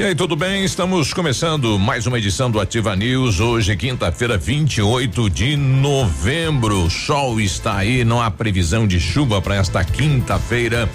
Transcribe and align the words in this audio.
E 0.00 0.02
aí, 0.02 0.14
tudo 0.14 0.34
bem? 0.34 0.64
Estamos 0.64 1.12
começando 1.12 1.78
mais 1.78 2.06
uma 2.06 2.16
edição 2.16 2.50
do 2.50 2.58
Ativa 2.58 2.96
News. 2.96 3.38
Hoje, 3.38 3.76
quinta-feira, 3.76 4.38
28 4.38 5.28
de 5.28 5.58
novembro. 5.58 6.84
O 6.84 6.90
sol 6.90 7.38
está 7.38 7.76
aí, 7.76 8.02
não 8.02 8.18
há 8.18 8.30
previsão 8.30 8.86
de 8.86 8.98
chuva 8.98 9.42
para 9.42 9.56
esta 9.56 9.84
quinta-feira. 9.84 10.88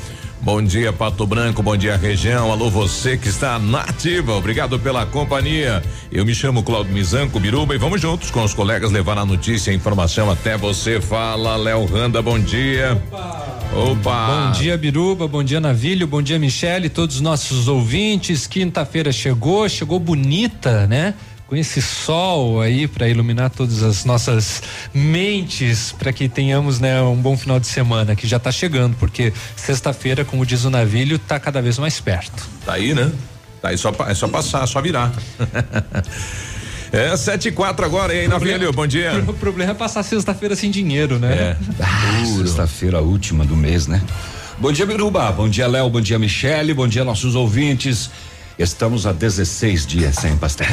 Bom 0.46 0.62
dia, 0.62 0.94
Pato 0.94 1.26
Branco, 1.26 1.64
bom 1.64 1.76
dia, 1.76 1.98
região. 1.98 2.52
Alô, 2.52 2.70
você 2.70 3.18
que 3.18 3.28
está 3.28 3.58
na 3.58 3.80
ativa, 3.82 4.34
obrigado 4.34 4.78
pela 4.78 5.04
companhia. 5.04 5.82
Eu 6.12 6.24
me 6.24 6.36
chamo 6.36 6.62
Claudio 6.62 6.94
Mizanco 6.94 7.40
Biruba 7.40 7.74
e 7.74 7.80
vamos 7.80 8.00
juntos 8.00 8.30
com 8.30 8.44
os 8.44 8.54
colegas 8.54 8.92
levar 8.92 9.18
a 9.18 9.26
notícia 9.26 9.72
e 9.72 9.74
a 9.74 9.76
informação 9.76 10.30
até 10.30 10.56
você. 10.56 11.02
Fala, 11.02 11.56
Léo 11.56 11.86
Randa, 11.86 12.22
bom 12.22 12.38
dia. 12.38 12.92
Opa! 13.12 13.46
Opa! 13.74 14.28
Bom 14.28 14.52
dia, 14.52 14.78
Biruba, 14.78 15.28
bom 15.28 15.44
dia, 15.44 15.60
Navilho, 15.60 16.06
bom 16.06 16.22
dia, 16.22 16.38
Michele, 16.38 16.90
todos 16.90 17.16
os 17.16 17.22
nossos 17.22 17.68
ouvintes. 17.68 18.46
Quinta-feira 18.46 19.12
chegou, 19.12 19.68
chegou 19.68 20.00
bonita, 20.00 20.86
né? 20.86 21.16
Com 21.48 21.56
esse 21.56 21.82
sol 21.82 22.60
aí 22.62 22.88
para 22.88 23.08
iluminar 23.08 23.50
todas 23.50 23.84
as 23.84 24.04
nossas 24.04 24.64
mentes 24.94 25.92
para 25.92 26.12
que 26.12 26.28
tenhamos 26.28 26.80
né 26.80 27.02
um 27.02 27.16
bom 27.16 27.38
final 27.38 27.60
de 27.60 27.68
semana 27.68 28.16
que 28.16 28.28
já 28.28 28.38
está 28.38 28.52
chegando 28.52 28.96
porque 28.98 29.32
sexta-feira 29.56 30.26
como 30.26 30.46
diz 30.46 30.64
o 30.66 30.70
navilho 30.70 31.20
tá 31.20 31.40
cada 31.40 31.62
vez 31.62 31.78
mais 31.78 32.00
perto 32.00 32.48
tá 32.66 32.74
aí 32.74 32.94
né 32.94 33.12
tá 33.62 33.70
aí 33.70 33.78
só 33.78 33.94
é 34.08 34.14
só 34.14 34.28
passar 34.28 34.66
só 34.68 34.82
virar 34.82 35.12
É, 36.92 37.18
sete 37.18 37.50
e 37.50 37.52
quatro 37.52 37.84
agora, 37.86 38.14
aí, 38.14 38.26
Navilho, 38.26 38.72
bom 38.72 38.88
dia. 38.88 39.12
O 39.28 39.34
problema 39.34 39.72
é 39.72 39.74
passar 39.74 40.02
sexta-feira 40.02 40.56
sem 40.56 40.72
dinheiro, 40.72 41.20
né? 41.20 41.34
É. 41.34 41.58
Ah, 41.82 42.26
sexta-feira 42.38 43.02
última 43.02 43.44
do 43.44 43.54
mês, 43.54 43.86
né? 43.86 44.02
Bom 44.58 44.72
dia, 44.72 44.86
Biruba. 44.86 45.30
Bom 45.34 45.50
dia, 45.50 45.68
Léo. 45.68 45.90
Bom 45.90 46.00
dia, 46.00 46.18
Michele. 46.18 46.74
Bom 46.74 46.88
dia, 46.88 47.04
nossos 47.04 47.36
ouvintes. 47.36 48.10
Estamos 48.58 49.06
há 49.06 49.12
16 49.12 49.86
dias 49.86 50.16
sem 50.16 50.38
pastel. 50.38 50.68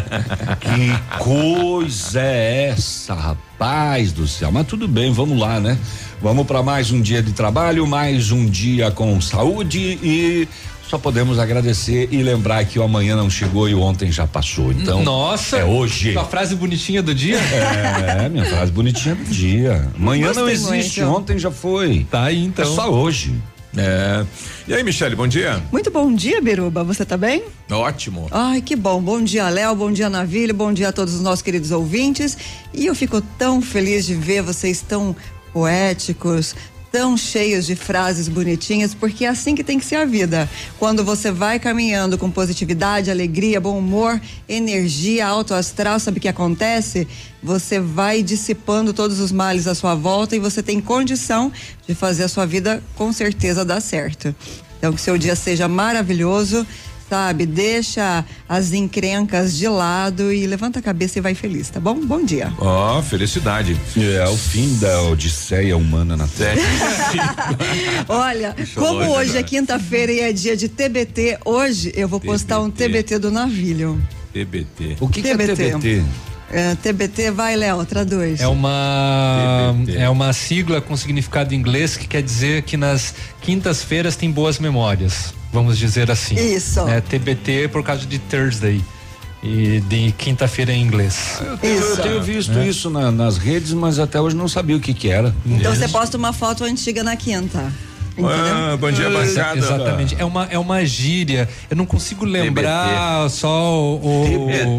que 0.58 1.18
coisa 1.18 2.20
é 2.20 2.68
essa, 2.70 3.12
rapaz 3.12 4.10
do 4.10 4.26
céu? 4.26 4.50
Mas 4.50 4.66
tudo 4.66 4.88
bem, 4.88 5.12
vamos 5.12 5.38
lá, 5.38 5.60
né? 5.60 5.78
Vamos 6.22 6.46
para 6.46 6.62
mais 6.62 6.90
um 6.90 7.00
dia 7.00 7.22
de 7.22 7.32
trabalho, 7.32 7.86
mais 7.86 8.30
um 8.32 8.46
dia 8.46 8.90
com 8.90 9.20
saúde 9.20 9.98
e 10.02 10.48
só 10.90 10.98
podemos 10.98 11.38
agradecer 11.38 12.08
e 12.10 12.22
lembrar 12.22 12.64
que 12.64 12.76
o 12.76 12.82
amanhã 12.82 13.14
não 13.14 13.30
chegou 13.30 13.68
e 13.68 13.74
o 13.76 13.80
ontem 13.80 14.10
já 14.10 14.26
passou. 14.26 14.72
Então, 14.72 15.04
nossa, 15.04 15.58
é 15.58 15.64
hoje. 15.64 16.12
Sua 16.14 16.24
frase 16.24 16.56
bonitinha 16.56 17.00
do 17.00 17.14
dia? 17.14 17.36
É, 17.38 18.28
minha 18.28 18.44
frase 18.44 18.72
bonitinha 18.72 19.14
do 19.14 19.24
dia. 19.24 19.88
Amanhã 19.94 20.32
não 20.32 20.48
existe, 20.48 21.00
muito. 21.00 21.16
ontem 21.16 21.38
já 21.38 21.50
foi. 21.50 22.06
Tá 22.10 22.24
aí 22.24 22.44
então. 22.44 22.64
É 22.64 22.74
só 22.74 22.90
hoje. 22.90 23.32
É. 23.76 24.24
E 24.66 24.74
aí, 24.74 24.82
Michele, 24.82 25.14
bom 25.14 25.28
dia. 25.28 25.62
Muito 25.70 25.90
bom 25.90 26.12
dia, 26.12 26.40
Biruba. 26.40 26.82
Você 26.84 27.04
tá 27.04 27.16
bem? 27.16 27.44
Ótimo. 27.70 28.28
Ai, 28.30 28.60
que 28.60 28.74
bom. 28.74 29.00
Bom 29.00 29.22
dia, 29.22 29.48
Léo. 29.48 29.74
Bom 29.76 29.92
dia, 29.92 30.10
Navilho. 30.10 30.54
Bom 30.54 30.72
dia 30.72 30.88
a 30.88 30.92
todos 30.92 31.14
os 31.14 31.20
nossos 31.20 31.42
queridos 31.42 31.70
ouvintes. 31.70 32.36
E 32.74 32.86
eu 32.86 32.94
fico 32.94 33.20
tão 33.38 33.62
feliz 33.62 34.06
de 34.06 34.14
ver 34.14 34.42
vocês 34.42 34.82
tão 34.82 35.14
poéticos, 35.52 36.54
tão 36.90 37.16
cheios 37.16 37.66
de 37.66 37.76
frases 37.76 38.28
bonitinhas, 38.28 38.94
porque 38.94 39.24
é 39.24 39.28
assim 39.28 39.54
que 39.54 39.64
tem 39.64 39.78
que 39.78 39.84
ser 39.84 39.96
a 39.96 40.04
vida. 40.04 40.48
Quando 40.78 41.04
você 41.04 41.30
vai 41.30 41.58
caminhando 41.58 42.18
com 42.18 42.30
positividade, 42.30 43.10
alegria, 43.10 43.60
bom 43.60 43.78
humor, 43.78 44.20
energia, 44.48 45.26
alto 45.26 45.54
astral, 45.54 46.00
sabe 46.00 46.18
o 46.18 46.20
que 46.20 46.28
acontece? 46.28 47.06
Você 47.42 47.78
vai 47.78 48.22
dissipando 48.22 48.92
todos 48.92 49.20
os 49.20 49.32
males 49.32 49.66
à 49.66 49.74
sua 49.74 49.94
volta 49.94 50.34
e 50.34 50.38
você 50.38 50.62
tem 50.62 50.80
condição 50.80 51.52
de 51.86 51.94
fazer 51.94 52.24
a 52.24 52.28
sua 52.28 52.46
vida 52.46 52.82
com 52.96 53.12
certeza 53.12 53.64
dar 53.64 53.80
certo. 53.80 54.34
Então 54.78 54.92
que 54.92 55.00
seu 55.00 55.18
dia 55.18 55.36
seja 55.36 55.68
maravilhoso 55.68 56.66
sabe? 57.10 57.44
Deixa 57.44 58.24
as 58.48 58.72
encrencas 58.72 59.56
de 59.56 59.66
lado 59.66 60.32
e 60.32 60.46
levanta 60.46 60.78
a 60.78 60.82
cabeça 60.82 61.18
e 61.18 61.20
vai 61.20 61.34
feliz, 61.34 61.68
tá 61.68 61.80
bom? 61.80 62.06
Bom 62.06 62.24
dia. 62.24 62.52
Ó, 62.56 62.98
oh, 62.98 63.02
felicidade. 63.02 63.76
É 63.96 64.28
o 64.28 64.36
fim 64.36 64.78
da 64.78 65.02
odisseia 65.02 65.76
humana 65.76 66.16
na 66.16 66.28
Terra. 66.28 66.60
Olha, 68.08 68.54
como 68.76 69.10
hoje 69.10 69.36
é 69.36 69.42
quinta-feira 69.42 70.12
e 70.12 70.20
é 70.20 70.32
dia 70.32 70.56
de 70.56 70.68
TBT, 70.68 71.38
hoje 71.44 71.92
eu 71.96 72.06
vou 72.06 72.20
TBT. 72.20 72.32
postar 72.32 72.60
um 72.60 72.70
TBT 72.70 73.18
do 73.18 73.32
Navilho. 73.32 74.00
TBT. 74.32 74.96
O 75.00 75.08
que, 75.08 75.20
TBT. 75.20 75.56
que 75.56 75.62
é 75.62 75.70
TBT? 75.72 76.04
É, 76.52 76.74
TBT, 76.76 77.30
vai, 77.32 77.56
Léo, 77.56 77.84
traduz. 77.86 78.40
É 78.40 78.46
uma 78.46 79.74
TBT. 79.76 79.98
é 79.98 80.08
uma 80.08 80.32
sigla 80.32 80.80
com 80.80 80.96
significado 80.96 81.52
em 81.52 81.58
inglês 81.58 81.96
que 81.96 82.06
quer 82.06 82.22
dizer 82.22 82.62
que 82.62 82.76
nas 82.76 83.14
quintas-feiras 83.40 84.14
tem 84.14 84.30
boas 84.30 84.60
memórias 84.60 85.39
vamos 85.52 85.78
dizer 85.78 86.10
assim. 86.10 86.34
Isso. 86.34 86.84
Né? 86.84 87.00
TBT 87.00 87.68
por 87.68 87.82
causa 87.82 88.06
de 88.06 88.18
Thursday 88.18 88.82
e 89.42 89.80
de 89.80 90.12
quinta-feira 90.12 90.72
em 90.72 90.82
inglês. 90.82 91.40
Eu 91.40 91.56
tenho, 91.58 91.80
eu 91.80 91.96
tenho 91.96 92.22
visto 92.22 92.58
é. 92.58 92.68
isso 92.68 92.90
na, 92.90 93.10
nas 93.10 93.38
redes, 93.38 93.72
mas 93.72 93.98
até 93.98 94.20
hoje 94.20 94.36
não 94.36 94.48
sabia 94.48 94.76
o 94.76 94.80
que 94.80 94.92
que 94.92 95.08
era. 95.08 95.34
Então 95.46 95.74
você 95.74 95.88
posta 95.88 96.16
uma 96.16 96.32
foto 96.32 96.64
antiga 96.64 97.02
na 97.02 97.16
quinta. 97.16 97.72
Ah, 98.18 98.76
bom 98.78 98.90
dia, 98.90 99.08
bancada. 99.10 99.58
Exatamente. 99.58 100.16
É 100.18 100.24
uma, 100.24 100.44
é 100.50 100.58
uma 100.58 100.84
gíria. 100.84 101.48
Eu 101.70 101.76
não 101.76 101.86
consigo 101.86 102.24
lembrar 102.24 103.24
TBT. 103.24 103.30
só 103.30 103.94
o. 103.94 104.24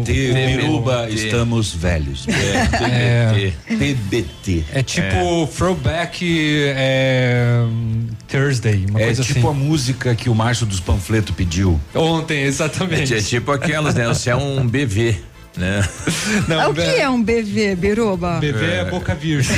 TBT, 0.04 0.32
Miruba, 0.32 1.08
estamos 1.10 1.74
velhos. 1.74 2.26
É, 2.28 3.52
TBT. 3.66 4.64
É 4.72 4.82
tipo 4.82 5.06
é. 5.06 5.46
throwback 5.46 6.72
é, 6.76 7.64
Thursday, 8.28 8.86
uma 8.88 9.00
é 9.00 9.04
coisa 9.06 9.22
tipo 9.22 9.38
assim. 9.38 9.48
a 9.48 9.52
música 9.52 10.14
que 10.14 10.28
o 10.28 10.34
Márcio 10.34 10.66
dos 10.66 10.80
Panfletos 10.80 11.34
pediu. 11.34 11.80
Ontem, 11.94 12.42
exatamente. 12.42 13.14
É, 13.14 13.18
é 13.18 13.20
tipo 13.20 13.50
aquelas, 13.52 13.94
né? 13.94 14.06
Você 14.08 14.30
é 14.30 14.36
um 14.36 14.66
BV 14.66 15.31
né? 15.56 15.86
Não, 16.48 16.70
o 16.70 16.74
que 16.74 16.80
é 16.80 17.08
um 17.08 17.22
BV, 17.22 17.76
Biruba? 17.76 18.38
BV 18.40 18.64
é, 18.64 18.78
é 18.78 18.84
boca 18.84 19.14
virgem. 19.14 19.56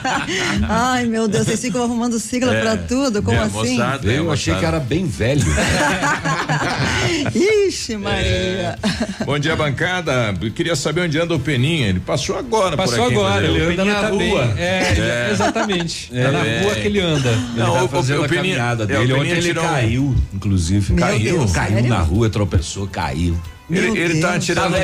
Ai, 0.68 1.04
meu 1.04 1.28
Deus, 1.28 1.46
vocês 1.46 1.60
ficam 1.60 1.82
arrumando 1.82 2.18
sigla 2.18 2.54
é, 2.54 2.60
pra 2.60 2.76
tudo, 2.76 3.22
como 3.22 3.36
é, 3.36 3.42
assim? 3.42 3.76
Moçada, 3.76 4.10
eu 4.10 4.30
achei 4.32 4.54
que 4.54 4.64
era 4.64 4.80
bem 4.80 5.06
velho. 5.06 5.44
Ixi, 7.34 7.96
Maria. 7.96 8.78
É. 9.20 9.24
Bom 9.24 9.38
dia, 9.38 9.54
bancada. 9.56 10.34
Eu 10.40 10.50
queria 10.50 10.74
saber 10.74 11.02
onde 11.02 11.18
anda 11.18 11.34
o 11.34 11.40
Peninha. 11.40 11.88
Ele 11.88 12.00
passou 12.00 12.38
agora 12.38 12.76
passou 12.76 12.96
por 12.96 13.04
aqui. 13.04 13.14
Passou 13.14 13.26
agora, 13.26 13.46
ele 13.46 13.72
anda 13.72 13.84
na 13.84 14.00
tá 14.00 14.08
rua. 14.08 14.54
É, 14.56 15.30
exatamente. 15.32 16.10
É, 16.12 16.30
na 16.30 16.38
rua 16.38 16.74
que 16.74 16.86
ele 16.86 17.00
anda. 17.00 17.30
Ele 17.30 17.58
Não, 17.58 17.72
vai 17.74 17.88
fazendo 17.88 18.22
o, 18.22 18.24
a 18.24 18.28
caminhada 18.28 18.86
dele. 18.86 19.12
Ontem 19.12 19.30
ele 19.30 19.54
caiu, 19.54 20.16
inclusive. 20.32 20.92
Meu 20.92 21.04
caiu. 21.04 21.38
Deus, 21.38 21.52
caiu 21.52 21.74
sério? 21.74 21.88
na 21.88 21.98
rua, 21.98 22.30
tropeçou, 22.30 22.86
caiu. 22.86 23.38
Ele, 23.68 23.98
ele 23.98 24.20
tá 24.20 24.38
tirando, 24.38 24.74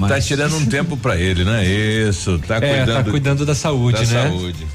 tá, 0.00 0.08
tá 0.08 0.20
tirando 0.20 0.56
um 0.56 0.66
tempo 0.66 0.98
para 0.98 1.16
ele, 1.16 1.44
né? 1.44 1.64
Isso, 1.64 2.38
tá 2.40 2.56
é, 2.56 2.60
cuidando. 2.60 3.04
Tá 3.04 3.10
cuidando 3.10 3.46
da 3.46 3.54
saúde, 3.54 4.04
da 4.04 4.12
né? 4.12 4.28
saúde. 4.28 4.66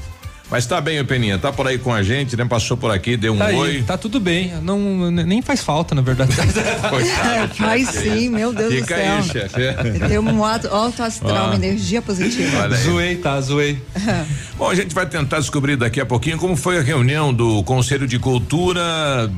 Mas 0.54 0.66
tá 0.66 0.80
bem, 0.80 1.00
o 1.00 1.04
Peninha, 1.04 1.36
tá 1.36 1.52
por 1.52 1.66
aí 1.66 1.78
com 1.78 1.92
a 1.92 2.00
gente, 2.00 2.36
né? 2.36 2.44
Passou 2.44 2.76
por 2.76 2.88
aqui, 2.88 3.16
deu 3.16 3.32
um 3.34 3.38
tá 3.38 3.46
oi. 3.46 3.70
Aí, 3.70 3.82
tá 3.82 3.98
tudo 3.98 4.20
bem, 4.20 4.52
não 4.62 5.10
nem 5.10 5.42
faz 5.42 5.64
falta, 5.64 5.96
na 5.96 6.00
verdade. 6.00 6.30
Coitado, 6.88 7.54
faz 7.56 7.88
sim, 7.88 8.28
meu 8.28 8.52
Deus 8.52 8.72
Fica 8.72 8.94
do 8.94 9.00
céu. 9.00 9.14
Aí, 9.14 9.22
chefe. 9.24 9.98
Tem 10.06 10.16
um 10.16 10.44
ato, 10.44 10.68
alto 10.68 11.02
astral, 11.02 11.46
uma 11.46 11.56
energia 11.56 12.00
positiva. 12.00 12.68
Zoei, 12.70 13.16
tá, 13.16 13.40
zoei. 13.40 13.82
Bom, 14.56 14.70
a 14.70 14.76
gente 14.76 14.94
vai 14.94 15.06
tentar 15.06 15.40
descobrir 15.40 15.74
daqui 15.74 16.00
a 16.00 16.06
pouquinho 16.06 16.38
como 16.38 16.54
foi 16.54 16.78
a 16.78 16.82
reunião 16.82 17.34
do 17.34 17.64
Conselho 17.64 18.06
de 18.06 18.20
Cultura, 18.20 18.80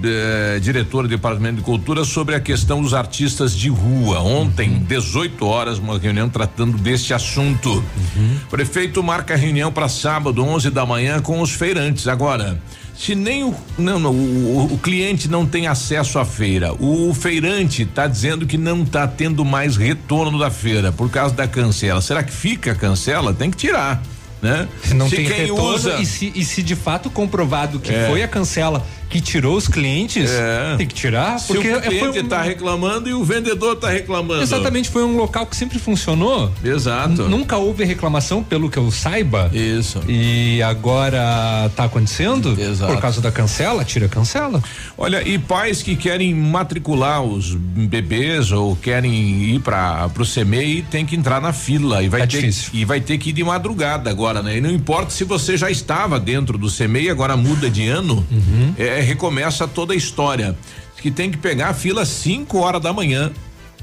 eh, 0.05 0.59
diretor 0.61 1.05
do 1.05 1.09
Departamento 1.09 1.57
de 1.57 1.63
Cultura, 1.63 2.05
sobre 2.05 2.35
a 2.35 2.41
questão 2.41 2.83
dos 2.83 2.93
artistas 2.93 3.57
de 3.57 3.71
rua. 3.71 4.21
Ontem, 4.21 4.69
uhum. 4.69 4.85
18 4.85 5.47
horas, 5.47 5.79
uma 5.79 5.99
reunião 5.99 6.29
tratando 6.29 6.77
deste 6.77 7.15
assunto. 7.15 7.71
Uhum. 7.73 8.37
Prefeito 8.51 9.03
marca 9.03 9.33
a 9.33 9.37
reunião 9.39 9.73
para 9.73 9.89
sábado, 9.89 10.45
11 10.45 10.69
da 10.69 10.85
manhã 10.85 11.06
manhã 11.07 11.21
com 11.21 11.41
os 11.41 11.53
feirantes. 11.53 12.09
Agora, 12.09 12.59
se 12.97 13.15
nem 13.15 13.45
o, 13.45 13.55
não, 13.79 13.99
não 13.99 14.13
o, 14.13 14.75
o, 14.75 14.79
cliente 14.79 15.29
não 15.29 15.47
tem 15.47 15.67
acesso 15.67 16.19
à 16.19 16.25
feira, 16.25 16.73
o 16.75 17.15
feirante 17.15 17.83
está 17.83 18.07
dizendo 18.07 18.47
que 18.47 18.59
não 18.59 18.83
está 18.83 19.07
tendo 19.07 19.45
mais 19.45 19.77
retorno 19.77 20.39
da 20.39 20.51
feira 20.51 20.91
por 20.91 21.09
causa 21.11 21.35
da 21.35 21.47
cancela. 21.47 22.01
Será 22.01 22.23
que 22.23 22.33
fica 22.33 22.73
a 22.73 22.75
cancela? 22.75 23.33
Tem 23.33 23.51
que 23.51 23.57
tirar. 23.57 24.03
Né? 24.43 24.69
Se 24.83 24.95
não 24.95 25.09
se 25.09 25.17
tem 25.17 25.27
retorno 25.27 25.75
usa... 25.75 25.95
e, 25.95 26.05
se, 26.05 26.31
e 26.35 26.45
se 26.45 26.63
de 26.63 26.77
fato 26.77 27.09
comprovado 27.09 27.81
que 27.81 27.91
é. 27.91 28.07
foi 28.07 28.23
a 28.23 28.29
cancela 28.29 28.85
que 29.09 29.21
tirou 29.21 29.57
os 29.57 29.69
clientes, 29.69 30.31
é. 30.31 30.77
tem 30.77 30.87
que 30.87 30.95
tirar. 30.95 31.39
Se 31.39 31.49
porque 31.49 31.73
o 31.73 31.81
cliente 31.81 32.19
está 32.19 32.41
um... 32.41 32.45
reclamando 32.45 33.09
e 33.09 33.15
o 33.15 33.25
vendedor 33.25 33.75
está 33.75 33.89
reclamando. 33.89 34.43
Exatamente, 34.43 34.89
foi 34.89 35.05
um 35.05 35.17
local 35.17 35.47
que 35.47 35.57
sempre 35.57 35.79
funcionou. 35.79 36.53
Exato. 36.65 37.29
Nunca 37.29 37.57
houve 37.57 37.85
reclamação, 37.85 38.43
pelo 38.43 38.69
que 38.69 38.79
eu 38.79 38.91
saiba. 38.91 39.51
Isso. 39.53 40.03
E 40.09 40.63
agora 40.63 41.67
está 41.67 41.85
acontecendo? 41.85 42.59
Exato. 42.61 42.93
Por 42.93 43.01
causa 43.01 43.21
da 43.21 43.31
cancela, 43.31 43.85
tira 43.85 44.09
cancela. 44.09 44.63
Olha, 44.97 45.27
e 45.27 45.39
pais 45.39 45.83
que 45.83 45.97
querem 45.97 46.35
matricular 46.35 47.23
os 47.23 47.55
bebês 47.55 48.53
ou 48.53 48.77
querem 48.77 49.55
ir 49.55 49.61
para 49.61 50.11
o 50.19 50.27
CMEI 50.27 50.85
tem 50.91 51.07
que 51.07 51.17
entrar 51.17 51.41
na 51.41 51.53
fila 51.53 52.03
e 52.03 52.09
vai 52.09 52.23
é 52.23 52.27
ter 52.27 52.41
difícil. 52.41 52.71
e 52.73 52.85
vai 52.85 53.01
ter 53.01 53.19
que 53.19 53.31
ir 53.31 53.33
de 53.33 53.45
madrugada 53.45 54.11
agora, 54.11 54.43
né? 54.43 54.57
E 54.57 54.61
não 54.61 54.71
importa 54.71 55.11
se 55.11 55.25
você 55.25 55.57
já 55.57 55.71
estava 55.71 56.19
dentro 56.19 56.59
do 56.59 56.71
CMEI, 56.71 57.11
agora 57.11 57.37
muda 57.37 57.71
de 57.71 57.87
ano. 57.87 58.27
Uhum. 58.31 58.75
É, 58.79 58.96
recomeça 59.01 59.67
toda 59.67 59.93
a 59.93 59.97
história. 59.97 60.57
que 61.01 61.11
tem 61.11 61.31
que 61.31 61.37
pegar 61.37 61.69
a 61.69 61.75
fila 61.75 62.05
5 62.05 62.59
horas 62.59 62.81
da 62.81 62.93
manhã, 62.93 63.31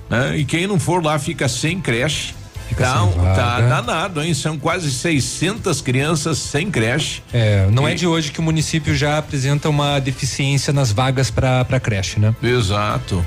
né? 0.09 0.37
E 0.37 0.43
quem 0.45 0.67
não 0.67 0.79
for 0.79 1.03
lá 1.03 1.17
fica 1.17 1.47
sem 1.47 1.79
creche. 1.79 2.33
Fica 2.67 2.85
tá, 2.85 3.35
tá 3.35 3.61
danado, 3.61 4.21
hein? 4.21 4.33
São 4.33 4.57
quase 4.57 4.91
600 4.91 5.79
crianças 5.81 6.37
sem 6.37 6.71
creche. 6.71 7.21
É, 7.31 7.67
não 7.71 7.87
é 7.87 7.91
e... 7.91 7.93
é 7.93 7.95
de 7.95 8.07
hoje 8.07 8.31
que 8.31 8.39
o 8.39 8.43
município 8.43 8.95
já 8.95 9.17
apresenta 9.17 9.69
uma 9.69 9.99
deficiência 9.99 10.73
nas 10.73 10.91
vagas 10.91 11.29
para 11.29 11.79
creche, 11.79 12.19
né? 12.19 12.35
Exato. 12.41 13.23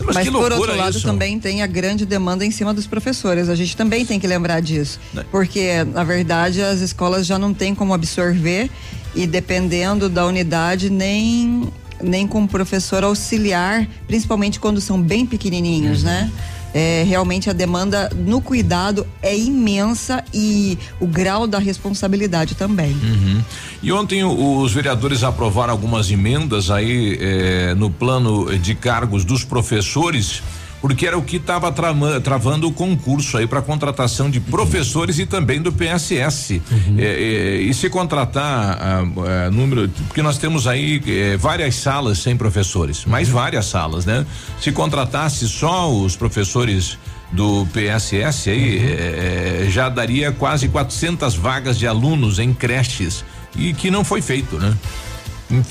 Mas, 0.00 0.16
Mas 0.16 0.28
por 0.28 0.52
outro 0.52 0.76
lado 0.76 0.96
isso? 0.96 1.06
também 1.06 1.38
tem 1.38 1.62
a 1.62 1.66
grande 1.66 2.04
demanda 2.04 2.44
em 2.44 2.50
cima 2.50 2.74
dos 2.74 2.86
professores. 2.86 3.48
A 3.48 3.54
gente 3.54 3.76
também 3.76 4.04
tem 4.04 4.18
que 4.18 4.26
lembrar 4.26 4.60
disso. 4.60 4.98
Né? 5.12 5.24
Porque, 5.30 5.84
na 5.84 6.02
verdade, 6.02 6.60
as 6.62 6.80
escolas 6.80 7.26
já 7.26 7.38
não 7.38 7.54
têm 7.54 7.74
como 7.74 7.94
absorver 7.94 8.70
e 9.14 9.26
dependendo 9.26 10.08
da 10.08 10.26
unidade, 10.26 10.90
nem 10.90 11.72
nem 12.02 12.26
com 12.26 12.46
professor 12.46 13.04
auxiliar, 13.04 13.86
principalmente 14.06 14.58
quando 14.60 14.80
são 14.80 15.00
bem 15.00 15.24
pequenininhos, 15.24 16.00
uhum. 16.00 16.06
né? 16.06 16.32
É, 16.74 17.04
realmente 17.06 17.48
a 17.48 17.52
demanda 17.52 18.10
no 18.16 18.40
cuidado 18.40 19.06
é 19.22 19.34
imensa 19.34 20.24
e 20.34 20.76
o 20.98 21.06
grau 21.06 21.46
da 21.46 21.60
responsabilidade 21.60 22.56
também. 22.56 22.90
Uhum. 22.90 23.40
E 23.80 23.92
ontem 23.92 24.24
os 24.24 24.72
vereadores 24.72 25.22
aprovaram 25.22 25.72
algumas 25.72 26.10
emendas 26.10 26.72
aí 26.72 27.16
é, 27.20 27.74
no 27.76 27.90
plano 27.90 28.58
de 28.58 28.74
cargos 28.74 29.24
dos 29.24 29.44
professores 29.44 30.42
porque 30.84 31.06
era 31.06 31.16
o 31.16 31.22
que 31.22 31.36
estava 31.36 31.72
travando 31.72 32.68
o 32.68 32.70
concurso 32.70 33.38
aí 33.38 33.46
para 33.46 33.62
contratação 33.62 34.28
de 34.28 34.38
professores 34.38 35.18
e 35.18 35.24
também 35.24 35.58
do 35.62 35.72
PSS. 35.72 36.60
Uhum. 36.70 36.96
É, 36.98 37.04
é, 37.04 37.56
e 37.62 37.72
se 37.72 37.88
contratar 37.88 38.76
a, 38.78 38.98
a, 39.46 39.50
número, 39.50 39.88
porque 40.06 40.20
nós 40.20 40.36
temos 40.36 40.66
aí 40.66 41.02
é, 41.06 41.38
várias 41.38 41.76
salas 41.76 42.18
sem 42.18 42.36
professores, 42.36 43.06
mais 43.06 43.28
uhum. 43.28 43.34
várias 43.34 43.64
salas, 43.64 44.04
né? 44.04 44.26
Se 44.60 44.72
contratasse 44.72 45.48
só 45.48 45.90
os 45.90 46.16
professores 46.16 46.98
do 47.32 47.66
PSS 47.72 48.50
aí 48.50 48.76
uhum. 48.76 48.84
É, 48.84 49.62
é, 49.64 49.70
já 49.70 49.88
daria 49.88 50.32
quase 50.32 50.68
400 50.68 51.34
vagas 51.34 51.78
de 51.78 51.86
alunos 51.86 52.38
em 52.38 52.52
creches 52.52 53.24
e 53.56 53.72
que 53.72 53.90
não 53.90 54.04
foi 54.04 54.20
feito, 54.20 54.58
né? 54.58 54.76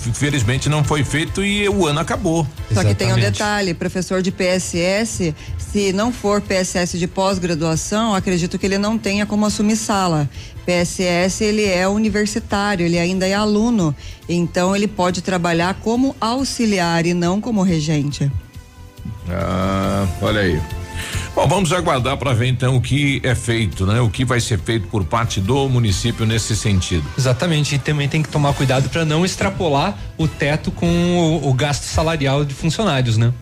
Infelizmente 0.07 0.69
não 0.69 0.83
foi 0.83 1.03
feito 1.03 1.43
e 1.43 1.67
o 1.67 1.85
ano 1.85 1.99
acabou. 1.99 2.43
Só 2.43 2.81
Exatamente. 2.81 2.95
que 2.95 3.03
tem 3.03 3.13
um 3.13 3.15
detalhe, 3.15 3.73
professor 3.73 4.21
de 4.21 4.31
PSS, 4.31 5.35
se 5.57 5.91
não 5.91 6.11
for 6.11 6.41
PSS 6.41 6.97
de 6.97 7.07
pós-graduação, 7.07 8.13
acredito 8.15 8.57
que 8.57 8.65
ele 8.65 8.77
não 8.77 8.97
tenha 8.97 9.25
como 9.25 9.45
assumir 9.45 9.75
sala. 9.75 10.29
PSS 10.65 11.43
ele 11.43 11.65
é 11.65 11.87
universitário, 11.87 12.85
ele 12.85 12.97
ainda 12.97 13.27
é 13.27 13.33
aluno, 13.33 13.95
então 14.29 14.75
ele 14.75 14.87
pode 14.87 15.21
trabalhar 15.21 15.73
como 15.75 16.15
auxiliar 16.21 17.05
e 17.05 17.13
não 17.13 17.41
como 17.41 17.61
regente. 17.63 18.31
Ah, 19.29 20.07
olha 20.21 20.41
aí. 20.41 20.61
Bom, 21.35 21.47
vamos 21.47 21.73
aguardar 21.73 22.15
para 22.15 22.31
ver 22.31 22.47
então 22.47 22.75
o 22.75 22.81
que 22.81 23.19
é 23.23 23.33
feito, 23.33 23.87
né? 23.87 23.99
O 23.99 24.09
que 24.09 24.23
vai 24.23 24.39
ser 24.39 24.59
feito 24.59 24.87
por 24.87 25.03
parte 25.03 25.41
do 25.41 25.67
município 25.67 26.27
nesse 26.27 26.55
sentido. 26.55 27.03
Exatamente, 27.17 27.73
e 27.73 27.79
também 27.79 28.07
tem 28.07 28.21
que 28.21 28.29
tomar 28.29 28.53
cuidado 28.53 28.87
para 28.87 29.03
não 29.03 29.25
extrapolar 29.25 29.97
o 30.15 30.27
teto 30.27 30.71
com 30.71 30.85
o, 30.85 31.49
o, 31.49 31.53
gasto 31.53 31.85
salarial 31.85 32.45
de 32.45 32.53
funcionários, 32.53 33.17
né? 33.17 33.33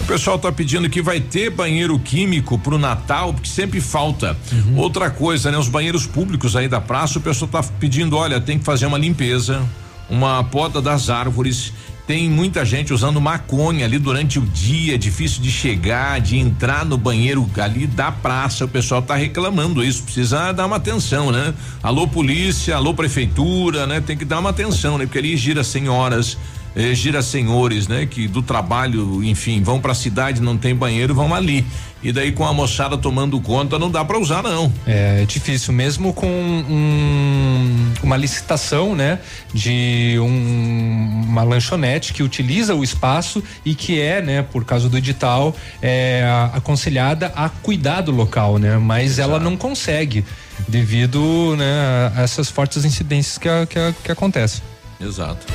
O 0.00 0.04
pessoal 0.04 0.36
está 0.36 0.50
pedindo 0.50 0.88
que 0.88 1.02
vai 1.02 1.20
ter 1.20 1.50
banheiro 1.50 1.98
químico 1.98 2.58
para 2.58 2.74
o 2.74 2.78
Natal, 2.78 3.34
porque 3.34 3.48
sempre 3.48 3.78
falta. 3.78 4.34
Uhum. 4.50 4.78
Outra 4.78 5.10
coisa, 5.10 5.50
né? 5.50 5.58
Os 5.58 5.68
banheiros 5.68 6.06
públicos 6.06 6.56
aí 6.56 6.66
da 6.66 6.80
praça, 6.80 7.18
o 7.18 7.22
pessoal 7.22 7.46
está 7.46 7.62
pedindo, 7.78 8.16
olha, 8.16 8.40
tem 8.40 8.58
que 8.58 8.64
fazer 8.64 8.86
uma 8.86 8.98
limpeza, 8.98 9.62
uma 10.08 10.42
poda 10.44 10.80
das 10.80 11.10
árvores 11.10 11.74
tem 12.06 12.28
muita 12.28 12.64
gente 12.64 12.92
usando 12.92 13.18
maconha 13.20 13.86
ali 13.86 13.98
durante 13.98 14.38
o 14.38 14.42
dia, 14.42 14.98
difícil 14.98 15.42
de 15.42 15.50
chegar, 15.50 16.20
de 16.20 16.36
entrar 16.36 16.84
no 16.84 16.98
banheiro 16.98 17.48
ali 17.56 17.86
da 17.86 18.12
praça. 18.12 18.66
O 18.66 18.68
pessoal 18.68 19.00
tá 19.00 19.14
reclamando 19.14 19.82
isso, 19.82 20.02
precisa 20.02 20.52
dar 20.52 20.66
uma 20.66 20.76
atenção, 20.76 21.32
né? 21.32 21.54
Alô 21.82 22.06
polícia, 22.06 22.76
alô 22.76 22.92
prefeitura, 22.92 23.86
né? 23.86 24.02
Tem 24.02 24.16
que 24.16 24.24
dar 24.24 24.40
uma 24.40 24.50
atenção, 24.50 24.98
né? 24.98 25.06
Porque 25.06 25.18
ali 25.18 25.34
gira 25.34 25.64
senhoras, 25.64 26.36
eh, 26.74 26.94
gira 26.94 27.22
senhores, 27.22 27.88
né? 27.88 28.06
Que 28.06 28.26
do 28.26 28.42
trabalho, 28.42 29.22
enfim, 29.24 29.62
vão 29.62 29.80
para 29.80 29.92
a 29.92 29.94
cidade, 29.94 30.40
não 30.40 30.56
tem 30.56 30.74
banheiro, 30.74 31.14
vão 31.14 31.34
ali 31.34 31.64
e 32.04 32.12
daí 32.12 32.30
com 32.30 32.44
a 32.44 32.52
moçada 32.52 32.98
tomando 32.98 33.40
conta 33.40 33.78
não 33.78 33.90
dá 33.90 34.04
para 34.04 34.18
usar 34.18 34.42
não. 34.42 34.70
É, 34.86 35.22
é 35.22 35.24
difícil 35.24 35.72
mesmo 35.72 36.12
com 36.12 36.26
um, 36.28 37.92
uma 38.02 38.16
licitação, 38.16 38.94
né, 38.94 39.18
de 39.54 40.16
um, 40.20 41.24
uma 41.26 41.42
lanchonete 41.42 42.12
que 42.12 42.22
utiliza 42.22 42.74
o 42.74 42.84
espaço 42.84 43.42
e 43.64 43.74
que 43.74 43.98
é, 43.98 44.20
né, 44.20 44.42
por 44.42 44.66
causa 44.66 44.86
do 44.88 44.98
edital, 44.98 45.56
é, 45.80 46.22
aconselhada 46.52 47.32
a 47.34 47.48
cuidar 47.48 48.02
do 48.02 48.12
local, 48.12 48.58
né, 48.58 48.76
mas 48.76 49.12
Exato. 49.12 49.30
ela 49.30 49.40
não 49.40 49.56
consegue 49.56 50.24
devido, 50.68 51.56
né, 51.56 52.12
a 52.14 52.22
essas 52.22 52.50
fortes 52.50 52.84
incidências 52.84 53.38
que, 53.38 53.48
a, 53.48 53.64
que, 53.64 53.78
a, 53.78 53.94
que 54.04 54.12
acontecem. 54.12 54.62
Exato. 55.00 55.46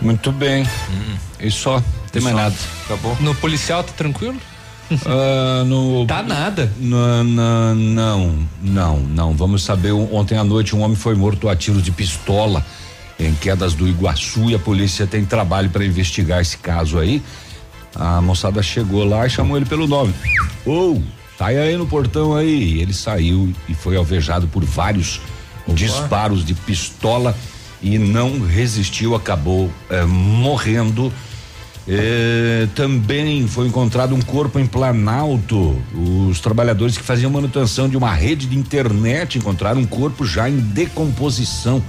Muito 0.00 0.30
bem. 0.32 0.64
Hum. 0.64 1.16
E 1.40 1.50
só, 1.50 1.82
tem 2.12 2.22
mais 2.22 2.36
nada. 2.36 2.54
Acabou. 2.84 3.16
No 3.20 3.34
policial 3.34 3.82
tá 3.82 3.92
tranquilo? 3.92 4.36
Uh, 4.90 5.64
no, 5.66 6.06
tá 6.06 6.22
nada. 6.22 6.72
No, 6.78 7.24
no, 7.24 7.74
não, 7.74 8.48
não, 8.62 9.00
não. 9.00 9.34
Vamos 9.34 9.62
saber. 9.62 9.92
Ontem 9.92 10.38
à 10.38 10.44
noite 10.44 10.74
um 10.74 10.82
homem 10.82 10.96
foi 10.96 11.14
morto 11.14 11.48
a 11.48 11.56
tiros 11.56 11.82
de 11.82 11.90
pistola 11.90 12.64
em 13.18 13.34
quedas 13.34 13.74
do 13.74 13.88
Iguaçu 13.88 14.50
e 14.50 14.54
a 14.54 14.58
polícia 14.58 15.06
tem 15.06 15.24
trabalho 15.24 15.68
para 15.70 15.84
investigar 15.84 16.40
esse 16.40 16.56
caso 16.58 16.98
aí. 16.98 17.22
A 17.94 18.20
moçada 18.20 18.62
chegou 18.62 19.04
lá 19.04 19.26
e 19.26 19.30
chamou 19.30 19.56
ele 19.56 19.66
pelo 19.66 19.88
nome. 19.88 20.14
Ou, 20.64 20.96
oh, 20.96 21.02
sai 21.36 21.58
aí 21.58 21.76
no 21.76 21.86
portão 21.86 22.36
aí. 22.36 22.80
Ele 22.80 22.94
saiu 22.94 23.52
e 23.68 23.74
foi 23.74 23.96
alvejado 23.96 24.46
por 24.46 24.64
vários 24.64 25.20
Opa. 25.66 25.74
disparos 25.74 26.44
de 26.44 26.54
pistola 26.54 27.36
e 27.82 27.98
não 27.98 28.40
resistiu, 28.40 29.14
acabou 29.14 29.70
eh, 29.90 30.04
morrendo 30.04 31.12
é, 31.90 32.68
também 32.74 33.48
foi 33.48 33.66
encontrado 33.66 34.14
um 34.14 34.20
corpo 34.20 34.58
em 34.58 34.66
Planalto. 34.66 35.74
Os 36.28 36.38
trabalhadores 36.38 36.98
que 36.98 37.02
faziam 37.02 37.30
manutenção 37.30 37.88
de 37.88 37.96
uma 37.96 38.12
rede 38.12 38.46
de 38.46 38.58
internet 38.58 39.38
encontraram 39.38 39.80
um 39.80 39.86
corpo 39.86 40.26
já 40.26 40.50
em 40.50 40.58
decomposição 40.58 41.82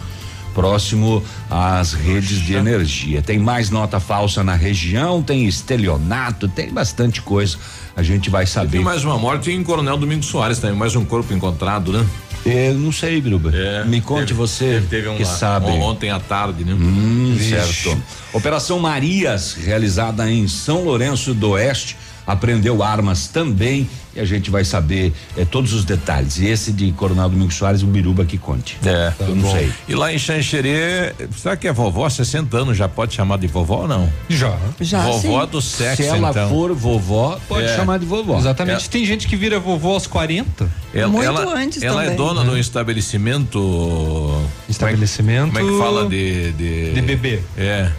próximo 0.54 1.22
às 1.50 1.92
redes 1.92 2.40
de 2.40 2.54
energia. 2.54 3.22
Tem 3.22 3.38
mais 3.38 3.70
nota 3.70 4.00
falsa 4.00 4.42
na 4.42 4.56
região, 4.56 5.22
tem 5.22 5.46
estelionato, 5.46 6.48
tem 6.48 6.72
bastante 6.72 7.22
coisa. 7.22 7.58
A 7.94 8.02
gente 8.02 8.30
vai 8.30 8.46
saber. 8.46 8.78
Tem 8.78 8.82
mais 8.82 9.04
uma 9.04 9.18
morte 9.18 9.52
em 9.52 9.62
Coronel 9.62 9.98
Domingos 9.98 10.28
Soares 10.28 10.60
também, 10.60 10.78
mais 10.78 10.96
um 10.96 11.04
corpo 11.04 11.34
encontrado, 11.34 11.92
né? 11.92 12.06
Eu 12.46 12.74
não 12.75 12.91
sei, 12.91 13.19
Biruba. 13.22 13.51
É, 13.55 13.84
Me 13.86 14.01
conte 14.01 14.27
teve, 14.27 14.34
você 14.34 14.84
teve 14.89 15.08
um 15.10 15.17
que 15.17 15.25
sabe. 15.25 15.67
Ontem 15.67 16.10
à 16.10 16.19
tarde, 16.19 16.63
né? 16.63 16.74
Hum, 16.74 17.38
certo. 17.39 18.01
Operação 18.34 18.79
Marias, 18.79 19.53
realizada 19.53 20.29
em 20.29 20.48
São 20.48 20.84
Lourenço 20.84 21.34
do 21.34 21.51
Oeste, 21.51 21.98
apreendeu 22.30 22.84
armas 22.84 23.28
também 23.28 23.90
e 24.16 24.20
a 24.20 24.26
gente 24.26 24.52
vai 24.52 24.64
saber 24.64 25.12
eh, 25.36 25.46
todos 25.46 25.74
os 25.74 25.84
detalhes. 25.84 26.38
E 26.38 26.46
esse 26.46 26.72
de 26.72 26.92
Coronel 26.92 27.28
Domingos 27.28 27.56
Soares, 27.56 27.82
o 27.82 27.88
Biruba 27.88 28.24
que 28.24 28.38
conte. 28.38 28.78
É, 28.86 29.12
eu 29.20 29.36
não 29.36 29.42
bom. 29.44 29.52
sei. 29.52 29.72
E 29.88 29.96
lá 29.96 30.14
em 30.14 30.20
Xanxerê, 30.20 31.14
será 31.36 31.58
que 31.58 31.68
é 31.68 31.74
vovó? 31.74 32.08
60 32.08 32.56
anos 32.56 32.78
já 32.78 32.88
pode 32.88 33.16
chamar 33.16 33.38
de 33.40 33.48
vovó 33.48 33.82
ou 33.82 33.88
não? 33.88 34.12
Já. 34.30 34.56
Já. 34.80 35.02
Vovó 35.02 35.46
sim. 35.46 35.52
do 35.52 35.62
sexo. 35.62 36.04
Se 36.04 36.08
ela 36.08 36.30
então. 36.30 36.50
for 36.50 36.74
vovó, 36.74 37.40
pode 37.48 37.66
é. 37.66 37.76
chamar 37.76 37.98
de 37.98 38.06
vovó. 38.06 38.38
Exatamente. 38.38 38.86
É. 38.86 38.90
Tem 38.90 39.06
gente 39.06 39.28
que 39.28 39.36
vira 39.36 39.60
vovó 39.60 39.94
aos 39.94 40.06
40. 40.06 40.70
Ela, 40.94 41.08
Muito 41.08 41.26
ela, 41.26 41.56
antes 41.56 41.82
Ela 41.82 42.04
é 42.04 42.10
também. 42.10 42.14
é 42.14 42.28
dona 42.28 42.44
do 42.44 42.58
estabelecimento. 42.58 44.40
Estabelecimento. 44.68 45.54
Como 45.54 45.60
é 45.60 45.72
que 45.72 45.78
fala 45.80 46.08
de. 46.08 46.52
De, 46.52 46.94
de 46.94 47.02
bebê. 47.02 47.42
É. 47.58 47.92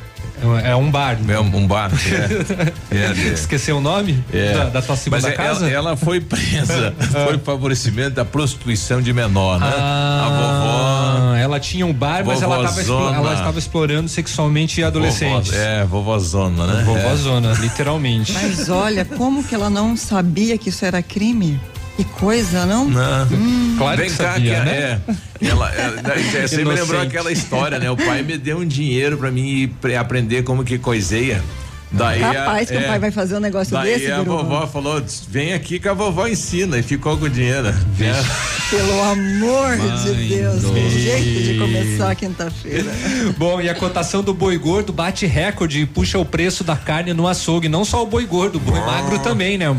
É 0.64 0.75
um 0.75 0.90
bar. 0.90 1.18
Né? 1.20 1.35
É 1.35 1.40
um, 1.40 1.66
bar. 1.66 1.90
É. 2.90 2.94
é, 2.97 3.28
é. 3.28 3.32
Esqueceu 3.32 3.78
o 3.78 3.80
nome 3.80 4.23
é. 4.32 4.52
da, 4.52 4.64
da 4.64 4.82
tua 4.82 4.97
segunda 4.97 5.23
Mas 5.23 5.32
é, 5.32 5.37
casa? 5.37 5.66
Ela, 5.66 5.90
ela 5.90 5.97
foi 5.97 6.20
presa. 6.20 6.94
foi 7.26 7.38
favorecimento 7.38 8.11
da 8.11 8.25
prostituição 8.25 9.00
de 9.02 9.12
menor, 9.12 9.61
né? 9.61 9.73
Ah, 9.73 10.26
a 10.26 11.28
vovó. 11.28 11.37
Ela 11.37 11.61
tinha 11.61 11.87
um 11.87 11.92
bar, 11.92 12.25
mas 12.25 12.42
ela 12.42 12.64
estava 12.64 13.14
ela 13.14 13.35
estava 13.35 13.59
explorando 13.59 14.09
sexualmente 14.09 14.82
adolescentes. 14.82 15.50
Vovó, 15.50 15.62
é, 15.62 15.85
vovózona, 15.85 16.66
né? 16.66 16.82
Vovózona, 16.85 17.52
literalmente. 17.54 18.32
Mas 18.32 18.68
olha, 18.68 19.04
como 19.04 19.44
que 19.44 19.54
ela 19.54 19.70
não 19.70 19.97
sabia 19.97 20.56
que 20.56 20.68
isso 20.68 20.85
era 20.85 21.02
crime? 21.02 21.61
Que 22.00 22.04
coisa, 22.04 22.64
não? 22.64 22.88
Não. 22.88 23.26
Hum. 23.30 23.75
Claro 23.76 23.99
Vem 23.99 24.11
que 24.11 24.16
cá, 24.16 24.33
sabia, 24.33 24.54
que 24.54 24.64
né? 24.64 25.00
é. 25.42 25.49
Ela, 25.49 25.71
ela, 25.75 26.00
ela 26.00 26.49
você 26.49 26.64
me 26.64 26.73
lembrou 26.73 26.99
aquela 26.99 27.30
história, 27.30 27.78
né? 27.78 27.90
O 27.90 27.97
pai 27.97 28.23
me 28.23 28.38
deu 28.38 28.57
um 28.57 28.64
dinheiro 28.64 29.19
para 29.19 29.30
mim 29.30 29.71
aprender 29.99 30.42
como 30.42 30.64
que 30.64 30.78
coiseia. 30.78 31.42
Daí 31.92 32.23
Rapaz, 32.23 32.71
a, 32.71 32.73
que 32.73 32.78
é, 32.78 32.87
o 32.87 32.88
pai 32.88 32.99
vai 32.99 33.11
fazer 33.11 33.37
um 33.37 33.40
negócio 33.40 33.75
daí 33.75 33.92
desse, 33.92 34.07
Daí 34.07 34.14
a 34.19 34.23
vovó 34.23 34.66
falou, 34.66 35.02
vem 35.28 35.52
aqui 35.52 35.78
que 35.78 35.88
a 35.88 35.92
vovó 35.92 36.26
ensina 36.26 36.78
e 36.78 36.83
ficou 36.83 37.19
com 37.19 37.26
o 37.26 37.30
dinheiro. 37.30 37.71
Vixe. 37.92 38.11
É. 38.57 38.60
Pelo 38.71 39.03
amor 39.03 39.77
Mãe 39.77 39.97
de 39.97 40.29
Deus, 40.29 40.65
que 40.65 40.91
jeito 40.91 41.43
de 41.43 41.59
começar 41.59 42.12
a 42.12 42.15
quinta-feira. 42.15 42.89
Bom, 43.37 43.61
e 43.61 43.69
a 43.69 43.75
cotação 43.75 44.23
do 44.23 44.33
boi 44.33 44.57
gordo 44.59 44.93
bate 44.93 45.27
recorde 45.27 45.81
e 45.81 45.87
puxa 45.87 46.21
o 46.21 46.25
preço 46.25 46.62
da 46.62 46.77
carne 46.77 47.12
no 47.12 47.27
açougue. 47.27 47.69
Não 47.69 47.85
só 47.85 48.00
o 48.05 48.07
boi 48.07 48.25
gordo, 48.27 48.57
o 48.57 48.61
boi 48.61 48.79
magro 48.79 49.19
também, 49.19 49.59
né? 49.59 49.67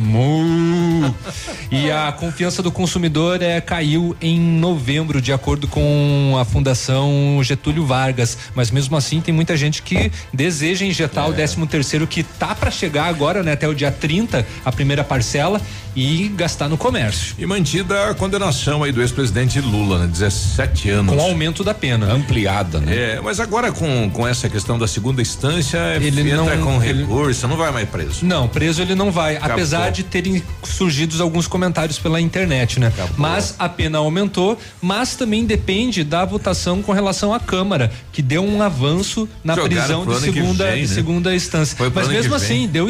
E 1.72 1.90
a 1.90 2.12
confiança 2.12 2.62
do 2.62 2.70
consumidor 2.70 3.42
é, 3.42 3.62
caiu 3.62 4.14
em 4.22 4.38
novembro, 4.38 5.22
de 5.22 5.32
acordo 5.32 5.70
com 5.70 6.36
a 6.38 6.44
Fundação 6.44 7.40
Getúlio 7.42 7.86
Vargas. 7.86 8.38
Mas 8.54 8.70
mesmo 8.70 8.98
assim, 8.98 9.22
tem 9.22 9.34
muita 9.34 9.56
gente 9.56 9.82
que 9.82 10.12
deseja 10.34 10.86
injetar 10.86 11.28
é. 11.28 11.30
o 11.30 11.34
13 11.34 11.66
terceiro 11.68 12.06
que 12.06 12.24
tá 12.24 12.54
para 12.54 12.70
chegar 12.70 13.06
agora, 13.06 13.42
né? 13.42 13.54
Até 13.54 13.70
o 13.70 13.74
dia 13.74 13.90
30, 13.90 14.46
a 14.66 14.72
primeira 14.72 15.02
parcela 15.02 15.62
e 15.96 16.30
gastar 16.36 16.70
no 16.70 16.78
comércio. 16.78 17.36
E 17.38 17.46
mantida 17.46 18.10
a 18.10 18.14
condenação 18.14 18.84
aí 18.84 18.92
do 18.92 19.02
ex-presidente 19.02 19.60
Lula, 19.60 20.00
né? 20.00 20.08
17 20.08 20.90
anos. 20.90 21.16
Com 21.16 21.22
aumento 21.22 21.64
da 21.64 21.74
pena. 21.74 22.12
Ampliada, 22.12 22.80
né? 22.80 22.96
É, 22.96 23.22
mas 23.22 23.40
agora 23.40 23.72
com, 23.72 24.10
com 24.10 24.28
essa 24.28 24.50
questão 24.50 24.78
da 24.78 24.88
segunda 24.88 25.22
instância, 25.22 25.78
ele 26.02 26.24
não, 26.34 26.46
com 26.60 26.84
ele, 26.84 27.02
recurso, 27.02 27.48
não 27.48 27.58
vai 27.58 27.72
mais 27.72 27.90
preso. 27.90 28.26
Não, 28.26 28.48
preso 28.48 28.82
ele 28.82 28.96
não 28.96 29.12
vai, 29.12 29.36
Acabou. 29.36 29.54
apesar 29.54 29.92
de 29.92 30.04
terem 30.04 30.44
surgido 30.64 31.22
alguns 31.22 31.48
comentários 31.48 32.00
pela 32.00 32.20
internet, 32.20 32.80
né? 32.80 32.88
Acabou. 32.88 33.16
Mas 33.18 33.56
a 33.60 33.68
pena 33.68 33.98
aumentou, 33.98 34.58
mas 34.82 35.16
também 35.16 35.46
depende 35.46 36.04
da 36.04 36.24
votação 36.26 36.82
com 36.82 36.92
relação 36.92 37.34
à 37.34 37.40
Câmara, 37.40 37.92
que 38.12 38.22
deu 38.22 38.44
um 38.44 38.62
avanço 38.62 39.28
na 39.44 39.56
Jogaram 39.56 40.06
prisão 40.06 40.06
de 40.06 40.20
segunda, 40.20 40.66
vem, 40.66 40.76
né? 40.76 40.82
de 40.82 40.88
segunda 40.88 41.36
instância. 41.36 41.78
Mas 41.94 42.08
mesmo 42.08 42.36
assim, 42.36 42.68
deu 42.68 42.90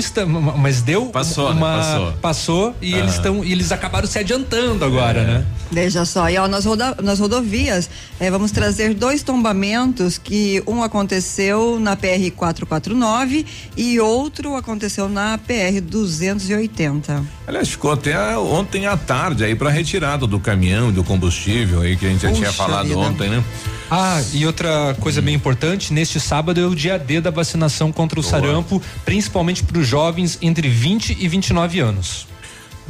mas 0.58 0.82
deu 0.82 1.08
passou, 1.08 1.50
né? 1.50 1.56
uma 1.56 1.78
né? 1.78 1.84
passou. 1.84 2.14
passou 2.22 2.76
e 2.82 2.91
eles 2.94 3.16
estão 3.16 3.44
eles 3.44 3.72
acabaram 3.72 4.08
se 4.08 4.20
adiantando 4.20 4.84
agora, 4.86 5.22
é. 5.22 5.26
né? 5.26 5.46
Veja 5.72 6.04
só, 6.04 6.30
e 6.30 6.38
ó, 6.38 6.48
nas, 6.48 6.66
roda, 6.66 6.98
nas 7.02 7.20
rodovias, 7.20 7.90
eh, 8.20 8.30
vamos 8.30 8.52
trazer 8.52 8.94
dois 8.94 9.24
tombamentos 9.24 10.18
que 10.18 10.62
um 10.68 10.84
aconteceu 10.84 11.80
na 11.80 11.96
PR 11.96 12.30
449 12.36 13.46
e 13.78 14.00
outro 14.00 14.56
aconteceu 14.56 15.08
na 15.08 15.38
PR 15.38 15.80
280. 15.82 17.24
Aliás, 17.48 17.70
ficou 17.70 17.92
até 17.92 18.38
ontem 18.38 18.86
à 18.86 18.98
tarde 18.98 19.46
aí 19.46 19.56
para 19.56 19.70
retirada 19.70 20.28
do 20.28 20.40
caminhão 20.40 20.90
e 20.90 20.92
do 20.92 21.04
combustível 21.04 21.82
aí 21.82 21.96
que 21.96 22.06
a 22.06 22.10
gente 22.10 22.20
Puxa 22.20 22.32
já 22.32 22.38
tinha 22.38 22.52
falado 22.52 22.88
vida. 22.88 23.00
ontem, 23.00 23.30
né? 23.30 23.44
Ah, 23.90 24.22
e 24.34 24.46
outra 24.46 24.96
coisa 25.00 25.20
hum. 25.20 25.24
bem 25.26 25.36
importante, 25.36 25.94
neste 25.94 26.20
sábado 26.20 26.60
é 26.60 26.66
o 26.66 26.74
dia 26.74 26.98
D 26.98 27.20
da 27.20 27.30
vacinação 27.30 27.92
contra 27.92 28.20
o 28.20 28.24
Boa. 28.24 28.32
sarampo, 28.32 28.82
principalmente 29.04 29.64
para 29.64 29.78
os 29.78 29.88
jovens 29.88 30.38
entre 30.42 30.70
20 30.70 31.18
e 31.20 31.28
29 31.28 31.80
anos. 31.80 32.28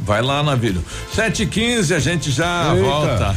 Vai 0.04 0.20
lá, 0.22 0.42
Navilho. 0.42 0.84
7 1.14 1.44
e 1.44 1.46
15 1.46 1.94
a 1.94 1.98
gente 1.98 2.30
já 2.30 2.74
Eita. 2.74 2.84
volta. 2.86 3.36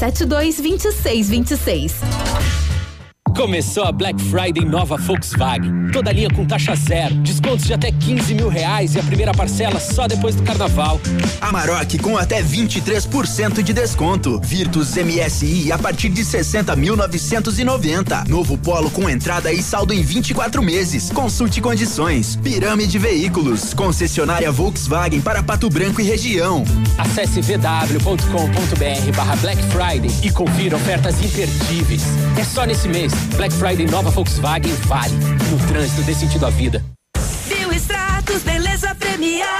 3272 0.00 1.30
2626. 1.30 2.69
Começou 3.36 3.84
a 3.84 3.92
Black 3.92 4.20
Friday 4.22 4.64
nova 4.64 4.96
Volkswagen. 4.96 5.90
Toda 5.92 6.12
linha 6.12 6.28
com 6.30 6.44
taxa 6.44 6.74
zero, 6.74 7.14
descontos 7.16 7.66
de 7.66 7.74
até 7.74 7.90
15 7.90 8.34
mil 8.34 8.48
reais 8.48 8.94
e 8.94 8.98
a 8.98 9.02
primeira 9.02 9.32
parcela 9.32 9.80
só 9.80 10.06
depois 10.06 10.34
do 10.34 10.42
carnaval. 10.42 11.00
Amarok 11.40 11.98
com 11.98 12.16
até 12.16 12.42
23% 12.42 13.62
de 13.62 13.72
desconto. 13.72 14.40
Virtus 14.40 14.94
MSI 14.96 15.72
a 15.72 15.78
partir 15.78 16.10
de 16.10 16.22
60.990. 16.22 18.28
Novo 18.28 18.56
Polo 18.58 18.90
com 18.90 19.08
entrada 19.08 19.52
e 19.52 19.62
saldo 19.62 19.92
em 19.92 20.02
24 20.02 20.62
meses. 20.62 21.10
Consulte 21.10 21.60
condições. 21.60 22.36
Pirâmide 22.36 22.98
Veículos. 22.98 23.74
Concessionária 23.74 24.50
Volkswagen 24.52 25.20
para 25.20 25.42
Pato 25.42 25.68
Branco 25.70 26.00
e 26.00 26.04
região. 26.04 26.64
Acesse 26.98 27.40
vw.com.br 27.40 29.16
barra 29.16 29.36
Black 29.36 29.62
Friday 29.64 30.10
e 30.22 30.30
confira 30.30 30.76
ofertas 30.76 31.16
imperdíveis. 31.24 32.02
É 32.38 32.44
só 32.44 32.64
nesse 32.64 32.88
mês. 32.88 33.12
Black 33.36 33.54
Friday 33.54 33.86
nova 33.86 34.10
Volkswagen 34.10 34.74
vale. 34.86 35.14
No 35.50 35.58
trânsito 35.66 36.02
dê 36.02 36.14
sentido 36.14 36.46
à 36.46 36.50
vida. 36.50 36.82
Beleza 38.44 38.94
premiada. 38.94 39.59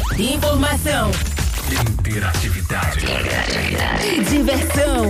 Informação. 0.17 1.11
Interatividade. 1.71 3.05
Interatividade. 3.05 4.25
Diversão. 4.25 5.09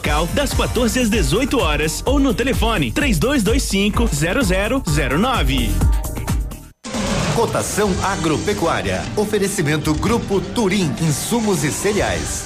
das 0.33 0.53
14 0.53 0.99
às 0.99 1.09
18 1.09 1.59
horas 1.59 2.01
ou 2.05 2.19
no 2.19 2.33
telefone 2.33 2.91
3225 2.91 4.09
0009. 4.83 5.71
Cotação 7.35 7.89
agropecuária. 8.03 9.03
Oferecimento 9.15 9.93
Grupo 9.93 10.41
Turim, 10.41 10.91
insumos 11.01 11.63
e 11.63 11.71
cereais. 11.71 12.43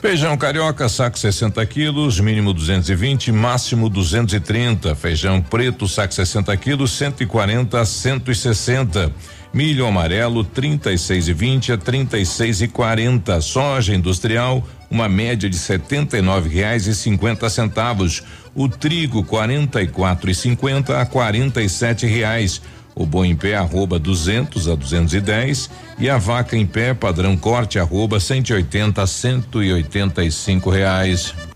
Feijão 0.00 0.36
carioca, 0.36 0.88
saco 0.88 1.18
60 1.18 1.64
quilos, 1.66 2.18
mínimo 2.18 2.54
220, 2.54 3.30
máximo 3.30 3.88
230. 3.88 4.94
Feijão 4.94 5.42
preto, 5.42 5.86
saco 5.86 6.14
60 6.14 6.56
quilos, 6.56 6.92
140 6.92 7.78
a 7.78 7.84
160. 7.84 9.12
Milho 9.52 9.84
amarelo, 9.84 10.44
36 10.44 11.26
e 11.26 11.32
20 11.32 11.72
a 11.72 11.78
36 11.78 12.62
e 12.62 12.68
40. 12.68 13.40
Soja 13.40 13.92
industrial, 13.92 14.64
uma 14.88 15.08
média 15.08 15.50
de 15.50 15.58
setenta 15.58 16.16
e 16.16 16.22
nove 16.22 16.48
reais 16.48 16.86
e 16.86 16.94
cinquenta 16.94 17.50
centavos. 17.50 18.22
O 18.54 18.68
trigo, 18.68 19.24
44 19.24 20.30
e 20.30 20.34
50 20.34 21.00
a 21.00 21.04
47 21.04 22.06
reais. 22.06 22.62
O 22.94 23.04
boi 23.04 23.26
em 23.28 23.36
pé 23.36 23.56
arroba 23.56 23.98
200 23.98 24.68
a 24.68 24.74
210 24.76 25.70
e 25.98 26.08
a 26.08 26.16
vaca 26.16 26.56
em 26.56 26.66
pé 26.66 26.94
padrão 26.94 27.36
corte 27.36 27.78
arroba 27.78 28.20
180 28.20 29.02
a 29.02 29.06
185 29.06 30.70
reais. 30.70 31.34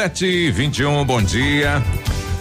Sete 0.00 0.24
e 0.24 0.50
vinte 0.50 0.78
e 0.78 0.86
um, 0.86 1.04
bom 1.04 1.20
dia. 1.20 1.82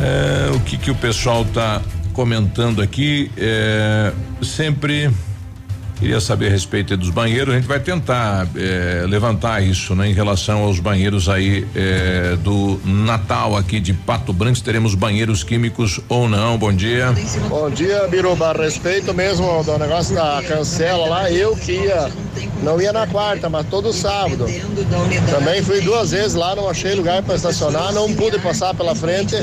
É, 0.00 0.50
o 0.54 0.60
que 0.60 0.76
que 0.76 0.90
o 0.90 0.94
pessoal 0.94 1.44
tá 1.44 1.82
comentando 2.12 2.80
aqui 2.80 3.30
é, 3.36 4.12
sempre 4.42 5.10
queria 6.00 6.20
saber 6.20 6.48
a 6.48 6.50
respeito 6.50 6.96
dos 6.96 7.10
banheiros 7.10 7.54
a 7.54 7.56
gente 7.58 7.68
vai 7.68 7.78
tentar 7.78 8.48
é, 8.56 9.04
levantar 9.06 9.62
isso 9.62 9.94
né 9.94 10.08
em 10.08 10.12
relação 10.12 10.62
aos 10.62 10.80
banheiros 10.80 11.28
aí 11.28 11.66
é, 11.74 12.36
do 12.36 12.80
Natal 12.84 13.56
aqui 13.56 13.78
de 13.78 13.92
Pato 13.92 14.32
Branco 14.32 14.56
se 14.56 14.64
teremos 14.64 14.94
banheiros 14.94 15.44
químicos 15.44 16.00
ou 16.08 16.28
não 16.28 16.58
bom 16.58 16.72
dia 16.72 17.14
Bom 17.48 17.68
dia, 17.68 18.06
Biruba. 18.08 18.52
Respeito 18.52 19.12
mesmo 19.12 19.62
do 19.62 19.78
negócio 19.78 20.14
da 20.14 20.42
cancela 20.46 21.06
lá, 21.06 21.30
eu 21.30 21.54
que 21.56 21.72
ia, 21.72 22.10
não 22.62 22.80
ia 22.80 22.92
na 22.92 23.06
quarta, 23.06 23.48
mas 23.48 23.66
todo 23.66 23.92
sábado. 23.92 24.46
Também 25.30 25.62
fui 25.62 25.80
duas 25.80 26.10
vezes 26.10 26.34
lá, 26.34 26.54
não 26.54 26.68
achei 26.68 26.94
lugar 26.94 27.22
para 27.22 27.34
estacionar, 27.34 27.92
não 27.92 28.12
pude 28.14 28.38
passar 28.38 28.74
pela 28.74 28.94
frente. 28.94 29.36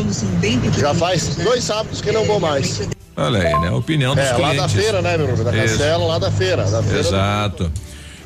Já 0.77 0.93
faz 0.93 1.35
dois 1.35 1.63
sábados 1.63 2.01
que 2.01 2.11
não 2.11 2.25
vou 2.25 2.39
mais. 2.39 2.87
Olha 3.17 3.39
aí 3.41 3.59
né 3.59 3.69
a 3.69 3.75
opinião 3.75 4.15
dos 4.15 4.23
É, 4.23 4.31
lá 4.31 4.35
clientes 4.37 4.57
da 4.61 4.69
feira, 4.69 5.01
né, 5.01 5.17
Biruba? 5.17 5.43
Da 5.43 5.51
cancela, 5.51 6.05
lá 6.05 6.19
da 6.19 6.31
feira. 6.31 6.63
Da 6.69 6.81
feira 6.83 7.03
do- 7.03 7.07
Exato. 7.09 7.71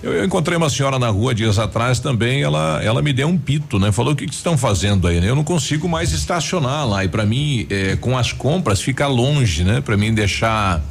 Eu, 0.03 0.13
eu 0.13 0.25
encontrei 0.25 0.57
uma 0.57 0.69
senhora 0.69 0.97
na 0.97 1.09
rua 1.09 1.33
dias 1.35 1.59
atrás 1.59 1.99
também, 1.99 2.41
ela 2.41 2.81
ela 2.83 3.01
me 3.03 3.13
deu 3.13 3.27
um 3.27 3.37
pito, 3.37 3.77
né? 3.79 3.91
Falou 3.91 4.13
o 4.13 4.15
que 4.15 4.25
que 4.27 4.33
estão 4.33 4.57
fazendo 4.57 5.07
aí, 5.07 5.19
né? 5.21 5.29
Eu 5.29 5.35
não 5.35 5.43
consigo 5.43 5.87
mais 5.87 6.11
estacionar 6.11 6.87
lá 6.87 7.05
e 7.05 7.07
para 7.07 7.23
mim 7.25 7.67
eh, 7.69 7.97
com 8.01 8.17
as 8.17 8.33
compras 8.33 8.81
fica 8.81 9.05
longe, 9.07 9.63
né? 9.63 9.79
Para 9.79 9.95
mim 9.95 10.11
deixar 10.13 10.81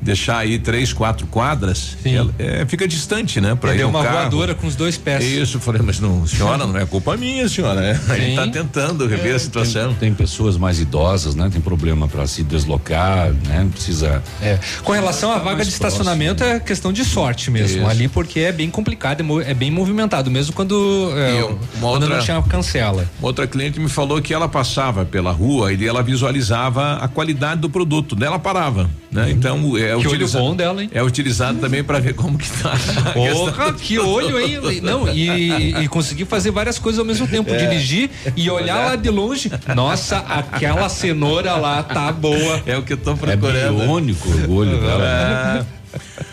deixar 0.00 0.38
aí 0.38 0.58
três, 0.58 0.92
quatro 0.92 1.26
quadras, 1.26 1.96
ela, 2.04 2.32
eh, 2.38 2.64
fica 2.68 2.86
distante, 2.86 3.40
né? 3.40 3.54
Para 3.54 3.74
ir 3.74 3.78
Deu 3.78 3.88
uma 3.88 4.02
carro. 4.02 4.16
voadora 4.30 4.54
com 4.54 4.66
os 4.66 4.76
dois 4.76 4.96
pés. 4.96 5.24
Isso, 5.24 5.56
eu 5.56 5.60
falei, 5.60 5.82
mas 5.84 5.98
não, 6.00 6.26
senhora, 6.26 6.66
não 6.66 6.76
é 6.76 6.86
culpa 6.86 7.16
minha, 7.16 7.48
senhora, 7.48 7.80
né? 7.80 8.00
A 8.08 8.16
gente 8.16 8.36
tá 8.36 8.46
tentando 8.48 9.06
rever 9.06 9.34
a 9.34 9.38
situação. 9.38 9.88
Tem, 9.94 10.08
tem 10.08 10.14
pessoas 10.14 10.56
mais 10.56 10.78
idosas, 10.80 11.34
né? 11.34 11.48
Tem 11.52 11.60
problema 11.60 12.06
para 12.08 12.26
se 12.26 12.42
deslocar, 12.42 13.32
né? 13.46 13.68
Precisa. 13.72 14.22
É. 14.40 14.58
Com 14.82 14.92
relação 14.92 15.30
à 15.32 15.38
vaga 15.38 15.56
Mais 15.56 15.66
de 15.66 15.72
estacionamento, 15.72 16.42
é 16.44 16.60
questão 16.60 16.92
de 16.92 17.04
sorte 17.04 17.50
mesmo. 17.50 17.78
Isso. 17.78 17.86
Ali, 17.88 18.08
porque 18.08 18.40
é 18.40 18.52
bem 18.52 18.70
complicado, 18.70 19.20
é 19.44 19.50
é 19.50 19.54
bem 19.54 19.70
movimentado, 19.70 20.30
mesmo 20.30 20.52
quando, 20.54 21.10
é, 21.16 21.30
E 21.40 21.42
uma 21.42 21.58
quando 21.80 22.02
outra- 22.02 22.16
não 22.18 22.24
tinha 22.24 22.42
cancela. 22.42 23.08
Uma 23.18 23.28
outra 23.28 23.46
cliente 23.46 23.80
me 23.80 23.88
falou 23.88 24.20
que 24.20 24.32
ela 24.34 24.48
passava 24.48 25.04
pela 25.04 25.32
rua 25.32 25.72
e 25.72 25.86
ela 25.86 26.02
visualizava 26.02 26.94
a 26.96 27.08
qualidade 27.08 27.60
do 27.60 27.70
produto, 27.70 28.14
daí 28.14 28.26
ela 28.28 28.38
parava, 28.38 28.88
né? 29.10 29.30
Então 29.30 29.76
é 29.76 29.87
Uhum. 29.96 30.02
Que 30.02 30.08
olho 30.08 30.28
bom 30.28 30.54
dela, 30.56 30.82
hein? 30.82 30.90
É 30.92 31.02
utilizado 31.02 31.58
também 31.58 31.82
para 31.84 31.98
ver 32.00 32.14
como 32.14 32.36
que 32.38 32.48
tá. 32.50 32.72
Porra, 33.14 33.72
que 33.72 33.98
olho, 33.98 34.38
hein? 34.40 34.80
Não, 34.82 35.08
e, 35.08 35.74
e 35.82 35.88
conseguir 35.88 36.24
fazer 36.24 36.50
várias 36.50 36.78
coisas 36.78 36.98
ao 36.98 37.04
mesmo 37.04 37.26
tempo, 37.26 37.50
É. 37.52 37.56
dirigir 37.56 38.10
e 38.36 38.50
olhar 38.50 38.76
Olhar. 38.76 38.86
lá 38.90 38.96
de 38.96 39.10
longe. 39.10 39.50
Nossa, 39.74 40.18
aquela 40.18 40.88
cenoura 40.88 41.54
lá 41.56 41.82
tá 41.82 42.10
boa. 42.12 42.62
É 42.66 42.76
o 42.76 42.82
que 42.82 42.92
eu 42.92 42.96
tô 42.96 43.16
procurando. 43.16 43.56
É 43.82 43.84
biônico 43.84 44.28
o 44.28 44.54
olho 44.54 44.78
dela. 44.80 45.66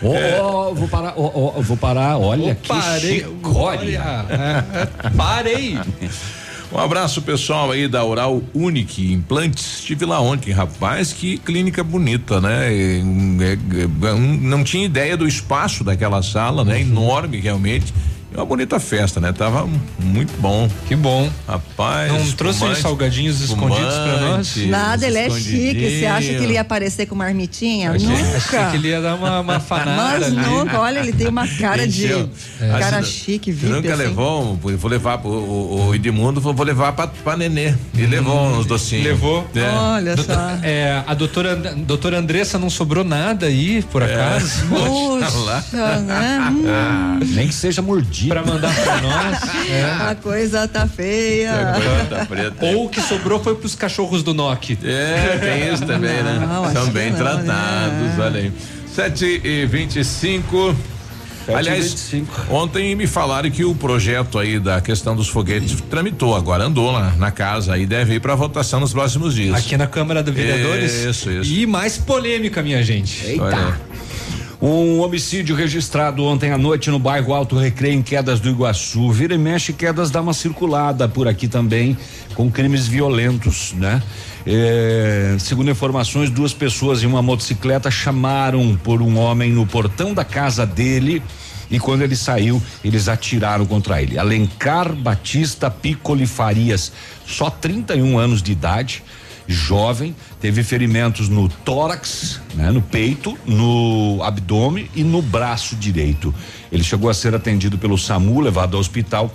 Ó, 0.02 0.12
ó, 0.42 0.74
vou 0.74 0.86
parar, 0.86 1.14
ó, 1.16 1.30
ó, 1.56 1.60
vou 1.62 1.76
parar, 1.78 2.18
olha 2.18 2.54
que 2.54 2.68
parei, 2.68 3.20
chicória. 3.20 4.02
olha, 4.02 4.26
é, 4.30 5.06
é, 5.06 5.10
parei. 5.16 5.78
Um 6.72 6.78
abraço 6.78 7.22
pessoal 7.22 7.70
aí 7.70 7.86
da 7.86 8.04
Oral 8.04 8.42
Unique 8.52 9.12
Implantes. 9.12 9.78
Estive 9.78 10.04
lá 10.04 10.20
ontem, 10.20 10.52
rapaz, 10.52 11.12
que 11.12 11.38
clínica 11.38 11.84
bonita, 11.84 12.40
né? 12.40 12.74
E, 12.74 13.02
é, 13.40 14.08
é, 14.08 14.12
um, 14.12 14.34
não 14.36 14.64
tinha 14.64 14.84
ideia 14.84 15.16
do 15.16 15.28
espaço 15.28 15.84
daquela 15.84 16.22
sala, 16.22 16.64
né? 16.64 16.80
Enorme 16.80 17.38
realmente. 17.38 17.94
Uma 18.36 18.44
bonita 18.44 18.78
festa, 18.78 19.18
né? 19.20 19.32
Tava 19.32 19.66
muito 19.98 20.32
bom. 20.40 20.68
Que 20.86 20.94
bom. 20.94 21.30
Rapaz. 21.48 22.12
Não 22.12 22.32
trouxe 22.32 22.58
espumante, 22.58 22.80
salgadinhos 22.82 23.40
escondidos 23.40 23.94
pra 23.94 24.20
nós? 24.20 24.56
Nada, 24.66 25.06
ele 25.06 25.18
é 25.18 25.30
chique. 25.30 25.98
Você 26.00 26.06
acha 26.06 26.28
que 26.28 26.44
ele 26.44 26.52
ia 26.54 26.60
aparecer 26.60 27.06
com 27.06 27.14
uma 27.14 27.24
armitinha? 27.24 27.92
Achei, 27.92 28.06
nunca. 28.08 28.36
achei 28.36 28.70
que 28.70 28.76
ele 28.76 28.88
ia 28.88 29.00
dar 29.00 29.14
uma, 29.14 29.40
uma 29.40 29.60
fanada 29.60 30.28
Mas 30.30 30.32
nunca, 30.32 30.78
olha, 30.80 30.98
ele 30.98 31.12
tem 31.12 31.28
uma 31.28 31.48
cara 31.48 31.86
de. 31.88 32.04
Encheu. 32.04 32.30
Cara 32.78 33.02
chique, 33.02 33.50
VIP. 33.50 33.72
nunca 33.72 33.88
assim. 33.94 34.02
levou? 34.02 34.56
Vou 34.56 34.90
levar 34.90 35.18
pro, 35.18 35.30
o, 35.30 35.86
o 35.88 35.94
Edmundo, 35.94 36.40
vou 36.40 36.54
levar 36.62 36.92
pra, 36.92 37.06
pra 37.06 37.36
Nenê. 37.36 37.74
E 37.94 38.04
levou 38.06 38.38
uns 38.48 38.66
docinhos. 38.66 39.04
Levou? 39.04 39.46
É. 39.54 39.68
Olha 39.70 40.14
Doutor- 40.16 40.34
só. 40.34 40.58
É, 40.62 41.02
a 41.06 41.14
doutora, 41.14 41.56
doutora 41.56 42.18
Andressa 42.18 42.58
não 42.58 42.68
sobrou 42.68 43.02
nada 43.04 43.46
aí, 43.46 43.82
por 43.90 44.02
É. 44.02 44.12
acaso? 44.14 44.66
Puxa, 44.66 46.00
né? 46.02 46.38
Hum, 46.50 47.18
Nem 47.34 47.48
que 47.48 47.54
seja 47.54 47.80
mordido. 47.80 48.25
Pra 48.28 48.44
mandar 48.44 48.74
pra 48.74 49.00
nós. 49.02 49.38
É. 49.70 49.84
a 50.10 50.14
coisa 50.14 50.66
tá 50.68 50.86
feia. 50.86 51.52
Tá 52.08 52.26
preta. 52.26 52.64
Ou 52.66 52.86
o 52.86 52.88
que 52.88 53.00
sobrou 53.00 53.42
foi 53.42 53.54
pros 53.54 53.74
cachorros 53.74 54.22
do 54.22 54.32
NOC. 54.34 54.78
É, 54.84 55.38
tem 55.38 55.72
isso 55.74 55.84
também, 55.86 56.22
Não, 56.22 56.66
né? 56.66 56.72
São 56.72 56.88
bem 56.90 57.10
não, 57.10 57.18
tratados, 57.18 57.46
né? 57.46 58.16
olha 58.18 58.40
aí. 58.40 58.52
Sete 58.94 59.40
e 59.44 59.66
vinte 59.66 59.96
e 59.98 60.04
cinco. 60.04 60.74
Aliás, 61.54 62.12
ontem 62.50 62.96
me 62.96 63.06
falaram 63.06 63.48
que 63.50 63.64
o 63.64 63.72
projeto 63.72 64.36
aí 64.36 64.58
da 64.58 64.80
questão 64.80 65.14
dos 65.14 65.28
foguetes 65.28 65.80
tramitou 65.88 66.34
agora, 66.34 66.64
andou 66.64 66.90
lá 66.90 67.12
na 67.16 67.30
casa 67.30 67.78
e 67.78 67.86
deve 67.86 68.14
ir 68.14 68.20
para 68.20 68.34
votação 68.34 68.80
nos 68.80 68.92
próximos 68.92 69.32
dias. 69.32 69.54
Aqui 69.54 69.76
na 69.76 69.86
Câmara 69.86 70.24
dos 70.24 70.34
Vereadores. 70.34 70.92
Isso, 71.04 71.30
isso. 71.30 71.52
E 71.52 71.64
mais 71.64 71.96
polêmica, 71.98 72.62
minha 72.64 72.82
gente. 72.82 73.38
Olha. 73.40 73.78
Um 74.60 75.00
homicídio 75.00 75.54
registrado 75.54 76.24
ontem 76.24 76.50
à 76.50 76.56
noite 76.56 76.90
no 76.90 76.98
bairro 76.98 77.34
Alto 77.34 77.58
Recreio, 77.58 77.94
em 77.94 78.02
Quedas 78.02 78.40
do 78.40 78.48
Iguaçu. 78.48 79.10
Vira 79.10 79.34
e 79.34 79.38
mexe, 79.38 79.70
Quedas 79.70 80.10
dá 80.10 80.22
uma 80.22 80.32
circulada 80.32 81.06
por 81.06 81.28
aqui 81.28 81.46
também, 81.46 81.96
com 82.34 82.50
crimes 82.50 82.86
violentos, 82.86 83.74
né? 83.74 84.02
É, 84.46 85.36
segundo 85.38 85.70
informações, 85.70 86.30
duas 86.30 86.54
pessoas 86.54 87.02
em 87.02 87.06
uma 87.06 87.20
motocicleta 87.20 87.90
chamaram 87.90 88.74
por 88.82 89.02
um 89.02 89.18
homem 89.18 89.52
no 89.52 89.66
portão 89.66 90.14
da 90.14 90.24
casa 90.24 90.64
dele. 90.64 91.22
E 91.70 91.78
quando 91.78 92.00
ele 92.02 92.16
saiu, 92.16 92.62
eles 92.82 93.08
atiraram 93.08 93.66
contra 93.66 94.00
ele. 94.00 94.18
Alencar 94.18 94.94
Batista 94.94 95.70
Piccoli 95.70 96.26
Farias, 96.26 96.92
só 97.26 97.50
31 97.50 98.18
anos 98.18 98.42
de 98.42 98.52
idade, 98.52 99.02
jovem, 99.46 100.14
teve 100.40 100.62
ferimentos 100.62 101.28
no 101.28 101.48
tórax, 101.48 102.40
né, 102.54 102.70
no 102.70 102.82
peito, 102.82 103.36
no 103.46 104.20
abdômen 104.22 104.90
e 104.94 105.04
no 105.04 105.22
braço 105.22 105.76
direito. 105.76 106.34
Ele 106.70 106.82
chegou 106.82 107.08
a 107.08 107.14
ser 107.14 107.34
atendido 107.34 107.78
pelo 107.78 107.96
SAMU, 107.96 108.40
levado 108.40 108.74
ao 108.74 108.80
hospital, 108.80 109.32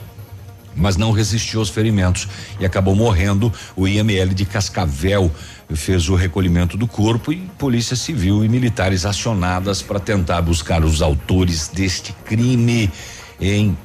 mas 0.76 0.97
não 0.97 1.12
resistiu 1.12 1.60
aos 1.60 1.69
ferimentos 1.69 2.28
e 2.60 2.65
acabou 2.65 2.95
morrendo. 2.95 3.52
O 3.76 3.88
IML 3.88 4.34
de 4.34 4.45
Cascavel 4.45 5.32
fez 5.74 6.10
o 6.10 6.15
recolhimento 6.15 6.78
do 6.78 6.88
corpo 6.88 7.32
e 7.32 7.38
polícia 7.58 7.95
civil 7.95 8.43
e 8.43 8.50
militares 8.50 9.06
acionadas 9.06 9.82
para 9.82 10.00
tentar 10.00 10.41
buscar 10.41 10.84
os 10.84 11.02
autores 11.02 11.67
deste 11.67 12.13
crime 12.26 12.91
em 13.39 13.78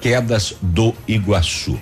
Quedas 0.00 0.54
do 0.60 0.94
Iguaçu. 1.08 1.78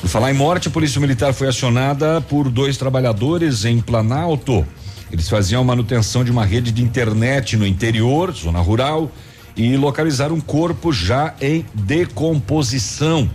Por 0.00 0.08
falar 0.08 0.30
em 0.30 0.34
morte, 0.34 0.68
a 0.68 0.70
Polícia 0.70 0.98
Militar 0.98 1.34
foi 1.34 1.46
acionada 1.48 2.22
por 2.22 2.48
dois 2.48 2.78
trabalhadores 2.78 3.66
em 3.66 3.80
Planalto. 3.80 4.66
Eles 5.12 5.28
faziam 5.28 5.62
manutenção 5.62 6.24
de 6.24 6.30
uma 6.30 6.44
rede 6.44 6.72
de 6.72 6.82
internet 6.82 7.54
no 7.54 7.66
interior, 7.66 8.32
zona 8.32 8.60
rural, 8.60 9.10
e 9.54 9.76
localizaram 9.76 10.36
um 10.36 10.40
corpo 10.40 10.90
já 10.90 11.34
em 11.40 11.66
decomposição 11.74 13.28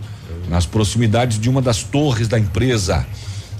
nas 0.50 0.66
proximidades 0.66 1.40
de 1.40 1.50
uma 1.50 1.62
das 1.62 1.84
torres 1.84 2.28
da 2.28 2.40
empresa. 2.40 3.06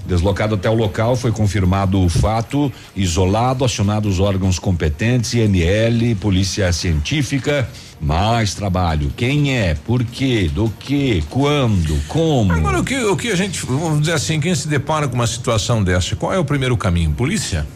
Deslocado 0.04 0.56
até 0.56 0.68
o 0.68 0.74
local, 0.74 1.16
foi 1.16 1.30
confirmado 1.30 2.00
o 2.00 2.08
fato, 2.08 2.72
isolado, 2.94 3.64
acionados 3.64 4.14
os 4.14 4.20
órgãos 4.20 4.58
competentes, 4.58 5.34
IML, 5.34 6.16
Polícia 6.16 6.72
Científica, 6.72 7.68
Mais 8.00 8.54
trabalho. 8.54 9.10
Quem 9.16 9.56
é? 9.56 9.74
Por 9.74 10.04
quê? 10.04 10.50
Do 10.52 10.68
que? 10.78 11.22
Quando? 11.30 11.98
Como? 12.08 12.52
Agora, 12.52 12.80
o 12.80 12.84
que, 12.84 12.96
o 12.96 13.16
que 13.16 13.30
a 13.30 13.36
gente, 13.36 13.64
vamos 13.64 14.00
dizer 14.00 14.12
assim, 14.12 14.38
quem 14.38 14.54
se 14.54 14.68
depara 14.68 15.08
com 15.08 15.14
uma 15.14 15.26
situação 15.26 15.82
dessa, 15.82 16.14
qual 16.14 16.32
é 16.32 16.38
o 16.38 16.44
primeiro 16.44 16.76
caminho? 16.76 17.12
Polícia? 17.12 17.66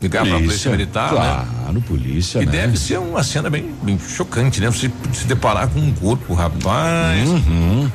Ligar 0.00 0.24
pra 0.24 0.38
polícia 0.38 0.70
militar, 0.70 1.10
claro, 1.10 1.72
né? 1.74 1.82
polícia, 1.86 2.40
E 2.40 2.46
né? 2.46 2.52
deve 2.52 2.78
ser 2.78 2.98
uma 2.98 3.22
cena 3.22 3.50
bem, 3.50 3.70
bem 3.82 3.98
chocante, 3.98 4.58
né? 4.58 4.70
Você 4.70 4.90
se 5.12 5.26
deparar 5.26 5.68
com 5.68 5.78
um 5.78 5.92
corpo, 5.92 6.32
rapaz. 6.32 7.28
Uhum. 7.28 7.90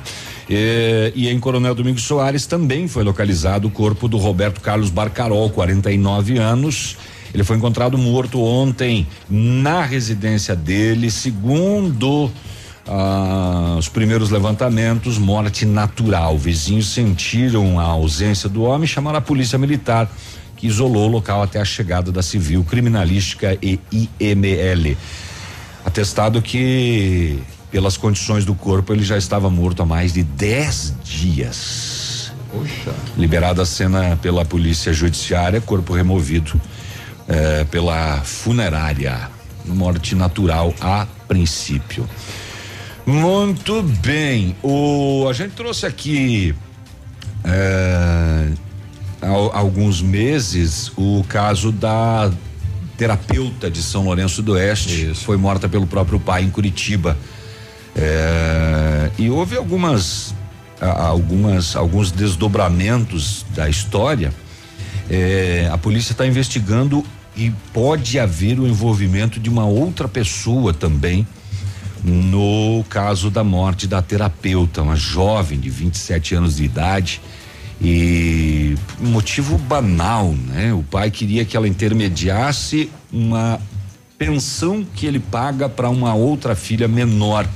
É, 0.47 1.11
e 1.15 1.27
em 1.27 1.39
Coronel 1.39 1.73
Domingos 1.73 2.03
Soares 2.03 2.45
também 2.45 2.87
foi 2.87 3.03
localizado 3.03 3.67
o 3.67 3.71
corpo 3.71 4.07
do 4.07 4.17
Roberto 4.17 4.61
Carlos 4.61 4.91
Barcarol, 4.91 5.49
49 5.49 6.37
anos. 6.37 6.95
Ele 7.35 7.43
foi 7.43 7.57
encontrado 7.57 7.97
morto 7.97 8.41
ontem 8.41 9.05
na 9.29 9.83
residência 9.83 10.55
dele, 10.55 11.11
segundo 11.11 12.31
ah, 12.87 13.75
os 13.77 13.89
primeiros 13.89 14.29
levantamentos, 14.29 15.17
morte 15.17 15.65
natural. 15.65 16.37
Vizinhos 16.37 16.87
sentiram 16.87 17.77
a 17.77 17.83
ausência 17.83 18.47
do 18.47 18.63
homem 18.63 18.85
e 18.85 18.87
chamaram 18.87 19.17
a 19.17 19.21
polícia 19.21 19.59
militar, 19.59 20.09
que 20.55 20.65
isolou 20.65 21.09
o 21.09 21.11
local 21.11 21.43
até 21.43 21.59
a 21.59 21.65
chegada 21.65 22.09
da 22.09 22.23
civil 22.23 22.63
criminalística 22.63 23.57
e 23.61 23.81
IML. 23.91 24.97
Atestado 25.83 26.41
que, 26.41 27.37
pelas 27.69 27.97
condições 27.97 28.45
do 28.45 28.55
corpo, 28.55 28.93
ele 28.93 29.03
já 29.03 29.17
estava 29.17 29.49
morto 29.49 29.83
há 29.83 29.85
mais 29.85 30.13
de 30.13 30.23
10 30.23 30.93
dias. 31.03 32.31
Poxa. 32.49 32.95
Liberada 33.17 33.63
a 33.63 33.65
cena 33.65 34.17
pela 34.21 34.45
polícia 34.45 34.93
judiciária, 34.93 35.59
corpo 35.59 35.93
removido 35.93 36.61
eh, 37.27 37.65
pela 37.69 38.21
funerária. 38.23 39.29
Morte 39.65 40.13
natural 40.15 40.73
a 40.79 41.07
princípio. 41.27 42.07
Muito 43.05 43.81
bem. 43.83 44.55
O, 44.61 45.27
a 45.29 45.33
gente 45.33 45.51
trouxe 45.51 45.85
aqui 45.85 46.55
eh, 47.43 48.49
há 49.21 49.57
alguns 49.57 50.01
meses 50.01 50.91
o 50.95 51.23
caso 51.27 51.71
da 51.71 52.31
terapeuta 52.97 53.69
de 53.69 53.81
São 53.81 54.05
Lourenço 54.05 54.41
do 54.41 54.53
Oeste. 54.53 55.13
Foi 55.15 55.37
morta 55.37 55.67
pelo 55.67 55.85
próprio 55.85 56.19
pai 56.19 56.43
em 56.43 56.49
Curitiba. 56.49 57.17
É, 57.95 59.09
e 59.17 59.29
houve 59.29 59.55
algumas, 59.55 60.33
algumas, 60.81 61.75
alguns 61.75 62.11
desdobramentos 62.11 63.45
da 63.55 63.69
história. 63.69 64.33
É, 65.09 65.69
a 65.71 65.77
polícia 65.77 66.11
está 66.11 66.25
investigando 66.25 67.03
e 67.35 67.51
pode 67.73 68.19
haver 68.19 68.59
o 68.59 68.67
envolvimento 68.67 69.39
de 69.39 69.49
uma 69.49 69.65
outra 69.65 70.07
pessoa 70.07 70.73
também 70.73 71.27
no 72.05 72.85
caso 72.87 73.31
da 73.31 73.43
morte 73.43 73.87
da 73.87 73.99
terapeuta, 73.99 74.83
uma 74.83 74.95
jovem 74.95 75.59
de 75.59 75.71
27 75.71 76.35
anos 76.35 76.57
de 76.57 76.63
idade. 76.63 77.19
E 77.81 78.75
motivo 78.99 79.57
banal, 79.57 80.31
né? 80.31 80.71
O 80.71 80.83
pai 80.83 81.09
queria 81.09 81.43
que 81.43 81.57
ela 81.57 81.67
intermediasse 81.67 82.89
uma 83.11 83.59
pensão 84.17 84.85
que 84.95 85.05
ele 85.05 85.19
paga 85.19 85.67
para 85.67 85.89
uma 85.89 86.13
outra 86.13 86.55
filha 86.55 86.87
menor. 86.87 87.47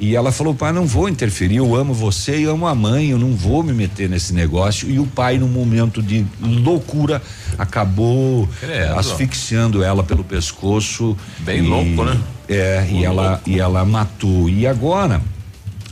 E 0.00 0.16
ela 0.16 0.32
falou: 0.32 0.54
pai, 0.54 0.72
não 0.72 0.86
vou 0.86 1.08
interferir, 1.08 1.56
eu 1.56 1.76
amo 1.76 1.92
você 1.92 2.40
e 2.40 2.44
amo 2.46 2.66
a 2.66 2.74
mãe, 2.74 3.10
eu 3.10 3.18
não 3.18 3.34
vou 3.36 3.62
me 3.62 3.74
meter 3.74 4.08
nesse 4.08 4.32
negócio. 4.32 4.88
E 4.90 4.98
o 4.98 5.06
pai, 5.06 5.36
num 5.36 5.46
momento 5.46 6.02
de 6.02 6.24
loucura, 6.40 7.22
acabou 7.58 8.48
Credo. 8.58 8.98
asfixiando 8.98 9.84
ela 9.84 10.02
pelo 10.02 10.24
pescoço. 10.24 11.14
Bem 11.40 11.58
e- 11.58 11.68
louco, 11.68 12.04
né? 12.04 12.18
É, 12.48 12.88
e 12.90 13.04
ela, 13.04 13.40
e 13.46 13.60
ela 13.60 13.84
matou. 13.84 14.48
E 14.48 14.66
agora, 14.66 15.20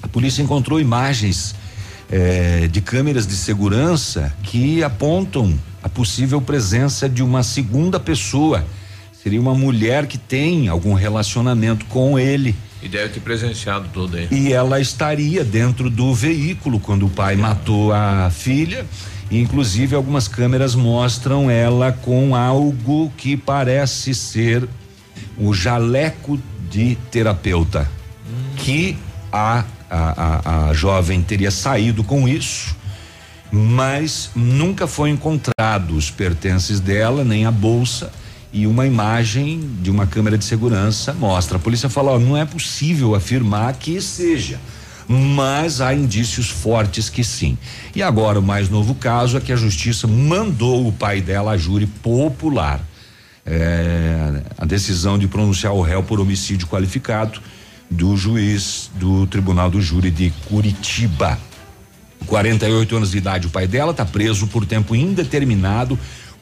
a 0.02 0.08
polícia 0.08 0.42
encontrou 0.42 0.80
imagens 0.80 1.54
eh, 2.10 2.68
de 2.72 2.80
câmeras 2.80 3.26
de 3.26 3.36
segurança 3.36 4.34
que 4.42 4.82
apontam 4.82 5.54
a 5.82 5.88
possível 5.88 6.40
presença 6.40 7.08
de 7.08 7.22
uma 7.22 7.42
segunda 7.42 8.00
pessoa. 8.00 8.64
Seria 9.22 9.40
uma 9.40 9.54
mulher 9.54 10.06
que 10.06 10.16
tem 10.16 10.68
algum 10.68 10.94
relacionamento 10.94 11.84
com 11.86 12.18
ele. 12.18 12.56
E 12.82 12.88
deve 12.88 13.08
ter 13.08 13.20
presenciado 13.20 13.88
tudo 13.92 14.16
aí. 14.16 14.28
E 14.30 14.52
ela 14.52 14.80
estaria 14.80 15.44
dentro 15.44 15.90
do 15.90 16.14
veículo 16.14 16.78
quando 16.78 17.06
o 17.06 17.10
pai 17.10 17.34
matou 17.36 17.92
a 17.92 18.30
filha. 18.30 18.86
Inclusive, 19.30 19.94
algumas 19.94 20.28
câmeras 20.28 20.74
mostram 20.74 21.50
ela 21.50 21.92
com 21.92 22.34
algo 22.34 23.12
que 23.16 23.36
parece 23.36 24.14
ser 24.14 24.66
o 25.36 25.52
jaleco 25.52 26.38
de 26.70 26.96
terapeuta. 27.10 27.88
Que 28.56 28.96
a, 29.32 29.64
a, 29.90 30.22
a, 30.22 30.68
a 30.68 30.72
jovem 30.72 31.22
teria 31.22 31.50
saído 31.50 32.02
com 32.02 32.28
isso, 32.28 32.76
mas 33.50 34.30
nunca 34.34 34.86
foi 34.86 35.10
encontrado 35.10 35.96
os 35.96 36.10
pertences 36.10 36.80
dela, 36.80 37.24
nem 37.24 37.44
a 37.44 37.50
bolsa. 37.50 38.10
E 38.52 38.66
uma 38.66 38.86
imagem 38.86 39.60
de 39.82 39.90
uma 39.90 40.06
câmera 40.06 40.38
de 40.38 40.44
segurança 40.44 41.12
mostra. 41.12 41.56
A 41.56 41.60
polícia 41.60 41.88
fala: 41.88 42.18
não 42.18 42.36
é 42.36 42.44
possível 42.44 43.14
afirmar 43.14 43.74
que 43.74 44.00
seja, 44.00 44.58
mas 45.06 45.80
há 45.80 45.94
indícios 45.94 46.48
fortes 46.48 47.10
que 47.10 47.22
sim. 47.22 47.58
E 47.94 48.02
agora 48.02 48.38
o 48.38 48.42
mais 48.42 48.68
novo 48.68 48.94
caso 48.94 49.36
é 49.36 49.40
que 49.40 49.52
a 49.52 49.56
justiça 49.56 50.06
mandou 50.06 50.86
o 50.86 50.92
pai 50.92 51.20
dela 51.20 51.52
a 51.52 51.56
júri 51.56 51.86
popular. 51.86 52.80
É, 53.44 54.42
a 54.58 54.66
decisão 54.66 55.18
de 55.18 55.26
pronunciar 55.26 55.72
o 55.72 55.80
réu 55.80 56.02
por 56.02 56.20
homicídio 56.20 56.66
qualificado 56.66 57.40
do 57.90 58.14
juiz 58.14 58.90
do 58.94 59.26
Tribunal 59.26 59.70
do 59.70 59.80
Júri 59.80 60.10
de 60.10 60.30
Curitiba. 60.46 61.38
48 62.26 62.96
anos 62.96 63.10
de 63.10 63.18
idade, 63.18 63.46
o 63.46 63.50
pai 63.50 63.66
dela 63.66 63.92
está 63.92 64.04
preso 64.04 64.46
por 64.48 64.66
tempo 64.66 64.94
indeterminado. 64.94 65.98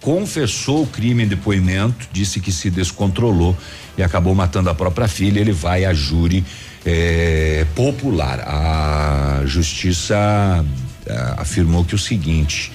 Confessou 0.06 0.84
o 0.84 0.86
crime 0.86 1.24
em 1.24 1.26
depoimento, 1.26 2.06
disse 2.12 2.38
que 2.38 2.52
se 2.52 2.70
descontrolou 2.70 3.56
e 3.98 4.04
acabou 4.04 4.36
matando 4.36 4.70
a 4.70 4.74
própria 4.74 5.08
filha. 5.08 5.40
Ele 5.40 5.50
vai 5.50 5.84
a 5.84 5.92
júri 5.92 6.44
eh, 6.84 7.66
popular. 7.74 8.38
A 8.46 9.42
justiça 9.46 10.64
eh, 11.04 11.34
afirmou 11.36 11.84
que 11.84 11.96
o 11.96 11.98
seguinte: 11.98 12.70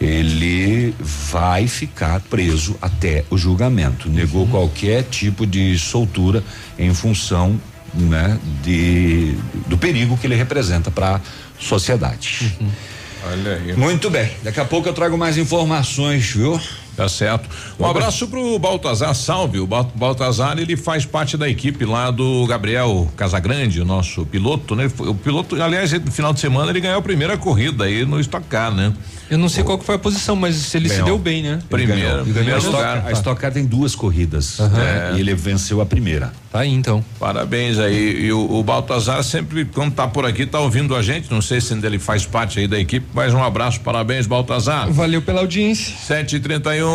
ele 0.00 0.94
vai 1.00 1.66
ficar 1.66 2.20
preso 2.20 2.76
até 2.80 3.24
o 3.28 3.36
julgamento. 3.36 4.08
Negou 4.08 4.46
qualquer 4.46 5.02
tipo 5.02 5.44
de 5.44 5.76
soltura 5.80 6.44
em 6.78 6.94
função, 6.94 7.60
né, 7.92 8.38
de 8.62 9.36
do 9.66 9.76
perigo 9.76 10.16
que 10.16 10.28
ele 10.28 10.36
representa 10.36 10.92
para 10.92 11.16
a 11.16 11.20
sociedade. 11.58 12.56
Olha 13.30 13.52
aí. 13.54 13.76
Muito 13.76 14.08
bem. 14.10 14.30
Daqui 14.42 14.60
a 14.60 14.64
pouco 14.64 14.88
eu 14.88 14.92
trago 14.92 15.16
mais 15.18 15.36
informações, 15.36 16.30
viu? 16.30 16.60
Tá 16.96 17.08
certo. 17.08 17.48
Um 17.78 17.86
abraço 17.86 18.26
pro 18.26 18.58
Baltazar 18.58 19.14
Salve. 19.14 19.60
O 19.60 19.66
Bal- 19.68 19.92
Baltazar, 19.94 20.58
ele 20.58 20.76
faz 20.76 21.06
parte 21.06 21.36
da 21.36 21.48
equipe 21.48 21.84
lá 21.84 22.10
do 22.10 22.44
Gabriel 22.48 23.08
Casagrande, 23.16 23.80
o 23.80 23.84
nosso 23.84 24.26
piloto, 24.26 24.74
né? 24.74 24.90
O 24.98 25.14
piloto, 25.14 25.62
aliás, 25.62 25.92
no 25.92 26.10
final 26.10 26.32
de 26.32 26.40
semana 26.40 26.70
ele 26.72 26.80
ganhou 26.80 26.98
a 26.98 27.02
primeira 27.02 27.36
corrida 27.38 27.84
aí 27.84 28.04
no 28.04 28.18
Stock 28.18 28.44
Car, 28.48 28.74
né? 28.74 28.92
Eu 29.30 29.38
não 29.38 29.48
sei 29.48 29.62
qual 29.62 29.78
que 29.78 29.84
foi 29.84 29.94
a 29.94 29.98
posição, 29.98 30.34
mas 30.34 30.74
ele 30.74 30.88
se 30.88 30.94
Ganhou. 30.96 31.06
deu 31.06 31.18
bem, 31.18 31.42
né? 31.42 31.60
Primeiro, 31.68 31.92
Ele 31.92 32.02
ganhou. 32.08 32.24
primeiro 32.24 32.54
a, 32.56 32.58
Stock, 32.58 32.76
lugar. 32.76 33.04
a 33.06 33.12
Stock 33.12 33.40
Car 33.40 33.52
tem 33.52 33.64
duas 33.64 33.94
corridas. 33.94 34.58
né? 34.58 35.12
E 35.16 35.20
ele 35.20 35.34
venceu 35.34 35.80
a 35.80 35.86
primeira. 35.86 36.32
Tá 36.50 36.60
aí 36.60 36.72
então. 36.72 37.04
Parabéns 37.18 37.78
aí. 37.78 38.24
E 38.26 38.32
o, 38.32 38.58
o 38.58 38.62
Baltazar 38.62 39.22
sempre, 39.22 39.64
quando 39.66 39.94
tá 39.94 40.08
por 40.08 40.24
aqui, 40.24 40.46
tá 40.46 40.60
ouvindo 40.60 40.96
a 40.96 41.02
gente. 41.02 41.30
Não 41.30 41.42
sei 41.42 41.60
se 41.60 41.74
ainda 41.74 41.86
ele 41.86 41.98
faz 41.98 42.24
parte 42.24 42.58
aí 42.58 42.66
da 42.66 42.78
equipe, 42.78 43.06
mas 43.12 43.34
um 43.34 43.42
abraço, 43.42 43.80
parabéns, 43.80 44.26
Baltazar. 44.26 44.90
Valeu 44.90 45.20
pela 45.20 45.40
audiência. 45.40 45.94
7h31. 46.24 46.86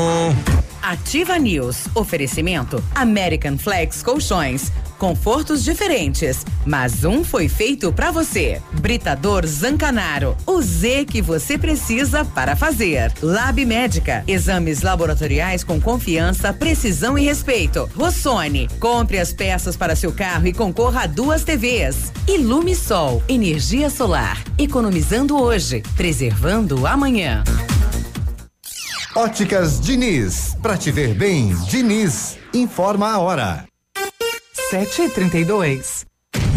Ativa 0.81 1.37
News. 1.37 1.85
Oferecimento 1.95 2.83
American 2.95 3.57
Flex 3.57 4.01
Colchões. 4.01 4.71
Confortos 5.03 5.65
diferentes, 5.65 6.45
mas 6.65 7.03
um 7.03 7.25
foi 7.25 7.49
feito 7.49 7.91
pra 7.91 8.09
você. 8.09 8.61
Britador 8.79 9.45
Zancanaro. 9.45 10.37
O 10.45 10.61
Z 10.61 11.03
que 11.03 11.21
você 11.21 11.57
precisa 11.57 12.23
para 12.23 12.55
fazer. 12.55 13.11
Lab 13.21 13.65
Médica. 13.65 14.23
Exames 14.25 14.81
laboratoriais 14.81 15.61
com 15.61 15.81
confiança, 15.81 16.53
precisão 16.53 17.17
e 17.17 17.25
respeito. 17.25 17.89
Rossoni. 17.93 18.69
Compre 18.79 19.19
as 19.19 19.33
peças 19.33 19.75
para 19.75 19.93
seu 19.93 20.13
carro 20.13 20.47
e 20.47 20.53
concorra 20.53 21.01
a 21.01 21.05
duas 21.05 21.43
TVs. 21.43 22.13
Ilume 22.25 22.73
Sol. 22.73 23.21
Energia 23.27 23.89
solar. 23.89 24.41
Economizando 24.57 25.37
hoje, 25.37 25.83
preservando 25.97 26.87
amanhã. 26.87 27.43
Óticas 29.13 29.81
Diniz. 29.81 30.55
Pra 30.61 30.77
te 30.77 30.91
ver 30.91 31.13
bem, 31.13 31.53
Diniz. 31.67 32.37
Informa 32.53 33.11
a 33.11 33.19
hora. 33.19 33.72
7 34.73 35.03
e 35.03 35.09
32 35.09 36.12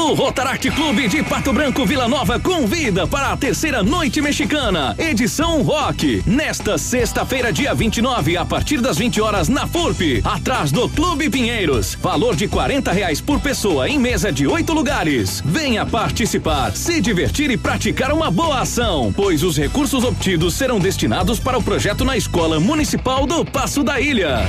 O 0.00 0.14
Rotaract 0.14 0.68
Clube 0.70 1.08
de 1.08 1.22
Pato 1.22 1.52
Branco 1.52 1.84
Vila 1.84 2.08
Nova 2.08 2.40
convida 2.40 3.06
para 3.06 3.32
a 3.32 3.36
terceira 3.36 3.82
noite 3.82 4.22
mexicana, 4.22 4.94
edição 4.98 5.62
rock, 5.62 6.22
nesta 6.26 6.78
sexta-feira, 6.78 7.52
dia 7.52 7.74
29, 7.74 8.34
a 8.38 8.44
partir 8.44 8.80
das 8.80 8.96
20 8.96 9.20
horas 9.20 9.48
na 9.48 9.66
FURP, 9.66 10.22
atrás 10.24 10.72
do 10.72 10.88
Clube 10.88 11.28
Pinheiros. 11.28 11.98
Valor 12.00 12.34
de 12.34 12.48
40 12.48 12.90
reais 12.90 13.20
por 13.20 13.40
pessoa 13.40 13.90
em 13.90 13.98
mesa 13.98 14.32
de 14.32 14.46
oito 14.46 14.72
lugares. 14.72 15.42
Venha 15.44 15.84
participar, 15.84 16.74
se 16.74 16.98
divertir 17.00 17.50
e 17.50 17.58
praticar 17.58 18.10
uma 18.10 18.30
boa 18.30 18.60
ação, 18.60 19.12
pois 19.14 19.42
os 19.42 19.58
recursos 19.58 20.02
obtidos 20.02 20.54
serão 20.54 20.80
destinados 20.80 21.38
para 21.38 21.58
o 21.58 21.62
projeto 21.62 22.06
na 22.06 22.16
Escola 22.16 22.58
Municipal 22.58 23.26
do 23.26 23.44
Passo 23.44 23.84
da 23.84 24.00
Ilha. 24.00 24.48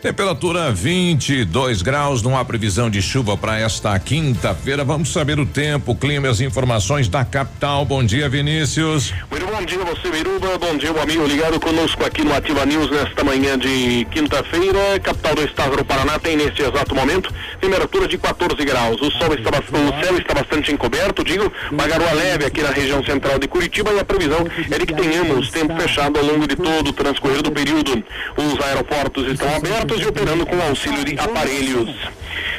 Temperatura 0.00 0.70
22 0.70 1.82
graus, 1.82 2.22
não 2.22 2.38
há 2.38 2.44
previsão 2.44 2.88
de 2.88 3.02
chuva 3.02 3.36
para 3.36 3.58
esta 3.58 3.98
quinta-feira. 3.98 4.84
Vamos 4.84 5.12
saber 5.12 5.40
o 5.40 5.44
tempo, 5.44 5.92
clima 5.92 6.28
e 6.28 6.30
as 6.30 6.40
informações 6.40 7.08
da 7.08 7.24
capital. 7.24 7.84
Bom 7.84 8.04
dia, 8.04 8.28
Vinícius. 8.28 9.12
Muito 9.28 9.44
bom 9.44 9.64
dia 9.64 9.78
você, 9.78 10.08
Biruba. 10.08 10.56
Bom 10.56 10.76
dia, 10.76 10.92
o 10.92 11.00
amigo 11.00 11.26
ligado 11.26 11.58
conosco 11.58 12.04
aqui 12.04 12.22
no 12.22 12.32
Ativa 12.32 12.64
News 12.64 12.88
nesta 12.92 13.24
manhã 13.24 13.58
de 13.58 14.06
quinta-feira. 14.12 15.00
Capital 15.02 15.34
do 15.34 15.42
estado 15.42 15.76
do 15.76 15.84
Paraná 15.84 16.16
tem 16.20 16.36
nesse 16.36 16.62
exato 16.62 16.94
momento 16.94 17.34
temperatura 17.60 18.06
de 18.06 18.16
14 18.18 18.64
graus. 18.64 19.02
O 19.02 19.10
sol 19.10 19.34
está, 19.34 19.50
o 19.50 20.04
céu 20.04 20.16
está 20.16 20.32
bastante 20.32 20.70
encoberto, 20.70 21.24
digo, 21.24 21.52
uma 21.72 21.88
garoa 21.88 22.12
leve 22.12 22.44
aqui 22.44 22.62
na 22.62 22.70
região 22.70 23.04
central 23.04 23.36
de 23.40 23.48
Curitiba 23.48 23.92
e 23.92 23.98
a 23.98 24.04
previsão 24.04 24.46
é 24.70 24.78
de 24.78 24.86
que 24.86 24.94
tenhamos 24.94 25.50
tempo 25.50 25.74
fechado 25.74 26.20
ao 26.20 26.24
longo 26.24 26.46
de 26.46 26.54
todo 26.54 26.90
o 26.90 26.92
transcorrer 26.92 27.42
do 27.42 27.50
período. 27.50 28.00
Os 28.36 28.64
aeroportos 28.64 29.26
estão 29.26 29.56
abertos 29.56 29.87
e 29.96 30.06
operando 30.06 30.44
com 30.46 30.60
auxílio 30.60 31.04
de 31.04 31.18
aparelhos. 31.18 31.94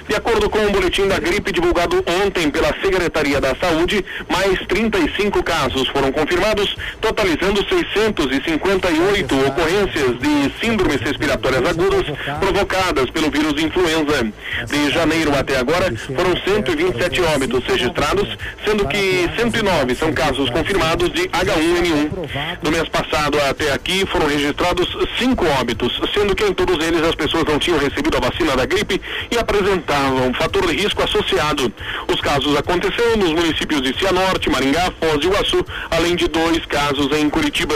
De 0.10 0.16
acordo 0.16 0.50
com 0.50 0.58
o 0.58 0.72
boletim 0.72 1.08
da 1.08 1.20
gripe 1.20 1.52
divulgado 1.52 2.04
ontem 2.26 2.50
pela 2.50 2.70
Secretaria 2.82 3.40
da 3.40 3.56
Saúde, 3.56 4.04
mais 4.28 4.60
35 4.68 5.44
casos 5.44 5.88
foram 5.90 6.12
confirmados, 6.12 6.76
totalizando 7.00 7.64
658 7.64 9.48
ocorrências 9.48 10.18
de 10.18 10.52
síndromes 10.60 11.00
respiratórias 11.02 11.64
agudas 11.64 12.06
provocadas 12.40 13.10
pelo 13.12 13.30
vírus 13.30 13.62
influenza. 13.62 14.26
De 14.66 14.90
janeiro 14.90 15.32
até 15.38 15.58
agora, 15.58 15.94
foram 15.96 16.36
127 16.36 17.22
óbitos 17.22 17.64
registrados, 17.66 18.36
sendo 18.66 18.88
que 18.88 19.30
109 19.38 19.94
são 19.94 20.12
casos 20.12 20.50
confirmados 20.50 21.12
de 21.14 21.30
H1N1. 21.30 22.60
Do 22.64 22.72
mês 22.72 22.90
passado 22.90 23.40
até 23.48 23.72
aqui 23.74 24.08
foram 24.08 24.26
registrados 24.26 24.90
cinco 25.20 25.46
óbitos, 25.60 26.02
sendo 26.16 26.36
que 26.36 26.46
em 26.46 26.54
todos 26.54 26.84
eles 26.84 27.04
as 27.04 27.14
pessoas 27.20 27.44
não 27.44 27.60
tinham 27.60 27.78
recebido 27.78 28.16
a 28.16 28.22
vacina 28.22 28.56
da 28.56 28.66
gripe 28.66 29.00
e 29.30 29.38
apresentavam 29.38 30.34
fator 30.34 30.66
de 30.66 30.82
risco 30.82 31.04
associado. 31.04 31.72
Os 32.08 32.22
casos 32.22 32.56
aconteceram 32.56 33.18
nos 33.18 33.32
municípios 33.32 33.82
de 33.82 33.94
Cianorte, 34.00 34.50
Maringá, 34.50 34.92
Foz 35.00 35.20
do 35.20 35.28
Iguaçu, 35.28 35.66
além 35.92 36.16
de 36.16 36.28
dois 36.30 36.66
casos 36.66 37.12
em 37.18 37.30
Curitiba. 37.30 37.76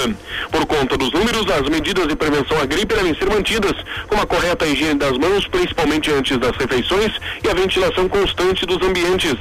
Por 0.50 0.66
conta 0.66 0.98
dos 0.98 1.12
números, 1.12 1.46
as 1.52 1.68
medidas 1.68 2.08
de 2.08 2.16
prevenção 2.16 2.58
à 2.62 2.66
gripe 2.66 2.96
devem 2.96 3.14
ser 3.16 3.30
mantidas, 3.30 3.74
como 4.08 4.22
a 4.22 4.26
correta 4.26 4.66
higiene 4.66 5.00
das 5.00 5.18
mãos, 5.18 5.46
principalmente 5.48 6.10
antes 6.12 6.38
das 6.38 6.56
refeições, 6.56 7.12
e 7.44 7.50
a 7.50 7.54
ventilação 7.54 8.08
constante 8.08 8.66
dos 8.66 8.82
ambientes. 8.88 9.36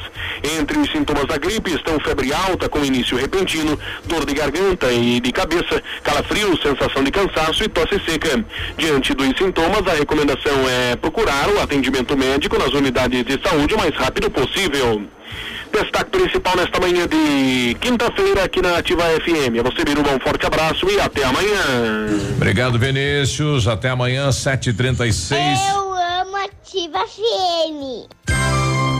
Entre 0.59 0.79
os 0.79 0.91
sintomas 0.91 1.27
da 1.27 1.38
gripe 1.38 1.73
estão 1.73 2.01
febre 2.01 2.33
alta 2.33 2.69
com 2.69 2.85
início 2.85 3.17
repentino, 3.17 3.79
dor 4.07 4.27
de 4.27 4.35
garganta 4.35 4.91
e 4.93 5.21
de 5.21 5.31
cabeça, 5.31 5.81
calafrio, 6.03 6.61
sensação 6.61 7.05
de 7.05 7.12
cansaço 7.12 7.62
e 7.62 7.69
tosse 7.69 8.01
seca. 8.05 8.45
Diante 8.77 9.15
dos 9.15 9.29
sintomas, 9.37 9.87
a 9.92 9.94
recomendação 9.94 10.52
é 10.68 10.96
procurar 10.96 11.48
o 11.50 11.61
atendimento 11.61 12.16
médico 12.16 12.59
nas 12.59 12.72
unidades 12.72 13.24
de 13.24 13.38
saúde 13.46 13.74
o 13.74 13.78
mais 13.78 13.94
rápido 13.94 14.31
possível. 14.31 15.02
Destaque 15.72 16.11
principal 16.11 16.57
nesta 16.57 16.81
manhã 16.81 17.07
de 17.07 17.74
quinta-feira 17.81 18.44
aqui 18.44 18.61
na 18.61 18.78
Ativa 18.78 19.02
FM. 19.02 19.59
A 19.61 19.62
você, 19.62 19.85
Biruba, 19.85 20.11
um 20.11 20.20
forte 20.20 20.44
abraço 20.46 20.87
e 20.90 21.00
até 21.00 21.24
amanhã. 21.24 22.07
Obrigado, 22.37 22.78
Vinícius. 22.78 23.66
Até 23.66 23.90
amanhã, 23.90 24.28
7h36. 24.28 25.37
Eu 25.74 25.94
amo 26.20 26.37
Ativa 26.37 27.00
FM. 27.07 28.09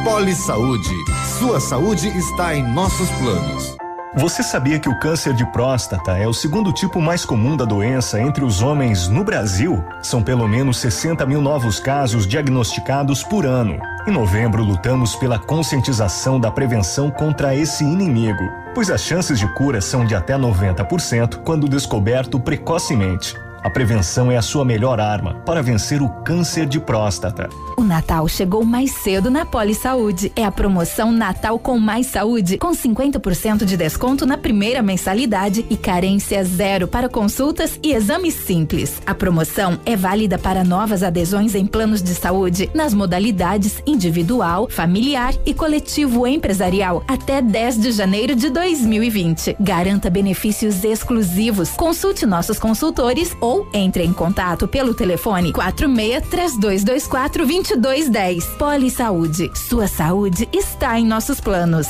Poli 0.05 0.35
Saúde. 0.35 0.95
Sua 1.39 1.61
saúde 1.61 2.09
está 2.09 2.55
em 2.55 2.63
nossos 2.63 3.09
planos. 3.11 3.82
Você 4.15 4.43
sabia 4.43 4.79
que 4.79 4.91
o 4.91 4.99
câncer 4.99 5.33
de 5.33 5.45
próstata 5.53 6.19
é 6.19 6.29
o 6.29 6.35
segundo 6.35 6.71
tipo 6.71 7.01
mais 7.01 7.25
comum 7.25 7.57
da 7.57 7.65
doença 7.65 8.21
entre 8.21 8.45
os 8.45 8.61
homens 8.61 9.09
no 9.09 9.25
Brasil? 9.25 9.83
São 10.03 10.23
pelo 10.23 10.47
menos 10.47 10.77
60 10.77 11.25
mil 11.25 11.41
novos 11.41 11.81
casos 11.81 12.27
diagnosticados 12.27 13.23
por 13.23 13.47
ano. 13.47 13.81
Em 14.07 14.11
novembro, 14.11 14.63
lutamos 14.63 15.17
pela 15.17 15.39
conscientização 15.39 16.39
da 16.39 16.51
prevenção 16.51 17.11
contra 17.11 17.57
esse 17.57 17.85
inimigo, 17.85 18.53
pois 18.75 18.91
as 18.91 19.01
chances 19.01 19.39
de 19.39 19.51
cura 19.55 19.81
são 19.81 20.05
de 20.05 20.15
até 20.15 20.37
90% 20.37 21.39
quando 21.43 21.67
descoberto 21.67 22.39
precocemente. 22.39 23.35
A 23.63 23.71
prevenção 23.71 24.31
é 24.31 24.37
a 24.37 24.43
sua 24.43 24.65
melhor 24.65 24.99
arma 24.99 25.35
para 25.47 25.63
vencer 25.63 26.03
o 26.03 26.09
câncer 26.09 26.67
de 26.67 26.81
próstata. 26.81 27.49
O 27.77 27.85
Natal 27.85 28.27
chegou 28.27 28.65
mais 28.65 28.91
cedo 28.91 29.31
na 29.31 29.47
Poli 29.47 29.75
Saúde. 29.75 30.33
É 30.35 30.45
a 30.45 30.51
promoção 30.51 31.13
Natal 31.13 31.59
com 31.61 31.79
Mais 31.79 32.09
Saúde, 32.09 32.59
com 32.59 32.73
50% 32.73 33.65
de 33.65 33.77
desconto 33.77 34.27
na 34.27 34.37
primeira 34.37 34.83
mensalidade 34.83 35.65
e 35.71 35.77
carência 35.77 36.43
zero 36.45 36.89
para 36.89 37.09
consultas 37.09 37.79
e 37.83 37.93
exames 37.93 38.35
simples. 38.35 39.01
A 39.07 39.15
promoção 39.15 39.79
é 39.87 39.97
válida 39.97 40.39
para 40.39 40.65
novas 40.65 41.05
adesões 41.05 41.55
em 41.55 41.65
planos 41.65 42.03
de 42.03 42.15
saúde 42.15 42.69
nas 42.75 42.93
modalidades 42.93 43.81
individual, 43.87 44.69
familiar 44.69 45.35
e 45.47 45.55
coletivo 45.55 46.27
empresarial 46.27 47.05
até 47.07 47.41
10 47.41 47.81
de 47.81 47.93
janeiro 47.93 48.35
de 48.35 48.51
2020. 48.51 49.57
Garanta 49.61 50.11
benefícios 50.11 50.83
exclusivos. 50.83 51.71
Consulte 51.71 52.27
nossos 52.27 52.59
consultores 52.59 53.37
ou 53.41 53.52
ou 53.53 53.69
entre 53.73 54.03
em 54.03 54.13
contato 54.13 54.67
pelo 54.67 54.95
telefone 54.95 55.53
46 55.53 56.29
3224 56.29 57.47
2210. 57.47 58.47
Poli 58.59 58.91
Saúde. 58.91 59.51
Sua 59.55 59.87
saúde 59.87 60.49
está 60.53 60.99
em 60.99 61.05
nossos 61.05 61.41
planos. 61.41 61.87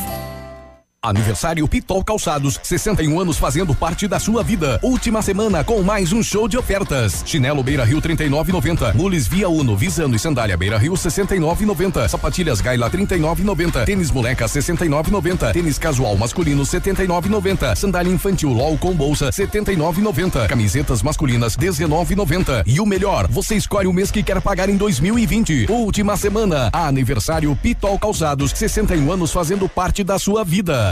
Aniversário 1.04 1.66
Pitol 1.66 2.04
Calçados, 2.04 2.60
61 2.62 3.18
anos 3.18 3.36
fazendo 3.36 3.74
parte 3.74 4.06
da 4.06 4.20
sua 4.20 4.40
vida. 4.44 4.78
Última 4.84 5.20
semana 5.20 5.64
com 5.64 5.82
mais 5.82 6.12
um 6.12 6.22
show 6.22 6.46
de 6.46 6.56
ofertas. 6.56 7.24
Chinelo 7.26 7.60
Beira 7.60 7.84
Rio 7.84 8.00
39,90. 8.00 8.94
Mules 8.94 9.26
Via 9.26 9.48
Uno, 9.48 9.76
Visano 9.76 10.14
e 10.14 10.18
Sandália 10.20 10.56
Beira 10.56 10.78
Rio 10.78 10.92
69,90. 10.92 12.06
Sapatilhas 12.06 12.60
Gaila 12.60 12.88
39,90. 12.88 13.84
Tênis 13.84 14.12
Moleca 14.12 14.44
69,90. 14.44 15.52
Tênis 15.52 15.76
casual 15.76 16.16
masculino 16.16 16.62
79,90. 16.62 17.74
Sandália 17.74 18.12
infantil 18.12 18.52
LOL 18.52 18.78
com 18.78 18.94
bolsa 18.94 19.30
79,90. 19.30 20.46
Camisetas 20.46 21.02
masculinas 21.02 21.56
19,90. 21.56 22.62
E 22.64 22.78
o 22.78 22.86
melhor, 22.86 23.26
você 23.26 23.56
escolhe 23.56 23.88
o 23.88 23.92
mês 23.92 24.12
que 24.12 24.22
quer 24.22 24.40
pagar 24.40 24.68
em 24.68 24.76
2020. 24.76 25.66
Última 25.68 26.16
semana, 26.16 26.70
aniversário 26.72 27.58
Pitol 27.60 27.98
Calçados, 27.98 28.52
61 28.52 29.10
anos 29.10 29.32
fazendo 29.32 29.68
parte 29.68 30.04
da 30.04 30.16
sua 30.16 30.44
vida. 30.44 30.91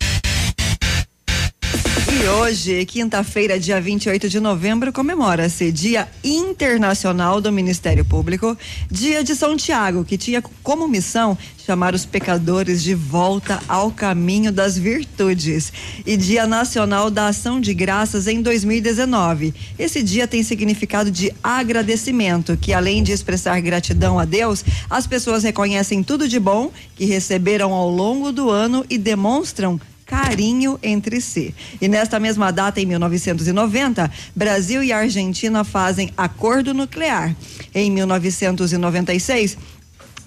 E 2.13 2.27
hoje, 2.27 2.85
quinta-feira, 2.85 3.57
dia 3.57 3.79
28 3.79 4.27
de 4.27 4.41
novembro, 4.41 4.91
comemora-se 4.91 5.71
Dia 5.71 6.09
Internacional 6.21 7.39
do 7.39 7.53
Ministério 7.53 8.03
Público, 8.03 8.57
Dia 8.91 9.23
de 9.23 9.33
São 9.33 9.55
Tiago, 9.55 10.03
que 10.03 10.17
tinha 10.17 10.43
como 10.61 10.89
missão 10.89 11.37
chamar 11.65 11.95
os 11.95 12.05
pecadores 12.05 12.83
de 12.83 12.93
volta 12.93 13.63
ao 13.65 13.91
caminho 13.91 14.51
das 14.51 14.77
virtudes, 14.77 15.71
e 16.05 16.17
Dia 16.17 16.45
Nacional 16.45 17.09
da 17.09 17.27
Ação 17.27 17.61
de 17.61 17.73
Graças 17.73 18.27
em 18.27 18.41
2019. 18.41 19.53
Esse 19.79 20.03
dia 20.03 20.27
tem 20.27 20.43
significado 20.43 21.09
de 21.09 21.31
agradecimento, 21.41 22.57
que 22.57 22.73
além 22.73 23.03
de 23.03 23.13
expressar 23.13 23.61
gratidão 23.61 24.19
a 24.19 24.25
Deus, 24.25 24.65
as 24.89 25.07
pessoas 25.07 25.43
reconhecem 25.43 26.03
tudo 26.03 26.27
de 26.27 26.41
bom 26.41 26.73
que 26.93 27.05
receberam 27.05 27.71
ao 27.71 27.89
longo 27.89 28.33
do 28.33 28.49
ano 28.49 28.85
e 28.89 28.97
demonstram 28.97 29.79
carinho 30.11 30.77
entre 30.83 31.21
si. 31.21 31.55
E 31.79 31.87
nesta 31.87 32.19
mesma 32.19 32.51
data, 32.51 32.81
em 32.81 32.85
1990, 32.85 34.11
Brasil 34.35 34.83
e 34.83 34.91
Argentina 34.91 35.63
fazem 35.63 36.11
acordo 36.17 36.73
nuclear. 36.73 37.33
Em 37.73 37.89
1996, 37.89 39.57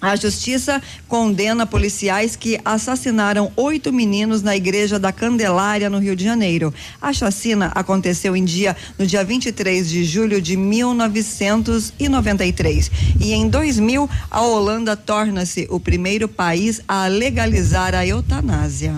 a 0.01 0.15
justiça 0.15 0.81
condena 1.07 1.67
policiais 1.67 2.35
que 2.35 2.59
assassinaram 2.65 3.51
oito 3.55 3.93
meninos 3.93 4.41
na 4.41 4.55
igreja 4.55 4.97
da 4.97 5.11
Candelária, 5.11 5.87
no 5.87 5.99
Rio 5.99 6.15
de 6.15 6.23
Janeiro. 6.23 6.73
A 6.99 7.13
chacina 7.13 7.71
aconteceu 7.75 8.35
em 8.35 8.43
dia, 8.43 8.75
no 8.97 9.05
dia 9.05 9.23
23 9.23 9.87
de 9.87 10.03
julho 10.03 10.41
de 10.41 10.57
1993. 10.57 12.89
E 13.19 13.33
em 13.33 13.47
2000, 13.47 14.09
a 14.31 14.41
Holanda 14.41 14.97
torna-se 14.97 15.67
o 15.69 15.79
primeiro 15.79 16.27
país 16.27 16.81
a 16.87 17.05
legalizar 17.05 17.93
a 17.93 18.03
eutanásia. 18.05 18.95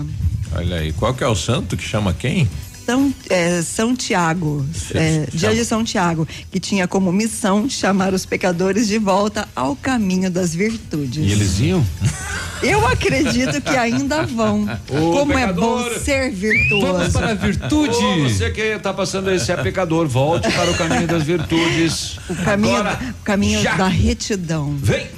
Olha 0.54 0.76
aí, 0.76 0.92
qual 0.92 1.14
que 1.14 1.22
é 1.22 1.26
o 1.26 1.34
santo 1.34 1.76
que 1.76 1.84
chama 1.84 2.12
quem? 2.12 2.48
São, 2.88 3.12
é, 3.28 3.60
São 3.60 3.94
Tiago, 3.94 4.66
é, 4.94 5.26
dia 5.30 5.54
de 5.54 5.62
São 5.62 5.84
Tiago, 5.84 6.26
que 6.50 6.58
tinha 6.58 6.88
como 6.88 7.12
missão 7.12 7.68
chamar 7.68 8.14
os 8.14 8.24
pecadores 8.24 8.88
de 8.88 8.98
volta 8.98 9.46
ao 9.54 9.76
caminho 9.76 10.30
das 10.30 10.54
virtudes. 10.54 11.18
E 11.18 11.30
eles 11.30 11.60
iam? 11.60 11.84
Eu 12.62 12.86
acredito 12.86 13.60
que 13.60 13.76
ainda 13.76 14.24
vão. 14.24 14.62
Ô, 14.90 15.12
como 15.12 15.34
pecador, 15.34 15.82
é 15.82 15.90
bom 15.92 16.00
ser 16.00 16.30
virtuoso. 16.30 16.86
Vamos 16.86 17.12
para 17.12 17.30
a 17.32 17.34
virtude. 17.34 17.94
Ô, 17.94 18.22
você 18.22 18.50
que 18.50 18.62
está 18.62 18.94
passando 18.94 19.28
aí, 19.28 19.38
se 19.38 19.52
é 19.52 19.56
pecador, 19.58 20.08
volte 20.08 20.50
para 20.50 20.70
o 20.70 20.74
caminho 20.74 21.06
das 21.06 21.24
virtudes. 21.24 22.18
O 22.28 22.34
caminho, 22.36 22.76
Agora, 22.76 23.14
o 23.20 23.22
caminho 23.22 23.60
já. 23.60 23.76
da 23.76 23.86
retidão. 23.86 24.74
Vem! 24.78 25.17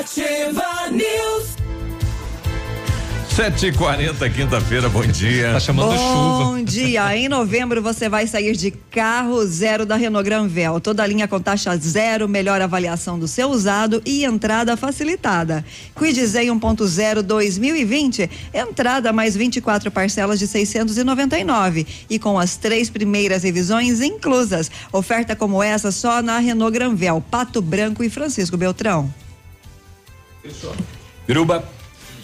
Ativa 0.00 0.88
News. 0.90 1.60
7h40, 3.36 4.32
quinta-feira, 4.34 4.88
bom 4.88 5.02
dia. 5.02 5.52
Tá 5.52 5.60
chamando 5.60 5.94
Bom 5.94 6.64
dia. 6.64 7.14
Em 7.14 7.28
novembro 7.28 7.82
você 7.82 8.08
vai 8.08 8.26
sair 8.26 8.56
de 8.56 8.70
carro 8.70 9.44
zero 9.44 9.84
da 9.84 9.96
Renault 9.96 10.24
Granvel. 10.24 10.80
Toda 10.80 11.06
linha 11.06 11.28
com 11.28 11.38
taxa 11.38 11.76
zero, 11.76 12.26
melhor 12.26 12.62
avaliação 12.62 13.18
do 13.18 13.28
seu 13.28 13.50
usado 13.50 14.00
e 14.06 14.24
entrada 14.24 14.74
facilitada. 14.74 15.62
Quidizei 15.94 16.46
1.0 16.46 17.20
2020, 17.20 18.30
entrada 18.54 19.12
mais 19.12 19.36
24 19.36 19.90
parcelas 19.90 20.38
de 20.38 20.46
699 20.46 21.86
e 22.08 22.18
com 22.18 22.38
as 22.38 22.56
três 22.56 22.88
primeiras 22.88 23.42
revisões 23.42 24.00
inclusas. 24.00 24.70
Oferta 24.90 25.36
como 25.36 25.62
essa 25.62 25.92
só 25.92 26.22
na 26.22 26.38
Renault 26.38 26.72
Granvel, 26.72 27.22
Pato 27.30 27.60
Branco 27.60 28.02
e 28.02 28.08
Francisco 28.08 28.56
Beltrão. 28.56 29.12
Biruba, 31.28 31.64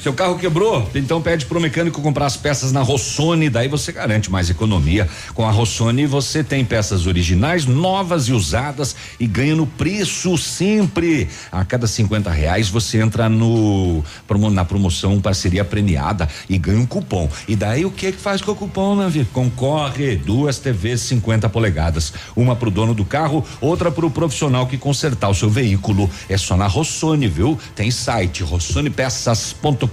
seu 0.06 0.14
carro 0.14 0.38
quebrou? 0.38 0.88
Então 0.94 1.20
pede 1.20 1.46
pro 1.46 1.60
mecânico 1.60 2.00
comprar 2.00 2.26
as 2.26 2.36
peças 2.36 2.70
na 2.70 2.80
Rossoni, 2.80 3.50
daí 3.50 3.66
você 3.66 3.90
garante 3.90 4.30
mais 4.30 4.48
economia. 4.48 5.08
Com 5.34 5.44
a 5.44 5.50
Rossoni 5.50 6.06
você 6.06 6.44
tem 6.44 6.64
peças 6.64 7.08
originais, 7.08 7.66
novas 7.66 8.28
e 8.28 8.32
usadas 8.32 8.94
e 9.18 9.26
ganha 9.26 9.56
no 9.56 9.66
preço 9.66 10.38
sempre. 10.38 11.28
A 11.50 11.64
cada 11.64 11.88
50 11.88 12.30
reais 12.30 12.68
você 12.68 12.98
entra 12.98 13.28
no 13.28 14.04
na 14.52 14.64
promoção 14.64 15.20
parceria 15.20 15.64
premiada 15.64 16.28
e 16.48 16.56
ganha 16.56 16.78
um 16.78 16.86
cupom. 16.86 17.28
E 17.48 17.56
daí 17.56 17.84
o 17.84 17.90
que 17.90 18.12
que 18.12 18.20
faz 18.20 18.40
com 18.40 18.52
o 18.52 18.54
cupom, 18.54 19.10
filho? 19.10 19.26
Concorre 19.32 20.14
duas 20.14 20.60
TVs 20.60 21.00
50 21.00 21.48
polegadas, 21.48 22.12
uma 22.36 22.54
pro 22.54 22.70
dono 22.70 22.94
do 22.94 23.04
carro, 23.04 23.44
outra 23.60 23.90
pro 23.90 24.08
profissional 24.08 24.68
que 24.68 24.78
consertar 24.78 25.30
o 25.30 25.34
seu 25.34 25.50
veículo. 25.50 26.08
É 26.28 26.38
só 26.38 26.56
na 26.56 26.68
Rossoni, 26.68 27.26
viu? 27.26 27.58
Tem 27.74 27.90
site 27.90 28.44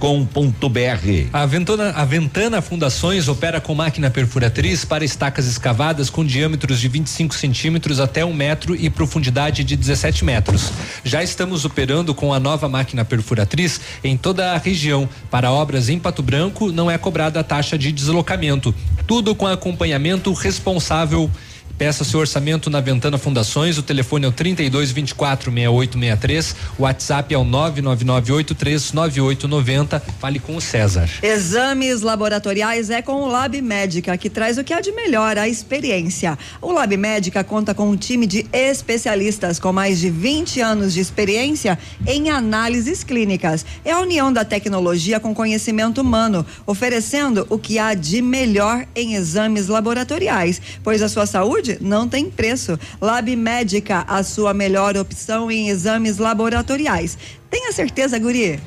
rossonepeças.com.br. 0.04 1.28
A 1.32 1.46
Ventana, 1.46 1.90
a 1.90 2.04
Ventana 2.04 2.60
Fundações 2.60 3.26
opera 3.26 3.60
com 3.60 3.74
máquina 3.74 4.10
perfuratriz 4.10 4.84
para 4.84 5.04
estacas 5.04 5.46
escavadas 5.46 6.10
com 6.10 6.24
diâmetros 6.24 6.78
de 6.78 6.88
25 6.88 7.34
centímetros 7.34 7.98
até 7.98 8.24
um 8.24 8.34
metro 8.34 8.76
e 8.76 8.90
profundidade 8.90 9.64
de 9.64 9.76
17 9.76 10.24
metros. 10.24 10.70
Já 11.02 11.22
estamos 11.22 11.64
operando 11.64 12.14
com 12.14 12.34
a 12.34 12.38
nova 12.38 12.68
máquina 12.68 13.04
perfuratriz 13.04 13.80
em 14.02 14.16
toda 14.16 14.52
a 14.52 14.58
região. 14.58 15.08
Para 15.30 15.50
obras 15.50 15.88
em 15.88 15.98
Pato 15.98 16.22
Branco, 16.22 16.70
não 16.70 16.90
é 16.90 16.98
cobrada 16.98 17.40
a 17.40 17.44
taxa 17.44 17.78
de 17.78 17.90
deslocamento. 17.90 18.74
Tudo 19.06 19.34
com 19.34 19.46
acompanhamento 19.46 20.32
responsável 20.32 21.30
Peça 21.76 22.04
seu 22.04 22.20
orçamento 22.20 22.70
na 22.70 22.80
Ventana 22.80 23.18
Fundações. 23.18 23.76
O 23.78 23.82
telefone 23.82 24.26
é 24.26 24.28
o 24.28 24.32
32 24.32 24.92
24 24.92 25.50
6863. 25.50 26.54
O 26.78 26.84
WhatsApp 26.84 27.34
é 27.34 27.38
o 27.38 27.44
999839890. 27.44 30.00
Fale 30.20 30.38
com 30.38 30.54
o 30.56 30.60
César. 30.60 31.10
Exames 31.20 32.00
laboratoriais 32.00 32.90
é 32.90 33.02
com 33.02 33.22
o 33.22 33.26
Lab 33.26 33.60
Médica, 33.60 34.16
que 34.16 34.30
traz 34.30 34.56
o 34.56 34.62
que 34.62 34.72
há 34.72 34.80
de 34.80 34.92
melhor, 34.92 35.36
a 35.36 35.48
experiência. 35.48 36.38
O 36.62 36.70
Lab 36.70 36.96
Médica 36.96 37.42
conta 37.42 37.74
com 37.74 37.90
um 37.90 37.96
time 37.96 38.24
de 38.24 38.46
especialistas 38.52 39.58
com 39.58 39.72
mais 39.72 39.98
de 39.98 40.10
20 40.10 40.60
anos 40.60 40.94
de 40.94 41.00
experiência 41.00 41.76
em 42.06 42.30
análises 42.30 43.02
clínicas. 43.02 43.66
É 43.84 43.90
a 43.90 43.98
união 43.98 44.32
da 44.32 44.44
tecnologia 44.44 45.18
com 45.18 45.34
conhecimento 45.34 46.00
humano, 46.00 46.46
oferecendo 46.64 47.44
o 47.50 47.58
que 47.58 47.80
há 47.80 47.94
de 47.94 48.22
melhor 48.22 48.86
em 48.94 49.14
exames 49.14 49.66
laboratoriais, 49.66 50.62
pois 50.84 51.02
a 51.02 51.08
sua 51.08 51.26
saúde 51.26 51.63
não 51.80 52.08
tem 52.08 52.30
preço. 52.30 52.78
Lab 53.00 53.34
Médica, 53.36 54.04
a 54.06 54.22
sua 54.22 54.54
melhor 54.54 54.96
opção 54.96 55.50
em 55.50 55.68
exames 55.68 56.18
laboratoriais. 56.18 57.16
Tenha 57.50 57.72
certeza, 57.72 58.18
Guri. 58.18 58.60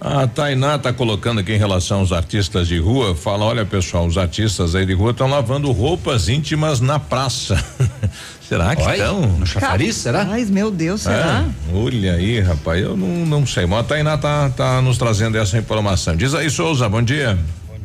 A 0.00 0.26
Tainá 0.26 0.78
tá 0.78 0.94
colocando 0.94 1.40
aqui 1.40 1.52
em 1.52 1.58
relação 1.58 1.98
aos 1.98 2.10
artistas 2.10 2.66
de 2.66 2.78
rua, 2.78 3.14
fala, 3.14 3.44
olha 3.44 3.66
pessoal, 3.66 4.06
os 4.06 4.16
artistas 4.16 4.74
aí 4.74 4.86
de 4.86 4.94
rua 4.94 5.10
estão 5.10 5.28
lavando 5.28 5.70
roupas 5.70 6.26
íntimas 6.26 6.80
na 6.80 6.98
praça. 6.98 7.62
será 8.48 8.74
que 8.74 8.80
estão? 8.80 9.20
No 9.20 9.46
chafariz, 9.46 9.96
será? 9.96 10.26
Ai, 10.30 10.46
meu 10.46 10.70
Deus, 10.70 11.02
será? 11.02 11.44
É, 11.44 11.76
olha 11.76 12.14
aí, 12.14 12.40
rapaz, 12.40 12.82
eu 12.82 12.96
não, 12.96 13.26
não 13.26 13.46
sei, 13.46 13.66
mas 13.66 13.80
a 13.80 13.84
Tainá 13.84 14.16
tá, 14.16 14.48
tá 14.48 14.80
nos 14.80 14.96
trazendo 14.96 15.36
essa 15.36 15.58
informação. 15.58 16.16
Diz 16.16 16.34
aí, 16.34 16.48
Souza, 16.48 16.88
bom 16.88 17.02
dia. 17.02 17.38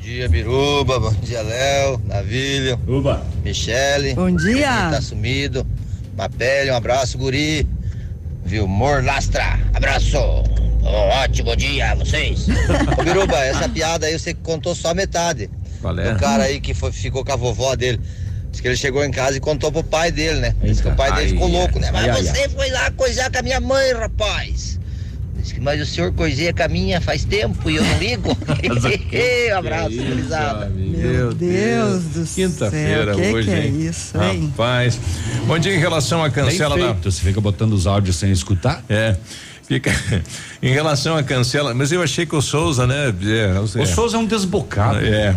Bom 0.06 0.12
dia, 0.12 0.30
Biruba. 0.30 1.00
Bom 1.00 1.14
dia, 1.14 1.42
Léo, 1.42 2.00
Navilho. 2.06 2.80
Uba. 2.88 3.26
Michele. 3.44 4.14
Bom 4.14 4.30
dia. 4.36 4.92
Tá 4.92 5.02
sumido. 5.02 5.66
Mapele, 6.16 6.70
um 6.70 6.76
abraço, 6.76 7.18
guri. 7.18 7.68
Vilmor 8.46 9.04
Lastra, 9.04 9.60
abraço. 9.74 10.16
Ó, 10.20 11.24
ótimo 11.24 11.56
dia 11.56 11.90
a 11.90 11.96
vocês. 11.96 12.46
Ô, 13.00 13.04
Biruba, 13.04 13.36
essa 13.40 13.68
piada 13.68 14.06
aí 14.06 14.14
você 14.14 14.36
contou 14.36 14.76
só 14.76 14.94
metade. 14.94 15.50
Qual 15.82 15.98
é? 15.98 16.14
Do 16.14 16.20
cara 16.20 16.44
aí 16.44 16.62
que 16.62 16.76
foi, 16.76 16.92
ficou 16.92 17.26
com 17.26 17.34
a 17.34 17.36
vovó 17.36 17.76
dele. 17.76 18.00
Diz 18.52 18.62
que 18.62 18.68
ele 18.68 18.78
chegou 18.78 19.04
em 19.04 19.10
casa 19.10 19.38
e 19.38 19.40
contou 19.40 19.72
pro 19.72 19.84
pai 19.84 20.12
dele, 20.12 20.40
né? 20.40 20.56
Diz 20.62 20.82
que 20.82 20.88
o 20.88 20.96
pai 20.96 21.16
dele 21.16 21.30
ficou 21.30 21.48
louco, 21.48 21.80
né? 21.80 21.90
Mas 21.92 22.04
ai, 22.04 22.10
ai, 22.12 22.22
você 22.22 22.48
foi 22.50 22.70
lá 22.70 22.92
coisar 22.92 23.32
com 23.32 23.40
a 23.40 23.42
minha 23.42 23.60
mãe, 23.60 23.92
rapaz. 23.94 24.80
Mas 25.62 25.82
o 25.82 25.86
senhor 25.86 26.12
coiseia 26.14 26.54
com 26.54 26.64
a 26.64 26.68
minha 26.68 27.02
faz 27.02 27.24
tempo 27.26 27.70
e 27.70 27.76
eu 27.76 27.84
não 27.84 27.98
ligo. 27.98 28.30
um 29.54 29.58
abraço, 29.58 29.96
gurizada. 29.96 30.70
Meu 30.70 31.34
Deus 31.34 32.04
do 32.04 32.26
Quinta-feira 32.26 33.14
céu, 33.14 33.24
que 33.24 33.34
hoje, 33.34 33.48
que 33.48 33.54
é 33.54 33.68
hein? 33.68 33.88
isso, 33.88 34.22
hein? 34.22 34.48
Rapaz. 34.50 35.00
Bom 35.46 35.58
dia 35.58 35.76
em 35.76 35.80
relação 35.80 36.24
à 36.24 36.30
cancela 36.30 36.78
da. 36.78 36.94
Você 36.94 37.22
fica 37.22 37.42
botando 37.42 37.74
os 37.74 37.88
áudios 37.88 38.16
sem 38.16 38.32
escutar? 38.32 38.84
É. 38.90 39.16
Fica 39.68 39.92
em 40.62 40.72
relação 40.72 41.18
à 41.18 41.24
cancela, 41.24 41.74
mas 41.74 41.92
eu 41.92 42.02
achei 42.02 42.26
que 42.26 42.36
o 42.36 42.42
Souza, 42.42 42.86
né? 42.86 43.14
É, 43.24 43.60
O 43.60 43.86
Souza 43.86 44.18
é 44.18 44.20
um 44.20 44.26
desbocado. 44.26 45.00
É. 45.00 45.36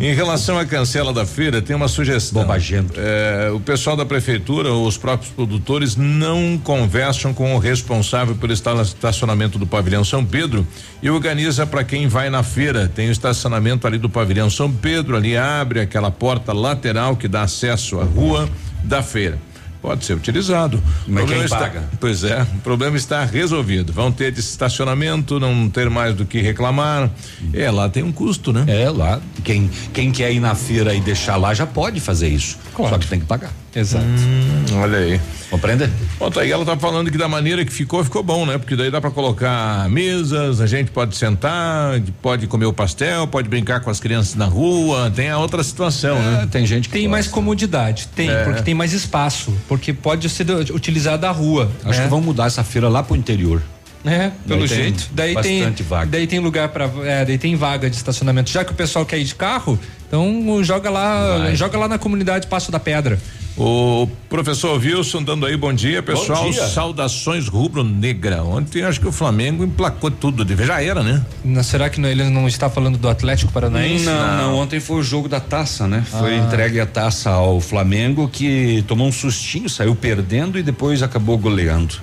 Em 0.00 0.14
relação 0.14 0.56
à 0.56 0.64
cancela 0.64 1.12
da 1.12 1.26
feira, 1.26 1.60
tem 1.60 1.74
uma 1.74 1.88
sugestão. 1.88 2.42
Bobagento. 2.42 2.94
É, 2.96 3.50
o 3.52 3.58
pessoal 3.58 3.96
da 3.96 4.06
prefeitura, 4.06 4.72
os 4.72 4.96
próprios 4.96 5.32
produtores, 5.32 5.96
não 5.96 6.56
conversam 6.56 7.34
com 7.34 7.56
o 7.56 7.58
responsável 7.58 8.36
pelo 8.36 8.52
esta- 8.52 8.80
estacionamento 8.80 9.58
do 9.58 9.66
pavilhão 9.66 10.04
São 10.04 10.24
Pedro 10.24 10.64
e 11.02 11.10
organiza 11.10 11.66
para 11.66 11.82
quem 11.82 12.06
vai 12.06 12.30
na 12.30 12.44
feira. 12.44 12.88
Tem 12.94 13.08
o 13.08 13.12
estacionamento 13.12 13.88
ali 13.88 13.98
do 13.98 14.08
pavilhão 14.08 14.48
São 14.48 14.70
Pedro, 14.70 15.16
ali 15.16 15.36
abre 15.36 15.80
aquela 15.80 16.12
porta 16.12 16.52
lateral 16.52 17.16
que 17.16 17.26
dá 17.26 17.42
acesso 17.42 17.98
à 17.98 18.04
rua 18.04 18.48
da 18.84 19.02
feira. 19.02 19.36
Pode 19.80 20.04
ser 20.04 20.14
utilizado. 20.14 20.82
Mas 21.06 21.24
quem 21.26 21.40
está- 21.42 21.58
paga? 21.58 21.84
Pois 22.00 22.24
é, 22.24 22.42
o 22.42 22.58
problema 22.58 22.96
está 22.96 23.24
resolvido. 23.24 23.92
Vão 23.92 24.10
ter 24.10 24.32
de 24.32 24.40
estacionamento, 24.40 25.38
não 25.38 25.70
ter 25.70 25.88
mais 25.88 26.14
do 26.16 26.24
que 26.26 26.40
reclamar. 26.40 27.08
É, 27.52 27.70
lá 27.70 27.88
tem 27.88 28.02
um 28.02 28.10
custo, 28.12 28.52
né? 28.52 28.64
É, 28.66 28.90
lá. 28.90 29.20
Quem, 29.44 29.70
quem 29.92 30.10
quer 30.10 30.32
ir 30.32 30.40
na 30.40 30.54
feira 30.54 30.94
e 30.94 31.00
deixar 31.00 31.36
lá 31.36 31.54
já 31.54 31.64
pode 31.66 32.00
fazer 32.00 32.28
isso. 32.28 32.58
Claro. 32.74 32.92
Só 32.94 32.98
que 32.98 33.06
tem 33.06 33.20
que 33.20 33.26
pagar. 33.26 33.52
Exato. 33.74 34.04
Hum, 34.04 34.64
olha 34.80 34.98
aí. 34.98 35.20
Compreende? 35.50 35.88
Bom, 36.18 36.30
tá 36.30 36.40
aí 36.42 36.50
ela 36.50 36.64
tá 36.64 36.76
falando 36.76 37.10
que 37.10 37.16
da 37.18 37.28
maneira 37.28 37.64
que 37.64 37.72
ficou, 37.72 38.02
ficou 38.04 38.22
bom, 38.22 38.44
né? 38.44 38.58
Porque 38.58 38.76
daí 38.76 38.90
dá 38.90 39.00
para 39.00 39.10
colocar 39.10 39.88
mesas, 39.88 40.60
a 40.60 40.66
gente 40.66 40.90
pode 40.90 41.16
sentar, 41.16 42.00
pode 42.20 42.46
comer 42.46 42.66
o 42.66 42.72
pastel, 42.72 43.26
pode 43.26 43.48
brincar 43.48 43.80
com 43.80 43.88
as 43.90 43.98
crianças 44.00 44.34
na 44.34 44.44
rua, 44.46 45.10
tem 45.14 45.30
a 45.30 45.38
outra 45.38 45.62
situação, 45.62 46.20
né? 46.20 46.48
Tem 46.50 46.66
gente 46.66 46.88
que 46.88 46.98
Tem 46.98 47.08
mais 47.08 47.26
comodidade, 47.28 48.08
tem, 48.14 48.28
É. 48.30 48.44
porque 48.44 48.62
tem 48.62 48.74
mais 48.74 48.92
espaço, 48.92 49.56
porque 49.68 49.92
pode 49.92 50.28
ser 50.28 50.46
utilizado 50.72 51.24
a 51.26 51.30
rua. 51.30 51.70
Acho 51.84 51.98
né? 51.98 52.04
que 52.04 52.10
vão 52.10 52.20
mudar 52.20 52.46
essa 52.46 52.62
feira 52.64 52.88
lá 52.88 53.02
pro 53.02 53.16
interior. 53.16 53.62
É, 54.04 54.30
pelo 54.46 54.60
Daí 54.60 54.68
tem 54.68 54.76
jeito. 54.78 55.08
Daí 55.12 55.34
tem, 55.42 55.58
bastante 55.58 55.82
vaga. 55.82 56.06
daí 56.10 56.26
tem 56.26 56.38
lugar 56.38 56.68
para, 56.68 56.88
é, 57.04 57.24
daí 57.24 57.36
tem 57.36 57.56
vaga 57.56 57.90
de 57.90 57.96
estacionamento. 57.96 58.48
Já 58.48 58.64
que 58.64 58.70
o 58.72 58.74
pessoal 58.74 59.04
quer 59.04 59.18
ir 59.18 59.24
de 59.24 59.34
carro, 59.34 59.78
então 60.06 60.62
joga 60.62 60.88
lá, 60.88 61.38
Vai. 61.38 61.56
joga 61.56 61.76
lá 61.76 61.88
na 61.88 61.98
comunidade 61.98 62.46
Passo 62.46 62.70
da 62.70 62.78
Pedra. 62.78 63.18
O 63.60 64.06
professor 64.28 64.78
Wilson 64.78 65.20
dando 65.24 65.44
aí 65.44 65.56
bom 65.56 65.72
dia, 65.72 66.00
pessoal. 66.00 66.44
Bom 66.44 66.50
dia. 66.50 66.64
Saudações 66.68 67.48
rubro-negra. 67.48 68.44
Ontem 68.44 68.84
acho 68.84 69.00
que 69.00 69.08
o 69.08 69.10
Flamengo 69.12 69.64
emplacou 69.64 70.12
tudo, 70.12 70.44
de 70.44 70.54
já 70.64 70.80
era, 70.80 71.02
né? 71.02 71.24
Na- 71.44 71.64
será 71.64 71.90
que 71.90 72.00
não- 72.00 72.08
ele 72.08 72.22
não 72.30 72.46
está 72.46 72.70
falando 72.70 72.96
do 72.96 73.08
Atlético 73.08 73.50
Paranaense? 73.50 74.04
Não, 74.04 74.36
não, 74.36 74.56
ontem 74.58 74.78
foi 74.78 74.98
o 74.98 75.02
jogo 75.02 75.28
da 75.28 75.40
taça, 75.40 75.88
né? 75.88 76.04
Foi 76.08 76.34
Ah. 76.34 76.38
entregue 76.38 76.78
a 76.78 76.86
taça 76.86 77.30
ao 77.30 77.60
Flamengo 77.60 78.28
que 78.28 78.84
tomou 78.86 79.08
um 79.08 79.12
sustinho, 79.12 79.68
saiu 79.68 79.96
perdendo 79.96 80.56
e 80.56 80.62
depois 80.62 81.02
acabou 81.02 81.36
goleando. 81.36 81.96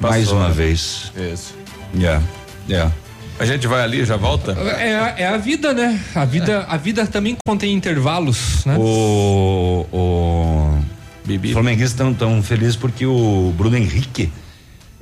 Mais 0.00 0.24
passou, 0.26 0.38
uma 0.38 0.48
né? 0.48 0.54
vez. 0.54 1.10
Isso. 1.16 1.52
Yeah, 1.96 2.22
yeah. 2.68 2.92
A 3.38 3.44
gente 3.44 3.66
vai 3.66 3.82
ali, 3.82 4.04
já 4.04 4.16
volta? 4.16 4.52
É, 4.52 4.96
a- 4.96 5.14
é 5.18 5.26
a 5.26 5.36
vida, 5.36 5.74
né? 5.74 6.00
A 6.14 6.24
vida, 6.24 6.64
a 6.68 6.76
vida 6.76 7.06
também 7.06 7.36
contém 7.46 7.74
intervalos, 7.74 8.64
né? 8.64 8.76
O, 8.78 9.86
o 9.92 10.78
Bibi. 11.24 11.48
os 11.48 11.52
flamenguistas 11.54 12.12
estão 12.12 12.42
felizes 12.42 12.76
porque 12.76 13.04
o 13.04 13.52
Bruno 13.56 13.76
Henrique, 13.76 14.30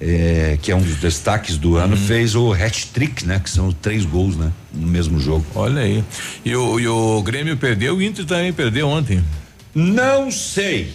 é, 0.00 0.58
que 0.60 0.72
é 0.72 0.76
um 0.76 0.80
dos 0.82 0.96
destaques 0.96 1.56
do 1.56 1.76
ano, 1.76 1.96
fez 1.96 2.34
o 2.34 2.52
hat-trick, 2.52 3.24
né? 3.24 3.40
Que 3.42 3.48
são 3.48 3.68
os 3.68 3.74
três 3.80 4.04
gols, 4.04 4.36
né? 4.36 4.50
No 4.72 4.86
mesmo 4.88 5.20
jogo. 5.20 5.46
Olha 5.54 5.82
aí. 5.82 6.02
E 6.44 6.56
o, 6.56 6.80
e 6.80 6.88
o 6.88 7.22
Grêmio 7.22 7.56
perdeu, 7.56 7.96
o 7.96 8.02
Inter 8.02 8.24
também 8.24 8.52
perdeu 8.52 8.88
ontem. 8.88 9.22
Não 9.72 10.28
sei. 10.32 10.92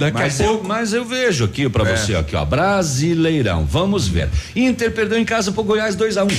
Daqui 0.00 0.16
mas 0.16 0.40
a 0.40 0.44
pouco. 0.44 0.64
Eu, 0.64 0.68
mas 0.68 0.92
eu 0.94 1.04
vejo 1.04 1.44
aqui 1.44 1.68
pra 1.68 1.86
é. 1.86 1.94
você, 1.94 2.14
aqui, 2.14 2.34
ó. 2.34 2.42
Brasileirão. 2.42 3.66
Vamos 3.66 4.08
ver. 4.08 4.30
Inter 4.56 4.90
perdeu 4.90 5.18
em 5.18 5.26
casa 5.26 5.52
pro 5.52 5.62
Goiás 5.62 5.94
2x1. 5.94 6.24
um. 6.24 6.30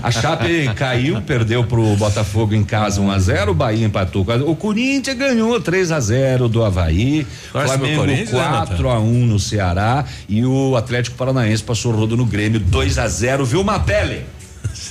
a 0.02 0.10
Chape 0.10 0.72
caiu, 0.74 1.20
perdeu 1.20 1.62
pro 1.64 1.94
Botafogo 1.96 2.54
em 2.54 2.64
casa 2.64 2.98
1 2.98 3.04
um 3.04 3.10
a 3.10 3.18
0 3.18 3.50
O 3.50 3.54
Bahia 3.54 3.84
empatou. 3.84 4.26
O 4.46 4.56
Corinthians 4.56 5.18
ganhou 5.18 5.60
3x0 5.60 6.48
do 6.48 6.64
Havaí. 6.64 7.26
Torce 7.52 7.76
Flamengo 7.76 8.04
4x1 8.04 9.00
um 9.00 9.26
no 9.26 9.38
Ceará. 9.38 10.06
E 10.26 10.42
o 10.46 10.74
Atlético 10.76 11.14
Paranaense 11.16 11.62
passou 11.62 11.92
o 11.92 11.96
rodo 11.96 12.16
no 12.16 12.24
Grêmio 12.24 12.58
2x0. 12.58 13.44
viu, 13.44 13.60
uma 13.60 13.78
pele? 13.78 14.24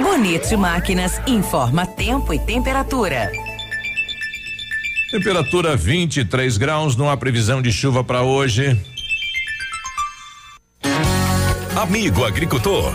Bonito 0.00 0.58
Máquinas 0.58 1.20
informa 1.26 1.86
tempo 1.86 2.32
e 2.32 2.38
temperatura. 2.38 3.30
Temperatura 5.10 5.76
23 5.76 6.56
graus, 6.56 6.96
não 6.96 7.10
há 7.10 7.16
previsão 7.16 7.60
de 7.60 7.72
chuva 7.72 8.04
para 8.04 8.22
hoje. 8.22 8.80
Amigo 11.76 12.24
agricultor, 12.24 12.94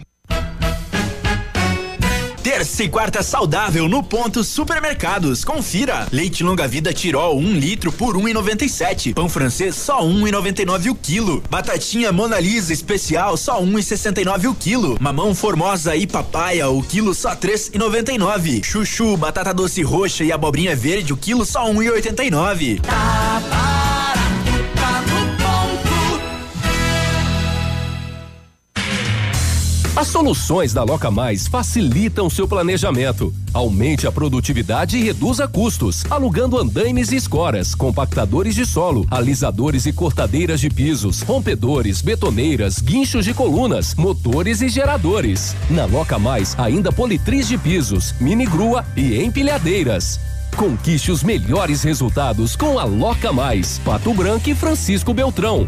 Terça 2.43 2.83
e 2.83 2.89
quarta 2.89 3.21
saudável 3.21 3.87
no 3.87 4.01
ponto 4.01 4.43
supermercados. 4.43 5.45
Confira. 5.45 6.07
Leite 6.11 6.43
longa 6.43 6.67
vida 6.67 6.91
Tirol 6.91 7.37
1 7.37 7.39
um 7.39 7.53
litro 7.53 7.91
por 7.91 8.17
1,97. 8.17 9.13
Pão 9.13 9.29
francês 9.29 9.75
só 9.75 10.01
1,99 10.01 10.89
o 10.89 10.95
quilo. 10.95 11.43
Batatinha 11.51 12.11
Mona 12.11 12.39
Lisa 12.39 12.73
especial 12.73 13.37
só 13.37 13.61
1,69 13.61 14.49
o 14.49 14.55
quilo. 14.55 14.97
Mamão 14.99 15.35
formosa 15.35 15.95
e 15.95 16.07
papaya 16.07 16.67
o 16.67 16.81
quilo 16.81 17.13
só 17.13 17.35
3,99. 17.35 18.63
Chuchu, 18.63 19.15
batata 19.15 19.53
doce 19.53 19.83
roxa 19.83 20.23
e 20.23 20.31
abobrinha 20.31 20.75
verde 20.75 21.13
o 21.13 21.17
quilo 21.17 21.45
só 21.45 21.71
1,89. 21.71 22.81
Tá 22.81 23.39
barato, 23.51 23.80
As 30.01 30.07
soluções 30.07 30.73
da 30.73 30.81
Loca 30.81 31.11
Mais 31.11 31.47
facilitam 31.47 32.27
seu 32.27 32.47
planejamento. 32.47 33.31
Aumente 33.53 34.07
a 34.07 34.11
produtividade 34.11 34.97
e 34.97 35.03
reduza 35.03 35.47
custos, 35.47 36.03
alugando 36.09 36.57
andaimes 36.57 37.11
e 37.11 37.17
escoras, 37.17 37.75
compactadores 37.75 38.55
de 38.55 38.65
solo, 38.65 39.05
alisadores 39.11 39.85
e 39.85 39.93
cortadeiras 39.93 40.59
de 40.59 40.71
pisos, 40.71 41.21
rompedores, 41.21 42.01
betoneiras, 42.01 42.79
guinchos 42.79 43.25
de 43.25 43.31
colunas, 43.35 43.93
motores 43.93 44.63
e 44.63 44.69
geradores. 44.69 45.55
Na 45.69 45.85
Loca 45.85 46.17
Mais, 46.17 46.55
ainda 46.57 46.91
politriz 46.91 47.47
de 47.47 47.59
pisos, 47.59 48.15
mini 48.19 48.47
grua 48.47 48.83
e 48.97 49.21
empilhadeiras. 49.21 50.19
Conquiste 50.57 51.11
os 51.11 51.21
melhores 51.21 51.83
resultados 51.83 52.55
com 52.55 52.79
a 52.79 52.85
Loca 52.85 53.31
Mais, 53.31 53.79
Pato 53.85 54.11
Branco 54.15 54.49
e 54.49 54.55
Francisco 54.55 55.13
Beltrão. 55.13 55.67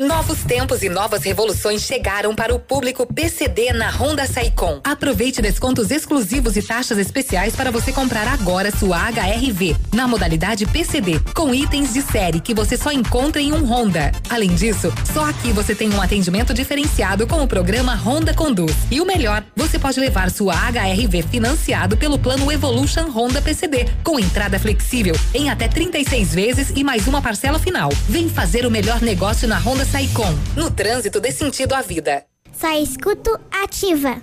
Novos 0.00 0.42
tempos 0.44 0.82
e 0.82 0.88
novas 0.88 1.24
revoluções 1.24 1.82
chegaram 1.82 2.34
para 2.34 2.54
o 2.54 2.58
público 2.58 3.06
PCD 3.06 3.74
na 3.74 3.90
Honda 3.90 4.26
Saicom. 4.26 4.80
Aproveite 4.82 5.42
descontos 5.42 5.90
exclusivos 5.90 6.56
e 6.56 6.62
taxas 6.62 6.96
especiais 6.96 7.54
para 7.54 7.70
você 7.70 7.92
comprar 7.92 8.26
agora 8.26 8.70
sua 8.70 8.96
HRV 9.10 9.76
na 9.92 10.08
modalidade 10.08 10.64
PCD, 10.64 11.20
com 11.34 11.54
itens 11.54 11.92
de 11.92 12.00
série 12.00 12.40
que 12.40 12.54
você 12.54 12.78
só 12.78 12.90
encontra 12.90 13.42
em 13.42 13.52
um 13.52 13.62
Honda. 13.62 14.10
Além 14.30 14.54
disso, 14.54 14.90
só 15.12 15.28
aqui 15.28 15.52
você 15.52 15.74
tem 15.74 15.92
um 15.92 16.00
atendimento 16.00 16.54
diferenciado 16.54 17.26
com 17.26 17.42
o 17.42 17.46
programa 17.46 17.94
Honda 17.94 18.32
Conduz. 18.32 18.74
E 18.90 19.02
o 19.02 19.04
melhor, 19.04 19.44
você 19.54 19.78
pode 19.78 20.00
levar 20.00 20.30
sua 20.30 20.54
HRV 20.54 21.24
financiado 21.30 21.94
pelo 21.94 22.18
plano 22.18 22.50
Evolution 22.50 23.10
Honda 23.10 23.42
PCD, 23.42 23.86
com 24.02 24.18
entrada 24.18 24.58
flexível 24.58 25.14
em 25.34 25.50
até 25.50 25.68
36 25.68 26.34
vezes 26.34 26.72
e 26.74 26.82
mais 26.82 27.06
uma 27.06 27.20
parcela 27.20 27.58
final. 27.58 27.90
Vem 28.08 28.30
fazer 28.30 28.64
o 28.64 28.70
melhor 28.70 29.02
negócio 29.02 29.46
na 29.46 29.58
Honda 29.58 29.89
Saicom. 29.90 30.32
No 30.56 30.70
trânsito 30.70 31.20
dê 31.20 31.32
sentido 31.32 31.74
à 31.74 31.82
vida. 31.82 32.24
Só 32.52 32.70
escuto 32.80 33.36
ativa. 33.50 34.22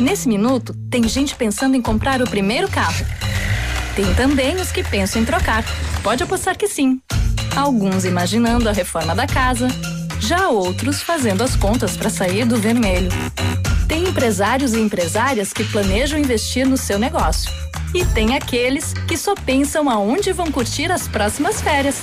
Nesse 0.00 0.28
minuto, 0.28 0.74
tem 0.90 1.06
gente 1.08 1.36
pensando 1.36 1.76
em 1.76 1.80
comprar 1.80 2.20
o 2.20 2.28
primeiro 2.28 2.68
carro. 2.68 3.06
Tem 3.94 4.12
também 4.14 4.56
os 4.56 4.72
que 4.72 4.82
pensam 4.82 5.22
em 5.22 5.24
trocar. 5.24 5.64
Pode 6.02 6.24
apostar 6.24 6.58
que 6.58 6.66
sim. 6.66 7.00
Alguns 7.54 8.04
imaginando 8.04 8.68
a 8.68 8.72
reforma 8.72 9.14
da 9.14 9.28
casa, 9.28 9.68
já 10.18 10.48
outros 10.48 11.00
fazendo 11.00 11.42
as 11.42 11.54
contas 11.54 11.96
para 11.96 12.10
sair 12.10 12.44
do 12.44 12.56
vermelho. 12.56 13.10
Tem 13.86 14.08
empresários 14.08 14.74
e 14.74 14.80
empresárias 14.80 15.52
que 15.52 15.62
planejam 15.64 16.18
investir 16.18 16.66
no 16.66 16.76
seu 16.76 16.98
negócio. 16.98 17.48
E 17.94 18.04
tem 18.06 18.34
aqueles 18.34 18.92
que 19.06 19.16
só 19.16 19.36
pensam 19.36 19.88
aonde 19.88 20.32
vão 20.32 20.50
curtir 20.50 20.90
as 20.90 21.06
próximas 21.06 21.62
férias. 21.62 22.02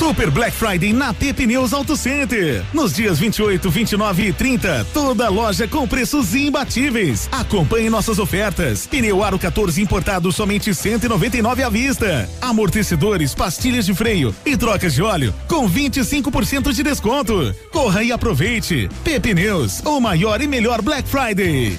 Super 0.00 0.30
Black 0.30 0.56
Friday 0.56 0.94
na 0.94 1.12
P 1.12 1.30
Pneus 1.30 1.74
Auto 1.74 1.94
Center. 1.94 2.64
Nos 2.72 2.94
dias 2.94 3.18
28, 3.18 3.68
29 3.70 4.28
e 4.28 4.32
30, 4.32 4.86
toda 4.94 5.28
loja 5.28 5.68
com 5.68 5.86
preços 5.86 6.34
imbatíveis. 6.34 7.28
Acompanhe 7.30 7.90
nossas 7.90 8.18
ofertas. 8.18 8.86
Pneu 8.86 9.22
Aro 9.22 9.38
14 9.38 9.82
importado 9.82 10.32
somente 10.32 10.74
199 10.74 11.62
à 11.62 11.68
vista. 11.68 12.26
Amortecedores, 12.40 13.34
pastilhas 13.34 13.84
de 13.84 13.92
freio 13.92 14.34
e 14.46 14.56
trocas 14.56 14.94
de 14.94 15.02
óleo 15.02 15.34
com 15.46 15.68
25% 15.68 16.72
de 16.72 16.82
desconto. 16.82 17.54
Corra 17.70 18.02
e 18.02 18.10
aproveite. 18.10 18.88
P 19.04 19.20
Pneus, 19.20 19.82
o 19.84 20.00
maior 20.00 20.40
e 20.40 20.48
melhor 20.48 20.80
Black 20.80 21.06
Friday. 21.06 21.78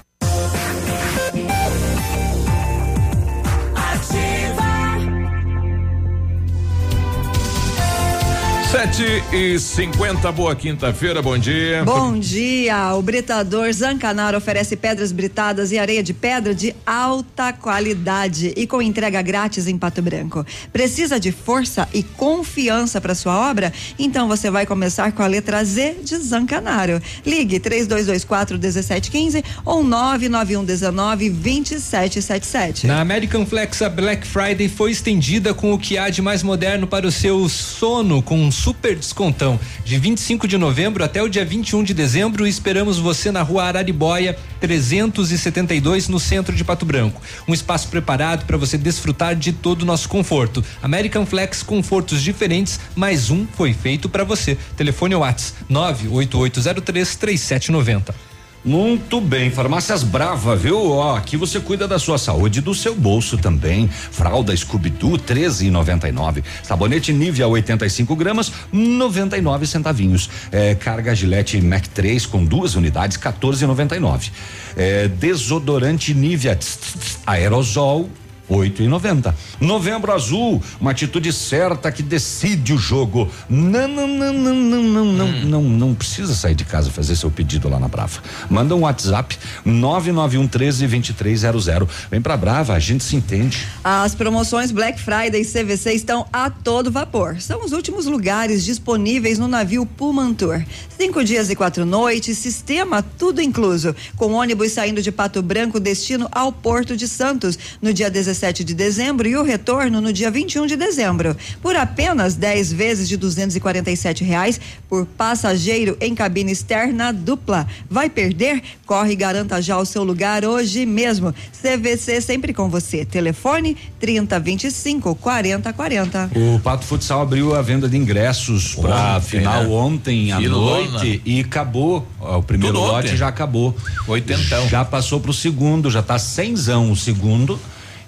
Sete 8.81 9.23
e 9.31 9.59
cinquenta, 9.59 10.31
boa 10.31 10.55
quinta-feira, 10.55 11.21
bom 11.21 11.37
dia. 11.37 11.85
Bom 11.85 12.17
dia. 12.17 12.95
O 12.95 13.01
Britador 13.03 13.71
Zancanaro 13.71 14.35
oferece 14.35 14.75
pedras 14.75 15.11
britadas 15.11 15.71
e 15.71 15.77
areia 15.77 16.01
de 16.01 16.15
pedra 16.15 16.55
de 16.55 16.75
alta 16.83 17.53
qualidade 17.53 18.51
e 18.57 18.65
com 18.65 18.81
entrega 18.81 19.21
grátis 19.21 19.67
em 19.67 19.77
Pato 19.77 20.01
Branco. 20.01 20.43
Precisa 20.73 21.19
de 21.19 21.31
força 21.31 21.87
e 21.93 22.01
confiança 22.01 22.99
para 22.99 23.13
sua 23.13 23.51
obra? 23.51 23.71
Então 23.99 24.27
você 24.27 24.49
vai 24.49 24.65
começar 24.65 25.11
com 25.11 25.21
a 25.21 25.27
letra 25.27 25.63
Z 25.63 25.97
de 26.03 26.17
Zancanaro. 26.17 26.99
Ligue 27.23 27.59
3224 27.59 28.57
1715 28.57 29.43
ou 29.63 29.83
991 29.83 30.65
19 30.65 31.29
2777. 31.29 32.87
Na 32.87 32.99
American 32.99 33.45
Flex, 33.45 33.79
a 33.83 33.89
Black 33.89 34.25
Friday 34.25 34.67
foi 34.67 34.89
estendida 34.89 35.53
com 35.53 35.71
o 35.71 35.77
que 35.77 35.99
há 35.99 36.09
de 36.09 36.23
mais 36.23 36.41
moderno 36.41 36.87
para 36.87 37.05
o 37.05 37.11
seu 37.11 37.47
sono, 37.47 38.23
com 38.23 38.41
um 38.41 38.51
super 38.71 38.95
descontão. 38.95 39.59
De 39.83 39.97
25 39.97 40.47
de 40.47 40.57
novembro 40.57 41.03
até 41.03 41.21
o 41.21 41.27
dia 41.27 41.43
21 41.43 41.83
de 41.83 41.93
dezembro, 41.93 42.47
esperamos 42.47 42.97
você 42.97 43.29
na 43.29 43.41
rua 43.41 43.65
Araribóia, 43.65 44.37
372, 44.61 46.07
no 46.07 46.17
centro 46.17 46.55
de 46.55 46.63
Pato 46.63 46.85
Branco. 46.85 47.21
Um 47.45 47.53
espaço 47.53 47.89
preparado 47.89 48.45
para 48.45 48.55
você 48.55 48.77
desfrutar 48.77 49.35
de 49.35 49.51
todo 49.51 49.81
o 49.81 49.85
nosso 49.85 50.07
conforto. 50.07 50.63
American 50.81 51.25
Flex, 51.25 51.61
confortos 51.61 52.21
diferentes, 52.21 52.79
mais 52.95 53.29
um 53.29 53.45
foi 53.45 53.73
feito 53.73 54.07
para 54.07 54.23
você. 54.23 54.57
Telefone 54.77 55.15
Whats 55.15 55.53
98803 55.67 57.15
3790. 57.17 58.30
Muito 58.63 59.19
bem, 59.19 59.49
farmácias 59.49 60.03
Brava, 60.03 60.55
viu? 60.55 60.91
Ó, 60.91 61.15
aqui 61.15 61.35
você 61.35 61.59
cuida 61.59 61.87
da 61.87 61.97
sua 61.97 62.19
saúde 62.19 62.59
e 62.59 62.61
do 62.61 62.75
seu 62.75 62.93
bolso 62.93 63.35
também. 63.35 63.87
Fralda 63.87 64.55
Scooby-Doo 64.55 65.17
13,99. 65.17 66.43
Sabonete 66.61 67.11
Nivea 67.11 67.47
85 67.47 68.15
gramas, 68.15 68.51
99 68.71 69.65
centavinhos. 69.65 70.29
É, 70.51 70.75
carga 70.75 71.15
Gillette 71.15 71.59
Mac 71.59 71.87
3 71.87 72.27
com 72.27 72.45
duas 72.45 72.75
unidades, 72.75 73.17
14,99. 73.17 74.29
É, 74.77 75.07
desodorante 75.07 76.13
Nivea 76.13 76.55
tss, 76.55 76.77
tss, 76.77 77.19
aerosol 77.25 78.09
oito 78.51 78.83
e 78.83 78.87
noventa. 78.87 79.33
Novembro 79.59 80.11
Azul, 80.11 80.61
uma 80.79 80.91
atitude 80.91 81.31
certa 81.31 81.91
que 81.91 82.03
decide 82.03 82.73
o 82.73 82.77
jogo. 82.77 83.29
Não, 83.49 83.87
não, 83.87 84.07
não, 84.07 84.33
não, 84.33 84.53
não, 84.53 84.83
não, 84.83 85.05
não, 85.05 85.25
hum. 85.25 85.45
não, 85.45 85.63
não 85.63 85.95
precisa 85.95 86.35
sair 86.35 86.55
de 86.55 86.65
casa 86.65 86.91
fazer 86.91 87.15
seu 87.15 87.31
pedido 87.31 87.69
lá 87.69 87.79
na 87.79 87.87
Brava. 87.87 88.21
Manda 88.49 88.75
um 88.75 88.81
WhatsApp 88.81 89.37
nove 89.63 90.11
nove 90.11 90.37
um 90.37 90.47
treze 90.47 90.85
vinte 90.85 91.13
três 91.13 91.39
zero 91.39 91.59
zero. 91.59 91.87
Vem 92.09 92.21
pra 92.21 92.35
Brava, 92.35 92.73
a 92.73 92.79
gente 92.79 93.03
se 93.03 93.15
entende. 93.15 93.65
As 93.83 94.13
promoções 94.13 94.71
Black 94.71 94.99
Friday 94.99 95.41
e 95.41 95.45
CVC 95.45 95.93
estão 95.93 96.25
a 96.31 96.49
todo 96.49 96.91
vapor. 96.91 97.39
São 97.39 97.63
os 97.63 97.71
últimos 97.71 98.05
lugares 98.05 98.65
disponíveis 98.65 99.39
no 99.39 99.47
navio 99.47 99.85
Pumantur. 99.85 100.63
Cinco 100.97 101.23
dias 101.23 101.49
e 101.49 101.55
quatro 101.55 101.85
noites, 101.85 102.37
sistema 102.37 103.01
tudo 103.01 103.41
incluso, 103.41 103.95
com 104.17 104.33
ônibus 104.33 104.73
saindo 104.73 105.01
de 105.01 105.11
Pato 105.11 105.41
Branco 105.41 105.79
destino 105.79 106.27
ao 106.31 106.51
Porto 106.51 106.97
de 106.97 107.07
Santos 107.07 107.57
no 107.81 107.93
dia 107.93 108.09
16 108.09 108.40
17 108.41 108.63
de 108.63 108.73
dezembro 108.73 109.27
e 109.27 109.35
o 109.35 109.43
retorno 109.43 110.01
no 110.01 110.11
dia 110.11 110.31
21 110.31 110.65
de 110.65 110.75
dezembro, 110.75 111.37
por 111.61 111.75
apenas 111.75 112.33
10 112.33 112.73
vezes 112.73 113.07
de 113.07 113.15
R$ 113.15 114.25
reais 114.25 114.59
por 114.89 115.05
passageiro 115.05 115.95
em 116.01 116.15
cabine 116.15 116.51
externa 116.51 117.13
dupla. 117.13 117.67
Vai 117.87 118.09
perder? 118.09 118.63
Corre 118.83 119.13
e 119.13 119.15
garanta 119.15 119.61
já 119.61 119.77
o 119.77 119.85
seu 119.85 120.03
lugar 120.03 120.43
hoje 120.43 120.87
mesmo. 120.87 121.33
CVC 121.61 122.19
sempre 122.19 122.51
com 122.51 122.67
você. 122.67 123.05
Telefone 123.05 123.77
3025 123.99 125.13
4040. 125.15 126.31
O 126.35 126.59
Pato 126.59 126.85
Futsal 126.85 127.21
abriu 127.21 127.53
a 127.53 127.61
venda 127.61 127.87
de 127.87 127.95
ingressos 127.95 128.73
para 128.73 129.21
final 129.21 129.63
né? 129.63 129.69
ontem 129.69 130.31
à 130.31 130.39
noite 130.39 131.21
e 131.23 131.41
acabou. 131.41 132.07
O 132.19 132.41
primeiro 132.41 132.75
Tudo 132.75 132.87
lote 132.87 133.07
ontem. 133.07 133.17
já 133.17 133.27
acabou. 133.27 133.75
Oitentão. 134.07 134.67
Já 134.67 134.83
passou 134.83 135.19
para 135.19 135.31
o 135.31 135.33
segundo, 135.33 135.91
já 135.91 135.99
está 135.99 136.17
cenzão 136.17 136.91
o 136.91 136.95
segundo 136.95 137.59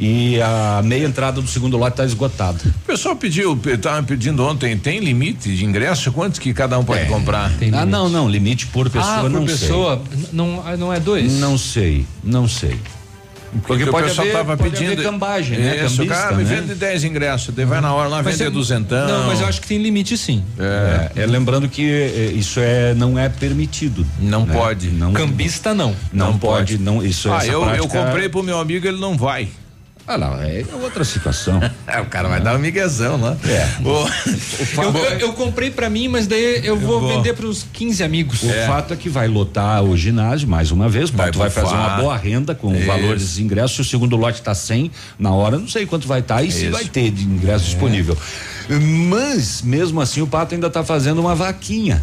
e 0.06 0.42
a 0.42 0.82
meia 0.84 1.06
entrada 1.06 1.42
do 1.42 1.48
segundo 1.48 1.78
lote 1.78 1.94
está 1.94 2.04
esgotada. 2.04 2.60
O 2.66 2.86
pessoal 2.86 3.16
pediu, 3.16 3.58
estava 3.66 4.04
pedindo 4.04 4.44
ontem, 4.44 4.78
tem 4.78 5.00
limite 5.00 5.56
de 5.56 5.64
ingresso? 5.64 6.12
Quantos 6.12 6.40
que 6.40 6.54
cada 6.54 6.78
um 6.78 6.84
pode 6.84 7.04
é, 7.04 7.06
comprar? 7.06 7.50
ah, 7.72 7.86
não, 7.86 8.10
não, 8.10 8.30
limite 8.30 8.68
por 8.68 8.90
pessoa, 8.90 9.16
ah, 9.16 9.22
por 9.22 9.30
não 9.30 9.46
pessoa, 9.46 10.02
sei. 10.12 10.30
Não, 10.34 10.62
não 10.78 10.92
é 10.92 11.00
dois? 11.00 11.32
Não 11.40 11.58
sei, 11.58 12.06
não 12.22 12.50
sei. 12.50 12.78
Porque, 13.62 13.86
Porque 13.86 13.86
pode 13.86 14.06
o 14.06 14.10
pessoal 14.10 14.28
haver, 14.28 14.38
tava 14.38 14.58
pode 14.58 14.72
pedindo 14.72 15.02
cambagem, 15.04 15.60
né? 15.60 15.86
Isso, 15.86 15.98
Cambista, 15.98 16.16
cara, 16.16 16.36
né? 16.36 16.44
vende 16.44 16.74
10 16.74 17.04
ingressos, 17.04 17.56
daí 17.56 17.66
vai 17.66 17.80
na 17.80 17.94
hora 17.94 18.10
lá 18.10 18.24
mas 18.24 18.34
vender 18.34 18.48
é, 18.48 18.50
duzentão. 18.50 19.08
Não, 19.08 19.28
mas 19.28 19.40
eu 19.40 19.48
acho 19.48 19.62
que 19.62 19.68
tem 19.68 19.78
limite 19.78 20.18
sim. 20.18 20.44
É, 20.60 21.12
é, 21.16 21.24
é 21.24 21.26
lembrando 21.26 21.70
que 21.70 21.90
é, 21.90 22.32
isso 22.34 22.60
é 22.60 22.94
não 22.96 23.18
é 23.18 23.30
permitido. 23.30 24.06
Não 24.20 24.46
né? 24.46 24.54
pode. 24.54 24.90
Não, 24.90 25.14
Cambista 25.14 25.74
não. 25.74 25.96
Não, 26.12 26.32
não 26.32 26.40
pode, 26.40 26.74
pode, 26.74 26.84
não. 26.84 27.06
Isso 27.06 27.32
ah, 27.32 27.46
eu, 27.46 27.62
prática... 27.62 27.84
eu 27.86 27.88
comprei 27.88 28.28
pro 28.28 28.42
meu 28.42 28.60
amigo, 28.60 28.88
ele 28.88 29.00
não 29.00 29.16
vai. 29.16 29.48
Ah, 30.06 30.18
não, 30.18 30.34
é 30.42 30.66
outra 30.82 31.04
situação. 31.06 31.62
é, 31.88 32.02
o 32.02 32.06
cara 32.06 32.28
vai 32.28 32.42
dar 32.42 32.56
um 32.56 32.60
miguezão 32.60 33.20
lá. 33.20 33.38
É. 33.46 33.70
O, 33.82 34.04
o 34.04 34.84
eu, 34.84 35.06
eu, 35.06 35.20
eu, 35.20 35.34
comprei 35.34 35.72
para 35.72 35.90
mim, 35.90 36.10
mas 36.10 36.28
daí 36.28 36.58
eu, 36.58 36.64
eu 36.64 36.78
vou, 36.78 37.00
vou, 37.00 37.10
vender 37.10 37.34
para 37.34 37.46
os 37.46 37.66
15 37.72 38.04
amigos. 38.04 38.44
O 38.44 38.50
é. 38.50 38.68
fato 38.68 38.94
é 38.94 38.98
que 38.98 39.08
vai 39.08 39.28
lotar 39.28 39.82
o 39.82 39.96
ginásio 39.96 40.48
mais 40.48 40.72
uma 40.72 40.90
vez, 40.90 41.10
vai, 41.10 41.32
tu 41.32 41.40
vai 41.40 41.50
fazer 41.50 41.74
uma 41.74 41.98
boa 41.98 42.18
renda 42.18 42.54
com 42.54 42.76
Isso. 42.76 42.86
valores 42.86 43.36
de 43.36 43.44
ingressos. 43.44 43.80
O 43.80 43.90
segundo 43.90 44.18
lote 44.18 44.40
está 44.40 44.54
100 44.54 44.92
na 45.18 45.32
hora, 45.32 45.58
não 45.58 45.68
sei 45.68 45.86
quanto 45.86 46.08
vai 46.08 46.20
estar 46.20 46.36
tá, 46.36 46.44
e 46.44 46.50
Isso. 46.50 46.60
se 46.60 46.70
vai 46.70 46.86
ter 46.86 47.10
de 47.10 47.24
ingresso 47.24 47.66
é. 47.66 47.70
disponível. 47.70 48.18
Mas 49.10 49.62
mesmo 49.62 50.02
assim 50.02 50.22
o 50.22 50.28
Pato 50.28 50.54
ainda 50.54 50.68
está 50.68 50.84
fazendo 50.84 51.20
uma 51.20 51.36
vaquinha. 51.36 52.02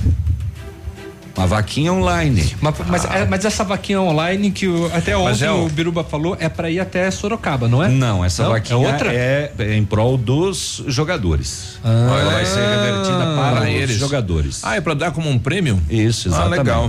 Uma 1.36 1.46
vaquinha 1.46 1.92
online. 1.92 2.54
Mas, 2.60 2.74
mas, 2.86 3.04
ah. 3.06 3.18
é, 3.18 3.26
mas 3.26 3.44
essa 3.44 3.64
vaquinha 3.64 4.00
online 4.00 4.50
que 4.50 4.66
o, 4.66 4.86
até 4.94 5.16
ontem 5.16 5.44
é 5.44 5.50
o, 5.50 5.66
o 5.66 5.68
Biruba 5.68 6.04
falou 6.04 6.36
é 6.38 6.48
para 6.48 6.70
ir 6.70 6.80
até 6.80 7.10
Sorocaba, 7.10 7.68
não 7.68 7.82
é? 7.82 7.88
Não, 7.88 8.24
essa 8.24 8.42
não, 8.44 8.50
vaquinha 8.50 8.86
é, 8.86 8.92
outra? 8.92 9.12
É, 9.12 9.52
é 9.58 9.76
em 9.76 9.84
prol 9.84 10.16
dos 10.16 10.82
jogadores. 10.86 11.78
Ah. 11.84 12.18
Ela 12.20 12.30
vai 12.32 12.44
ser 12.44 12.60
revertida 12.60 13.34
para, 13.36 13.56
para 13.56 13.70
eles. 13.70 13.96
jogadores. 13.96 14.60
Ah, 14.62 14.76
é 14.76 14.80
para 14.80 14.94
dar 14.94 15.10
como 15.12 15.28
um 15.28 15.38
prêmio? 15.38 15.80
Isso, 15.88 16.28
exatamente. 16.28 16.60
Ah, 16.60 16.62
legal. 16.62 16.88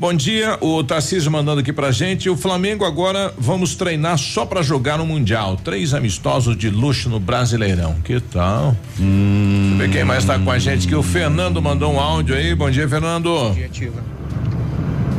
Bom 0.00 0.14
dia, 0.14 0.56
o 0.62 0.82
Tarcísio 0.82 1.30
mandando 1.30 1.60
aqui 1.60 1.74
pra 1.74 1.92
gente. 1.92 2.30
O 2.30 2.34
Flamengo 2.34 2.86
agora 2.86 3.34
vamos 3.36 3.74
treinar 3.74 4.16
só 4.16 4.46
para 4.46 4.62
jogar 4.62 4.96
no 4.96 5.04
Mundial. 5.04 5.58
Três 5.62 5.92
amistosos 5.92 6.56
de 6.56 6.70
luxo 6.70 7.10
no 7.10 7.20
Brasileirão. 7.20 7.96
Que 8.02 8.18
tal? 8.18 8.74
Hum. 8.98 9.74
Deixa 9.76 9.84
eu 9.84 9.88
ver 9.90 9.90
quem 9.90 10.04
mais 10.04 10.24
tá 10.24 10.38
com 10.38 10.50
a 10.50 10.58
gente 10.58 10.86
aqui. 10.86 10.96
O 10.96 11.02
Fernando 11.02 11.60
mandou 11.60 11.92
um 11.92 12.00
áudio 12.00 12.34
aí. 12.34 12.54
Bom 12.54 12.70
dia, 12.70 12.88
Fernando. 12.88 13.28
Bom 13.28 13.52
dia, 13.52 13.66
Ativa. 13.66 14.02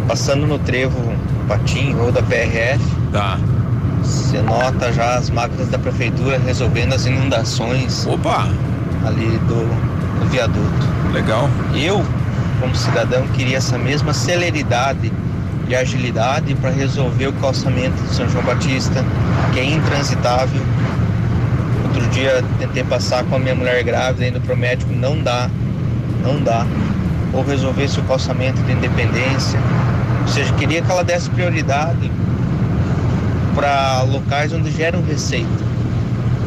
Passando 0.07 0.47
no 0.47 0.57
trevo 0.57 0.97
Patim, 1.47 1.93
ou 1.93 2.11
da 2.11 2.23
PRF. 2.23 2.83
Tá. 3.11 3.39
Você 4.01 4.41
nota 4.41 4.91
já 4.91 5.13
as 5.13 5.29
máquinas 5.29 5.67
da 5.67 5.77
prefeitura 5.77 6.39
resolvendo 6.39 6.93
as 6.93 7.05
inundações. 7.05 8.07
Opa! 8.07 8.49
Ali 9.05 9.37
do, 9.47 10.19
do 10.19 10.29
viaduto. 10.31 11.13
Legal. 11.13 11.47
Eu 11.75 12.03
como 12.61 12.75
cidadão, 12.75 13.27
queria 13.29 13.57
essa 13.57 13.77
mesma 13.77 14.13
celeridade 14.13 15.11
e 15.67 15.75
agilidade 15.75 16.53
para 16.55 16.69
resolver 16.69 17.27
o 17.27 17.33
calçamento 17.33 17.99
de 18.03 18.13
São 18.13 18.29
João 18.29 18.43
Batista, 18.45 19.03
que 19.51 19.59
é 19.59 19.65
intransitável. 19.65 20.61
Outro 21.85 22.07
dia 22.09 22.43
tentei 22.59 22.83
passar 22.83 23.23
com 23.23 23.35
a 23.35 23.39
minha 23.39 23.55
mulher 23.55 23.83
grávida 23.83 24.27
indo 24.27 24.39
para 24.39 24.53
o 24.53 24.57
médico, 24.57 24.93
não 24.93 25.21
dá, 25.21 25.49
não 26.23 26.41
dá. 26.41 26.65
Ou 27.33 27.43
resolvesse 27.43 27.99
o 27.99 28.03
calçamento 28.03 28.61
de 28.61 28.73
independência. 28.73 29.59
Ou 30.21 30.27
seja, 30.27 30.53
queria 30.53 30.81
que 30.81 30.91
ela 30.91 31.03
desse 31.03 31.29
prioridade 31.31 32.11
para 33.55 34.03
locais 34.03 34.53
onde 34.53 34.71
geram 34.71 35.01
receita. 35.01 35.49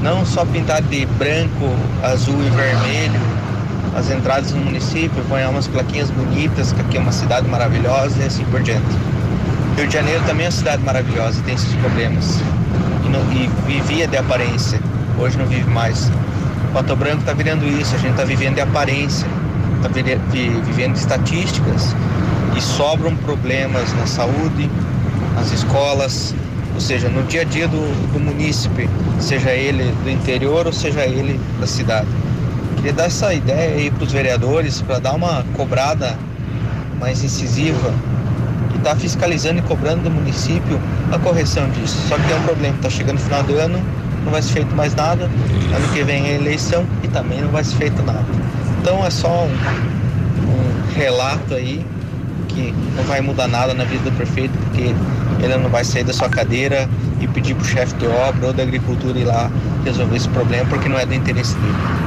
Não 0.01 0.25
só 0.25 0.45
pintar 0.45 0.81
de 0.83 1.07
branco, 1.07 1.75
azul 2.03 2.37
e 2.41 2.51
vermelho, 2.51 3.21
as 3.95 4.11
entradas 4.11 4.53
no 4.53 4.65
município, 4.65 5.25
põe 5.29 5.45
umas 5.45 5.69
plaquinhas 5.69 6.11
bonitas, 6.11 6.73
que 6.73 6.81
aqui 6.81 6.97
é 6.97 7.01
uma 7.01 7.13
cidade 7.13 7.47
maravilhosa 7.49 8.23
e 8.23 8.27
assim 8.27 8.45
por 8.47 8.61
diante. 8.61 8.85
Rio 9.77 9.87
de 9.87 9.93
Janeiro 9.93 10.23
também 10.27 10.47
é 10.47 10.49
uma 10.49 10.53
cidade 10.53 10.83
maravilhosa, 10.83 11.41
tem 11.43 11.55
esses 11.55 11.73
problemas. 11.77 12.41
E, 13.05 13.09
não, 13.09 13.21
e 13.33 13.49
vivia 13.67 14.07
de 14.09 14.17
aparência, 14.17 14.81
hoje 15.19 15.39
não 15.39 15.47
vive 15.47 15.69
mais. 15.71 16.11
Pato 16.73 16.97
Branco 16.97 17.21
está 17.21 17.33
virando 17.33 17.65
isso, 17.67 17.95
a 17.95 17.99
gente 17.99 18.13
está 18.13 18.25
vivendo 18.25 18.57
de 18.57 18.61
aparência, 18.61 19.27
está 19.77 19.89
vivendo 19.89 20.95
de 20.95 20.99
estatísticas 20.99 21.95
e 22.57 22.61
sobram 22.61 23.15
problemas 23.17 23.93
na 23.95 24.07
saúde, 24.07 24.69
nas 25.37 25.53
escolas, 25.53 26.35
ou 26.75 26.81
seja, 26.81 27.09
no 27.09 27.23
dia 27.25 27.43
a 27.43 27.45
dia 27.45 27.69
do, 27.69 28.13
do 28.13 28.19
munícipe, 28.19 28.89
seja 29.21 29.51
ele 29.51 29.95
do 30.03 30.11
interior 30.11 30.67
ou 30.67 30.73
seja 30.73 31.07
ele 31.07 31.41
da 31.61 31.67
cidade. 31.67 32.09
Queria 32.85 32.99
dar 32.99 33.07
essa 33.07 33.33
ideia 33.33 33.77
aí 33.77 33.91
para 33.91 34.05
os 34.05 34.13
vereadores 34.13 34.83
para 34.83 34.99
dar 34.99 35.15
uma 35.15 35.43
cobrada 35.55 36.19
mais 37.01 37.25
incisiva 37.25 37.95
e 38.75 38.79
tá 38.81 38.95
fiscalizando 38.95 39.61
e 39.61 39.63
cobrando 39.63 40.03
do 40.03 40.11
município 40.11 40.79
a 41.11 41.19
correção 41.19 41.67
disso. 41.71 41.97
Só 42.07 42.17
que 42.19 42.29
tem 42.29 42.37
um 42.37 42.43
problema, 42.43 42.77
tá 42.83 42.91
chegando 42.91 43.17
o 43.17 43.21
final 43.23 43.43
do 43.43 43.57
ano, 43.57 43.81
não 44.23 44.31
vai 44.31 44.43
ser 44.43 44.53
feito 44.53 44.77
mais 44.77 44.95
nada, 44.95 45.25
ano 45.25 45.89
que 45.95 46.03
vem 46.03 46.27
é 46.27 46.35
eleição 46.35 46.85
e 47.03 47.09
também 47.09 47.41
não 47.41 47.49
vai 47.49 47.65
ser 47.65 47.77
feito 47.77 48.03
nada. 48.03 48.27
Então 48.83 49.03
é 49.03 49.09
só 49.09 49.47
um, 49.47 49.55
um 50.51 50.95
relato 50.95 51.55
aí 51.55 51.87
que 52.49 52.75
não 52.95 53.05
vai 53.05 53.23
mudar 53.23 53.49
nada 53.49 53.73
na 53.73 53.85
vida 53.85 54.11
do 54.11 54.15
prefeito, 54.15 54.53
porque 54.59 54.95
ele 55.43 55.57
não 55.57 55.71
vai 55.71 55.87
sair 55.87 56.05
da 56.05 56.13
sua 56.13 56.29
cadeira 56.29 56.87
e 57.19 57.27
pedir 57.29 57.55
para 57.55 57.63
o 57.63 57.67
chefe 57.67 57.95
de 57.95 58.07
obra 58.07 58.49
ou 58.49 58.53
da 58.53 58.63
agricultura 58.63 59.19
ir 59.19 59.25
lá 59.25 59.51
resolver 59.87 60.17
esse 60.19 60.29
problema, 60.29 60.67
porque 60.67 60.87
não 60.87 60.99
é 60.99 61.07
do 61.07 61.15
interesse 61.15 61.55
dele. 61.55 62.04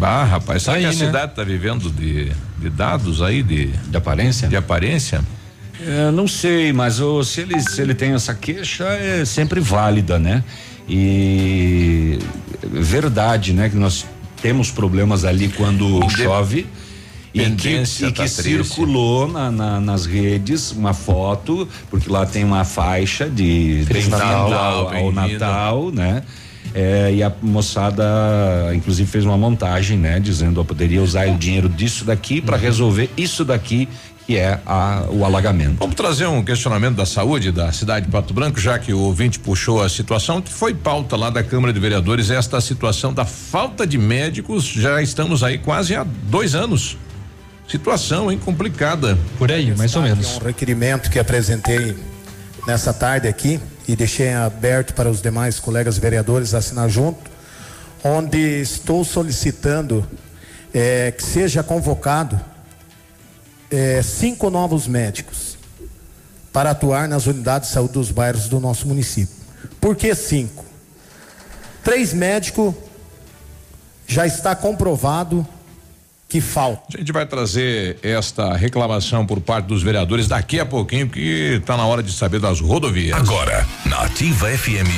Ah, 0.00 0.24
rapaz, 0.24 0.62
sabe 0.62 0.82
tá 0.82 0.88
que 0.90 0.96
a 0.96 0.98
né? 0.98 1.06
cidade 1.06 1.32
está 1.32 1.44
vivendo 1.44 1.90
de, 1.90 2.32
de 2.58 2.70
dados 2.70 3.20
aí, 3.22 3.42
de, 3.42 3.66
de 3.66 3.96
aparência? 3.96 4.48
De 4.48 4.56
aparência? 4.56 5.22
É, 5.80 6.10
não 6.10 6.26
sei, 6.26 6.72
mas 6.72 7.00
oh, 7.00 7.22
se, 7.22 7.40
ele, 7.40 7.60
se 7.60 7.80
ele 7.80 7.94
tem 7.94 8.12
essa 8.12 8.34
queixa, 8.34 8.84
é 8.84 9.24
sempre 9.24 9.60
válida, 9.60 10.18
né? 10.18 10.42
E 10.88 12.18
verdade, 12.62 13.52
né? 13.52 13.68
Que 13.68 13.76
nós 13.76 14.04
temos 14.42 14.70
problemas 14.70 15.24
ali 15.24 15.48
quando 15.48 16.00
de 16.00 16.16
chove. 16.16 16.66
E 17.34 17.50
que, 17.50 17.68
e 17.68 18.12
tá 18.12 18.22
que 18.22 18.28
circulou 18.28 19.28
na, 19.28 19.50
na, 19.50 19.80
nas 19.80 20.06
redes 20.06 20.72
uma 20.72 20.94
foto, 20.94 21.68
porque 21.90 22.10
lá 22.10 22.24
tem 22.24 22.42
uma 22.42 22.64
faixa 22.64 23.28
de 23.28 23.84
bem-vindo 23.86 24.16
ao, 24.16 24.88
ao 24.92 25.12
Natal, 25.12 25.90
né? 25.92 26.22
É, 26.74 27.12
e 27.14 27.22
a 27.22 27.32
moçada, 27.42 28.04
inclusive, 28.74 29.08
fez 29.10 29.24
uma 29.24 29.36
montagem, 29.36 29.98
né? 29.98 30.20
Dizendo, 30.20 30.60
eu 30.60 30.64
poderia 30.64 31.02
usar 31.02 31.28
o 31.28 31.36
dinheiro 31.36 31.68
disso 31.68 32.04
daqui 32.04 32.40
para 32.40 32.56
resolver 32.56 33.10
isso 33.16 33.44
daqui 33.44 33.88
que 34.28 34.36
é 34.36 34.60
a, 34.66 35.06
o 35.08 35.24
alagamento. 35.24 35.76
Vamos 35.78 35.94
trazer 35.94 36.26
um 36.26 36.44
questionamento 36.44 36.96
da 36.96 37.06
saúde 37.06 37.50
da 37.50 37.72
cidade 37.72 38.04
de 38.04 38.12
Pato 38.12 38.34
Branco, 38.34 38.60
já 38.60 38.78
que 38.78 38.92
o 38.92 39.00
ouvinte 39.00 39.38
puxou 39.38 39.82
a 39.82 39.88
situação, 39.88 40.42
que 40.42 40.52
foi 40.52 40.74
pauta 40.74 41.16
lá 41.16 41.30
da 41.30 41.42
Câmara 41.42 41.72
de 41.72 41.80
Vereadores, 41.80 42.28
esta 42.28 42.60
situação 42.60 43.14
da 43.14 43.24
falta 43.24 43.86
de 43.86 43.96
médicos, 43.96 44.66
já 44.66 45.00
estamos 45.00 45.42
aí 45.42 45.56
quase 45.56 45.96
há 45.96 46.04
dois 46.04 46.54
anos. 46.54 46.98
Situação, 47.66 48.30
hein, 48.30 48.38
complicada. 48.38 49.16
Por 49.38 49.50
aí, 49.50 49.74
mais 49.74 49.96
ou 49.96 50.02
menos. 50.02 50.36
Um 50.36 50.44
requerimento 50.44 51.10
que 51.10 51.18
apresentei 51.18 51.96
nessa 52.66 52.92
tarde 52.92 53.28
aqui 53.28 53.58
e 53.88 53.96
deixei 53.96 54.34
aberto 54.34 54.92
para 54.92 55.08
os 55.10 55.22
demais 55.22 55.58
colegas 55.58 55.96
vereadores 55.96 56.52
assinar 56.52 56.90
junto, 56.90 57.30
onde 58.04 58.60
estou 58.60 59.02
solicitando 59.02 60.06
eh, 60.74 61.10
que 61.16 61.22
seja 61.24 61.62
convocado 61.62 62.38
eh, 63.70 64.02
cinco 64.02 64.50
novos 64.50 64.86
médicos 64.86 65.56
para 66.52 66.72
atuar 66.72 67.08
nas 67.08 67.26
unidades 67.26 67.70
de 67.70 67.74
saúde 67.74 67.94
dos 67.94 68.10
bairros 68.10 68.46
do 68.46 68.60
nosso 68.60 68.86
município. 68.86 69.34
Por 69.80 69.96
que 69.96 70.14
cinco? 70.14 70.66
Três 71.82 72.12
médicos 72.12 72.74
já 74.06 74.26
está 74.26 74.54
comprovado 74.54 75.46
que 76.28 76.40
falta. 76.40 76.82
A 76.94 76.98
gente 76.98 77.12
vai 77.12 77.24
trazer 77.24 77.98
esta 78.02 78.54
reclamação 78.54 79.24
por 79.24 79.40
parte 79.40 79.66
dos 79.66 79.82
vereadores 79.82 80.28
daqui 80.28 80.60
a 80.60 80.66
pouquinho, 80.66 81.06
porque 81.06 81.58
está 81.60 81.76
na 81.76 81.86
hora 81.86 82.02
de 82.02 82.12
saber 82.12 82.38
das 82.38 82.60
rodovias. 82.60 83.18
Agora, 83.18 83.66
na 83.86 84.02
Ativa 84.02 84.48
FM, 84.50 84.90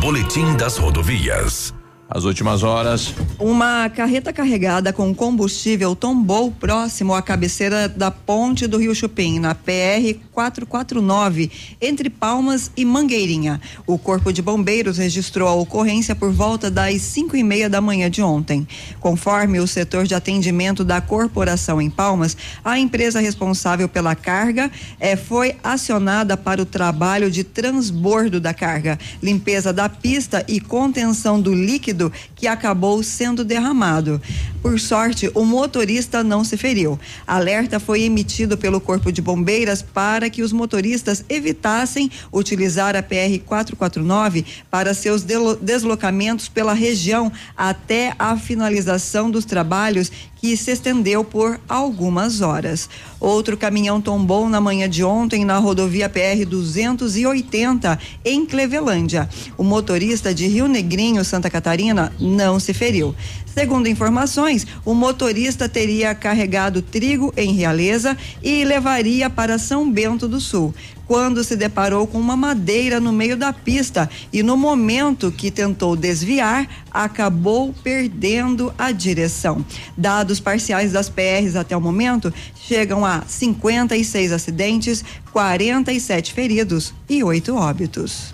Boletim 0.00 0.56
das 0.56 0.78
Rodovias. 0.78 1.74
As 2.08 2.24
últimas 2.24 2.62
horas. 2.62 3.14
Uma 3.38 3.88
carreta 3.88 4.32
carregada 4.32 4.92
com 4.92 5.14
combustível 5.14 5.96
tombou 5.96 6.50
próximo 6.50 7.14
à 7.14 7.22
cabeceira 7.22 7.88
da 7.88 8.10
ponte 8.10 8.66
do 8.66 8.76
Rio 8.76 8.94
Chupim, 8.94 9.38
na 9.38 9.54
PR 9.54 10.18
449, 10.30 11.50
entre 11.80 12.10
Palmas 12.10 12.70
e 12.76 12.84
Mangueirinha. 12.84 13.60
O 13.86 13.96
Corpo 13.96 14.32
de 14.32 14.42
Bombeiros 14.42 14.98
registrou 14.98 15.48
a 15.48 15.54
ocorrência 15.54 16.14
por 16.14 16.30
volta 16.30 16.70
das 16.70 17.00
cinco 17.00 17.36
e 17.36 17.42
meia 17.42 17.70
da 17.70 17.80
manhã 17.80 18.10
de 18.10 18.20
ontem. 18.20 18.68
Conforme 19.00 19.58
o 19.58 19.66
setor 19.66 20.04
de 20.04 20.14
atendimento 20.14 20.84
da 20.84 21.00
corporação 21.00 21.80
em 21.80 21.88
Palmas, 21.88 22.36
a 22.62 22.78
empresa 22.78 23.18
responsável 23.18 23.88
pela 23.88 24.14
carga 24.14 24.70
eh, 25.00 25.16
foi 25.16 25.56
acionada 25.64 26.36
para 26.36 26.60
o 26.60 26.66
trabalho 26.66 27.30
de 27.30 27.42
transbordo 27.42 28.38
da 28.40 28.52
carga, 28.52 28.98
limpeza 29.22 29.72
da 29.72 29.88
pista 29.88 30.44
e 30.46 30.60
contenção 30.60 31.40
do 31.40 31.54
líquido 31.54 31.93
que 32.34 32.46
acabou 32.46 33.02
sendo 33.02 33.44
derramado. 33.44 34.20
Por 34.64 34.80
sorte, 34.80 35.30
o 35.34 35.44
motorista 35.44 36.24
não 36.24 36.42
se 36.42 36.56
feriu. 36.56 36.98
Alerta 37.26 37.78
foi 37.78 38.00
emitido 38.00 38.56
pelo 38.56 38.80
Corpo 38.80 39.12
de 39.12 39.20
Bombeiras 39.20 39.82
para 39.82 40.30
que 40.30 40.40
os 40.40 40.54
motoristas 40.54 41.22
evitassem 41.28 42.10
utilizar 42.32 42.96
a 42.96 43.02
PR 43.02 43.38
449 43.44 44.42
para 44.70 44.94
seus 44.94 45.22
deslocamentos 45.60 46.48
pela 46.48 46.72
região 46.72 47.30
até 47.54 48.14
a 48.18 48.38
finalização 48.38 49.30
dos 49.30 49.44
trabalhos 49.44 50.10
que 50.44 50.56
se 50.58 50.70
estendeu 50.72 51.24
por 51.24 51.58
algumas 51.66 52.42
horas. 52.42 52.88
Outro 53.18 53.56
caminhão 53.56 53.98
tombou 53.98 54.46
na 54.46 54.60
manhã 54.60 54.86
de 54.86 55.02
ontem 55.02 55.42
na 55.42 55.56
rodovia 55.56 56.06
PR 56.06 56.44
280 56.46 57.98
em 58.22 58.44
Clevelândia. 58.44 59.26
O 59.56 59.64
motorista 59.64 60.34
de 60.34 60.46
Rio 60.46 60.68
Negrinho, 60.68 61.24
Santa 61.24 61.48
Catarina, 61.48 62.12
não 62.20 62.60
se 62.60 62.74
feriu. 62.74 63.14
Segundo 63.54 63.88
informações, 63.88 64.53
o 64.84 64.94
motorista 64.94 65.68
teria 65.68 66.14
carregado 66.14 66.82
trigo 66.82 67.32
em 67.36 67.52
Realeza 67.52 68.16
e 68.42 68.64
levaria 68.64 69.30
para 69.30 69.58
São 69.58 69.90
Bento 69.90 70.28
do 70.28 70.40
Sul, 70.40 70.74
quando 71.06 71.44
se 71.44 71.56
deparou 71.56 72.06
com 72.06 72.18
uma 72.18 72.36
madeira 72.36 73.00
no 73.00 73.12
meio 73.12 73.36
da 73.36 73.52
pista 73.52 74.08
e 74.32 74.42
no 74.42 74.56
momento 74.56 75.30
que 75.30 75.50
tentou 75.50 75.96
desviar, 75.96 76.66
acabou 76.90 77.74
perdendo 77.82 78.72
a 78.78 78.90
direção. 78.90 79.64
Dados 79.96 80.40
parciais 80.40 80.92
das 80.92 81.08
PRs 81.08 81.56
até 81.56 81.76
o 81.76 81.80
momento 81.80 82.32
chegam 82.54 83.04
a 83.04 83.22
56 83.26 84.32
acidentes, 84.32 85.04
47 85.32 86.32
feridos 86.32 86.94
e 87.08 87.22
oito 87.22 87.54
óbitos. 87.54 88.33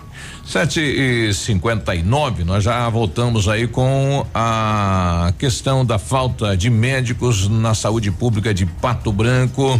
Sete 0.51 0.81
e 0.81 1.33
cinquenta 1.33 1.95
e 1.95 2.03
nove, 2.03 2.43
nós 2.43 2.61
já 2.61 2.89
voltamos 2.89 3.47
aí 3.47 3.69
com 3.69 4.27
a 4.33 5.33
questão 5.39 5.85
da 5.85 5.97
falta 5.97 6.57
de 6.57 6.69
médicos 6.69 7.47
na 7.47 7.73
saúde 7.73 8.11
pública 8.11 8.53
de 8.53 8.65
Pato 8.65 9.13
Branco. 9.13 9.79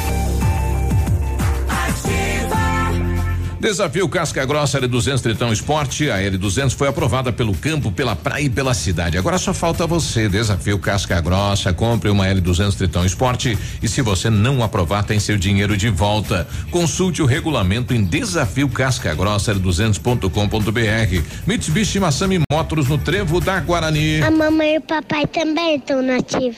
Desafio 3.61 4.09
Casca 4.09 4.43
Grossa 4.43 4.81
L200 4.81 5.21
Tritão 5.21 5.53
Esporte. 5.53 6.09
A 6.09 6.17
L200 6.17 6.71
foi 6.71 6.87
aprovada 6.87 7.31
pelo 7.31 7.53
campo, 7.53 7.91
pela 7.91 8.15
praia 8.15 8.45
e 8.45 8.49
pela 8.49 8.73
cidade. 8.73 9.19
Agora 9.19 9.37
só 9.37 9.53
falta 9.53 9.85
você. 9.85 10.27
Desafio 10.27 10.79
Casca 10.79 11.21
Grossa. 11.21 11.71
Compre 11.71 12.09
uma 12.09 12.25
L200 12.25 12.75
Tritão 12.75 13.05
Esporte 13.05 13.55
e 13.79 13.87
se 13.87 14.01
você 14.01 14.31
não 14.31 14.63
aprovar, 14.63 15.03
tem 15.03 15.19
seu 15.19 15.37
dinheiro 15.37 15.77
de 15.77 15.89
volta. 15.89 16.47
Consulte 16.71 17.21
o 17.21 17.25
regulamento 17.27 17.93
em 17.93 18.03
desafio 18.03 18.67
Casca 18.67 19.13
Grossa 19.13 19.53
L200.com.br. 19.53 21.23
Mitsubishi 21.45 21.99
Massami 21.99 22.41
Motors 22.51 22.87
no 22.87 22.97
Trevo 22.97 23.39
da 23.39 23.59
Guarani. 23.59 24.23
A 24.23 24.31
mamãe 24.31 24.73
e 24.73 24.77
o 24.79 24.81
papai 24.81 25.27
também 25.27 25.75
estão 25.75 26.01
nativos. 26.01 26.57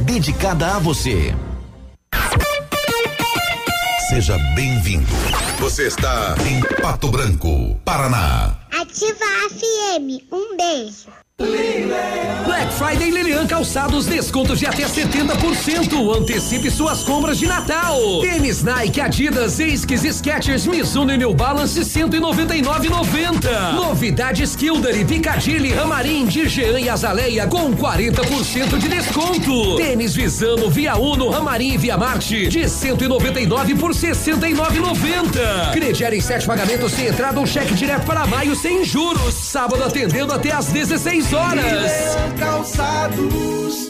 dedicada 0.00 0.76
a 0.76 0.78
você. 0.78 1.34
Seja 4.08 4.36
bem-vindo. 4.54 5.06
Você 5.60 5.86
está 5.86 6.34
em 6.48 6.60
Pato 6.80 7.08
Branco, 7.08 7.76
Paraná. 7.84 8.58
Ativa 8.72 9.24
a 9.24 9.48
FM. 9.50 10.24
Um 10.32 10.56
beijo. 10.56 11.08
Black 11.40 12.70
Friday 12.74 13.10
Lilian 13.10 13.46
Calçados, 13.46 14.04
descontos 14.04 14.58
de 14.58 14.66
até 14.66 14.84
70%. 14.84 16.18
Antecipe 16.18 16.70
suas 16.70 17.02
compras 17.02 17.38
de 17.38 17.46
Natal. 17.46 17.98
Tênis 18.20 18.62
Nike, 18.62 19.00
Adidas, 19.00 19.58
Esquis, 19.58 20.02
Skechers, 20.02 20.66
Mizuno 20.66 21.14
e 21.14 21.16
New 21.16 21.32
Balance 21.32 21.80
199,90. 21.80 23.72
Novidades 23.74 24.54
Kildare, 24.54 25.02
Picadilly, 25.06 25.72
Ramarim, 25.72 26.26
Dijean 26.26 26.78
e 26.78 26.90
Azaleia 26.90 27.46
com 27.46 27.72
40% 27.72 28.76
de 28.76 28.88
desconto. 28.88 29.76
Tênis 29.76 30.14
Visano, 30.14 30.68
Via 30.68 30.96
Uno, 30.96 31.30
Ramarim 31.30 31.72
e 31.72 31.78
Via 31.78 31.96
Marte 31.96 32.48
de 32.48 32.68
199 32.68 33.76
por 33.76 33.92
69,90. 33.92 35.72
Crediário 35.72 36.18
em 36.18 36.20
sete 36.20 36.46
pagamentos 36.46 36.92
sem 36.92 37.06
entrada 37.06 37.40
ou 37.40 37.46
cheque 37.46 37.72
direto 37.72 38.04
para 38.04 38.26
maio 38.26 38.54
sem 38.54 38.84
juros. 38.84 39.32
Sábado 39.32 39.82
atendendo 39.82 40.34
até 40.34 40.52
às 40.52 40.66
16 40.66 41.29
horas. 41.32 42.16
Calçados. 42.38 43.89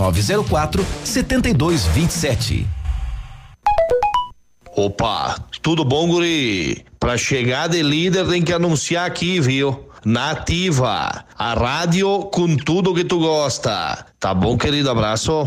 9904 0.00 0.84
7227. 1.04 2.66
Opa, 4.74 5.36
tudo 5.60 5.84
bom, 5.84 6.08
guri? 6.08 6.86
Pra 6.98 7.18
chegar 7.18 7.68
de 7.68 7.82
líder 7.82 8.26
tem 8.26 8.42
que 8.42 8.52
anunciar 8.52 9.06
aqui, 9.06 9.38
viu? 9.40 9.88
Nativa, 10.02 11.26
a 11.38 11.54
rádio 11.54 12.20
com 12.32 12.56
tudo 12.56 12.94
que 12.94 13.04
tu 13.04 13.18
gosta. 13.18 14.06
Tá 14.18 14.32
bom, 14.32 14.56
querido? 14.56 14.90
Abraço. 14.90 15.46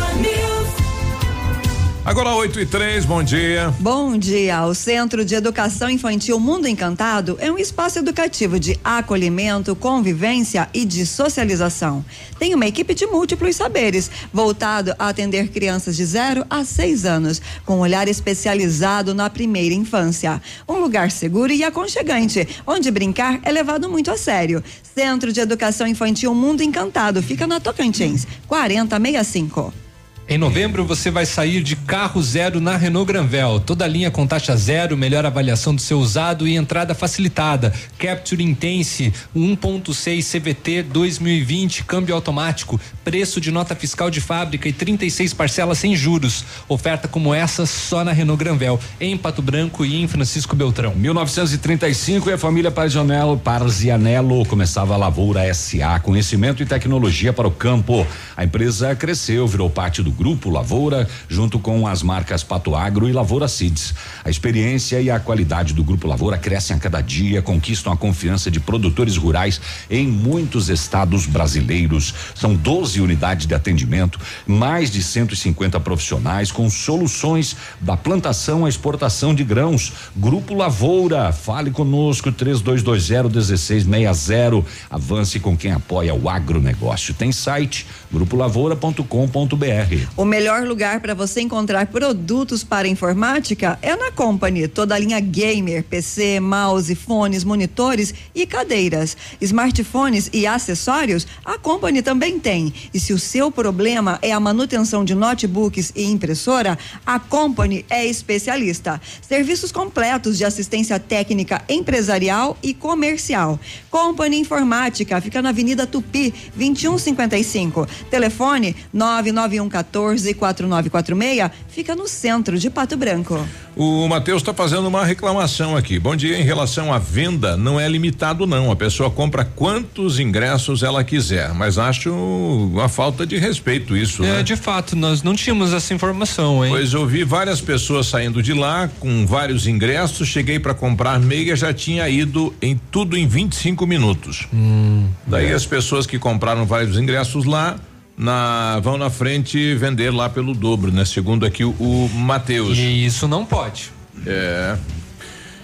Agora 2.11 2.35
8 2.35 2.59
e 2.59 2.65
3, 2.65 3.05
bom 3.05 3.23
dia. 3.23 3.73
Bom 3.79 4.17
dia. 4.17 4.65
O 4.65 4.75
Centro 4.75 5.23
de 5.23 5.33
Educação 5.33 5.89
Infantil 5.89 6.37
Mundo 6.41 6.67
Encantado 6.67 7.37
é 7.39 7.49
um 7.49 7.57
espaço 7.57 7.99
educativo 7.99 8.59
de 8.59 8.77
acolhimento, 8.83 9.73
convivência 9.77 10.67
e 10.73 10.83
de 10.83 11.05
socialização. 11.05 12.03
Tem 12.37 12.53
uma 12.53 12.67
equipe 12.67 12.93
de 12.93 13.05
múltiplos 13.05 13.55
saberes, 13.55 14.11
voltado 14.33 14.93
a 14.99 15.07
atender 15.07 15.51
crianças 15.51 15.95
de 15.95 16.03
0 16.03 16.45
a 16.49 16.65
6 16.65 17.05
anos, 17.05 17.41
com 17.65 17.77
um 17.77 17.79
olhar 17.79 18.09
especializado 18.09 19.15
na 19.15 19.29
primeira 19.29 19.73
infância. 19.73 20.41
Um 20.67 20.81
lugar 20.81 21.11
seguro 21.11 21.53
e 21.53 21.63
aconchegante, 21.63 22.45
onde 22.67 22.91
brincar 22.91 23.39
é 23.41 23.51
levado 23.53 23.89
muito 23.89 24.11
a 24.11 24.17
sério. 24.17 24.61
Centro 24.83 25.31
de 25.31 25.39
Educação 25.39 25.87
Infantil 25.87 26.35
Mundo 26.35 26.61
Encantado 26.61 27.23
fica 27.23 27.47
na 27.47 27.61
Tocantins, 27.61 28.27
4065. 28.49 29.90
Em 30.29 30.37
novembro 30.37 30.85
você 30.85 31.11
vai 31.11 31.25
sair 31.25 31.61
de 31.61 31.75
carro 31.75 32.23
zero 32.23 32.61
na 32.61 32.77
Renault 32.77 33.05
Granvel. 33.05 33.59
Toda 33.59 33.85
linha 33.85 34.09
com 34.09 34.25
taxa 34.25 34.55
zero, 34.55 34.95
melhor 34.95 35.25
avaliação 35.25 35.75
do 35.75 35.81
seu 35.81 35.99
usado 35.99 36.47
e 36.47 36.55
entrada 36.55 36.95
facilitada. 36.95 37.73
Capture 37.97 38.41
Intense 38.41 39.11
1.6 39.35 40.31
CVT 40.31 40.83
2020, 40.83 41.83
câmbio 41.83 42.15
automático, 42.15 42.79
preço 43.03 43.41
de 43.41 43.51
nota 43.51 43.75
fiscal 43.75 44.09
de 44.09 44.21
fábrica 44.21 44.69
e 44.69 44.73
36 44.73 45.33
parcelas 45.33 45.79
sem 45.79 45.95
juros. 45.97 46.45
Oferta 46.69 47.09
como 47.09 47.33
essa 47.33 47.65
só 47.65 48.05
na 48.05 48.13
Renault 48.13 48.41
Granvel, 48.41 48.79
em 49.01 49.17
Pato 49.17 49.41
Branco 49.41 49.83
e 49.83 50.01
em 50.01 50.07
Francisco 50.07 50.55
Beltrão. 50.55 50.95
1935 50.95 52.29
e 52.29 52.33
a 52.33 52.37
família 52.37 52.71
Parzianello, 52.71 53.37
Parzianello 53.37 54.45
começava 54.45 54.93
a 54.93 54.97
Lavoura 54.97 55.53
SA, 55.53 55.99
conhecimento 55.99 56.63
e 56.63 56.65
tecnologia 56.65 57.33
para 57.33 57.47
o 57.47 57.51
campo. 57.51 58.07
A 58.37 58.45
empresa 58.45 58.95
cresceu, 58.95 59.45
virou 59.45 59.69
parte 59.69 60.01
do 60.01 60.10
Grupo 60.11 60.49
Lavoura, 60.49 61.07
junto 61.27 61.57
com 61.57 61.87
as 61.87 62.03
marcas 62.03 62.43
Pato 62.43 62.75
Agro 62.75 63.09
e 63.09 63.11
Lavoura 63.11 63.47
Seeds. 63.47 63.93
A 64.23 64.29
experiência 64.29 65.01
e 65.01 65.09
a 65.09 65.19
qualidade 65.19 65.73
do 65.73 65.83
Grupo 65.83 66.07
Lavoura 66.07 66.37
crescem 66.37 66.75
a 66.75 66.79
cada 66.79 67.01
dia, 67.01 67.41
conquistam 67.41 67.91
a 67.91 67.97
confiança 67.97 68.51
de 68.51 68.59
produtores 68.59 69.17
rurais 69.17 69.59
em 69.89 70.07
muitos 70.07 70.69
estados 70.69 71.25
brasileiros. 71.25 72.13
São 72.35 72.53
12 72.53 73.01
unidades 73.01 73.47
de 73.47 73.55
atendimento, 73.55 74.19
mais 74.45 74.91
de 74.91 75.01
150 75.01 75.79
profissionais 75.79 76.51
com 76.51 76.69
soluções 76.69 77.55
da 77.79 77.97
plantação 77.97 78.65
à 78.65 78.69
exportação 78.69 79.33
de 79.33 79.43
grãos. 79.43 79.93
Grupo 80.15 80.53
Lavoura, 80.53 81.31
fale 81.31 81.71
conosco 81.71 82.31
3220 82.31 83.29
1660. 83.29 84.65
Avance 84.89 85.39
com 85.39 85.57
quem 85.57 85.71
apoia 85.71 86.13
o 86.13 86.29
agronegócio. 86.29 87.13
Tem 87.13 87.31
site 87.31 87.85
grupolavoura.com.br. 88.11 90.07
O 90.17 90.25
melhor 90.25 90.63
lugar 90.63 90.99
para 90.99 91.13
você 91.13 91.41
encontrar 91.41 91.87
produtos 91.87 92.63
para 92.63 92.87
informática 92.87 93.79
é 93.81 93.95
na 93.95 94.11
Company. 94.11 94.67
Toda 94.67 94.95
a 94.95 94.99
linha 94.99 95.19
gamer, 95.19 95.83
PC, 95.83 96.39
mouse, 96.39 96.93
fones, 96.95 97.43
monitores 97.43 98.13
e 98.35 98.45
cadeiras. 98.45 99.15
Smartphones 99.39 100.29
e 100.33 100.45
acessórios, 100.45 101.25
a 101.45 101.57
Company 101.57 102.01
também 102.01 102.39
tem. 102.39 102.73
E 102.93 102.99
se 102.99 103.13
o 103.13 103.19
seu 103.19 103.51
problema 103.51 104.19
é 104.21 104.31
a 104.31 104.39
manutenção 104.39 105.05
de 105.05 105.15
notebooks 105.15 105.91
e 105.95 106.03
impressora, 106.03 106.77
a 107.05 107.19
Company 107.19 107.85
é 107.89 108.05
especialista. 108.05 108.99
Serviços 109.21 109.71
completos 109.71 110.37
de 110.37 110.45
assistência 110.45 110.99
técnica 110.99 111.61
empresarial 111.69 112.57
e 112.61 112.73
comercial. 112.73 113.59
Company 113.89 114.37
Informática 114.37 115.19
fica 115.21 115.41
na 115.41 115.49
Avenida 115.49 115.87
Tupi, 115.87 116.33
2155. 116.55 117.87
Telefone 118.09 118.75
991 118.93 119.69
14 119.69 120.33
4946 120.33 121.51
fica 121.69 121.95
no 121.95 122.07
centro 122.07 122.57
de 122.57 122.69
Pato 122.69 122.97
Branco. 122.97 123.39
O 123.75 124.07
Matheus 124.07 124.41
está 124.41 124.53
fazendo 124.53 124.87
uma 124.87 125.05
reclamação 125.05 125.77
aqui. 125.77 125.97
Bom 125.97 126.15
dia. 126.15 126.37
Em 126.37 126.43
relação 126.43 126.93
à 126.93 126.99
venda, 126.99 127.55
não 127.55 127.79
é 127.79 127.87
limitado, 127.87 128.45
não. 128.45 128.69
A 128.69 128.75
pessoa 128.75 129.09
compra 129.09 129.45
quantos 129.45 130.19
ingressos 130.19 130.83
ela 130.83 131.03
quiser, 131.03 131.53
mas 131.53 131.77
acho 131.77 132.11
uma 132.13 132.89
falta 132.89 133.25
de 133.25 133.37
respeito 133.37 133.95
isso. 133.95 134.23
É, 134.23 134.37
né? 134.37 134.43
de 134.43 134.57
fato, 134.57 134.95
nós 134.95 135.23
não 135.23 135.33
tínhamos 135.33 135.73
essa 135.73 135.93
informação, 135.93 136.65
hein? 136.65 136.71
Pois 136.71 136.93
eu 136.93 137.07
vi 137.07 137.23
várias 137.23 137.61
pessoas 137.61 138.07
saindo 138.07 138.43
de 138.43 138.53
lá 138.53 138.89
com 138.99 139.25
vários 139.25 139.65
ingressos. 139.67 140.27
Cheguei 140.27 140.59
para 140.59 140.73
comprar 140.73 141.19
meia, 141.19 141.55
já 141.55 141.73
tinha 141.73 142.09
ido 142.09 142.53
em 142.61 142.79
tudo 142.91 143.17
em 143.17 143.25
25 143.25 143.87
minutos. 143.87 144.47
Hum, 144.53 145.07
Daí 145.25 145.47
é. 145.47 145.53
as 145.53 145.65
pessoas 145.65 146.05
que 146.05 146.19
compraram 146.19 146.65
vários 146.65 146.97
ingressos 146.97 147.45
lá 147.45 147.77
na 148.21 148.79
vão 148.81 148.97
na 148.99 149.09
frente 149.09 149.73
vender 149.75 150.11
lá 150.11 150.29
pelo 150.29 150.53
dobro, 150.53 150.91
né? 150.91 151.03
Segundo 151.05 151.43
aqui 151.45 151.63
o, 151.65 151.71
o 151.79 152.09
Matheus. 152.13 152.77
E 152.77 153.03
isso 153.05 153.27
não 153.27 153.43
pode. 153.43 153.91
É. 154.25 154.77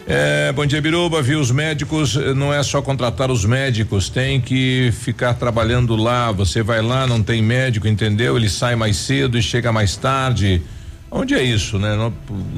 É, 0.10 0.52
bom 0.54 0.66
dia, 0.66 0.82
Biruba. 0.82 1.22
Viu 1.22 1.40
os 1.40 1.52
médicos? 1.52 2.16
eh, 2.16 2.34
Não 2.34 2.52
é 2.54 2.64
só 2.64 2.82
contratar 2.82 3.30
os 3.30 3.44
médicos, 3.46 4.10
tem 4.10 4.40
que 4.42 4.90
ficar 5.02 5.34
trabalhando 5.36 5.96
lá. 5.98 6.32
Você 6.32 6.64
vai 6.64 6.82
lá, 6.82 7.06
não 7.06 7.22
tem 7.22 7.42
médico, 7.42 7.88
entendeu? 7.88 8.38
Ele 8.38 8.50
sai 8.50 8.76
mais 8.76 8.96
cedo 8.98 9.38
e 9.38 9.42
chega 9.44 9.72
mais 9.72 9.96
tarde. 9.98 10.62
Onde 11.10 11.34
é 11.34 11.42
isso, 11.42 11.80
né? 11.80 11.96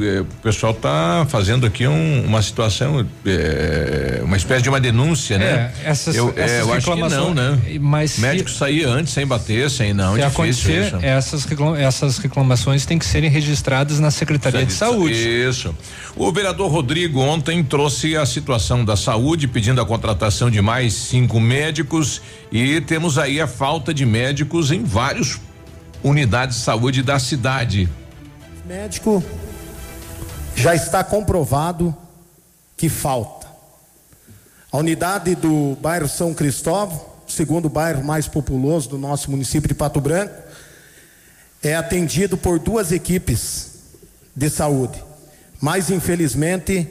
Eh, 0.02 0.22
O 0.22 0.26
pessoal 0.42 0.74
tá 0.74 1.24
fazendo 1.30 1.68
aqui 1.68 1.86
um- 1.86 2.26
uma 2.26 2.42
situação, 2.42 3.06
eh, 3.24 4.22
uma 4.24 4.36
espécie 4.38 4.64
de 4.64 4.70
uma 4.70 4.80
denúncia, 4.80 5.38
né? 5.38 5.72
É, 5.86 5.90
essas- 5.92 6.16
eu, 6.16 6.34
eh, 6.36 6.42
essas 6.42 6.60
eu 6.68 6.74
acho 6.74 6.84
que 6.84 6.90
não, 7.00 7.08
reclamações- 7.08 7.36
né? 7.36 7.78
mas 7.80 8.18
médico 8.18 8.50
sair 8.50 8.86
antes 8.86 9.14
sem 9.14 9.26
bater, 9.28 9.70
sem 9.70 9.94
não, 9.94 10.16
Se 10.16 10.22
difícil 10.22 10.32
acontecer, 10.34 10.88
isso. 10.88 11.06
essas, 11.06 11.46
recla- 11.46 11.80
essas 11.80 12.18
reclamações 12.18 12.88
têm 12.88 12.98
que 12.98 13.06
serem 13.06 13.30
registradas 13.30 14.00
na 14.00 14.10
Secretaria 14.10 14.66
de 14.66 14.74
Saúde. 14.74 15.14
Isso. 15.48 15.76
O 16.16 16.32
vereador 16.32 16.72
Rodrigo 16.72 17.20
ontem 17.22 17.64
trouxe 17.64 18.18
a 18.18 18.26
situação 18.26 18.84
da 18.84 18.96
saúde, 18.98 19.48
pedindo 19.48 19.80
a 19.80 19.86
contratação 19.86 20.50
de 20.50 20.60
mais 20.60 20.94
cinco 20.96 21.40
médicos 21.40 22.20
e 22.52 22.82
temos 22.82 23.20
aí 23.20 23.40
a 23.40 23.46
falta 23.48 23.94
de 23.94 24.08
médicos 24.08 24.72
em 24.72 24.84
vários 24.84 25.40
unidades 26.04 26.58
de 26.58 26.64
saúde 26.64 27.04
da 27.04 27.20
cidade. 27.20 27.88
Médico 28.70 29.24
já 30.56 30.76
está 30.76 31.04
comprovado 31.04 31.96
que 32.78 32.88
falta. 32.88 33.48
A 34.72 34.78
unidade 34.78 35.34
do 35.34 35.76
bairro 35.82 36.08
São 36.08 36.36
Cristóvão, 36.36 37.04
segundo 37.28 37.68
bairro 37.68 38.04
mais 38.04 38.28
populoso 38.28 38.88
do 38.88 39.00
nosso 39.00 39.32
município 39.32 39.68
de 39.68 39.74
Pato 39.74 40.00
Branco, 40.00 40.36
é 41.64 41.76
atendido 41.76 42.38
por 42.38 42.60
duas 42.60 42.92
equipes 42.92 43.72
de 44.36 44.52
saúde. 44.52 45.04
Mas 45.60 45.90
infelizmente, 45.90 46.88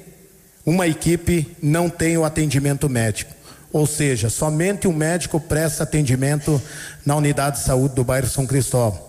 uma 0.66 0.88
equipe 0.88 1.56
não 1.62 1.88
tem 1.88 2.18
o 2.18 2.24
atendimento 2.24 2.88
médico. 2.88 3.32
Ou 3.72 3.86
seja, 3.86 4.28
somente 4.28 4.88
um 4.88 4.92
médico 4.92 5.38
presta 5.38 5.84
atendimento 5.84 6.60
na 7.06 7.14
unidade 7.14 7.58
de 7.58 7.62
saúde 7.62 7.94
do 7.94 8.02
bairro 8.02 8.26
São 8.26 8.48
Cristóvão. 8.48 9.00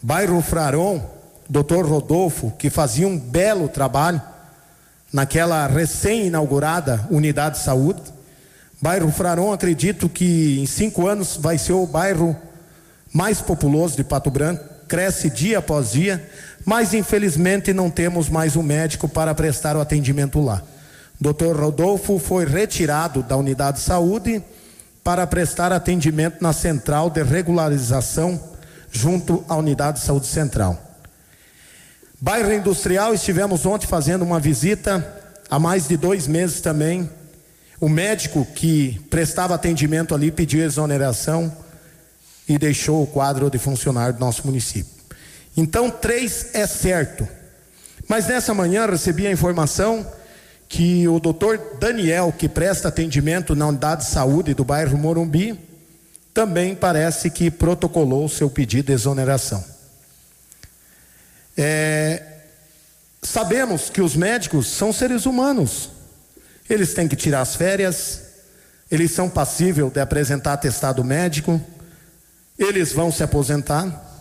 Bairro 0.00 0.40
Fraron, 0.40 1.12
Dr. 1.48 1.84
Rodolfo, 1.86 2.52
que 2.58 2.70
fazia 2.70 3.06
um 3.06 3.18
belo 3.18 3.68
trabalho 3.68 4.20
naquela 5.12 5.66
recém-inaugurada 5.66 7.06
unidade 7.10 7.58
de 7.58 7.64
saúde. 7.64 8.02
Bairro 8.80 9.10
Fraron, 9.12 9.52
acredito 9.52 10.08
que 10.08 10.60
em 10.60 10.66
cinco 10.66 11.06
anos 11.06 11.36
vai 11.36 11.56
ser 11.56 11.72
o 11.72 11.86
bairro 11.86 12.36
mais 13.12 13.40
populoso 13.40 13.96
de 13.96 14.02
Pato 14.02 14.30
Branco, 14.30 14.64
cresce 14.88 15.30
dia 15.30 15.58
após 15.58 15.92
dia, 15.92 16.28
mas 16.64 16.92
infelizmente 16.92 17.72
não 17.72 17.88
temos 17.88 18.28
mais 18.28 18.56
um 18.56 18.62
médico 18.62 19.08
para 19.08 19.34
prestar 19.34 19.76
o 19.76 19.80
atendimento 19.80 20.40
lá. 20.40 20.62
Dr. 21.20 21.56
Rodolfo 21.56 22.18
foi 22.18 22.44
retirado 22.44 23.22
da 23.22 23.36
unidade 23.36 23.78
de 23.78 23.84
saúde 23.84 24.42
para 25.04 25.26
prestar 25.26 25.70
atendimento 25.70 26.42
na 26.42 26.52
central 26.52 27.08
de 27.08 27.22
regularização 27.22 28.40
junto 28.90 29.44
à 29.48 29.56
unidade 29.56 30.00
de 30.00 30.04
saúde 30.04 30.26
central. 30.26 30.83
Bairro 32.24 32.54
Industrial, 32.54 33.12
estivemos 33.12 33.66
ontem 33.66 33.86
fazendo 33.86 34.22
uma 34.22 34.40
visita, 34.40 35.06
há 35.50 35.58
mais 35.58 35.86
de 35.86 35.94
dois 35.94 36.26
meses 36.26 36.62
também. 36.62 37.10
O 37.78 37.86
médico 37.86 38.46
que 38.54 38.98
prestava 39.10 39.54
atendimento 39.54 40.14
ali 40.14 40.30
pediu 40.30 40.64
exoneração 40.64 41.54
e 42.48 42.56
deixou 42.56 43.02
o 43.02 43.06
quadro 43.06 43.50
de 43.50 43.58
funcionário 43.58 44.14
do 44.14 44.20
nosso 44.20 44.46
município. 44.46 44.90
Então, 45.54 45.90
três 45.90 46.54
é 46.54 46.66
certo. 46.66 47.28
Mas 48.08 48.26
nessa 48.26 48.54
manhã 48.54 48.86
recebi 48.86 49.26
a 49.26 49.30
informação 49.30 50.10
que 50.66 51.06
o 51.06 51.20
doutor 51.20 51.76
Daniel, 51.78 52.32
que 52.32 52.48
presta 52.48 52.88
atendimento 52.88 53.54
na 53.54 53.66
unidade 53.66 54.04
de 54.04 54.10
saúde 54.10 54.54
do 54.54 54.64
bairro 54.64 54.96
Morumbi, 54.96 55.60
também 56.32 56.74
parece 56.74 57.28
que 57.28 57.50
protocolou 57.50 58.24
o 58.24 58.30
seu 58.30 58.48
pedido 58.48 58.86
de 58.86 58.92
exoneração. 58.94 59.73
É, 61.56 62.22
sabemos 63.22 63.88
que 63.88 64.00
os 64.00 64.16
médicos 64.16 64.66
são 64.68 64.92
seres 64.92 65.26
humanos. 65.26 65.90
Eles 66.68 66.94
têm 66.94 67.06
que 67.06 67.16
tirar 67.16 67.40
as 67.40 67.54
férias, 67.54 68.22
eles 68.90 69.10
são 69.10 69.28
passíveis 69.28 69.92
de 69.92 70.00
apresentar 70.00 70.54
atestado 70.54 71.04
médico, 71.04 71.60
eles 72.58 72.92
vão 72.92 73.10
se 73.12 73.22
aposentar. 73.22 74.12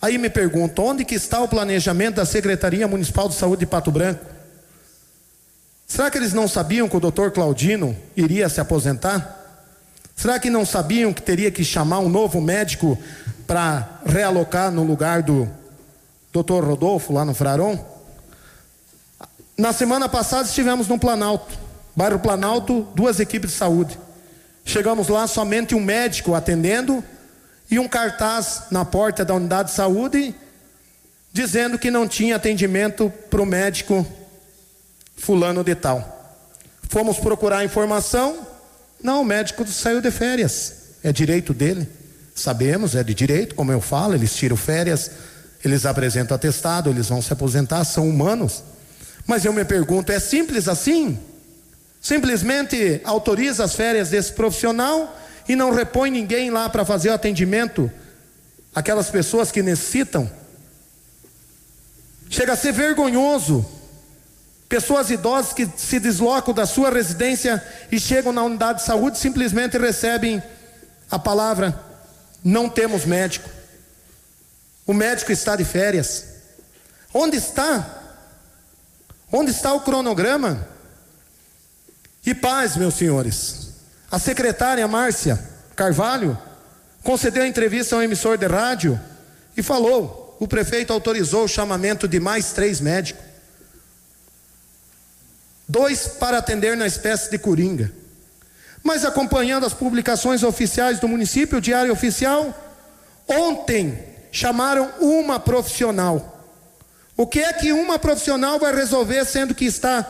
Aí 0.00 0.18
me 0.18 0.28
pergunto, 0.28 0.82
onde 0.82 1.04
que 1.04 1.14
está 1.14 1.40
o 1.40 1.48
planejamento 1.48 2.16
da 2.16 2.26
Secretaria 2.26 2.86
Municipal 2.86 3.28
de 3.28 3.34
Saúde 3.34 3.60
de 3.60 3.66
Pato 3.66 3.90
Branco? 3.90 4.24
Será 5.86 6.10
que 6.10 6.18
eles 6.18 6.32
não 6.32 6.48
sabiam 6.48 6.88
que 6.88 6.96
o 6.96 7.00
doutor 7.00 7.30
Claudino 7.30 7.96
iria 8.16 8.48
se 8.48 8.60
aposentar? 8.60 9.42
Será 10.16 10.38
que 10.38 10.50
não 10.50 10.64
sabiam 10.64 11.12
que 11.12 11.22
teria 11.22 11.50
que 11.50 11.64
chamar 11.64 12.00
um 12.00 12.08
novo 12.08 12.40
médico 12.40 12.98
para 13.46 14.00
realocar 14.04 14.70
no 14.70 14.84
lugar 14.84 15.22
do 15.22 15.48
doutor 16.34 16.64
Rodolfo 16.64 17.12
lá 17.12 17.24
no 17.24 17.32
Fraron? 17.32 17.78
Na 19.56 19.72
semana 19.72 20.08
passada 20.08 20.48
estivemos 20.48 20.88
no 20.88 20.98
Planalto, 20.98 21.56
bairro 21.94 22.18
Planalto, 22.18 22.88
duas 22.92 23.20
equipes 23.20 23.52
de 23.52 23.56
saúde. 23.56 23.96
Chegamos 24.64 25.06
lá 25.06 25.28
somente 25.28 25.76
um 25.76 25.80
médico 25.80 26.34
atendendo 26.34 27.04
e 27.70 27.78
um 27.78 27.86
cartaz 27.86 28.64
na 28.72 28.84
porta 28.84 29.24
da 29.24 29.32
unidade 29.34 29.68
de 29.68 29.76
saúde 29.76 30.34
dizendo 31.32 31.78
que 31.78 31.88
não 31.90 32.08
tinha 32.08 32.34
atendimento 32.34 33.12
para 33.30 33.40
o 33.40 33.46
médico 33.46 34.04
fulano 35.16 35.62
de 35.62 35.76
tal. 35.76 36.42
Fomos 36.88 37.16
procurar 37.18 37.64
informação, 37.64 38.44
não, 39.00 39.22
o 39.22 39.24
médico 39.24 39.64
saiu 39.68 40.00
de 40.00 40.10
férias, 40.10 40.96
é 41.04 41.12
direito 41.12 41.54
dele. 41.54 41.88
Sabemos, 42.34 42.96
é 42.96 43.04
de 43.04 43.14
direito, 43.14 43.54
como 43.54 43.70
eu 43.70 43.80
falo, 43.80 44.14
eles 44.14 44.34
tiram 44.34 44.56
férias, 44.56 45.12
eles 45.64 45.86
apresentam 45.86 46.34
atestado, 46.34 46.90
eles 46.90 47.08
vão 47.08 47.22
se 47.22 47.32
aposentar, 47.32 47.84
são 47.84 48.08
humanos. 48.08 48.62
Mas 49.26 49.44
eu 49.44 49.52
me 49.52 49.64
pergunto, 49.64 50.12
é 50.12 50.20
simples 50.20 50.68
assim? 50.68 51.18
Simplesmente 52.00 53.00
autoriza 53.04 53.64
as 53.64 53.74
férias 53.74 54.10
desse 54.10 54.32
profissional 54.32 55.18
e 55.48 55.56
não 55.56 55.72
repõe 55.72 56.10
ninguém 56.10 56.50
lá 56.50 56.68
para 56.68 56.84
fazer 56.84 57.08
o 57.08 57.14
atendimento 57.14 57.90
aquelas 58.74 59.08
pessoas 59.08 59.50
que 59.50 59.62
necessitam? 59.62 60.30
Chega 62.28 62.52
a 62.52 62.56
ser 62.56 62.72
vergonhoso. 62.72 63.64
Pessoas 64.68 65.08
idosas 65.08 65.52
que 65.52 65.68
se 65.76 66.00
deslocam 66.00 66.52
da 66.52 66.66
sua 66.66 66.90
residência 66.90 67.62
e 67.92 68.00
chegam 68.00 68.32
na 68.32 68.42
unidade 68.42 68.80
de 68.80 68.84
saúde 68.84 69.18
simplesmente 69.18 69.78
recebem 69.78 70.42
a 71.10 71.18
palavra: 71.18 71.78
não 72.42 72.68
temos 72.68 73.04
médico. 73.04 73.48
O 74.86 74.92
médico 74.92 75.32
está 75.32 75.56
de 75.56 75.64
férias. 75.64 76.26
Onde 77.12 77.36
está? 77.36 78.02
Onde 79.32 79.50
está 79.50 79.72
o 79.72 79.80
cronograma? 79.80 80.68
E 82.24 82.34
paz, 82.34 82.76
meus 82.76 82.94
senhores. 82.94 83.70
A 84.10 84.18
secretária 84.18 84.86
Márcia 84.86 85.38
Carvalho 85.74 86.38
concedeu 87.02 87.44
entrevista 87.44 87.96
a 87.96 87.98
um 87.98 88.02
emissor 88.02 88.38
de 88.38 88.46
rádio 88.46 89.00
e 89.56 89.62
falou: 89.62 90.36
o 90.38 90.46
prefeito 90.46 90.92
autorizou 90.92 91.44
o 91.44 91.48
chamamento 91.48 92.06
de 92.06 92.20
mais 92.20 92.52
três 92.52 92.80
médicos. 92.80 93.24
Dois 95.66 96.06
para 96.06 96.38
atender 96.38 96.76
na 96.76 96.86
espécie 96.86 97.30
de 97.30 97.38
coringa. 97.38 97.90
Mas 98.82 99.04
acompanhando 99.04 99.64
as 99.64 99.72
publicações 99.72 100.42
oficiais 100.42 101.00
do 101.00 101.08
município, 101.08 101.56
o 101.56 101.60
Diário 101.60 101.90
Oficial, 101.90 102.54
ontem 103.26 104.13
chamaram 104.34 104.90
uma 105.00 105.38
profissional. 105.38 106.42
O 107.16 107.24
que 107.24 107.38
é 107.38 107.52
que 107.52 107.72
uma 107.72 108.00
profissional 108.00 108.58
vai 108.58 108.74
resolver, 108.74 109.24
sendo 109.24 109.54
que 109.54 109.64
está 109.64 110.04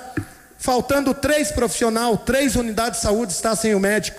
faltando 0.58 1.12
três 1.12 1.52
profissionais, 1.52 2.18
três 2.24 2.56
unidades 2.56 3.00
de 3.00 3.06
saúde 3.06 3.34
está 3.34 3.54
sem 3.54 3.74
o 3.74 3.80
médico? 3.80 4.18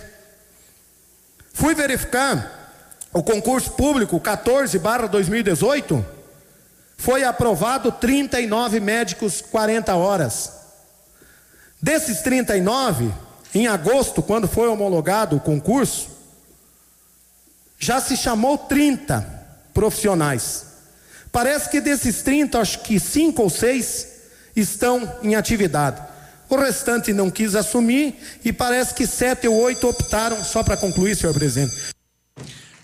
Fui 1.52 1.74
verificar 1.74 2.72
o 3.12 3.24
concurso 3.24 3.72
público 3.72 4.20
14 4.20 4.78
barra 4.78 5.08
2018, 5.08 6.06
foi 6.98 7.24
aprovado 7.24 7.92
39 7.92 8.80
médicos 8.80 9.42
40 9.42 9.96
horas. 9.96 10.52
Desses 11.82 12.22
39, 12.22 13.12
em 13.56 13.66
agosto, 13.66 14.22
quando 14.22 14.48
foi 14.48 14.68
homologado 14.68 15.38
o 15.38 15.40
concurso, 15.40 16.10
já 17.80 18.00
se 18.00 18.16
chamou 18.16 18.56
30 18.56 19.35
profissionais. 19.76 20.66
Parece 21.32 21.70
que 21.70 21.82
desses 21.82 22.24
30, 22.24 22.58
acho 22.58 22.80
que 22.80 22.98
5 22.98 23.44
ou 23.44 23.50
6 23.50 24.08
estão 24.56 25.20
em 25.22 25.36
atividade. 25.36 26.02
O 26.50 26.56
restante 26.56 27.12
não 27.12 27.30
quis 27.30 27.56
assumir 27.56 28.16
e 28.44 28.54
parece 28.54 28.94
que 28.94 29.06
7 29.06 29.48
ou 29.48 29.56
8 29.56 29.86
optaram, 29.88 30.42
só 30.44 30.64
para 30.64 30.78
concluir, 30.78 31.16
senhor 31.16 31.34
presidente. 31.34 31.94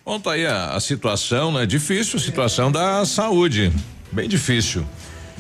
Bom, 0.04 0.20
tá 0.20 0.34
aí 0.34 0.46
a, 0.46 0.74
a 0.74 0.80
situação, 0.82 1.54
né? 1.54 1.66
Difícil, 1.66 2.20
a 2.20 2.22
situação 2.22 2.72
da 2.72 3.06
saúde. 3.06 3.72
Bem 4.12 4.28
difícil. 4.28 4.86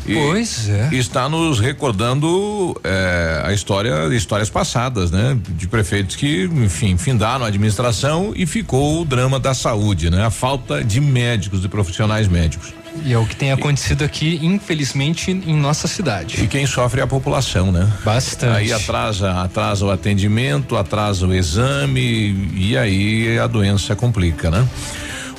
E 0.06 0.14
Pois 0.14 0.68
é. 0.70 0.90
Está 0.94 1.30
nos 1.30 1.60
recordando 1.60 2.80
eh, 2.84 3.42
a 3.46 3.54
história, 3.54 4.08
histórias 4.16 4.50
passadas, 4.50 5.12
né? 5.12 5.38
De 5.50 5.68
prefeitos 5.68 6.16
que, 6.16 6.46
enfim, 6.46 6.98
findaram 6.98 7.46
a 7.46 7.48
administração 7.48 8.34
e 8.36 8.46
ficou 8.46 9.02
o 9.02 9.06
drama 9.06 9.40
da 9.40 9.54
saúde, 9.54 10.10
né? 10.10 10.26
A 10.26 10.32
falta 10.32 10.84
de 10.84 11.00
médicos, 11.00 11.62
de 11.62 11.68
profissionais 11.68 12.28
médicos. 12.28 12.74
E 13.06 13.14
é 13.14 13.18
o 13.18 13.26
que 13.26 13.36
tem 13.36 13.52
acontecido 13.52 14.04
aqui, 14.04 14.40
infelizmente, 14.42 15.32
em 15.32 15.56
nossa 15.56 15.88
cidade. 15.88 16.44
E 16.44 16.48
quem 16.48 16.66
sofre 16.66 17.00
é 17.00 17.04
a 17.04 17.08
população, 17.08 17.72
né? 17.72 17.88
Bastante. 18.04 18.58
Aí 18.58 18.74
atrasa, 18.74 19.32
atrasa 19.42 19.86
o 19.86 19.92
atendimento, 19.92 20.76
atrasa 20.76 21.26
o 21.26 21.34
exame 21.34 22.52
e 22.54 22.78
aí 22.78 23.40
a 23.40 23.48
doença 23.48 23.96
complica, 23.96 24.52
né? 24.52 24.68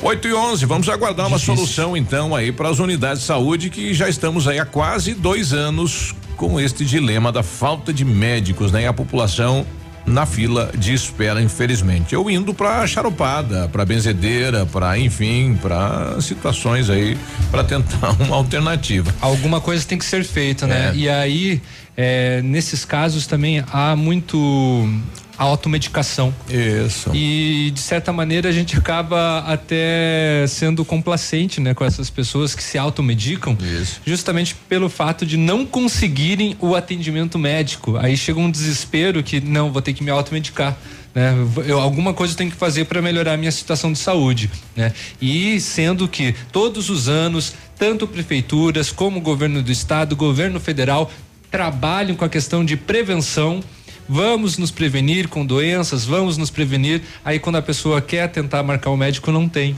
8 0.03 0.27
e 0.27 0.35
11, 0.35 0.67
vamos 0.67 0.89
aguardar 0.89 1.29
uma 1.29 1.39
solução 1.39 1.97
então 1.97 2.35
aí 2.35 2.51
para 2.51 2.69
as 2.69 2.81
unidades 2.81 3.21
de 3.21 3.27
saúde 3.27 3.71
que 3.71 3.95
já 3.95 4.09
estamos 4.09 4.49
aí 4.49 4.59
há 4.59 4.65
quase 4.65 5.15
dois 5.15 5.53
anos 5.53 6.13
com 6.37 6.59
este 6.59 6.85
dilema 6.85 7.31
da 7.31 7.45
falta 7.45 7.93
de 7.93 8.05
médicos, 8.05 8.73
né? 8.73 8.83
E 8.83 8.87
a 8.87 8.93
população 8.93 9.65
na 10.05 10.27
fila 10.27 10.73
de 10.77 10.93
espera, 10.93 11.41
infelizmente. 11.41 12.15
Eu 12.15 12.29
indo 12.29 12.53
para 12.53 12.85
charupada, 12.85 13.69
para 13.69 13.85
benzedeira, 13.85 14.67
para 14.67 14.99
enfim, 14.99 15.57
para 15.63 16.21
situações 16.21 16.91
aí 16.91 17.17
para 17.49 17.63
tentar 17.63 18.11
uma 18.21 18.35
alternativa. 18.35 19.15
Alguma 19.21 19.61
coisa 19.61 19.85
tem 19.87 19.97
que 19.97 20.05
ser 20.05 20.25
feita, 20.25 20.67
né? 20.67 20.91
É. 20.93 20.97
E 20.97 21.09
aí, 21.09 21.63
é, 21.97 22.43
nesses 22.43 22.85
casos 22.85 23.29
também 23.29 23.65
há 23.73 23.95
muito 23.95 24.89
automedicação. 25.37 26.35
Isso. 26.49 27.11
E 27.15 27.71
de 27.73 27.81
certa 27.81 28.13
maneira 28.13 28.49
a 28.49 28.53
gente 28.53 28.77
acaba 28.77 29.41
até 29.41 30.45
sendo 30.49 30.85
complacente, 30.85 31.61
né, 31.61 31.75
com 31.75 31.85
essas 31.85 32.11
pessoas 32.11 32.55
que 32.55 32.63
se 32.63 32.79
automedicam, 32.79 33.57
Isso. 33.61 34.01
justamente 34.05 34.55
pelo 34.69 34.89
fato 34.89 35.25
de 35.25 35.37
não 35.37 35.65
conseguirem 35.67 36.57
o 36.61 36.75
atendimento 36.75 37.39
médico. 37.39 37.97
Aí 37.97 38.17
chega 38.17 38.39
um 38.39 38.51
desespero 38.51 39.23
que 39.23 39.41
não, 39.41 39.73
vou 39.73 39.83
ter 39.83 39.93
que 39.93 40.03
me 40.03 40.11
automedicar. 40.11 40.77
Né? 41.15 41.35
Eu, 41.67 41.79
alguma 41.79 42.15
coisa 42.15 42.33
eu 42.33 42.37
tenho 42.37 42.51
que 42.51 42.57
fazer 42.57 42.87
para 42.87 43.03
melhorar 43.03 43.35
a 43.35 43.37
minha 43.37 43.53
situação 43.53 43.93
de 43.93 43.99
saúde, 43.99 44.51
né? 44.75 44.93
E 45.21 45.61
sendo 45.61 46.09
que 46.09 46.35
todos 46.51 46.89
os 46.89 47.09
anos, 47.09 47.53
tanto 47.79 48.07
prefeituras 48.07 48.91
como 48.91 49.21
governo 49.21 49.63
do 49.63 49.71
estado, 49.71 50.17
governo 50.17 50.59
federal 50.59 51.11
trabalham 51.51 52.17
com 52.17 52.25
a 52.25 52.29
questão 52.29 52.65
de 52.65 52.77
prevenção. 52.77 53.63
Vamos 54.09 54.59
nos 54.59 54.71
prevenir 54.71 55.29
com 55.29 55.45
doenças, 55.45 56.05
vamos 56.05 56.37
nos 56.37 56.51
prevenir. 56.51 57.03
Aí 57.25 57.39
quando 57.39 57.57
a 57.57 57.63
pessoa 57.63 58.01
quer 58.01 58.29
tentar 58.29 58.63
marcar 58.63 58.91
o 58.91 58.97
médico, 58.97 59.31
não 59.33 59.49
tem. 59.49 59.77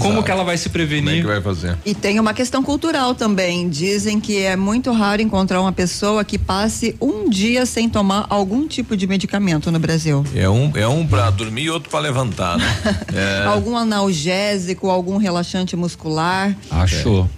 Como 0.00 0.24
que 0.24 0.30
ela 0.30 0.42
vai 0.42 0.56
se 0.56 0.68
Como 0.68 0.82
é 0.82 0.86
prevenir? 0.86 1.20
que 1.20 1.26
vai 1.28 1.40
fazer? 1.40 1.78
E 1.86 1.94
tem 1.94 2.18
uma 2.18 2.34
questão 2.34 2.64
cultural 2.64 3.14
também. 3.14 3.68
Dizem 3.68 4.18
que 4.18 4.36
é 4.38 4.56
muito 4.56 4.90
raro 4.90 5.22
encontrar 5.22 5.60
uma 5.60 5.70
pessoa 5.70 6.24
que 6.24 6.36
passe 6.36 6.96
um 7.00 7.30
dia 7.30 7.64
sem 7.64 7.88
tomar 7.88 8.26
algum 8.28 8.66
tipo 8.66 8.96
de 8.96 9.06
medicamento 9.06 9.70
no 9.70 9.78
Brasil. 9.78 10.24
É 10.34 10.48
um, 10.48 10.72
é 10.74 10.88
um 10.88 11.06
para 11.06 11.30
dormir 11.30 11.62
e 11.64 11.70
outro 11.70 11.88
para 11.90 12.00
levantar, 12.00 12.58
né? 12.58 12.66
É. 13.14 13.44
Algum 13.46 13.76
analgésico, 13.76 14.90
algum 14.90 15.16
relaxante 15.16 15.76
muscular, 15.76 16.56
Achou. 16.70 17.28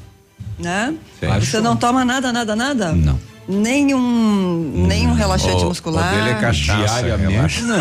né? 0.59 0.95
Você 1.41 1.61
não 1.61 1.77
toma 1.77 2.07
nada, 2.07 2.33
nada, 2.33 2.57
nada? 2.57 2.93
Não. 2.93 3.21
Nenhum, 3.51 4.87
nenhum 4.87 5.13
relaxante 5.13 5.65
O- 5.65 5.69
muscular. 5.69 6.13
o 6.13 6.17
dele 6.17 6.31
é 6.31 6.35
cachaça, 6.35 7.03
Diariamente, 7.03 7.63
não. 7.63 7.77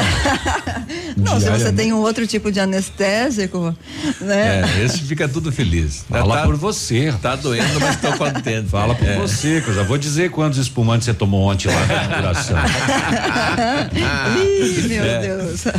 Não, 1.17 1.33
se 1.39 1.45
você 1.45 1.45
Diariamente. 1.45 1.75
tem 1.75 1.93
um 1.93 1.97
outro 1.99 2.25
tipo 2.25 2.51
de 2.51 2.59
anestésico, 2.59 3.75
né? 4.19 4.63
É, 4.79 4.83
esse 4.83 4.99
fica 5.03 5.27
tudo 5.27 5.51
feliz. 5.51 6.03
Fala 6.09 6.37
tá, 6.37 6.43
por 6.43 6.55
você. 6.55 7.13
Tá 7.21 7.35
doendo, 7.35 7.79
mas 7.79 7.97
tô 8.01 8.11
contente. 8.13 8.67
Fala 8.69 8.95
por 8.95 9.07
É. 9.07 9.15
você, 9.17 9.61
que 9.61 9.69
eu 9.69 9.73
já 9.75 9.83
vou 9.83 9.97
dizer 9.97 10.31
quantos 10.31 10.57
espumantes 10.57 11.05
você 11.05 11.13
tomou 11.13 11.49
ontem 11.51 11.67
lá 11.67 11.85
na 11.85 12.03
inauguração. 12.05 12.57
Ih, 13.95 14.87
meu 14.87 15.03
É. 15.03 15.19
Deus. 15.21 15.65
É, 15.67 15.71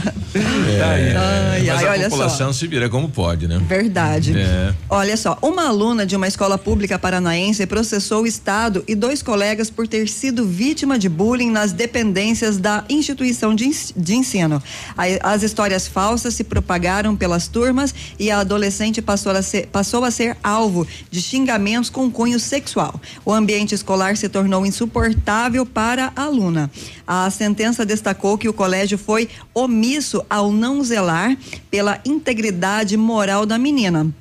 Ai, 0.83 1.65
mas 1.67 1.79
ai, 1.83 1.87
a 1.87 1.91
olha 1.91 2.03
só. 2.05 2.11
população 2.11 2.53
se 2.53 2.67
vira 2.67 2.89
como 2.89 3.09
pode, 3.09 3.49
né? 3.49 3.61
Verdade. 3.67 4.39
É. 4.39 4.73
Olha 4.89 5.17
só, 5.17 5.37
uma 5.43 5.67
aluna 5.69 6.07
de 6.07 6.15
uma 6.17 6.29
escola 6.29 6.57
pública 6.57 6.99
paranaense 6.99 7.67
processou 7.67 8.23
o 8.23 8.27
Estado 8.27 8.85
e 8.87 8.95
dois 8.95 9.23
colegas 9.23 9.71
por 9.71 9.80
ter 9.86 10.09
sido 10.09 10.47
vítima 10.47 10.98
de 10.98 11.09
bullying 11.09 11.51
nas 11.51 11.73
dependências 11.73 12.59
da 12.59 12.85
instituição 12.89 13.55
de, 13.55 13.65
ens- 13.66 13.93
de 13.97 14.15
ensino. 14.15 14.62
As 15.23 15.43
histórias 15.43 15.86
falsas 15.86 16.35
se 16.35 16.44
propagaram 16.44 17.16
pelas 17.16 17.48
turmas 17.48 17.94
e 18.19 18.31
a 18.31 18.40
adolescente 18.40 19.02
passou 19.02 19.32
a 19.32 19.43
ser, 19.43 19.66
passou 19.69 20.05
a 20.05 20.11
ser 20.11 20.36
alvo 20.43 20.86
de 21.11 21.20
xingamentos 21.20 21.90
com 21.90 22.11
cunho 22.11 22.40
sexual. 22.40 23.01
O 23.24 23.32
ambiente 23.32 23.74
escolar 23.74 24.16
se 24.16 24.28
tornou 24.28 24.65
insuportável 24.66 25.65
para 25.66 26.12
a 26.16 26.23
aluna. 26.23 26.70
A 27.07 27.28
sentença 27.31 27.85
destacou 27.85 28.39
que 28.39 28.48
o 28.48 28.52
colégio 28.52 28.97
foi 28.98 29.28
omisso 29.52 30.24
ao 30.31 30.52
não 30.52 30.82
zelar 30.85 31.36
pela 31.70 32.01
integridade 32.05 32.97
moral 32.97 33.44
da 33.44 33.59
menina. 33.59 34.12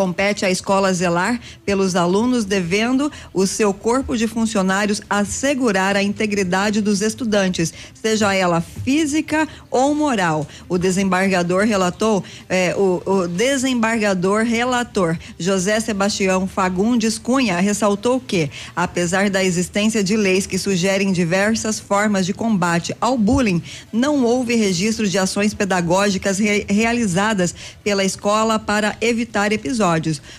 Compete 0.00 0.46
à 0.46 0.50
escola 0.50 0.94
zelar 0.94 1.38
pelos 1.62 1.94
alunos, 1.94 2.46
devendo 2.46 3.12
o 3.34 3.46
seu 3.46 3.74
corpo 3.74 4.16
de 4.16 4.26
funcionários 4.26 5.02
assegurar 5.10 5.94
a 5.94 6.02
integridade 6.02 6.80
dos 6.80 7.02
estudantes, 7.02 7.70
seja 7.92 8.32
ela 8.32 8.62
física 8.62 9.46
ou 9.70 9.94
moral. 9.94 10.48
O 10.70 10.78
desembargador 10.78 11.64
relatou, 11.66 12.24
eh, 12.48 12.74
o, 12.78 13.02
o 13.04 13.28
desembargador 13.28 14.42
relator 14.42 15.18
José 15.38 15.78
Sebastião 15.80 16.46
Fagundes 16.48 17.18
Cunha 17.18 17.60
ressaltou 17.60 18.18
que, 18.18 18.48
apesar 18.74 19.28
da 19.28 19.44
existência 19.44 20.02
de 20.02 20.16
leis 20.16 20.46
que 20.46 20.56
sugerem 20.56 21.12
diversas 21.12 21.78
formas 21.78 22.24
de 22.24 22.32
combate 22.32 22.96
ao 22.98 23.18
bullying, 23.18 23.62
não 23.92 24.24
houve 24.24 24.54
registro 24.54 25.06
de 25.06 25.18
ações 25.18 25.52
pedagógicas 25.52 26.38
re- 26.38 26.64
realizadas 26.70 27.54
pela 27.84 28.02
escola 28.02 28.58
para 28.58 28.96
evitar 29.02 29.52
episódios. 29.52 29.89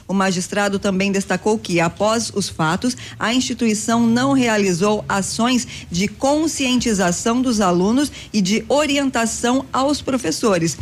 O 0.07 0.13
magistrado 0.13 0.79
também 0.79 1.11
destacou 1.11 1.57
que, 1.57 1.79
após 1.79 2.31
os 2.33 2.49
fatos, 2.49 2.95
a 3.19 3.33
instituição 3.33 4.05
não 4.05 4.33
realizou 4.33 5.03
ações 5.07 5.67
de 5.89 6.07
conscientização 6.07 7.41
dos 7.41 7.59
alunos 7.59 8.11
e 8.31 8.41
de 8.41 8.63
orientação 8.69 9.65
aos 9.71 10.01
professores 10.01 10.77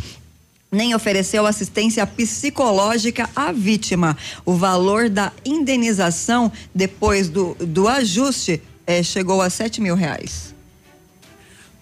nem 0.72 0.94
ofereceu 0.94 1.46
assistência 1.46 2.06
psicológica 2.06 3.28
à 3.34 3.50
vítima. 3.50 4.16
O 4.44 4.54
valor 4.54 5.08
da 5.08 5.32
indenização 5.44 6.52
depois 6.72 7.28
do, 7.28 7.56
do 7.58 7.88
ajuste 7.88 8.62
eh, 8.86 9.02
chegou 9.02 9.42
a 9.42 9.50
sete 9.50 9.80
mil 9.80 9.96
reais. 9.96 10.54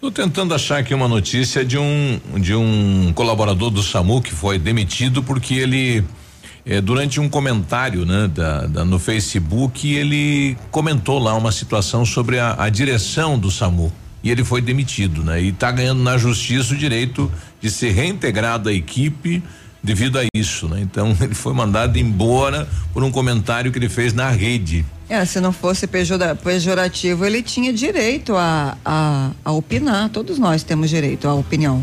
Tô 0.00 0.12
tentando 0.12 0.54
achar 0.54 0.78
aqui 0.78 0.94
uma 0.94 1.08
notícia 1.08 1.64
de 1.64 1.76
um 1.76 2.20
de 2.36 2.54
um 2.54 3.12
colaborador 3.14 3.68
do 3.68 3.82
SAMU 3.82 4.22
que 4.22 4.32
foi 4.32 4.56
demitido 4.58 5.22
porque 5.24 5.54
ele 5.54 6.04
eh, 6.68 6.80
durante 6.80 7.18
um 7.18 7.28
comentário, 7.28 8.04
né, 8.04 8.28
da, 8.32 8.66
da- 8.66 8.84
no 8.84 8.98
Facebook, 8.98 9.90
ele 9.92 10.56
comentou 10.70 11.18
lá 11.18 11.34
uma 11.34 11.50
situação 11.50 12.04
sobre 12.04 12.38
a, 12.38 12.54
a 12.58 12.68
direção 12.68 13.38
do 13.38 13.50
SAMU 13.50 13.90
e 14.22 14.30
ele 14.30 14.44
foi 14.44 14.60
demitido, 14.60 15.22
né? 15.24 15.40
E 15.40 15.50
tá 15.52 15.70
ganhando 15.70 16.02
na 16.02 16.18
justiça 16.18 16.74
o 16.74 16.76
direito 16.76 17.30
de 17.60 17.70
ser 17.70 17.90
reintegrado 17.92 18.68
à 18.68 18.72
equipe 18.72 19.42
devido 19.82 20.18
a 20.18 20.24
isso, 20.34 20.68
né? 20.68 20.80
Então 20.82 21.16
ele 21.22 21.34
foi 21.34 21.54
mandado 21.54 21.98
embora 21.98 22.68
por 22.92 23.02
um 23.02 23.10
comentário 23.10 23.70
que 23.72 23.78
ele 23.78 23.88
fez 23.88 24.12
na 24.12 24.28
rede. 24.28 24.84
É, 25.08 25.24
se 25.24 25.40
não 25.40 25.52
fosse 25.52 25.86
pejora- 25.86 26.34
pejorativo, 26.34 27.24
ele 27.24 27.42
tinha 27.42 27.72
direito 27.72 28.36
a, 28.36 28.76
a, 28.84 29.30
a 29.42 29.52
opinar. 29.52 30.10
Todos 30.10 30.38
nós 30.38 30.62
temos 30.62 30.90
direito 30.90 31.26
à 31.26 31.32
opinião. 31.34 31.82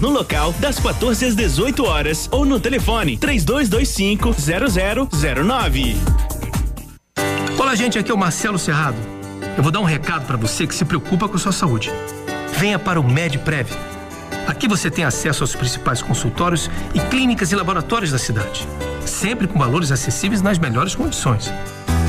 no 0.00 0.10
local 0.10 0.52
das 0.54 0.78
14 0.78 1.24
às 1.24 1.34
18 1.34 1.84
horas 1.84 2.28
ou 2.30 2.44
no 2.44 2.60
telefone 2.60 3.16
3225 3.16 4.34
0009. 5.10 5.96
Olá, 7.58 7.74
gente, 7.74 7.98
aqui 7.98 8.10
é 8.10 8.14
o 8.14 8.18
Marcelo 8.18 8.58
Serrado. 8.58 8.96
Eu 9.56 9.62
vou 9.62 9.72
dar 9.72 9.80
um 9.80 9.84
recado 9.84 10.26
para 10.26 10.36
você 10.36 10.66
que 10.66 10.74
se 10.74 10.84
preocupa 10.84 11.28
com 11.28 11.36
a 11.36 11.38
sua 11.38 11.52
saúde. 11.52 11.90
Venha 12.58 12.78
para 12.78 13.00
o 13.00 13.04
MedPrev. 13.04 13.68
Aqui 14.46 14.66
você 14.66 14.90
tem 14.90 15.04
acesso 15.04 15.42
aos 15.42 15.54
principais 15.54 16.02
consultórios 16.02 16.70
e 16.94 17.00
clínicas 17.00 17.52
e 17.52 17.56
laboratórios 17.56 18.10
da 18.10 18.18
cidade, 18.18 18.66
sempre 19.04 19.46
com 19.46 19.58
valores 19.58 19.92
acessíveis 19.92 20.42
nas 20.42 20.58
melhores 20.58 20.94
condições. 20.94 21.52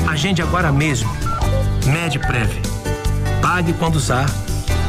Agende 0.08 0.42
agora 0.42 0.72
mesmo. 0.72 1.10
MedPrev. 1.86 2.50
Pague 3.40 3.72
quando 3.74 3.96
usar, 3.96 4.26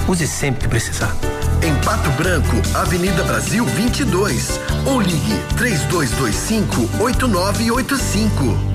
use 0.08 0.28
sempre 0.28 0.62
que 0.62 0.68
precisar. 0.68 1.16
Em 1.62 1.76
Pato 1.84 2.10
Branco, 2.12 2.56
Avenida 2.76 3.24
Brasil 3.24 3.66
22. 3.66 4.60
Ou 4.86 5.02
ligue 5.02 5.40
3225 5.58 6.90
8985. 7.00 8.75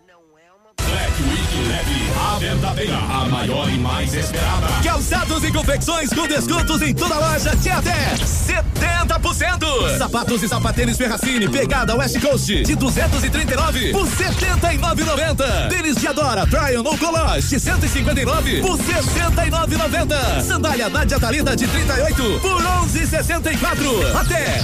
Black 0.91 1.40
Leve, 1.57 2.11
a 2.17 2.37
verdadeira, 2.39 2.97
a 2.97 3.25
maior 3.25 3.69
e 3.69 3.77
mais 3.77 4.13
esperada. 4.13 4.67
Calçados 4.83 5.43
e 5.43 5.51
confecções 5.51 6.09
com 6.09 6.27
descontos 6.27 6.81
em 6.81 6.93
toda 6.93 7.15
loja 7.17 7.55
de 7.55 7.69
até 7.69 8.15
70%. 8.15 9.97
Sapatos 9.97 10.43
e 10.43 10.47
sapatênis 10.47 10.97
Ferracini, 10.97 11.49
pegada 11.49 11.95
West 11.95 12.19
Coast, 12.19 12.63
de 12.63 12.75
239 12.75 13.91
por 13.91 14.07
79,90. 14.07 15.69
Tênis 15.69 15.95
de 15.97 16.07
Adora, 16.07 16.45
Tryon 16.47 16.83
ou 16.85 16.97
Colors, 16.97 17.49
de 17.49 17.59
159 17.59 18.61
por 18.61 18.77
69,90. 18.77 20.41
Sandália 20.41 20.89
Nádia 20.89 21.19
Talida 21.19 21.55
de 21.55 21.67
38 21.67 22.39
por 22.41 22.61
11,64. 22.61 24.15
Até 24.19 24.63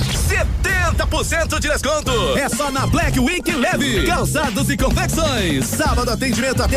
70% 0.97 1.59
de 1.59 1.69
desconto. 1.69 2.37
É 2.37 2.49
só 2.49 2.71
na 2.71 2.87
Black 2.87 3.19
Week 3.19 3.51
Leve. 3.51 4.05
Calçados 4.05 4.69
e 4.69 4.77
confecções. 4.77 5.65
Sábado 5.65 6.11
atendimento 6.11 6.63
até 6.63 6.76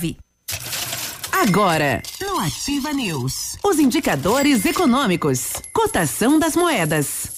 Agora, 1.41 2.03
no 2.21 2.37
Ativa 2.37 2.93
News, 2.93 3.57
os 3.63 3.79
indicadores 3.79 4.63
econômicos, 4.63 5.53
cotação 5.73 6.37
das 6.37 6.55
moedas. 6.55 7.31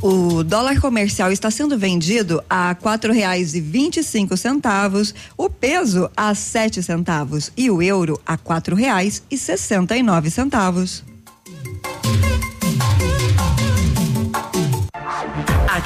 O 0.00 0.42
dólar 0.42 0.80
comercial 0.80 1.30
está 1.30 1.50
sendo 1.50 1.76
vendido 1.76 2.42
a 2.48 2.74
quatro 2.76 3.12
reais 3.12 3.54
e 3.54 3.60
vinte 3.60 3.98
e 3.98 4.02
cinco 4.02 4.38
centavos, 4.38 5.14
o 5.36 5.50
peso 5.50 6.10
a 6.16 6.34
sete 6.34 6.82
centavos 6.82 7.52
e 7.54 7.70
o 7.70 7.82
euro 7.82 8.18
a 8.24 8.38
quatro 8.38 8.74
reais 8.74 9.22
e 9.30 9.36
sessenta 9.36 9.94
e 9.94 10.02
nove 10.02 10.30
centavos. 10.30 11.04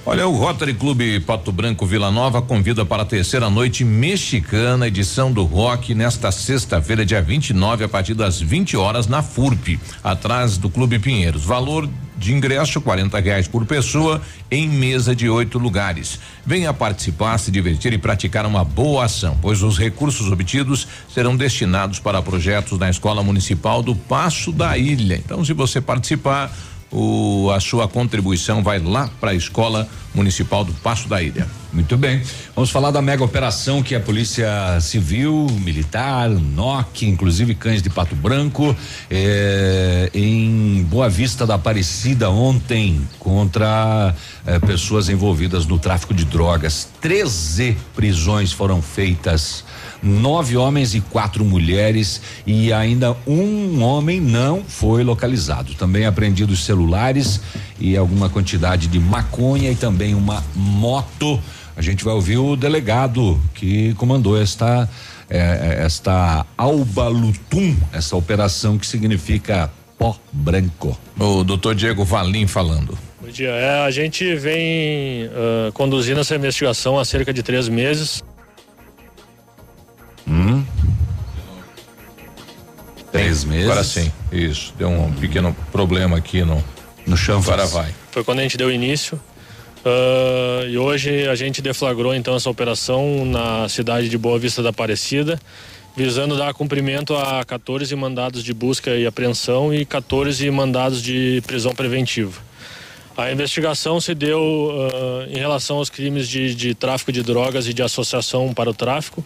Olha, 0.09 0.25
o 0.25 0.37
Rotary 0.37 0.73
Clube 0.73 1.19
Pato 1.19 1.51
Branco 1.51 1.85
Vila 1.85 2.09
Nova 2.09 2.41
convida 2.41 2.85
para 2.85 3.03
a 3.03 3.05
terceira 3.05 3.49
noite 3.49 3.83
mexicana, 3.83 4.87
edição 4.87 5.33
do 5.33 5.43
rock, 5.43 5.93
nesta 5.93 6.31
sexta-feira, 6.31 7.05
dia 7.05 7.21
29, 7.21 7.83
a 7.83 7.89
partir 7.89 8.13
das 8.13 8.39
20 8.39 8.77
horas, 8.77 9.05
na 9.05 9.21
FURP, 9.21 9.77
atrás 10.01 10.57
do 10.57 10.69
Clube 10.69 10.97
Pinheiros. 10.97 11.43
Valor 11.43 11.89
de 12.17 12.33
ingresso, 12.33 12.79
40 12.79 13.19
reais 13.19 13.49
por 13.49 13.65
pessoa, 13.65 14.21
em 14.49 14.69
mesa 14.69 15.13
de 15.13 15.27
oito 15.27 15.59
lugares. 15.59 16.17
Venha 16.45 16.73
participar, 16.73 17.37
se 17.37 17.51
divertir 17.51 17.91
e 17.91 17.97
praticar 17.97 18.45
uma 18.45 18.63
boa 18.63 19.03
ação, 19.03 19.37
pois 19.41 19.61
os 19.61 19.77
recursos 19.77 20.31
obtidos 20.31 20.87
serão 21.13 21.35
destinados 21.35 21.99
para 21.99 22.21
projetos 22.21 22.79
na 22.79 22.89
Escola 22.89 23.21
Municipal 23.21 23.83
do 23.83 23.93
Passo 23.93 24.53
da 24.53 24.77
Ilha. 24.77 25.17
Então, 25.17 25.43
se 25.43 25.51
você 25.51 25.81
participar, 25.81 26.49
o, 26.91 27.51
a 27.51 27.59
sua 27.59 27.87
contribuição 27.87 28.63
vai 28.63 28.79
lá 28.79 29.09
para 29.19 29.31
a 29.31 29.35
Escola 29.35 29.87
Municipal 30.13 30.63
do 30.63 30.73
Passo 30.73 31.07
da 31.07 31.21
Ilha. 31.21 31.47
Muito 31.71 31.97
bem. 31.97 32.21
Vamos 32.55 32.71
falar 32.71 32.91
da 32.91 33.01
mega 33.01 33.23
operação 33.23 33.83
que 33.83 33.93
a 33.93 33.99
Polícia 33.99 34.79
Civil, 34.79 35.47
Militar, 35.63 36.29
NOC, 36.29 37.03
inclusive 37.03 37.53
cães 37.53 37.81
de 37.81 37.89
Pato 37.89 38.15
Branco, 38.15 38.75
eh, 39.11 40.09
em 40.13 40.83
Boa 40.89 41.09
Vista 41.09 41.45
da 41.45 41.55
Aparecida 41.55 42.29
ontem 42.29 43.07
contra 43.19 44.15
eh, 44.45 44.59
pessoas 44.59 45.09
envolvidas 45.09 45.65
no 45.65 45.77
tráfico 45.77 46.13
de 46.13 46.25
drogas. 46.25 46.89
13 47.01 47.77
prisões 47.93 48.51
foram 48.51 48.81
feitas 48.81 49.63
nove 50.01 50.57
homens 50.57 50.93
e 50.95 51.01
quatro 51.01 51.43
mulheres 51.43 52.21
e 52.45 52.71
ainda 52.71 53.15
um 53.25 53.81
homem 53.81 54.19
não 54.21 54.63
foi 54.63 55.03
localizado. 55.03 55.73
Também 55.75 56.05
apreendidos 56.05 56.63
celulares 56.63 57.41
e 57.79 57.97
alguma 57.97 58.29
quantidade 58.29 58.87
de 58.87 58.99
maconha 58.99 59.71
e 59.71 59.75
também 59.75 60.15
uma 60.15 60.43
moto. 60.55 61.39
A 61.75 61.81
gente 61.81 62.03
vai 62.03 62.13
ouvir 62.13 62.37
o 62.37 62.55
delegado 62.55 63.39
que 63.53 63.93
comandou 63.95 64.39
esta 64.39 64.89
eh, 65.29 65.79
esta 65.79 66.45
Alba 66.57 67.07
Lutum, 67.09 67.75
essa 67.91 68.15
operação 68.15 68.77
que 68.77 68.87
significa 68.87 69.69
pó 69.97 70.17
branco. 70.31 70.97
O 71.19 71.43
doutor 71.43 71.75
Diego 71.75 72.05
Valim 72.05 72.47
falando. 72.47 72.97
Bom 73.19 73.27
dia. 73.27 73.49
É, 73.49 73.81
a 73.81 73.91
gente 73.91 74.35
vem 74.35 75.25
uh, 75.25 75.71
conduzindo 75.73 76.21
essa 76.21 76.35
investigação 76.35 76.97
há 76.97 77.03
cerca 77.03 77.33
de 77.33 77.43
três 77.43 77.67
meses. 77.67 78.23
Três 83.17 83.43
meses. 83.43 83.65
Agora 83.65 83.83
sim, 83.83 84.11
isso. 84.31 84.73
Deu 84.77 84.89
um 84.89 85.11
pequeno 85.13 85.55
problema 85.71 86.17
aqui 86.17 86.43
no, 86.43 86.63
no 87.05 87.17
chão. 87.17 87.39
Agora 87.39 87.65
vai. 87.65 87.93
Foi 88.11 88.23
quando 88.23 88.39
a 88.39 88.43
gente 88.43 88.57
deu 88.57 88.71
início. 88.71 89.19
Uh, 89.85 90.67
e 90.67 90.77
hoje 90.77 91.27
a 91.27 91.35
gente 91.35 91.61
deflagrou 91.61 92.13
então 92.13 92.35
essa 92.35 92.49
operação 92.49 93.25
na 93.25 93.69
cidade 93.69 94.09
de 94.09 94.17
Boa 94.17 94.37
Vista 94.37 94.61
da 94.61 94.69
Aparecida, 94.69 95.39
visando 95.95 96.37
dar 96.37 96.53
cumprimento 96.53 97.15
a 97.15 97.43
14 97.43 97.95
mandados 97.95 98.43
de 98.43 98.53
busca 98.53 98.91
e 98.91 99.05
apreensão 99.05 99.73
e 99.73 99.85
14 99.85 100.49
mandados 100.51 101.01
de 101.01 101.41
prisão 101.47 101.73
preventiva. 101.73 102.41
A 103.15 103.31
investigação 103.31 103.99
se 103.99 104.13
deu 104.13 104.39
uh, 104.39 105.31
em 105.31 105.39
relação 105.39 105.77
aos 105.77 105.89
crimes 105.89 106.27
de, 106.27 106.53
de 106.53 106.75
tráfico 106.75 107.11
de 107.11 107.23
drogas 107.23 107.67
e 107.67 107.73
de 107.73 107.81
associação 107.81 108.53
para 108.53 108.69
o 108.69 108.73
tráfico. 108.75 109.23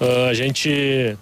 Uh, 0.00 0.30
a 0.30 0.34
gente, 0.34 0.70
uh, 0.70 1.18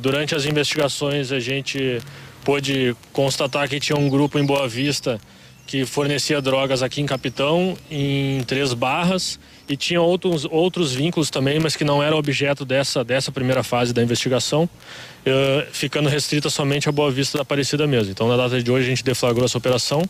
durante 0.00 0.34
as 0.34 0.44
investigações, 0.44 1.32
a 1.32 1.40
gente 1.40 2.00
pôde 2.44 2.96
constatar 3.12 3.68
que 3.68 3.80
tinha 3.80 3.96
um 3.98 4.08
grupo 4.08 4.38
em 4.38 4.44
Boa 4.44 4.68
Vista 4.68 5.20
que 5.66 5.86
fornecia 5.86 6.40
drogas 6.42 6.82
aqui 6.82 7.00
em 7.00 7.06
Capitão, 7.06 7.76
em 7.90 8.42
Três 8.44 8.74
Barras, 8.74 9.38
e 9.68 9.76
tinha 9.76 10.02
outros, 10.02 10.44
outros 10.50 10.92
vínculos 10.92 11.30
também, 11.30 11.58
mas 11.58 11.76
que 11.76 11.84
não 11.84 12.02
eram 12.02 12.18
objeto 12.18 12.64
dessa, 12.64 13.02
dessa 13.02 13.32
primeira 13.32 13.62
fase 13.62 13.92
da 13.92 14.02
investigação, 14.02 14.64
uh, 14.64 15.66
ficando 15.72 16.08
restrita 16.08 16.50
somente 16.50 16.88
a 16.88 16.92
Boa 16.92 17.10
Vista 17.10 17.38
da 17.38 17.42
Aparecida 17.42 17.86
mesmo. 17.86 18.10
Então, 18.10 18.28
na 18.28 18.36
data 18.36 18.62
de 18.62 18.70
hoje, 18.70 18.86
a 18.86 18.88
gente 18.88 19.04
deflagrou 19.04 19.44
essa 19.44 19.56
operação. 19.56 20.02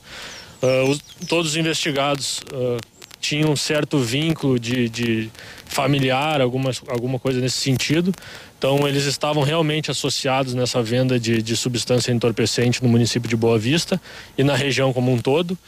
Os, 0.88 1.00
todos 1.26 1.52
os 1.52 1.56
investigados 1.56 2.40
tinha 3.20 3.48
um 3.48 3.56
certo 3.56 3.98
vínculo 3.98 4.58
de, 4.58 4.88
de 4.88 5.30
familiar, 5.64 6.40
alguma, 6.40 6.70
alguma 6.88 7.18
coisa 7.18 7.40
nesse 7.40 7.58
sentido. 7.58 8.12
Então, 8.62 8.86
eles 8.86 9.06
estavam 9.06 9.42
realmente 9.42 9.90
associados 9.90 10.54
nessa 10.54 10.80
venda 10.80 11.18
de, 11.18 11.42
de 11.42 11.56
substância 11.56 12.12
entorpecente 12.12 12.80
no 12.80 12.88
município 12.88 13.28
de 13.28 13.34
Boa 13.34 13.58
Vista 13.58 14.00
e 14.38 14.44
na 14.44 14.54
região 14.54 14.92
como 14.92 15.10
um 15.10 15.18
todo. 15.18 15.58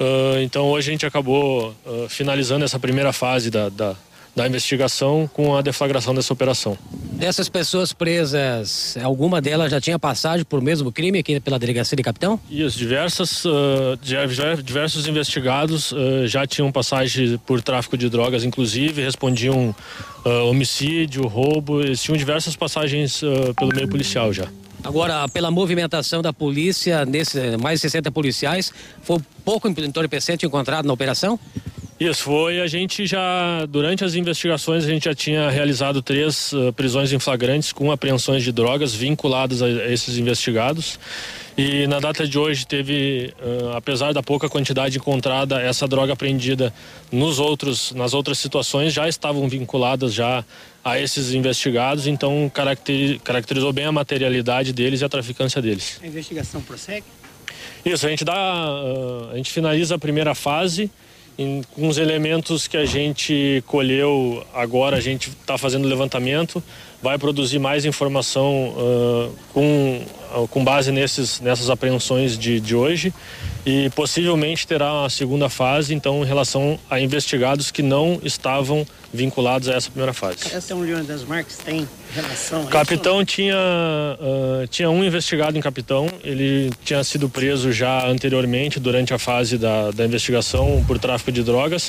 Uh, 0.00 0.40
então, 0.40 0.64
hoje 0.70 0.88
a 0.88 0.92
gente 0.92 1.04
acabou 1.04 1.76
uh, 1.84 2.08
finalizando 2.08 2.64
essa 2.64 2.78
primeira 2.78 3.12
fase 3.12 3.50
da, 3.50 3.68
da, 3.68 3.94
da 4.38 4.46
investigação 4.46 5.28
com 5.32 5.56
a 5.56 5.62
deflagração 5.62 6.14
dessa 6.14 6.32
operação. 6.32 6.78
Dessas 6.92 7.48
pessoas 7.48 7.92
presas, 7.92 8.96
alguma 9.02 9.40
delas 9.40 9.68
já 9.68 9.80
tinha 9.80 9.98
passagem 9.98 10.44
por 10.44 10.62
mesmo 10.62 10.92
crime 10.92 11.18
aqui 11.18 11.40
pela 11.40 11.58
delegacia 11.58 11.96
de 11.96 12.04
capitão? 12.04 12.38
Isso, 12.48 12.78
diversas, 12.78 13.44
uh, 13.44 13.98
diversos 14.62 15.08
investigados 15.08 15.90
uh, 15.90 16.28
já 16.28 16.46
tinham 16.46 16.70
passagem 16.70 17.36
por 17.38 17.60
tráfico 17.60 17.98
de 17.98 18.08
drogas, 18.08 18.44
inclusive 18.44 19.02
respondiam 19.02 19.74
uh, 20.24 20.28
homicídio, 20.48 21.26
roubo, 21.26 21.80
eles 21.80 22.00
tinham 22.00 22.16
diversas 22.16 22.54
passagens 22.54 23.20
pelo 23.58 23.74
meio 23.74 23.88
policial 23.88 24.32
já. 24.32 24.46
Agora, 24.84 25.28
pela 25.28 25.50
movimentação 25.50 26.22
da 26.22 26.32
polícia, 26.32 27.04
nesse, 27.04 27.56
mais 27.56 27.80
de 27.80 27.90
60 27.90 28.12
policiais, 28.12 28.72
foi 29.02 29.18
pouco 29.44 29.66
entorpecente 29.68 30.46
encontrado 30.46 30.86
na 30.86 30.92
operação? 30.92 31.38
Isso 32.00 32.22
foi. 32.22 32.60
A 32.60 32.66
gente 32.68 33.06
já, 33.06 33.66
durante 33.66 34.04
as 34.04 34.14
investigações, 34.14 34.84
a 34.84 34.88
gente 34.88 35.06
já 35.06 35.14
tinha 35.14 35.50
realizado 35.50 36.00
três 36.00 36.52
uh, 36.52 36.72
prisões 36.72 37.12
em 37.12 37.18
flagrantes 37.18 37.72
com 37.72 37.90
apreensões 37.90 38.44
de 38.44 38.52
drogas 38.52 38.94
vinculadas 38.94 39.60
a, 39.62 39.68
esses 39.68 40.16
investigados. 40.16 40.98
E 41.56 41.88
na 41.88 41.98
data 41.98 42.24
de 42.24 42.38
hoje 42.38 42.64
teve, 42.64 43.34
uh, 43.42 43.76
apesar 43.76 44.12
da 44.12 44.22
pouca 44.22 44.48
quantidade 44.48 44.96
encontrada, 44.96 45.60
essa 45.60 45.88
droga 45.88 46.12
apreendida 46.12 46.72
nos 47.10 47.40
outros, 47.40 47.90
nas 47.90 48.14
outras 48.14 48.38
situações 48.38 48.92
já 48.92 49.08
estavam 49.08 49.48
vinculadas 49.48 50.14
já 50.14 50.44
a 50.84 51.00
esses 51.00 51.34
investigados, 51.34 52.06
então 52.06 52.50
caracterizou 53.24 53.72
bem 53.72 53.86
a 53.86 53.92
materialidade 53.92 54.72
deles 54.72 55.00
e 55.00 55.04
a 55.04 55.08
traficância 55.08 55.60
deles. 55.60 55.98
A 56.00 56.06
investigação 56.06 56.60
prossegue? 56.60 57.04
Isso, 57.84 58.06
a 58.06 58.08
gente 58.08 58.24
dá, 58.24 58.34
uh, 58.34 59.30
a 59.32 59.36
gente 59.36 59.50
finaliza 59.50 59.96
a 59.96 59.98
primeira 59.98 60.36
fase 60.36 60.88
com 61.74 61.86
os 61.86 61.98
elementos 61.98 62.66
que 62.66 62.76
a 62.76 62.84
gente 62.84 63.62
colheu 63.66 64.44
agora, 64.52 64.96
a 64.96 65.00
gente 65.00 65.28
está 65.28 65.56
fazendo 65.56 65.86
levantamento, 65.86 66.62
vai 67.00 67.16
produzir 67.16 67.60
mais 67.60 67.84
informação 67.84 68.70
uh, 68.70 69.32
com, 69.52 70.02
uh, 70.34 70.48
com 70.48 70.64
base 70.64 70.90
nesses, 70.90 71.40
nessas 71.40 71.70
apreensões 71.70 72.36
de, 72.36 72.58
de 72.58 72.74
hoje 72.74 73.14
e 73.66 73.90
possivelmente 73.90 74.66
terá 74.66 74.92
uma 74.92 75.10
segunda 75.10 75.48
fase, 75.48 75.94
então, 75.94 76.22
em 76.22 76.26
relação 76.26 76.78
a 76.88 77.00
investigados 77.00 77.70
que 77.70 77.82
não 77.82 78.20
estavam 78.22 78.86
vinculados 79.12 79.68
a 79.68 79.74
essa 79.74 79.90
primeira 79.90 80.12
fase. 80.12 80.54
Essa 80.54 80.72
é 80.72 80.76
um 80.76 80.80
Leão 80.80 81.02
das 81.04 81.24
Marques 81.24 81.56
tem 81.58 81.88
relação 82.14 82.62
a 82.62 82.66
Capitão 82.66 83.24
tinha, 83.24 83.56
uh, 83.56 84.66
tinha 84.68 84.90
um 84.90 85.02
investigado 85.02 85.56
em 85.56 85.60
Capitão, 85.60 86.08
ele 86.22 86.70
tinha 86.84 87.02
sido 87.02 87.28
preso 87.28 87.72
já 87.72 88.06
anteriormente, 88.06 88.78
durante 88.78 89.14
a 89.14 89.18
fase 89.18 89.56
da, 89.56 89.90
da 89.90 90.04
investigação 90.04 90.84
por 90.86 90.98
tráfico 90.98 91.32
de 91.32 91.42
drogas. 91.42 91.88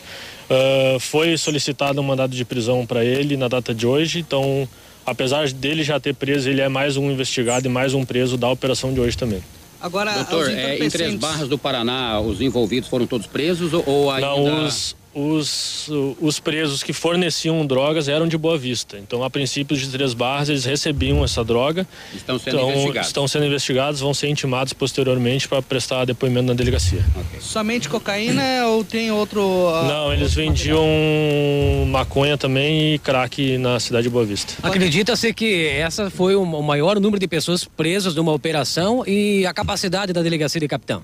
Uh, 0.50 1.00
foi 1.00 1.38
solicitado 1.38 2.00
um 2.00 2.04
mandado 2.04 2.36
de 2.36 2.46
prisão 2.46 2.86
para 2.86 3.04
ele 3.04 3.36
na 3.36 3.48
data 3.48 3.74
de 3.74 3.86
hoje, 3.86 4.20
então, 4.20 4.68
apesar 5.06 5.50
dele 5.50 5.84
já 5.84 6.00
ter 6.00 6.16
preso, 6.16 6.50
ele 6.50 6.62
é 6.62 6.70
mais 6.70 6.98
um 6.98 7.12
investigado 7.12 7.68
e 7.68 7.70
mais 7.70 7.94
um 7.94 8.06
preso 8.06 8.38
da 8.38 8.50
operação 8.50 8.94
de 8.94 9.00
hoje 9.00 9.18
também. 9.18 9.44
Agora, 9.82 10.14
Doutor, 10.14 10.50
é, 10.50 10.78
em 10.78 10.90
Três 10.90 11.16
Barras 11.16 11.48
do 11.48 11.58
Paraná, 11.58 12.20
os 12.20 12.42
envolvidos 12.42 12.90
foram 12.90 13.08
todos 13.08 13.28
presos 13.28 13.74
ou, 13.74 13.84
ou 13.88 14.12
ainda... 14.12 14.28
Não, 14.28 14.66
os, 14.66 14.96
os, 15.20 15.90
os 16.20 16.40
presos 16.40 16.84
que 16.84 16.92
forneciam 16.92 17.66
drogas 17.66 18.08
eram 18.08 18.28
de 18.28 18.38
Boa 18.38 18.58
Vista. 18.58 18.98
Então, 18.98 19.24
a 19.24 19.30
princípio 19.30 19.78
de 19.78 19.88
Três 19.88 20.14
Barras, 20.14 20.50
eles 20.50 20.66
recebiam 20.66 21.24
essa 21.24 21.44
droga. 21.44 21.88
Estão 22.14 22.38
sendo 22.40 22.58
então, 22.58 22.70
investigados. 22.72 23.08
Estão 23.08 23.28
sendo 23.28 23.46
investigados, 23.46 24.00
vão 24.00 24.14
ser 24.14 24.28
intimados 24.30 24.74
posteriormente 24.74 25.48
para 25.48 25.62
prestar 25.62 26.06
depoimento 26.06 26.48
na 26.48 26.54
delegacia. 26.54 27.06
Somente 27.40 27.88
cocaína 27.88 28.68
ou 28.68 28.84
tem 28.84 29.12
outro... 29.12 29.70
ah, 29.70 29.84
Não, 29.84 30.14
eles 30.14 30.34
vendiam 30.34 30.86
maconha 31.88 32.38
também 32.38 32.96
e 32.96 33.00
crack 33.00 33.58
na 33.58 33.80
cidade 33.80 34.04
de 34.04 34.10
Boa 34.10 34.26
Vista. 34.26 34.54
Acredita-se 34.62 35.34
que 35.34 35.68
essa 35.68 36.10
foi 36.10 36.36
o 36.36 36.40
o 36.40 36.64
maior 36.64 37.00
número 37.00 37.20
de 37.20 37.28
pessoas 37.28 37.64
presas 37.64 38.16
numa 38.16 38.32
operação 38.32 39.04
e 39.06 39.46
a 39.46 39.54
capacidade 39.54 40.14
da 40.14 40.22
delegacia 40.22 40.60
de 40.60 40.68
capitão. 40.68 41.04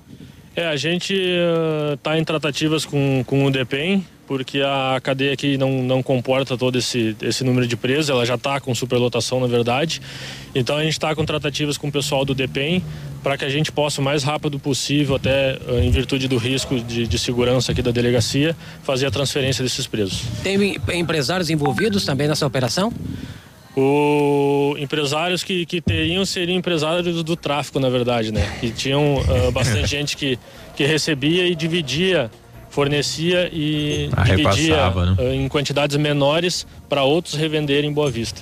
É, 0.56 0.66
a 0.66 0.76
gente 0.76 1.14
está 1.94 2.18
em 2.18 2.24
tratativas 2.24 2.86
com, 2.86 3.22
com 3.26 3.44
o 3.44 3.50
DEPEN, 3.50 4.02
porque 4.26 4.62
a 4.62 4.98
cadeia 5.02 5.34
aqui 5.34 5.58
não, 5.58 5.82
não 5.82 6.02
comporta 6.02 6.56
todo 6.56 6.78
esse, 6.78 7.14
esse 7.20 7.44
número 7.44 7.66
de 7.66 7.76
presos, 7.76 8.08
ela 8.08 8.24
já 8.24 8.36
está 8.36 8.58
com 8.58 8.74
superlotação, 8.74 9.38
na 9.38 9.46
verdade. 9.46 10.00
Então 10.54 10.76
a 10.76 10.82
gente 10.82 10.92
está 10.92 11.14
com 11.14 11.26
tratativas 11.26 11.76
com 11.76 11.88
o 11.88 11.92
pessoal 11.92 12.24
do 12.24 12.34
DEPEN 12.34 12.82
para 13.22 13.36
que 13.36 13.44
a 13.44 13.50
gente 13.50 13.70
possa, 13.70 14.00
o 14.00 14.04
mais 14.04 14.22
rápido 14.22 14.58
possível, 14.58 15.16
até 15.16 15.58
eh, 15.68 15.84
em 15.84 15.90
virtude 15.90 16.26
do 16.26 16.38
risco 16.38 16.80
de, 16.80 17.06
de 17.06 17.18
segurança 17.18 17.72
aqui 17.72 17.82
da 17.82 17.90
delegacia, 17.90 18.56
fazer 18.82 19.06
a 19.06 19.10
transferência 19.10 19.62
desses 19.62 19.86
presos. 19.86 20.22
Tem 20.42 20.76
empresários 20.94 21.50
envolvidos 21.50 22.04
também 22.04 22.28
nessa 22.28 22.46
operação? 22.46 22.92
O 23.76 24.74
empresários 24.78 25.44
que, 25.44 25.66
que 25.66 25.82
teriam 25.82 26.24
seriam 26.24 26.56
empresários 26.56 27.22
do 27.22 27.36
tráfico, 27.36 27.78
na 27.78 27.90
verdade, 27.90 28.32
né? 28.32 28.56
Que 28.58 28.70
tinham 28.70 29.22
ah, 29.28 29.50
bastante 29.50 29.86
gente 29.90 30.16
que, 30.16 30.38
que 30.74 30.86
recebia 30.86 31.46
e 31.46 31.54
dividia, 31.54 32.30
fornecia 32.70 33.50
e 33.52 34.08
Ah, 34.16 34.22
dividia 34.24 34.76
repassava, 34.76 35.06
né? 35.06 35.16
ah, 35.18 35.34
em 35.34 35.46
quantidades 35.46 35.96
menores 35.98 36.66
para 36.88 37.02
outros 37.02 37.34
revenderem 37.34 37.90
em 37.90 37.92
Boa 37.92 38.10
Vista. 38.10 38.40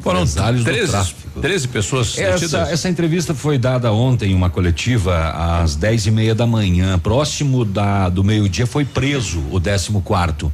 Foram 0.00 0.20
Empresários 0.20 0.64
do 0.64 0.70
13, 0.70 0.90
tráfico. 0.90 1.40
13 1.40 1.68
pessoas 1.68 2.18
Essa, 2.18 2.58
essa 2.62 2.88
entrevista 2.88 3.34
foi 3.34 3.56
dada 3.56 3.92
ontem 3.92 4.32
em 4.32 4.34
uma 4.34 4.50
coletiva 4.50 5.30
às 5.62 5.76
dez 5.76 6.06
e 6.06 6.10
meia 6.10 6.34
da 6.34 6.46
manhã. 6.46 6.98
Próximo 6.98 7.64
da, 7.64 8.08
do 8.08 8.24
meio-dia 8.24 8.66
foi 8.66 8.84
preso 8.84 9.40
o 9.50 9.60
14 9.60 9.92
quarto 10.02 10.52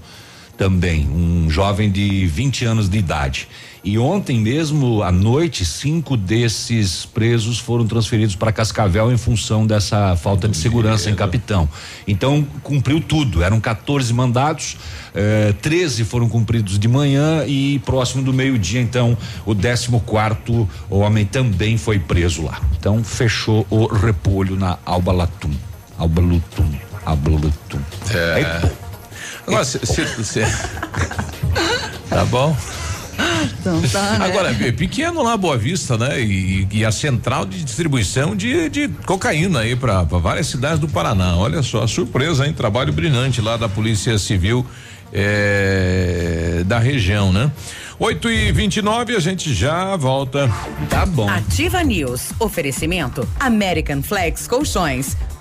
também, 0.56 1.08
um 1.08 1.48
jovem 1.50 1.90
de 1.90 2.26
20 2.26 2.64
anos 2.66 2.88
de 2.88 2.98
idade. 2.98 3.48
E 3.84 3.98
ontem 3.98 4.38
mesmo, 4.38 5.02
à 5.02 5.10
noite, 5.10 5.64
cinco 5.64 6.16
desses 6.16 7.04
presos 7.04 7.58
foram 7.58 7.84
transferidos 7.84 8.36
para 8.36 8.52
Cascavel 8.52 9.10
em 9.10 9.16
função 9.16 9.66
dessa 9.66 10.14
falta 10.14 10.46
de 10.48 10.56
segurança 10.56 11.10
em 11.10 11.16
Capitão. 11.16 11.68
Então, 12.06 12.46
cumpriu 12.62 13.00
tudo. 13.00 13.42
Eram 13.42 13.60
14 13.60 14.14
mandados, 14.14 14.76
eh, 15.12 15.52
13 15.60 16.04
foram 16.04 16.28
cumpridos 16.28 16.78
de 16.78 16.86
manhã 16.86 17.44
e 17.44 17.80
próximo 17.80 18.22
do 18.22 18.32
meio-dia, 18.32 18.80
então, 18.80 19.18
o 19.44 19.52
14 19.52 20.00
quarto 20.06 20.68
homem 20.88 21.24
também 21.26 21.76
foi 21.76 21.98
preso 21.98 22.44
lá. 22.44 22.60
Então, 22.78 23.02
fechou 23.02 23.66
o 23.68 23.86
repolho 23.86 24.54
na 24.54 24.78
Alba 24.86 25.10
Latum. 25.12 25.50
Alba 25.98 26.20
Lutum. 26.20 26.70
Alba 27.04 27.30
Lutum. 27.30 27.80
É. 28.14 28.70
Agora, 29.44 29.64
se, 29.64 29.80
se- 29.84 30.24
se- 30.24 30.40
tá 32.08 32.24
bom. 32.26 32.56
Então 33.62 33.80
tá, 33.82 34.18
né? 34.18 34.26
Agora, 34.26 34.50
é 34.50 34.72
pequeno 34.72 35.22
lá 35.22 35.36
Boa 35.36 35.56
Vista, 35.56 35.96
né? 35.96 36.20
E, 36.20 36.66
e 36.72 36.84
a 36.84 36.90
central 36.90 37.46
de 37.46 37.62
distribuição 37.62 38.34
de, 38.34 38.68
de 38.68 38.88
cocaína 39.06 39.60
aí 39.60 39.76
para 39.76 40.02
várias 40.02 40.48
cidades 40.48 40.80
do 40.80 40.88
Paraná. 40.88 41.36
Olha 41.36 41.62
só, 41.62 41.86
surpresa, 41.86 42.44
hein? 42.44 42.52
Trabalho 42.52 42.92
brilhante 42.92 43.40
lá 43.40 43.56
da 43.56 43.68
Polícia 43.68 44.18
Civil 44.18 44.66
eh, 45.12 46.64
da 46.66 46.80
região, 46.80 47.32
né? 47.32 47.52
8 48.00 48.30
e 48.30 48.50
29 48.50 49.14
a 49.14 49.20
gente 49.20 49.54
já 49.54 49.94
volta. 49.94 50.50
Tá 50.90 51.06
bom. 51.06 51.28
Ativa 51.28 51.84
News. 51.84 52.32
Oferecimento 52.40 53.28
American 53.38 54.02
Flex 54.02 54.48
Colchões. 54.48 55.16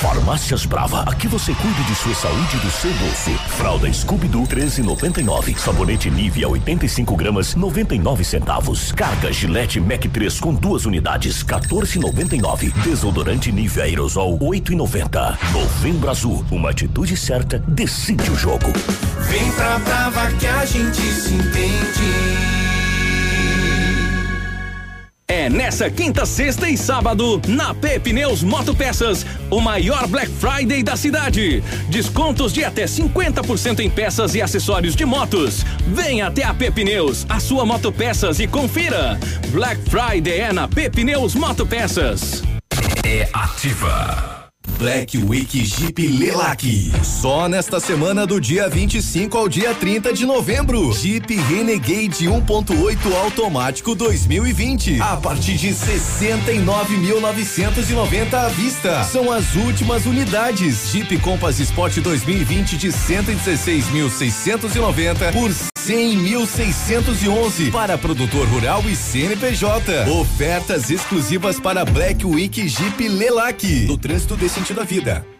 Farmácias 0.00 0.64
Brava, 0.64 1.02
aqui 1.02 1.28
você 1.28 1.52
cuida 1.52 1.82
de 1.82 1.94
sua 1.94 2.14
saúde 2.14 2.56
e 2.56 2.60
do 2.60 2.70
seu 2.70 2.90
bolso. 2.94 3.30
Fralda 3.50 3.92
Scooby-Doo 3.92 4.46
13,99. 4.46 5.58
Sabonete 5.58 6.10
Nivea 6.10 6.48
85 6.48 7.14
gramas 7.14 7.54
99 7.54 8.24
centavos. 8.24 8.92
Carga 8.92 9.30
Gillette 9.30 9.78
Mac 9.78 10.02
3 10.06 10.40
com 10.40 10.54
duas 10.54 10.86
unidades 10.86 11.44
14,99. 11.44 12.72
Desodorante 12.82 13.52
Nivea 13.52 13.84
Aerosol 13.84 14.38
8,90. 14.38 15.36
Novembro 15.52 16.10
Azul, 16.10 16.46
uma 16.50 16.70
atitude 16.70 17.14
certa 17.14 17.58
decide 17.58 18.30
o 18.30 18.36
jogo. 18.36 18.72
Vem 19.28 19.52
pra 19.52 19.78
Brava 19.80 20.32
que 20.32 20.46
a 20.46 20.64
gente 20.64 21.02
se 21.02 21.34
entende. 21.34 22.69
É 25.30 25.48
nessa 25.48 25.88
quinta, 25.88 26.26
sexta 26.26 26.68
e 26.68 26.76
sábado, 26.76 27.40
na 27.46 27.72
P 27.72 28.00
Pneus 28.00 28.42
Motopeças, 28.42 29.24
o 29.48 29.60
maior 29.60 30.08
Black 30.08 30.28
Friday 30.28 30.82
da 30.82 30.96
cidade. 30.96 31.62
Descontos 31.88 32.52
de 32.52 32.64
até 32.64 32.84
50% 32.84 33.78
em 33.78 33.88
peças 33.88 34.34
e 34.34 34.42
acessórios 34.42 34.96
de 34.96 35.04
motos. 35.04 35.64
Venha 35.86 36.26
até 36.26 36.42
a 36.42 36.52
P 36.52 36.72
Pneus, 36.72 37.26
a 37.28 37.38
sua 37.38 37.64
Motopeças 37.64 38.40
e 38.40 38.48
confira. 38.48 39.20
Black 39.52 39.80
Friday 39.88 40.40
é 40.40 40.52
na 40.52 40.66
P 40.66 40.90
Pneus 40.90 41.36
Motopeças. 41.36 42.42
É 43.04 43.28
ativa. 43.32 44.39
Black 44.78 45.18
Week 45.18 45.64
Jeep 45.64 46.06
Lelac. 46.06 46.92
Só 47.02 47.48
nesta 47.48 47.80
semana 47.80 48.24
do 48.26 48.40
dia 48.40 48.68
25 48.68 49.36
ao 49.36 49.48
dia 49.48 49.74
30 49.74 50.12
de 50.12 50.24
novembro. 50.24 50.92
Jeep 50.92 51.34
Renegade 51.34 52.26
1.8 52.26 53.12
automático 53.24 53.92
2020. 53.94 55.00
A 55.00 55.16
partir 55.16 55.54
de 55.56 55.70
69.990 55.70 58.34
à 58.34 58.48
vista. 58.48 59.02
São 59.04 59.32
as 59.32 59.54
últimas 59.56 60.04
unidades. 60.06 60.90
Jeep 60.92 61.18
Compass 61.18 61.58
Sport 61.58 61.98
2020 61.98 62.76
de 62.76 62.88
116.690 62.88 65.32
por 65.32 65.50
100.611 65.50 67.72
para 67.72 67.98
produtor 67.98 68.46
rural 68.46 68.84
e 68.86 68.94
CNPJ. 68.94 70.08
Ofertas 70.10 70.88
exclusivas 70.90 71.58
para 71.58 71.84
Black 71.84 72.24
Week 72.24 72.68
Jeep 72.68 73.08
Lelac. 73.08 73.86
No 73.86 73.96
trânsito 73.96 74.36
desse 74.36 74.59
sentido 74.60 74.80
da 74.80 74.84
vida. 74.84 75.39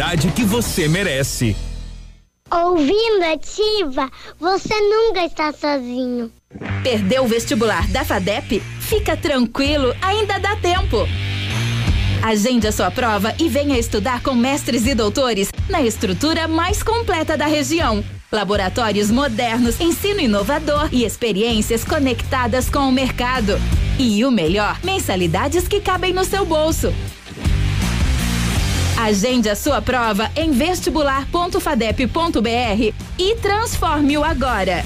que 0.35 0.43
você 0.43 0.87
merece. 0.87 1.55
Ouvindo 2.51 3.23
Ativa, 3.31 4.09
você 4.39 4.73
nunca 4.81 5.23
está 5.23 5.53
sozinho. 5.53 6.31
Perdeu 6.83 7.23
o 7.23 7.27
vestibular 7.27 7.87
da 7.89 8.03
FADEP? 8.03 8.59
Fica 8.79 9.15
tranquilo, 9.15 9.95
ainda 10.01 10.39
dá 10.39 10.55
tempo. 10.55 11.07
Agende 12.23 12.67
a 12.67 12.71
sua 12.71 12.89
prova 12.89 13.33
e 13.39 13.47
venha 13.47 13.77
estudar 13.77 14.21
com 14.23 14.33
mestres 14.33 14.87
e 14.87 14.95
doutores 14.95 15.49
na 15.69 15.81
estrutura 15.83 16.47
mais 16.47 16.81
completa 16.81 17.37
da 17.37 17.45
região. 17.45 18.03
Laboratórios 18.31 19.11
modernos, 19.11 19.79
ensino 19.79 20.19
inovador 20.19 20.89
e 20.91 21.05
experiências 21.05 21.83
conectadas 21.85 22.69
com 22.69 22.89
o 22.89 22.91
mercado. 22.91 23.53
E 23.99 24.25
o 24.25 24.31
melhor, 24.31 24.79
mensalidades 24.83 25.67
que 25.67 25.79
cabem 25.79 26.11
no 26.11 26.25
seu 26.25 26.43
bolso. 26.43 26.91
Agende 29.01 29.49
a 29.49 29.55
sua 29.55 29.81
prova 29.81 30.29
em 30.35 30.51
vestibular.fadep.br 30.51 32.93
e 33.17 33.35
transforme-o 33.37 34.23
agora. 34.23 34.85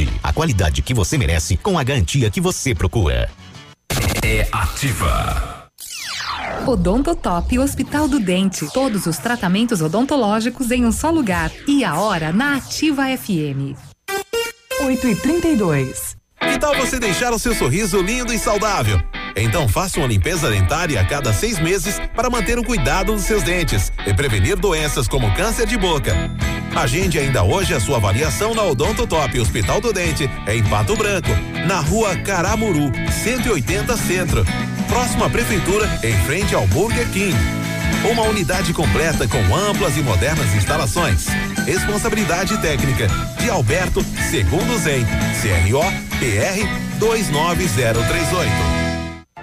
a 0.23 0.31
qualidade 0.31 0.81
que 0.81 0.93
você 0.93 1.17
merece 1.17 1.57
com 1.57 1.77
a 1.77 1.83
garantia 1.83 2.29
que 2.29 2.41
você 2.41 2.73
procura. 2.75 3.29
É 4.23 4.47
ativa. 4.51 5.67
Odontotop 6.65 7.57
Hospital 7.57 8.07
do 8.07 8.19
Dente. 8.19 8.67
Todos 8.71 9.05
os 9.05 9.17
tratamentos 9.17 9.81
odontológicos 9.81 10.71
em 10.71 10.85
um 10.85 10.91
só 10.91 11.09
lugar. 11.09 11.51
E 11.67 11.83
a 11.83 11.95
hora 11.95 12.31
na 12.31 12.57
Ativa 12.57 13.05
FM. 13.17 13.75
8 14.83 15.07
e 15.07 15.15
32 15.15 16.17
Que 16.39 16.57
tal 16.59 16.75
você 16.75 16.99
deixar 16.99 17.31
o 17.33 17.39
seu 17.39 17.53
sorriso 17.53 18.01
lindo 18.01 18.33
e 18.33 18.39
saudável? 18.39 18.99
Então 19.35 19.67
faça 19.67 19.99
uma 19.99 20.07
limpeza 20.07 20.49
dentária 20.49 20.99
a 20.99 21.05
cada 21.05 21.33
seis 21.33 21.59
meses 21.59 22.01
para 22.15 22.29
manter 22.29 22.57
o 22.59 22.63
cuidado 22.63 23.13
dos 23.13 23.23
seus 23.23 23.43
dentes 23.43 23.91
e 24.05 24.13
prevenir 24.13 24.57
doenças 24.57 25.07
como 25.07 25.33
câncer 25.33 25.65
de 25.65 25.77
boca. 25.77 26.15
Agende 26.75 27.19
ainda 27.19 27.43
hoje 27.43 27.73
a 27.73 27.79
sua 27.79 27.97
avaliação 27.97 28.53
na 28.55 28.63
Odonto 28.63 29.05
Top 29.05 29.37
Hospital 29.39 29.81
do 29.81 29.91
Dente, 29.91 30.29
em 30.47 30.63
Pato 30.63 30.95
Branco, 30.95 31.29
na 31.67 31.81
rua 31.81 32.15
Caramuru, 32.17 32.91
180 33.23 33.97
Centro. 33.97 34.45
Próxima 34.87 35.29
prefeitura, 35.29 35.87
em 36.03 36.17
frente 36.25 36.55
ao 36.55 36.65
Burger 36.67 37.07
King. 37.11 37.35
Uma 38.09 38.23
unidade 38.23 38.73
completa 38.73 39.27
com 39.27 39.55
amplas 39.55 39.95
e 39.97 40.01
modernas 40.01 40.55
instalações. 40.55 41.27
Responsabilidade 41.65 42.57
técnica 42.57 43.07
de 43.39 43.49
Alberto 43.49 44.03
Segundo 44.29 44.77
Zen, 44.79 45.05
CRO 45.41 45.83
PR 46.19 46.65
29038. 46.99 48.90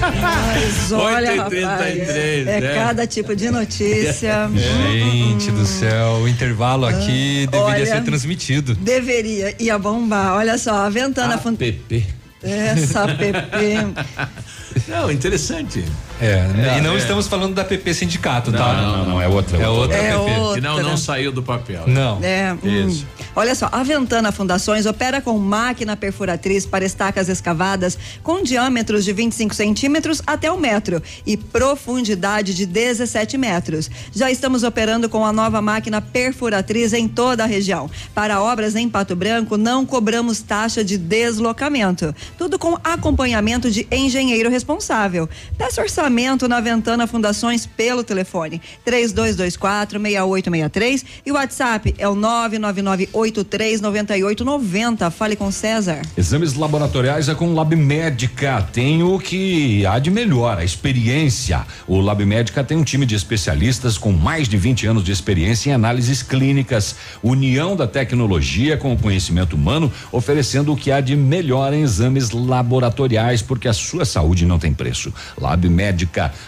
Mas 0.00 0.92
olha, 0.92 1.32
8h33, 1.48 1.62
rapaz, 1.64 2.08
é 2.08 2.60
né? 2.60 2.74
cada 2.74 3.06
tipo 3.06 3.34
de 3.34 3.50
notícia. 3.50 4.48
Gente 4.54 5.50
do 5.50 5.66
céu, 5.66 6.20
o 6.22 6.28
intervalo 6.28 6.86
aqui 6.86 7.46
deveria 7.50 7.74
olha. 7.74 7.86
ser 7.86 8.04
transmitido. 8.04 8.74
Deveria, 8.74 9.54
ia 9.58 9.78
bombar. 9.78 10.36
Olha 10.36 10.56
só, 10.58 10.86
a 10.86 10.90
Ventana 10.90 11.38
Fun- 11.38 11.56
PP. 11.56 12.04
Essa 12.42 13.06
PP. 13.08 13.86
Não, 14.86 15.10
interessante. 15.10 15.84
É, 16.20 16.74
É, 16.74 16.78
e 16.78 16.80
não 16.80 16.94
é. 16.94 16.98
estamos 16.98 17.26
falando 17.28 17.54
da 17.54 17.64
PP 17.64 17.94
Sindicato, 17.94 18.50
Não, 18.50 18.58
tá? 18.58 18.72
não, 18.72 19.04
não, 19.06 19.22
é 19.22 19.28
outra, 19.28 19.56
É 19.56 19.68
outra 19.68 19.96
É 19.96 20.10
PP. 20.12 20.16
outra. 20.16 20.54
Que 20.54 20.60
não, 20.60 20.82
não 20.82 20.96
saiu 20.96 21.30
do 21.30 21.42
papel. 21.42 21.84
Não. 21.86 22.18
É, 22.22 22.52
hum. 22.62 22.88
Isso. 22.88 23.06
Olha 23.36 23.54
só, 23.54 23.68
a 23.70 23.82
Ventana 23.84 24.32
Fundações 24.32 24.84
opera 24.86 25.20
com 25.20 25.38
máquina 25.38 25.96
perfuratriz 25.96 26.66
para 26.66 26.84
estacas 26.84 27.28
escavadas 27.28 27.96
com 28.22 28.42
diâmetros 28.42 29.04
de 29.04 29.12
25 29.12 29.54
centímetros 29.54 30.20
até 30.26 30.50
um 30.50 30.58
metro 30.58 31.00
e 31.24 31.36
profundidade 31.36 32.52
de 32.52 32.66
17 32.66 33.38
metros. 33.38 33.88
Já 34.12 34.28
estamos 34.30 34.64
operando 34.64 35.08
com 35.08 35.24
a 35.24 35.32
nova 35.32 35.62
máquina 35.62 36.00
perfuratriz 36.00 36.92
em 36.92 37.06
toda 37.06 37.44
a 37.44 37.46
região. 37.46 37.88
Para 38.12 38.40
obras 38.42 38.74
em 38.74 38.88
Pato 38.88 39.14
Branco, 39.14 39.56
não 39.56 39.86
cobramos 39.86 40.40
taxa 40.40 40.82
de 40.82 40.98
deslocamento. 40.98 42.12
Tudo 42.36 42.58
com 42.58 42.76
acompanhamento 42.82 43.70
de 43.70 43.86
engenheiro 43.92 44.50
responsável. 44.50 45.28
Peça 45.56 45.80
orçamento 45.80 46.07
na 46.48 46.60
Ventana 46.60 47.06
Fundações 47.06 47.66
pelo 47.66 48.02
telefone 48.02 48.62
3224 48.84 50.00
6863 50.00 51.04
e 51.26 51.30
o 51.30 51.34
WhatsApp 51.34 51.94
é 51.98 52.08
o 52.08 52.16
999839890. 52.16 55.10
Fale 55.10 55.36
com 55.36 55.50
César. 55.50 56.00
Exames 56.16 56.54
laboratoriais 56.54 57.28
é 57.28 57.34
com 57.34 57.52
Lab 57.52 57.76
Médica. 57.76 58.66
Tem 58.72 59.02
o 59.02 59.18
que 59.18 59.84
há 59.84 59.98
de 59.98 60.10
melhor, 60.10 60.56
a 60.58 60.64
experiência. 60.64 61.66
O 61.86 62.00
Lab 62.00 62.24
Médica 62.24 62.64
tem 62.64 62.78
um 62.78 62.84
time 62.84 63.04
de 63.04 63.14
especialistas 63.14 63.98
com 63.98 64.12
mais 64.12 64.48
de 64.48 64.56
20 64.56 64.86
anos 64.86 65.04
de 65.04 65.12
experiência 65.12 65.68
em 65.70 65.74
análises 65.74 66.22
clínicas, 66.22 66.96
união 67.22 67.76
da 67.76 67.86
tecnologia 67.86 68.76
com 68.76 68.92
o 68.92 68.98
conhecimento 68.98 69.56
humano, 69.56 69.92
oferecendo 70.10 70.72
o 70.72 70.76
que 70.76 70.90
há 70.90 71.00
de 71.00 71.14
melhor 71.14 71.74
em 71.74 71.82
exames 71.82 72.30
laboratoriais, 72.30 73.42
porque 73.42 73.68
a 73.68 73.72
sua 73.72 74.04
saúde 74.04 74.46
não 74.46 74.58
tem 74.58 74.72
preço. 74.72 75.12
Lab 75.38 75.68
Médica, 75.68 75.97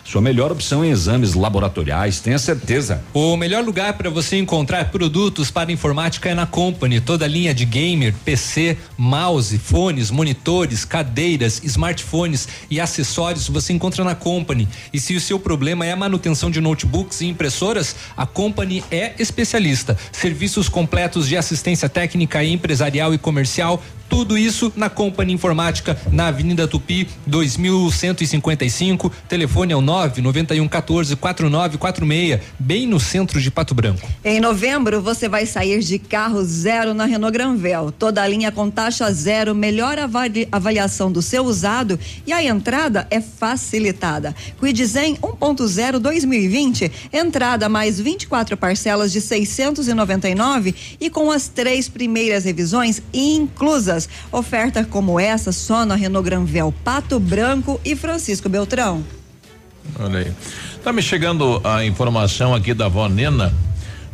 sua 0.05 0.20
melhor 0.20 0.52
opção 0.52 0.85
em 0.85 0.90
exames 0.90 1.35
laboratoriais, 1.35 2.20
tenha 2.20 2.39
certeza. 2.39 3.02
O 3.14 3.36
melhor 3.36 3.64
lugar 3.64 3.94
para 3.94 4.10
você 4.10 4.36
encontrar 4.36 4.90
produtos 4.90 5.51
para 5.51 5.72
informática 5.72 6.28
é 6.28 6.35
na 6.35 6.47
Company. 6.47 7.01
Toda 7.01 7.24
a 7.24 7.28
linha 7.28 7.55
de 7.55 7.64
gamer, 7.64 8.14
PC, 8.24 8.77
mouse, 8.97 9.59
fones, 9.59 10.10
monitores, 10.10 10.85
cadeiras, 10.85 11.60
smartphones 11.64 12.48
e 12.70 12.81
acessórios 12.81 13.48
você 13.48 13.72
encontra 13.72 14.05
na 14.05 14.14
Company. 14.14 14.68
E 14.93 15.01
se 15.01 15.14
o 15.14 15.20
seu 15.20 15.39
problema 15.39 15.86
é 15.86 15.93
a 15.93 15.97
manutenção 15.97 16.51
de 16.51 16.60
notebooks 16.60 17.20
e 17.20 17.27
impressoras, 17.27 17.97
a 18.16 18.27
Company 18.27 18.85
é 18.90 19.14
especialista. 19.18 19.97
Serviços 20.12 20.68
completos 20.68 21.28
de 21.28 21.36
assistência 21.36 21.89
técnica 21.89 22.43
e 22.44 22.52
empresarial 22.52 23.14
e 23.14 23.18
comercial 23.18 23.82
Tudo 24.11 24.37
isso 24.37 24.73
na 24.74 24.91
Company 24.91 25.32
Informática, 25.32 25.97
na 26.11 26.27
Avenida 26.27 26.66
Tupi, 26.66 27.09
2155. 27.28 29.11
Telefone 29.28 29.73
é 29.73 29.77
o 29.77 29.81
991 29.81 30.66
14 30.66 31.15
4946, 31.15 32.41
bem 32.59 32.89
no 32.89 32.99
centro 32.99 33.41
de 33.41 33.53
Pato 33.53 33.73
Branco. 33.73 34.07
Em 34.24 34.41
novembro, 34.41 35.01
você 35.01 35.28
vai 35.28 35.47
sair 35.47 35.78
de 35.78 35.99
carro 35.99 36.43
zero 36.45 36.93
na 36.93 37.05
Renault 37.05 37.32
Granvel. 37.32 37.93
Toda 37.93 38.20
a 38.20 38.27
linha 38.27 38.51
com 38.51 38.69
taxa 38.69 39.11
zero, 39.12 39.55
melhor 39.55 39.97
avali 39.99 40.49
avaliação 40.51 41.12
do 41.12 41.23
seu 41.23 41.45
usado 41.45 41.99
e 42.27 42.32
a 42.32 42.43
entrada 42.43 43.07
é 43.11 43.20
facilitada. 43.20 44.35
Quidzen 44.59 45.16
1.0 45.16 45.99
2020, 46.01 46.91
entrada 47.12 47.69
mais 47.69 48.01
24 48.01 48.57
parcelas 48.57 49.12
de 49.12 49.20
699 49.20 50.74
e 51.01 51.09
com 51.09 51.31
as 51.31 51.47
três 51.47 51.89
primeiras 51.89 52.45
revisões 52.45 53.01
inclusas. 53.15 53.99
Oferta 54.31 54.85
como 54.85 55.18
essa 55.18 55.52
só 55.52 55.85
na 55.85 55.94
Renault 55.94 56.24
Granvel, 56.24 56.72
Pato 56.85 57.18
Branco 57.18 57.81
e 57.85 57.97
Francisco 57.97 58.48
Beltrão. 58.48 59.05
Olha 59.98 60.20
aí. 60.20 60.32
Tá 60.82 60.93
me 60.93 61.02
chegando 61.02 61.60
a 61.64 61.85
informação 61.85 62.55
aqui 62.55 62.72
da 62.72 62.89
Vó 62.89 63.09
Nena. 63.09 63.55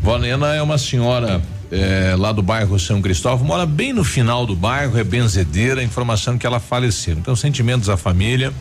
Vó 0.00 0.18
Nena 0.18 0.54
é 0.54 0.62
uma 0.62 0.78
senhora 0.78 1.42
eh, 1.70 2.14
lá 2.16 2.32
do 2.32 2.42
bairro 2.42 2.78
São 2.78 3.02
Cristóvão, 3.02 3.46
mora 3.46 3.66
bem 3.66 3.92
no 3.92 4.04
final 4.04 4.46
do 4.46 4.54
bairro, 4.54 4.98
é 4.98 5.04
benzedeira, 5.04 5.82
informação 5.82 6.38
que 6.38 6.46
ela 6.46 6.60
faleceu. 6.60 7.16
Então, 7.16 7.34
sentimentos 7.34 7.88
à 7.88 7.96
família. 7.96 8.52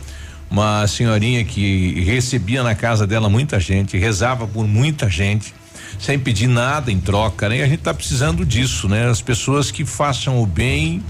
Uma 0.48 0.86
senhorinha 0.86 1.44
que 1.44 2.04
recebia 2.04 2.62
na 2.62 2.74
casa 2.74 3.04
dela 3.04 3.28
muita 3.28 3.58
gente, 3.58 3.98
rezava 3.98 4.46
por 4.46 4.66
muita 4.66 5.10
gente, 5.10 5.52
sem 5.98 6.18
pedir 6.18 6.46
nada 6.46 6.90
em 6.90 7.00
troca, 7.00 7.48
né? 7.48 7.58
E 7.58 7.62
a 7.62 7.66
gente 7.66 7.80
tá 7.80 7.94
precisando 7.94 8.44
disso, 8.44 8.88
né? 8.88 9.08
As 9.08 9.20
pessoas 9.20 9.70
que 9.70 9.84
façam 9.84 10.42
o 10.42 10.46
bem, 10.46 11.02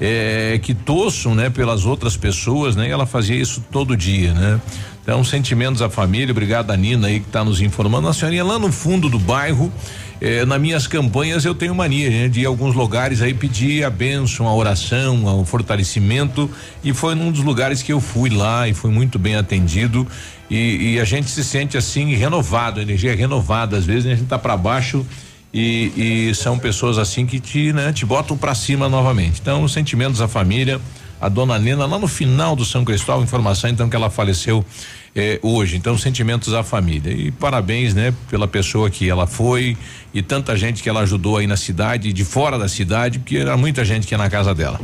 eh, 0.00 0.58
que 0.62 0.74
torçam, 0.74 1.34
né? 1.34 1.50
Pelas 1.50 1.84
outras 1.84 2.16
pessoas, 2.16 2.76
né? 2.76 2.88
Ela 2.88 3.06
fazia 3.06 3.36
isso 3.36 3.64
todo 3.70 3.96
dia, 3.96 4.32
né? 4.34 4.60
Então, 5.02 5.22
sentimentos 5.22 5.80
à 5.82 5.88
família, 5.88 6.32
obrigado 6.32 6.72
a 6.72 6.76
Nina 6.76 7.06
aí 7.06 7.20
que 7.20 7.26
está 7.26 7.44
nos 7.44 7.60
informando. 7.60 8.08
A 8.08 8.12
senhorinha 8.12 8.42
lá 8.42 8.58
no 8.58 8.72
fundo 8.72 9.08
do 9.08 9.20
bairro, 9.20 9.72
eh, 10.20 10.44
nas 10.44 10.60
minhas 10.60 10.86
campanhas 10.86 11.44
eu 11.44 11.54
tenho 11.54 11.74
mania 11.74 12.08
né, 12.10 12.28
de 12.28 12.40
ir 12.40 12.46
a 12.46 12.48
alguns 12.48 12.74
lugares 12.74 13.22
aí 13.22 13.34
pedir 13.34 13.84
a 13.84 13.90
bênção, 13.90 14.46
a 14.46 14.54
oração, 14.54 15.40
o 15.40 15.44
fortalecimento 15.44 16.50
e 16.82 16.92
foi 16.92 17.14
num 17.14 17.30
dos 17.30 17.42
lugares 17.42 17.82
que 17.82 17.92
eu 17.92 18.00
fui 18.00 18.30
lá 18.30 18.68
e 18.68 18.74
fui 18.74 18.90
muito 18.90 19.18
bem 19.18 19.36
atendido 19.36 20.06
e, 20.50 20.94
e 20.94 21.00
a 21.00 21.04
gente 21.04 21.28
se 21.28 21.42
sente 21.42 21.76
assim 21.76 22.14
renovado, 22.14 22.80
energia 22.80 23.12
é 23.12 23.14
renovada, 23.14 23.76
às 23.76 23.84
vezes 23.84 24.04
né, 24.04 24.12
a 24.12 24.16
gente 24.16 24.28
tá 24.28 24.38
para 24.38 24.56
baixo 24.56 25.04
e, 25.52 26.28
e, 26.28 26.34
são 26.34 26.58
pessoas 26.58 26.98
assim 26.98 27.24
que 27.24 27.40
te, 27.40 27.72
né, 27.72 27.92
te 27.92 28.04
botam 28.04 28.36
para 28.36 28.54
cima 28.54 28.88
novamente. 28.88 29.40
Então, 29.40 29.66
sentimentos 29.66 30.20
à 30.20 30.28
família, 30.28 30.78
a 31.20 31.28
dona 31.28 31.58
Nena 31.58 31.86
lá 31.86 31.98
no 31.98 32.06
final 32.06 32.54
do 32.54 32.64
São 32.64 32.84
Cristóvão, 32.84 33.24
informação 33.24 33.70
então 33.70 33.88
que 33.88 33.96
ela 33.96 34.10
faleceu 34.10 34.64
eh, 35.16 35.40
hoje. 35.42 35.76
Então, 35.76 35.96
sentimentos 35.96 36.52
à 36.52 36.62
família. 36.62 37.10
E 37.10 37.32
parabéns, 37.32 37.94
né, 37.94 38.12
pela 38.30 38.46
pessoa 38.46 38.90
que 38.90 39.08
ela 39.08 39.26
foi 39.26 39.76
e 40.12 40.22
tanta 40.22 40.54
gente 40.54 40.82
que 40.82 40.88
ela 40.88 41.00
ajudou 41.00 41.38
aí 41.38 41.46
na 41.46 41.56
cidade, 41.56 42.12
de 42.12 42.24
fora 42.24 42.58
da 42.58 42.68
cidade, 42.68 43.18
porque 43.18 43.38
era 43.38 43.56
muita 43.56 43.84
gente 43.84 44.06
que 44.06 44.14
ia 44.14 44.18
na 44.18 44.28
casa 44.28 44.54
dela. 44.54 44.80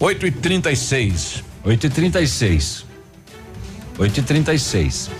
8 0.00 0.26
e 0.26 0.30
36 0.30 1.44
8 1.64 1.86
e 1.86 1.90
36 1.90 2.86
8 3.98 4.20
e 4.20 4.22
36 4.22 5.10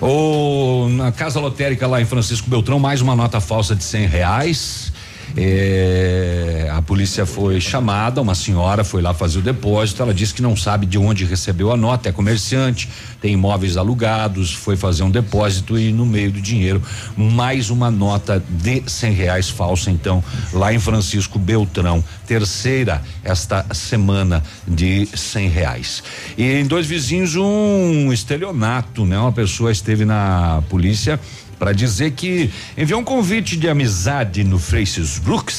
o, 0.00 0.88
na 0.88 1.12
casa 1.12 1.38
lotérica 1.40 1.86
lá 1.86 2.00
em 2.00 2.06
Francisco 2.06 2.48
Beltrão, 2.48 2.78
mais 2.78 3.00
uma 3.02 3.14
nota 3.14 3.40
falsa 3.40 3.76
de 3.76 3.84
cem 3.84 4.06
reais. 4.06 4.92
É, 5.36 6.70
a 6.72 6.82
polícia 6.82 7.24
foi 7.26 7.60
chamada, 7.60 8.20
uma 8.20 8.34
senhora 8.34 8.84
foi 8.84 9.02
lá 9.02 9.14
fazer 9.14 9.38
o 9.38 9.42
depósito. 9.42 10.02
Ela 10.02 10.14
disse 10.14 10.34
que 10.34 10.42
não 10.42 10.56
sabe 10.56 10.86
de 10.86 10.98
onde 10.98 11.24
recebeu 11.24 11.72
a 11.72 11.76
nota, 11.76 12.08
é 12.08 12.12
comerciante, 12.12 12.88
tem 13.20 13.34
imóveis 13.34 13.76
alugados, 13.76 14.52
foi 14.52 14.76
fazer 14.76 15.02
um 15.02 15.10
depósito 15.10 15.78
e 15.78 15.92
no 15.92 16.06
meio 16.06 16.32
do 16.32 16.40
dinheiro 16.40 16.82
mais 17.16 17.70
uma 17.70 17.90
nota 17.90 18.42
de 18.48 18.82
cem 18.86 19.12
reais 19.12 19.48
falsa. 19.48 19.90
Então, 19.90 20.22
lá 20.52 20.72
em 20.72 20.78
Francisco 20.78 21.38
Beltrão, 21.38 22.02
terceira 22.26 23.02
esta 23.22 23.66
semana 23.72 24.42
de 24.66 25.06
cem 25.14 25.48
reais. 25.48 26.02
E 26.36 26.44
em 26.44 26.66
dois 26.66 26.86
vizinhos 26.86 27.36
um 27.36 28.12
estelionato, 28.12 29.04
né? 29.04 29.18
Uma 29.18 29.32
pessoa 29.32 29.70
esteve 29.70 30.04
na 30.04 30.62
polícia 30.68 31.20
para 31.60 31.72
dizer 31.72 32.12
que 32.12 32.50
enviou 32.76 33.02
um 33.02 33.04
convite 33.04 33.54
de 33.54 33.68
amizade 33.68 34.42
no 34.42 34.58
Facebook 34.58 35.52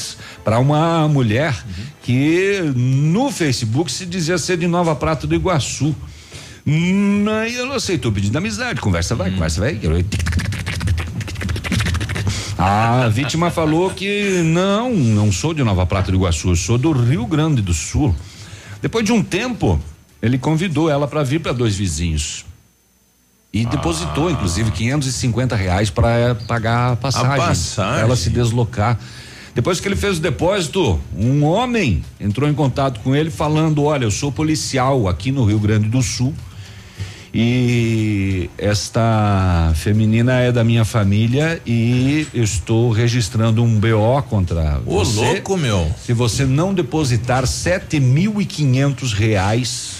para 0.44 0.58
uma 0.58 1.06
mulher 1.06 1.54
que 2.02 2.60
no 2.74 3.30
Facebook 3.30 3.90
se 3.90 4.04
dizia 4.04 4.36
ser 4.36 4.58
de 4.58 4.66
Nova 4.66 4.96
Prata 4.96 5.28
do 5.28 5.34
Iguaçu. 5.36 5.94
Hum, 6.66 7.24
aí 7.28 7.56
ela 7.56 7.76
aceitou 7.76 8.10
o 8.10 8.14
pedido 8.14 8.32
de 8.32 8.38
amizade, 8.38 8.80
conversa 8.80 9.14
vai, 9.14 9.30
conversa 9.30 9.60
vai. 9.60 9.78
A 12.58 13.08
vítima 13.08 13.48
falou 13.52 13.90
que 13.90 14.42
não, 14.42 14.92
não 14.92 15.30
sou 15.30 15.54
de 15.54 15.62
Nova 15.62 15.86
Prata 15.86 16.10
do 16.10 16.18
Iguaçu, 16.18 16.48
eu 16.48 16.56
sou 16.56 16.76
do 16.76 16.90
Rio 16.90 17.24
Grande 17.26 17.62
do 17.62 17.72
Sul. 17.72 18.12
Depois 18.80 19.04
de 19.04 19.12
um 19.12 19.22
tempo, 19.22 19.80
ele 20.20 20.36
convidou 20.36 20.90
ela 20.90 21.06
para 21.06 21.22
vir 21.22 21.38
para 21.38 21.52
dois 21.52 21.76
vizinhos. 21.76 22.44
E 23.52 23.66
depositou, 23.66 24.28
Ah. 24.28 24.32
inclusive, 24.32 24.70
550 24.70 25.54
reais 25.54 25.90
para 25.90 26.34
pagar 26.46 26.92
a 26.92 26.96
passagem. 26.96 27.36
passagem. 27.38 28.00
ela 28.02 28.16
se 28.16 28.30
deslocar. 28.30 28.98
Depois 29.54 29.78
que 29.78 29.86
ele 29.86 29.96
fez 29.96 30.16
o 30.16 30.20
depósito, 30.20 30.98
um 31.14 31.44
homem 31.44 32.02
entrou 32.18 32.48
em 32.48 32.54
contato 32.54 33.00
com 33.00 33.14
ele 33.14 33.30
falando: 33.30 33.84
Olha, 33.84 34.04
eu 34.04 34.10
sou 34.10 34.32
policial 34.32 35.06
aqui 35.06 35.30
no 35.30 35.44
Rio 35.44 35.58
Grande 35.58 35.88
do 35.88 36.02
Sul. 36.02 36.32
E 37.34 38.50
esta 38.58 39.72
feminina 39.74 40.40
é 40.40 40.52
da 40.52 40.62
minha 40.62 40.84
família 40.84 41.60
e 41.66 42.26
estou 42.34 42.90
registrando 42.90 43.62
um 43.62 43.80
BO 43.80 44.22
contra 44.28 44.80
Ô, 44.84 45.02
você. 45.02 45.20
louco, 45.20 45.56
meu. 45.56 45.90
Se 46.04 46.12
você 46.12 46.44
não 46.44 46.74
depositar 46.74 47.46
sete 47.46 47.98
mil 47.98 48.38
e 48.40 48.44
quinhentos 48.44 49.14
reais, 49.14 49.92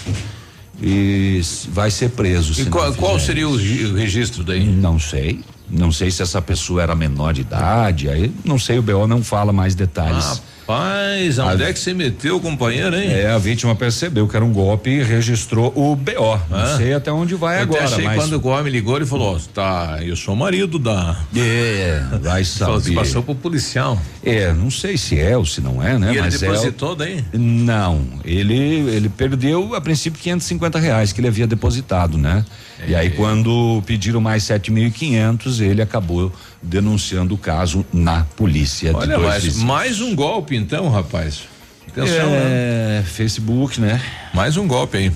e 0.81 1.41
vai 1.69 1.91
ser 1.91 2.09
preso. 2.09 2.59
E 2.59 2.65
qual, 2.65 2.93
qual 2.93 3.19
seria 3.19 3.47
o, 3.47 3.53
o 3.53 3.95
registro 3.95 4.43
daí? 4.43 4.65
Não 4.65 4.99
sei. 4.99 5.41
Não 5.69 5.91
sei 5.91 6.11
se 6.11 6.21
essa 6.21 6.41
pessoa 6.41 6.83
era 6.83 6.93
menor 6.93 7.33
de 7.33 7.41
idade, 7.41 8.09
aí 8.09 8.31
não 8.43 8.59
sei, 8.59 8.77
o 8.77 8.81
BO 8.81 9.07
não 9.07 9.23
fala 9.23 9.51
mais 9.51 9.73
detalhes. 9.73 10.41
Rapaz, 10.65 11.37
onde 11.39 11.63
é 11.63 11.73
que 11.73 11.79
você 11.79 11.93
meteu, 11.93 12.39
companheiro, 12.39 12.95
hein? 12.95 13.09
É, 13.11 13.29
a 13.29 13.37
vítima 13.37 13.75
percebeu 13.75 14.27
que 14.29 14.35
era 14.35 14.45
um 14.45 14.53
golpe 14.53 14.89
e 14.89 15.03
registrou 15.03 15.73
o 15.75 15.93
BO. 15.93 16.39
Não 16.49 16.57
Ah. 16.57 16.77
sei 16.77 16.93
até 16.93 17.11
onde 17.11 17.35
vai 17.35 17.57
Eu 17.59 17.63
até 17.63 17.79
agora, 17.79 17.83
achei 17.85 18.05
mas 18.05 18.15
quando 18.15 18.33
o 18.41 18.47
homem 18.47 18.71
ligou, 18.71 18.95
ele 18.95 19.05
falou: 19.05 19.35
ó, 19.35 19.39
tá, 19.53 19.99
eu 20.01 20.15
sou 20.15 20.33
o 20.33 20.37
marido 20.37 20.79
da. 20.79 21.17
É, 21.35 22.01
vai 22.21 22.45
saber. 22.45 22.71
"Você 22.73 22.91
passou 22.93 23.21
pro 23.23 23.35
policial. 23.35 23.99
É, 24.23 24.53
não 24.53 24.71
sei 24.71 24.97
se 24.97 25.19
é 25.19 25.37
ou 25.37 25.45
se 25.45 25.59
não 25.59 25.83
é, 25.83 25.99
né? 25.99 26.07
e 26.07 26.11
ele 26.11 26.21
mas 26.21 26.35
é 26.41 26.47
depositou 26.47 26.95
daí? 26.95 27.23
Não, 27.33 28.01
ele 28.23 28.53
ele 28.53 29.09
perdeu 29.09 29.75
a 29.75 29.81
princípio 29.81 30.19
550 30.21 30.79
reais 30.79 31.11
que 31.11 31.19
ele 31.19 31.27
havia 31.27 31.45
depositado, 31.45 32.17
né? 32.17 32.45
E 32.87 32.93
É. 32.93 32.97
aí 32.99 33.09
quando 33.11 33.83
pediram 33.85 34.21
mais 34.21 34.43
7.500 34.43 35.59
ele 35.61 35.81
acabou 35.81 36.31
denunciando 36.63 37.35
o 37.35 37.37
caso 37.37 37.85
na 37.93 38.23
polícia. 38.35 38.89
de 38.89 38.95
Olha, 38.95 39.17
dois 39.17 39.27
mais, 39.27 39.57
mais 39.57 40.01
um 40.01 40.15
golpe 40.15 40.55
então, 40.55 40.89
rapaz. 40.89 41.41
Atenção, 41.87 42.29
né? 42.29 43.01
é, 43.01 43.03
Facebook, 43.05 43.79
né? 43.79 44.01
Mais 44.33 44.57
um 44.57 44.67
golpe 44.67 44.97
aí. 44.97 45.11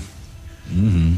Uhum. 0.70 1.16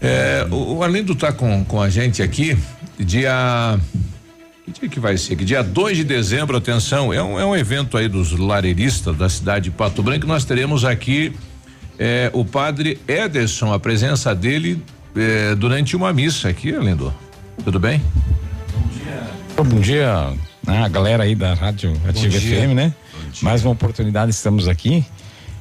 É, 0.00 0.46
o, 0.50 0.76
o 0.76 0.82
Arlindo 0.82 1.14
tá 1.14 1.32
com, 1.32 1.64
com 1.64 1.80
a 1.80 1.88
gente 1.88 2.22
aqui, 2.22 2.56
dia. 2.98 3.78
Que 4.64 4.80
dia 4.80 4.88
que 4.88 5.00
vai 5.00 5.16
ser? 5.16 5.36
Que 5.36 5.44
dia 5.44 5.62
2 5.62 5.96
de 5.96 6.04
dezembro, 6.04 6.56
atenção, 6.56 7.12
é 7.12 7.22
um, 7.22 7.40
é 7.40 7.44
um 7.44 7.56
evento 7.56 7.96
aí 7.96 8.08
dos 8.08 8.32
lareiristas 8.32 9.16
da 9.16 9.28
cidade 9.28 9.64
de 9.64 9.70
Pato 9.70 10.02
Branco. 10.02 10.26
Nós 10.26 10.44
teremos 10.44 10.84
aqui 10.84 11.32
é, 11.98 12.30
o 12.32 12.44
padre 12.44 12.98
Ederson, 13.08 13.72
a 13.72 13.80
presença 13.80 14.34
dele 14.34 14.82
é, 15.16 15.54
durante 15.54 15.96
uma 15.96 16.12
missa 16.12 16.48
aqui, 16.48 16.74
Arlindo. 16.74 17.12
Tudo 17.64 17.80
bem? 17.80 18.00
Bom 18.72 18.88
dia, 18.88 19.22
né, 20.66 20.82
a 20.84 20.88
galera 20.88 21.24
aí 21.24 21.34
da 21.34 21.54
Rádio 21.54 21.92
Ativa 22.06 22.38
dia. 22.38 22.60
FM, 22.62 22.74
né? 22.74 22.94
Mais 23.42 23.64
uma 23.64 23.72
oportunidade, 23.72 24.30
estamos 24.30 24.68
aqui. 24.68 25.04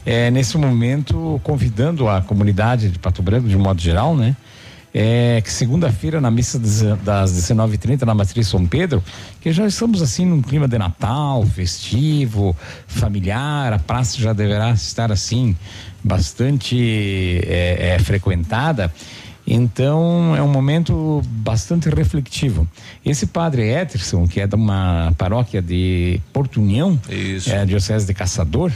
É, 0.05 0.31
nesse 0.31 0.57
momento, 0.57 1.39
convidando 1.43 2.07
a 2.07 2.21
comunidade 2.21 2.89
de 2.89 2.97
Pato 2.97 3.21
Branco, 3.21 3.47
de 3.47 3.57
modo 3.57 3.81
geral, 3.81 4.15
né? 4.15 4.35
É, 4.91 5.39
que 5.43 5.51
segunda-feira, 5.51 6.19
na 6.19 6.31
missa 6.31 6.57
das 6.57 7.31
19h30, 7.31 8.03
na 8.03 8.15
Matriz 8.15 8.47
São 8.47 8.65
Pedro, 8.65 9.03
que 9.39 9.51
já 9.51 9.67
estamos 9.67 10.01
assim 10.01 10.25
num 10.25 10.41
clima 10.41 10.67
de 10.67 10.79
Natal, 10.79 11.45
festivo, 11.45 12.55
familiar, 12.87 13.71
a 13.71 13.79
praça 13.79 14.19
já 14.19 14.33
deverá 14.33 14.71
estar 14.71 15.11
assim, 15.11 15.55
bastante 16.03 17.39
é, 17.45 17.95
é, 17.95 17.99
frequentada. 17.99 18.91
Então 19.51 20.35
é 20.35 20.43
um 20.43 20.47
momento 20.47 21.23
bastante 21.25 21.89
reflexivo. 21.89 22.67
Esse 23.03 23.25
padre 23.25 23.67
Eterson, 23.67 24.27
que 24.27 24.39
é 24.39 24.45
de 24.45 24.55
uma 24.55 25.11
paróquia 25.17 25.59
de 25.59 26.21
Porto 26.31 26.61
União, 26.61 26.99
Isso. 27.09 27.49
é 27.49 27.61
a 27.61 27.65
diocese 27.65 28.05
de 28.05 28.13
Caçador, 28.13 28.71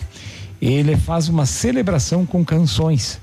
ele 0.59 0.97
faz 0.97 1.29
uma 1.29 1.45
celebração 1.45 2.25
com 2.25 2.43
canções. 2.43 3.21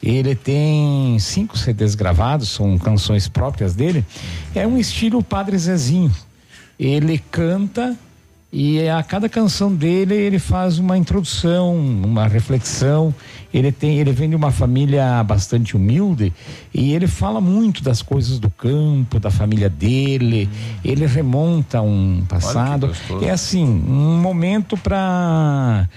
Ele 0.00 0.36
tem 0.36 1.18
cinco 1.18 1.58
CDs 1.58 1.96
gravados, 1.96 2.50
são 2.50 2.78
canções 2.78 3.26
próprias 3.26 3.74
dele. 3.74 4.04
É 4.54 4.64
um 4.64 4.78
estilo 4.78 5.22
Padre 5.22 5.58
Zezinho. 5.58 6.12
Ele 6.78 7.18
canta 7.30 7.96
e 8.56 8.88
a 8.88 9.02
cada 9.02 9.28
canção 9.28 9.74
dele 9.74 10.14
ele 10.14 10.38
faz 10.38 10.78
uma 10.78 10.96
introdução, 10.96 11.74
uma 11.76 12.28
reflexão. 12.28 13.12
Ele 13.52 13.72
tem, 13.72 13.98
ele 13.98 14.12
vem 14.12 14.30
de 14.30 14.36
uma 14.36 14.52
família 14.52 15.24
bastante 15.24 15.76
humilde 15.76 16.32
e 16.72 16.94
ele 16.94 17.08
fala 17.08 17.40
muito 17.40 17.82
das 17.82 18.00
coisas 18.00 18.38
do 18.38 18.48
campo, 18.48 19.18
da 19.18 19.28
família 19.28 19.68
dele. 19.68 20.48
Ele 20.84 21.04
remonta 21.04 21.82
um 21.82 22.24
passado. 22.28 22.92
É 23.22 23.30
assim, 23.30 23.64
um 23.64 24.20
momento 24.20 24.76
para 24.76 25.88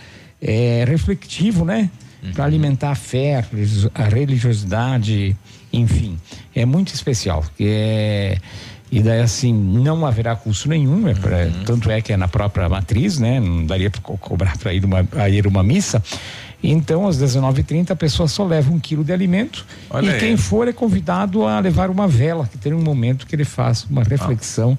é, 0.42 0.84
refletivo, 0.88 1.64
né? 1.64 1.92
Para 2.34 2.46
alimentar 2.46 2.90
a 2.90 2.96
fé, 2.96 3.46
a 3.94 4.04
religiosidade, 4.04 5.38
enfim, 5.72 6.18
é 6.56 6.66
muito 6.66 6.92
especial. 6.92 7.46
É, 7.60 8.40
e 8.92 9.02
daí 9.02 9.20
assim 9.22 9.54
não 9.54 10.06
haverá 10.06 10.36
custo 10.36 10.70
nenhum, 10.70 11.08
é 11.08 11.14
pra, 11.14 11.38
Uhum. 11.46 11.64
tanto 11.66 11.92
é 11.92 12.02
que 12.02 12.14
é 12.14 12.18
na 12.18 12.28
própria 12.28 12.68
matriz, 12.70 13.20
né? 13.20 13.40
Não 13.40 13.66
daria 13.66 13.90
para 13.90 14.02
cobrar 14.02 14.58
para 14.58 14.74
ir 14.74 14.84
uma 14.86 15.06
a 15.18 15.30
ir 15.30 15.46
uma 15.48 15.62
missa. 15.64 16.02
Então, 16.64 17.08
às 17.08 17.18
19h30, 17.18 17.92
a 17.92 17.96
pessoa 17.96 18.28
só 18.28 18.44
leva 18.44 18.72
um 18.72 18.80
quilo 18.80 19.04
de 19.04 19.14
alimento 19.14 19.64
Olha 19.92 20.08
e 20.08 20.10
aí. 20.14 20.20
quem 20.20 20.36
for 20.38 20.68
é 20.68 20.74
convidado 20.74 21.44
a 21.46 21.60
levar 21.60 21.90
uma 21.92 22.08
vela, 22.08 22.48
que 22.48 22.58
tem 22.58 22.74
um 22.74 22.82
momento 22.82 23.28
que 23.28 23.36
ele 23.36 23.46
faz 23.46 23.86
uma 23.90 24.04
reflexão 24.04 24.76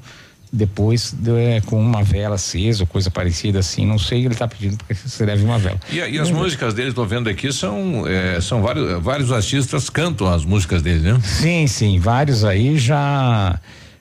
depois 0.53 1.13
de- 1.13 1.31
é, 1.31 1.61
com 1.61 1.79
uma 1.79 2.03
vela 2.03 2.35
acesa 2.37 2.83
ou 2.83 2.87
coisa 2.87 3.11
parecida 3.11 3.59
assim. 3.61 3.87
Não 3.87 3.99
sei, 3.99 4.25
ele 4.25 4.33
está 4.35 4.49
pedindo 4.49 4.77
para 4.79 4.97
que 4.97 5.09
você 5.09 5.25
leve 5.25 5.45
uma 5.45 5.59
vela. 5.59 5.79
E, 5.91 5.97
e 5.99 6.19
as 6.19 6.31
Não- 6.31 6.39
músicas 6.41 6.73
dele, 6.75 6.89
estou 6.89 7.07
vendo 7.07 7.29
aqui, 7.29 7.53
são, 7.53 8.05
é, 8.09 8.41
são 8.41 8.61
vários, 8.63 9.01
vários 9.03 9.31
artistas 9.31 9.89
cantam 9.91 10.27
as 10.27 10.45
músicas 10.45 10.83
dele, 10.83 11.13
né? 11.13 11.21
Sim, 11.23 11.67
sim, 11.67 11.99
vários 12.01 12.45
aí 12.45 12.77
já 12.79 13.61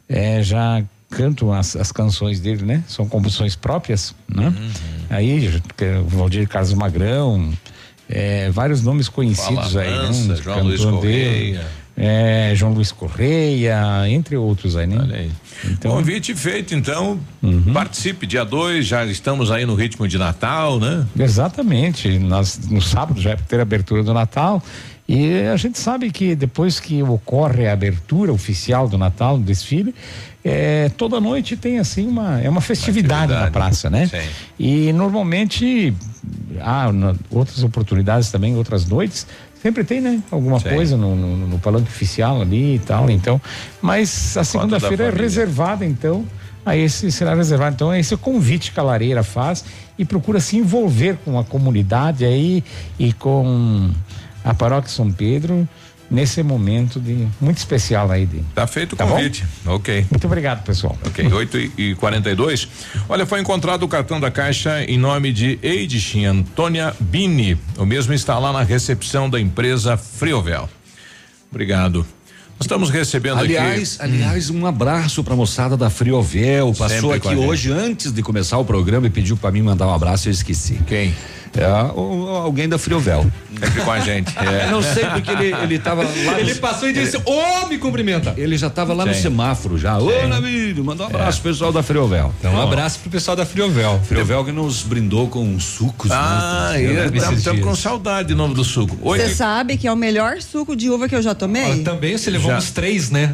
é, 0.10 0.42
já 0.44 0.84
cantam 1.10 1.54
as, 1.54 1.76
as 1.76 1.92
canções 1.92 2.40
dele, 2.40 2.66
né? 2.66 2.84
São 2.88 3.08
composições 3.08 3.56
próprias, 3.56 4.14
né? 4.28 4.48
Uhum. 4.48 4.72
Aí 5.10 5.62
é 5.80 6.00
o 6.00 6.06
Valdir 6.06 6.48
Carlos 6.48 6.74
Magrão, 6.74 7.54
é, 8.10 8.50
vários 8.50 8.82
nomes 8.82 9.10
conhecidos 9.10 9.74
Fala 9.74 9.82
aí, 9.82 9.92
né? 9.92 10.04
Mansa, 10.04 10.34
Os 10.34 10.40
João 10.42 10.64
Luiz. 10.64 10.84
Correia. 10.84 11.66
É, 12.00 12.54
João 12.56 12.74
Luiz 12.74 12.92
Correia, 12.92 14.08
entre 14.08 14.38
outros 14.38 14.78
aí, 14.78 14.86
né? 14.86 15.00
Olha 15.00 15.16
aí. 15.16 15.32
Então, 15.66 15.92
Convite 15.92 16.36
feito, 16.36 16.76
então. 16.76 17.20
Uhum. 17.42 17.74
Participe, 17.74 18.28
dia 18.28 18.46
2, 18.46 18.86
já 18.86 19.04
estamos 19.06 19.50
aí 19.50 19.66
no 19.66 19.74
ritmo 19.74 20.08
de 20.08 20.16
Natal, 20.16 20.80
né? 20.80 21.08
Exatamente. 21.20 22.20
Nós, 22.20 22.60
no 22.70 22.84
sábado 22.84 23.20
já 23.20 23.32
é 23.32 23.36
ter 23.36 23.58
a 23.60 23.64
abertura 23.64 24.04
do 24.04 24.14
Natal. 24.14 24.62
E 25.08 25.42
a 25.44 25.56
gente 25.56 25.80
sabe 25.80 26.12
que 26.12 26.36
depois 26.36 26.80
que 26.82 27.02
ocorre 27.02 27.66
a 27.68 27.72
abertura 27.74 28.34
oficial 28.34 28.90
do 28.90 28.98
Natal, 28.98 29.38
do 29.38 29.44
desfile, 29.46 29.96
é, 30.44 30.90
toda 30.98 31.22
noite 31.22 31.56
tem 31.56 31.80
assim 31.80 32.06
uma, 32.06 32.42
é 32.42 32.50
uma 32.50 32.60
festividade 32.60 33.32
na 33.32 33.50
praça, 33.50 33.90
né? 33.90 34.08
Sim. 34.08 34.18
E 34.60 34.92
normalmente 34.92 35.94
há 36.60 36.92
na- 36.92 37.16
outras 37.32 37.64
oportunidades 37.64 38.30
também, 38.32 38.58
outras 38.58 38.86
noites, 38.86 39.26
sempre 39.62 39.86
tem, 39.86 40.02
né? 40.02 40.22
Alguma 40.30 40.60
Sim. 40.60 40.70
coisa 40.70 40.98
no, 40.98 41.16
no, 41.16 41.38
no 41.48 41.60
palanque 41.60 41.88
oficial 41.88 42.42
ali 42.42 42.76
e 42.76 42.80
tal. 42.80 43.10
Então, 43.10 43.40
mas 43.82 44.36
a 44.36 44.44
segunda-feira 44.44 45.06
é 45.06 45.10
reservada, 45.12 45.86
então. 45.86 46.26
A 46.66 46.76
esse 46.76 47.10
será 47.14 47.34
reservado. 47.34 47.76
Então, 47.76 47.96
esse 47.96 48.14
é 48.14 48.16
o 48.16 48.20
convite 48.20 48.74
que 48.74 48.80
a 48.80 48.84
Lareira 48.84 49.24
faz 49.24 49.64
e 49.98 50.04
procura 50.04 50.42
se 50.42 50.58
envolver 50.58 51.18
com 51.24 51.40
a 51.40 51.44
comunidade 51.46 52.26
aí 52.26 52.62
e 53.00 53.14
com 53.14 53.90
a 54.50 54.54
paróquia 54.54 54.90
São 54.90 55.12
Pedro 55.12 55.68
nesse 56.10 56.42
momento 56.42 57.02
de 57.02 57.28
muito 57.42 57.58
especial 57.58 58.10
aí 58.10 58.26
de. 58.26 58.40
Tá 58.56 58.66
feito 58.66 58.94
o 58.94 58.96
Tá 58.96 59.06
bom? 59.06 59.16
convite. 59.16 59.44
Ok. 59.66 60.06
Muito 60.10 60.26
obrigado, 60.26 60.64
pessoal. 60.64 60.98
Ok, 61.06 61.28
8 61.32 61.58
e, 61.58 61.72
e 61.78 61.96
42. 61.96 62.68
Olha, 63.10 63.26
foi 63.26 63.42
encontrado 63.42 63.84
o 63.84 63.88
cartão 63.90 64.18
da 64.20 64.32
Caixa 64.32 64.84
em 64.86 64.98
nome 64.98 65.34
de 65.34 65.60
Eidichin 65.62 66.26
Antônia 66.26 66.96
Bini. 67.00 67.60
O 67.78 67.86
mesmo 67.86 68.14
está 68.14 68.40
lá 68.40 68.54
na 68.54 68.64
recepção 68.64 69.30
da 69.30 69.40
empresa 69.40 69.98
Friovel. 69.98 70.70
Obrigado. 71.52 72.06
Nós 72.60 72.62
estamos 72.66 72.90
recebendo 72.90 73.38
Aliás, 73.38 73.98
aqui. 74.00 74.12
aliás, 74.14 74.50
um 74.50 74.66
abraço 74.66 75.24
pra 75.24 75.36
moçada 75.36 75.78
da 75.78 75.90
Friovel. 75.92 76.74
Passou 76.74 77.12
Sempre 77.12 77.18
aqui 77.30 77.34
a 77.34 77.46
hoje 77.46 77.72
antes 77.72 78.12
de 78.12 78.24
começar 78.24 78.58
o 78.58 78.66
programa 78.66 79.06
e 79.06 79.10
pediu 79.12 79.38
pra 79.38 79.52
mim 79.52 79.62
mandar 79.62 79.88
um 79.88 79.94
abraço 79.94 80.28
e 80.28 80.30
eu 80.30 80.34
esqueci. 80.34 80.80
Quem? 80.88 81.14
É, 81.56 81.68
o- 81.96 82.28
alguém 82.30 82.68
da 82.68 82.78
Friovel. 82.80 83.30
Sempre 83.60 83.82
com 83.82 83.92
a 83.92 84.00
gente. 84.00 84.34
É. 84.38 84.66
Eu 84.66 84.72
não 84.72 84.82
sei 84.82 85.06
porque 85.06 85.32
ele 85.32 85.54
ele 85.54 85.80
tava 85.80 86.04
lá. 86.04 86.40
Ele 86.40 86.54
no- 86.54 86.60
passou 86.60 86.90
e 86.90 86.94
disse: 86.94 87.18
Ô, 87.26 87.68
me 87.68 87.78
cumprimenta. 87.78 88.34
Ele 88.38 88.58
já 88.58 88.70
tava 88.70 88.94
lá 88.94 89.06
no 89.06 89.14
Sim. 89.14 89.22
semáforo 89.24 89.78
já. 89.78 89.98
Ô. 89.98 90.28
Navírio, 90.28 90.84
manda 90.84 91.04
um 91.04 91.08
abraço 91.08 91.42
pro 91.42 91.52
pessoal 91.52 91.72
da 91.72 91.82
Friovel. 91.82 92.34
Então, 92.40 92.54
um 92.54 92.62
abraço 92.62 93.00
pro 93.00 93.10
pessoal 93.10 93.36
da 93.36 93.46
Friovel. 93.46 94.00
Friovel 94.04 94.44
que 94.46 94.52
nos 94.52 94.84
brindou 94.84 95.28
com 95.28 95.60
sucos. 95.60 96.12
Ah, 96.12 96.72
né? 96.74 97.10
estamos 97.34 97.62
com 97.62 97.76
saudade 97.76 98.30
de 98.30 98.36
novo 98.36 98.54
do 98.54 98.64
suco. 98.64 98.96
Você 99.02 99.30
sabe 99.30 99.78
que 99.78 99.88
é 99.88 99.92
o 99.92 99.96
melhor 99.96 100.42
suco 100.42 100.76
de 100.76 100.90
uva 100.90 101.08
que 101.08 101.16
eu 101.16 101.22
já 101.22 101.34
tomei? 101.34 101.84
também 101.84 102.18
você 102.18 102.30
levou 102.30 102.52
Já. 102.52 102.58
uns 102.58 102.72
três, 102.72 103.10
né? 103.10 103.32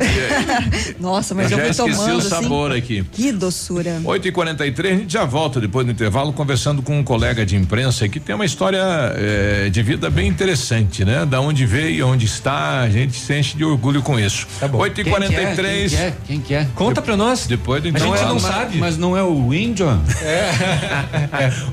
Nossa, 1.00 1.34
mas 1.34 1.52
eu 1.52 1.58
eu, 1.58 1.68
já 1.74 1.74
fui 1.74 1.92
esqueci 1.92 2.06
tomando 2.06 2.20
o 2.20 2.30
sabor 2.30 2.72
assim. 2.72 2.80
aqui. 2.80 3.04
Que 3.12 3.32
doçura. 3.32 4.02
8 4.04 4.28
e 4.28 4.32
43 4.32 4.94
a 4.94 4.98
gente 5.00 5.14
já 5.14 5.26
volta 5.26 5.60
depois 5.60 5.86
do 5.86 5.92
intervalo 5.92 6.32
conversando 6.34 6.82
com 6.82 7.00
um 7.00 7.04
colega 7.04 7.46
de 7.46 7.56
imprensa 7.56 8.08
que 8.08 8.20
tem 8.20 8.36
uma 8.36 8.46
história 8.46 8.82
eh, 9.16 9.70
de 9.72 9.82
vida 9.82 10.10
bem 10.14 10.28
interessante, 10.28 11.04
né? 11.04 11.26
Da 11.26 11.42
onde 11.42 11.66
veio, 11.66 12.08
onde 12.08 12.26
está, 12.26 12.82
a 12.82 12.90
gente 12.90 13.20
se 13.20 13.38
enche 13.38 13.58
de 13.58 13.66
orgulho 13.66 14.02
com 14.02 14.20
isso. 14.20 14.48
Tá 14.60 14.68
bom. 14.68 14.78
8 14.78 15.02
e 15.02 15.04
Quem 15.04 15.14
que 15.14 15.20
é? 15.20 15.28
43 15.28 15.92
Quem 15.92 16.00
que 16.00 16.04
é? 16.06 16.14
Quem 16.28 16.40
que 16.42 16.54
é? 16.54 16.68
Conta 16.76 17.02
pra 17.02 17.18
nós. 17.18 17.48
Depois 17.48 17.82
do 17.82 17.90
A 17.90 18.00
gente 18.00 18.22
não 18.24 18.34
mas- 18.36 18.42
sabe. 18.44 18.78
Mas 18.78 18.98
não 18.98 19.18
é 19.18 19.24
o 19.24 19.54
índio? 19.54 19.88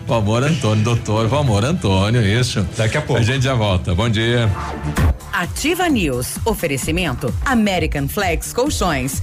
O 0.07 0.15
amor 0.15 0.43
Antônio, 0.43 0.83
doutor, 0.83 1.33
o 1.33 1.37
amor 1.37 1.65
Antônio, 1.65 2.21
isso. 2.23 2.67
Daqui 2.77 2.97
a 2.97 3.03
pouco. 3.03 3.21
A 3.21 3.25
gente 3.25 3.43
já 3.45 3.55
volta. 3.55 3.95
Bom 3.95 4.09
dia. 4.09 4.51
Ativa 5.33 5.89
News. 5.89 6.37
Oferecimento 6.45 7.33
American 7.45 8.09
Flex 8.09 8.53
Colchões. 8.53 9.23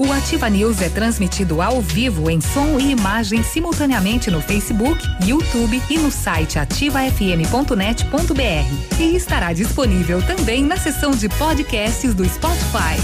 O 0.00 0.12
Ativa 0.14 0.48
News 0.48 0.80
é 0.80 0.88
transmitido 0.88 1.60
ao 1.60 1.82
vivo 1.82 2.30
em 2.30 2.40
som 2.40 2.80
e 2.80 2.90
imagem 2.90 3.42
simultaneamente 3.42 4.30
no 4.30 4.40
Facebook, 4.40 4.98
YouTube 5.26 5.78
e 5.90 5.98
no 5.98 6.10
site 6.10 6.58
ativafm.net.br. 6.58 8.98
E 8.98 9.14
estará 9.14 9.52
disponível 9.52 10.22
também 10.22 10.64
na 10.64 10.78
seção 10.78 11.10
de 11.10 11.28
podcasts 11.28 12.14
do 12.14 12.26
Spotify. 12.26 12.98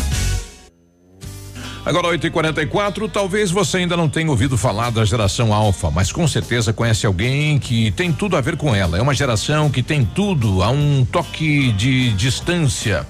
Agora 1.84 2.08
8 2.08 2.28
e 2.28 2.30
44 2.30 3.08
talvez 3.10 3.50
você 3.50 3.76
ainda 3.76 3.94
não 3.94 4.08
tenha 4.08 4.30
ouvido 4.30 4.56
falar 4.56 4.90
da 4.90 5.04
geração 5.04 5.52
Alfa, 5.52 5.90
mas 5.90 6.10
com 6.10 6.26
certeza 6.26 6.72
conhece 6.72 7.04
alguém 7.04 7.58
que 7.58 7.90
tem 7.90 8.10
tudo 8.10 8.38
a 8.38 8.40
ver 8.40 8.56
com 8.56 8.74
ela. 8.74 8.96
É 8.96 9.02
uma 9.02 9.14
geração 9.14 9.68
que 9.68 9.82
tem 9.82 10.02
tudo 10.02 10.62
a 10.62 10.70
um 10.70 11.04
toque 11.04 11.72
de 11.72 12.14
distância. 12.14 13.06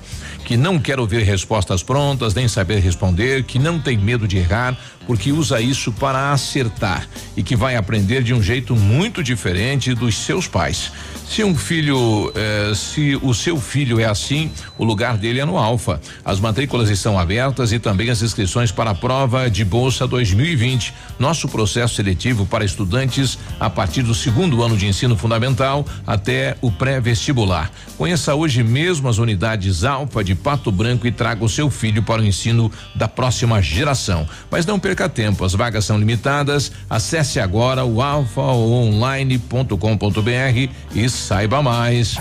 Que 0.46 0.56
não 0.56 0.78
quer 0.78 1.00
ouvir 1.00 1.24
respostas 1.24 1.82
prontas, 1.82 2.32
nem 2.32 2.46
saber 2.46 2.78
responder, 2.78 3.42
que 3.42 3.58
não 3.58 3.80
tem 3.80 3.98
medo 3.98 4.28
de 4.28 4.38
errar, 4.38 4.78
porque 5.06 5.32
usa 5.32 5.60
isso 5.60 5.92
para 5.92 6.32
acertar 6.32 7.08
e 7.36 7.42
que 7.42 7.54
vai 7.54 7.76
aprender 7.76 8.22
de 8.22 8.34
um 8.34 8.42
jeito 8.42 8.74
muito 8.74 9.22
diferente 9.22 9.94
dos 9.94 10.16
seus 10.16 10.48
pais. 10.48 10.90
Se 11.28 11.42
um 11.42 11.56
filho, 11.56 12.32
eh, 12.36 12.72
se 12.74 13.18
o 13.20 13.34
seu 13.34 13.60
filho 13.60 13.98
é 13.98 14.04
assim, 14.04 14.50
o 14.78 14.84
lugar 14.84 15.16
dele 15.16 15.40
é 15.40 15.44
no 15.44 15.58
Alfa. 15.58 16.00
As 16.24 16.38
matrículas 16.38 16.88
estão 16.88 17.18
abertas 17.18 17.72
e 17.72 17.80
também 17.80 18.10
as 18.10 18.22
inscrições 18.22 18.70
para 18.70 18.90
a 18.90 18.94
prova 18.94 19.50
de 19.50 19.64
bolsa 19.64 20.06
2020. 20.06 20.94
Nosso 21.18 21.48
processo 21.48 21.96
seletivo 21.96 22.46
para 22.46 22.64
estudantes 22.64 23.38
a 23.58 23.68
partir 23.68 24.02
do 24.02 24.14
segundo 24.14 24.62
ano 24.62 24.76
de 24.76 24.86
ensino 24.86 25.16
fundamental 25.16 25.84
até 26.06 26.56
o 26.60 26.70
pré-vestibular. 26.70 27.72
Conheça 27.98 28.34
hoje 28.34 28.62
mesmo 28.62 29.08
as 29.08 29.18
unidades 29.18 29.82
Alfa 29.82 30.22
de 30.22 30.34
Pato 30.34 30.70
Branco 30.70 31.06
e 31.08 31.12
traga 31.12 31.44
o 31.44 31.48
seu 31.48 31.68
filho 31.70 32.04
para 32.04 32.22
o 32.22 32.24
ensino 32.24 32.70
da 32.94 33.08
próxima 33.08 33.60
geração. 33.60 34.28
Mas 34.48 34.64
não 34.64 34.78
perca 34.78 34.95
tempo, 35.08 35.44
as 35.44 35.52
vagas 35.52 35.84
são 35.84 35.98
limitadas. 35.98 36.72
Acesse 36.88 37.38
agora 37.38 37.84
o 37.84 38.00
alfaonline.com.br 38.00 40.72
e 40.94 41.10
saiba 41.10 41.62
mais. 41.62 42.16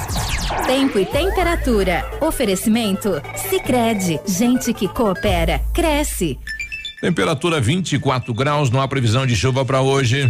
Tempo 0.67 0.99
e 0.99 1.05
temperatura. 1.05 2.05
Oferecimento? 2.19 3.21
Sicredi 3.49 4.19
Gente 4.27 4.73
que 4.73 4.87
coopera, 4.87 5.61
cresce. 5.73 6.37
Temperatura 7.01 7.61
24 7.61 8.33
graus, 8.33 8.69
não 8.69 8.81
há 8.81 8.87
previsão 8.87 9.25
de 9.25 9.35
chuva 9.35 9.63
para 9.63 9.81
hoje. 9.81 10.29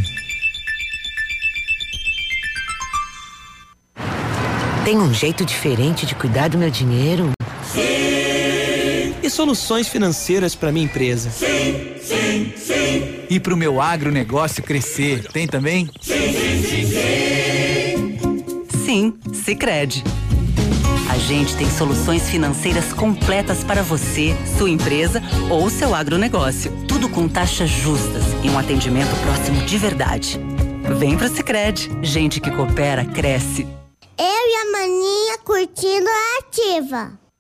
Tem 4.84 4.98
um 4.98 5.14
jeito 5.14 5.44
diferente 5.44 6.06
de 6.06 6.14
cuidar 6.14 6.50
do 6.50 6.58
meu 6.58 6.70
dinheiro? 6.70 7.32
Soluções 9.36 9.90
financeiras 9.90 10.56
para 10.56 10.72
minha 10.72 10.86
empresa? 10.86 11.30
Sim, 11.30 11.96
sim, 12.02 12.54
sim. 12.56 13.26
E 13.30 13.38
para 13.38 13.54
o 13.54 13.58
meu 13.58 13.82
agronegócio 13.82 14.64
crescer? 14.64 15.26
Tem 15.26 15.46
também? 15.46 15.90
Sim, 16.02 16.32
sim, 16.32 16.64
sim, 16.64 16.86
sim. 16.88 18.86
Sim, 18.86 19.14
Sicredi. 19.34 20.02
A 21.10 21.18
gente 21.18 21.54
tem 21.58 21.70
soluções 21.70 22.30
financeiras 22.30 22.94
completas 22.94 23.62
para 23.62 23.84
você, 23.84 24.34
sua 24.58 24.70
empresa 24.70 25.22
ou 25.50 25.70
seu 25.70 25.94
agronegócio. 25.94 26.72
Tudo 26.88 27.10
com 27.10 27.28
taxas 27.28 27.70
justas 27.70 28.24
e 28.42 28.50
um 28.50 28.58
atendimento 28.58 29.14
próximo 29.22 29.66
de 29.66 29.78
verdade. 29.78 30.40
Vem 30.98 31.18
pro 31.18 31.28
Sicredi. 31.28 31.92
Gente 32.02 32.40
que 32.40 32.50
coopera 32.52 33.04
cresce. 33.04 33.68
Eu 34.18 34.26
e 34.26 34.56
a 34.56 34.72
maninha 34.72 35.38
curtindo 35.40 36.08
a 36.08 36.40
ativa. 36.40 37.25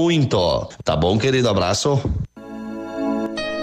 muito. 0.00 0.66
Tá 0.82 0.96
bom, 0.96 1.18
querido? 1.18 1.48
Abraço. 1.48 2.00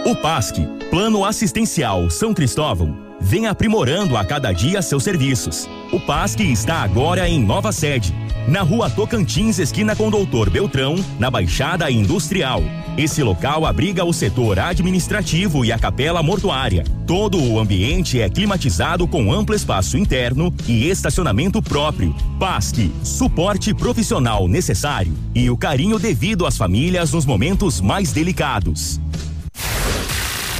O 0.05 0.15
PASC, 0.15 0.59
Plano 0.89 1.25
Assistencial 1.25 2.09
São 2.09 2.33
Cristóvão, 2.33 2.95
vem 3.19 3.47
aprimorando 3.47 4.15
a 4.15 4.23
cada 4.23 4.51
dia 4.51 4.81
seus 4.81 5.03
serviços. 5.03 5.67
O 5.91 5.99
PASC 5.99 6.41
está 6.41 6.81
agora 6.81 7.29
em 7.29 7.39
nova 7.39 7.71
sede, 7.71 8.13
na 8.45 8.61
rua 8.61 8.89
Tocantins, 8.89 9.57
esquina 9.57 9.95
com 9.95 10.09
Doutor 10.09 10.49
Beltrão, 10.49 10.95
na 11.17 11.31
Baixada 11.31 11.89
Industrial. 11.89 12.61
Esse 12.97 13.23
local 13.23 13.65
abriga 13.65 14.03
o 14.03 14.11
setor 14.11 14.59
administrativo 14.59 15.63
e 15.63 15.71
a 15.71 15.79
capela 15.79 16.21
mortuária. 16.21 16.83
Todo 17.05 17.41
o 17.41 17.57
ambiente 17.57 18.19
é 18.19 18.29
climatizado 18.29 19.07
com 19.07 19.31
amplo 19.31 19.55
espaço 19.55 19.97
interno 19.97 20.53
e 20.67 20.89
estacionamento 20.89 21.61
próprio. 21.61 22.13
PASC, 22.37 22.91
suporte 23.03 23.73
profissional 23.73 24.47
necessário 24.47 25.13
e 25.33 25.49
o 25.49 25.55
carinho 25.55 25.97
devido 25.97 26.45
às 26.45 26.57
famílias 26.57 27.13
nos 27.13 27.25
momentos 27.25 27.79
mais 27.79 28.11
delicados. 28.11 28.99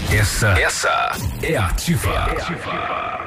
Essa, 0.09 0.49
essa 0.59 1.11
é 1.41 1.57
ativa. 1.57 2.11
É 2.11 2.41
ativa. 2.41 3.26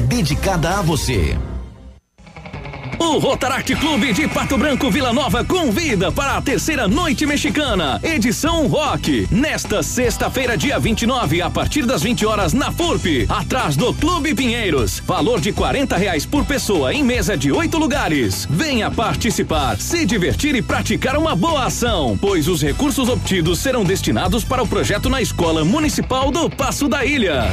dedicada 0.01 0.79
a 0.79 0.81
você. 0.81 1.37
O 3.01 3.17
Rotaract 3.17 3.75
Clube 3.77 4.13
de 4.13 4.27
Pato 4.27 4.57
Branco 4.59 4.91
Vila 4.91 5.11
Nova 5.11 5.43
convida 5.43 6.11
para 6.11 6.37
a 6.37 6.41
terceira 6.41 6.87
noite 6.87 7.25
mexicana, 7.25 7.99
edição 8.03 8.67
rock, 8.67 9.27
nesta 9.31 9.81
sexta-feira, 9.81 10.55
dia 10.55 10.77
29, 10.79 11.41
a 11.41 11.49
partir 11.49 11.83
das 11.83 12.03
20 12.03 12.25
horas 12.27 12.53
na 12.53 12.71
FURP, 12.71 13.25
atrás 13.27 13.75
do 13.75 13.91
Clube 13.91 14.35
Pinheiros. 14.35 14.99
Valor 14.99 15.41
de 15.41 15.51
40 15.51 15.97
reais 15.97 16.27
por 16.27 16.45
pessoa 16.45 16.93
em 16.93 17.03
mesa 17.03 17.35
de 17.35 17.51
oito 17.51 17.79
lugares. 17.79 18.47
Venha 18.47 18.91
participar, 18.91 19.77
se 19.77 20.05
divertir 20.05 20.55
e 20.55 20.61
praticar 20.61 21.17
uma 21.17 21.35
boa 21.35 21.65
ação, 21.65 22.15
pois 22.21 22.47
os 22.47 22.61
recursos 22.61 23.09
obtidos 23.09 23.57
serão 23.59 23.83
destinados 23.83 24.43
para 24.43 24.61
o 24.61 24.67
projeto 24.67 25.09
na 25.09 25.21
Escola 25.21 25.65
Municipal 25.65 26.29
do 26.29 26.49
Passo 26.49 26.87
da 26.87 27.03
Ilha. 27.03 27.51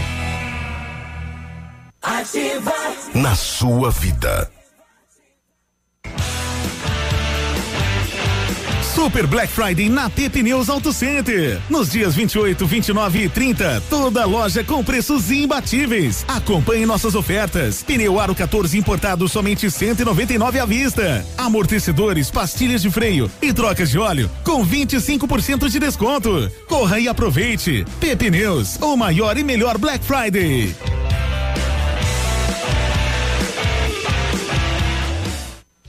Ativa. 2.08 2.72
Na 3.14 3.36
sua 3.36 3.90
vida. 3.90 4.50
Super 8.94 9.26
Black 9.26 9.52
Friday 9.52 9.90
na 9.90 10.08
T 10.08 10.30
Pneus 10.30 10.70
Auto 10.70 10.90
Center. 10.90 11.60
Nos 11.68 11.90
dias 11.90 12.14
28, 12.14 12.66
29 12.66 13.24
e 13.24 13.28
30, 13.28 13.82
toda 13.90 14.24
loja 14.24 14.64
com 14.64 14.82
preços 14.82 15.30
imbatíveis. 15.30 16.24
Acompanhe 16.26 16.86
nossas 16.86 17.14
ofertas. 17.14 17.82
Pneu 17.82 18.18
Aro 18.18 18.34
14 18.34 18.78
importado 18.78 19.28
somente 19.28 19.70
199 19.70 20.58
à 20.58 20.64
vista. 20.64 21.26
Amortecedores, 21.36 22.30
pastilhas 22.30 22.80
de 22.80 22.90
freio 22.90 23.30
e 23.42 23.52
trocas 23.52 23.90
de 23.90 23.98
óleo 23.98 24.30
com 24.42 24.66
25% 24.66 25.68
de 25.68 25.78
desconto. 25.78 26.50
Corra 26.66 26.98
e 26.98 27.06
aproveite. 27.06 27.84
P 28.00 28.16
Pneus, 28.16 28.78
o 28.80 28.96
maior 28.96 29.36
e 29.36 29.44
melhor 29.44 29.76
Black 29.76 30.02
Friday. 30.02 30.74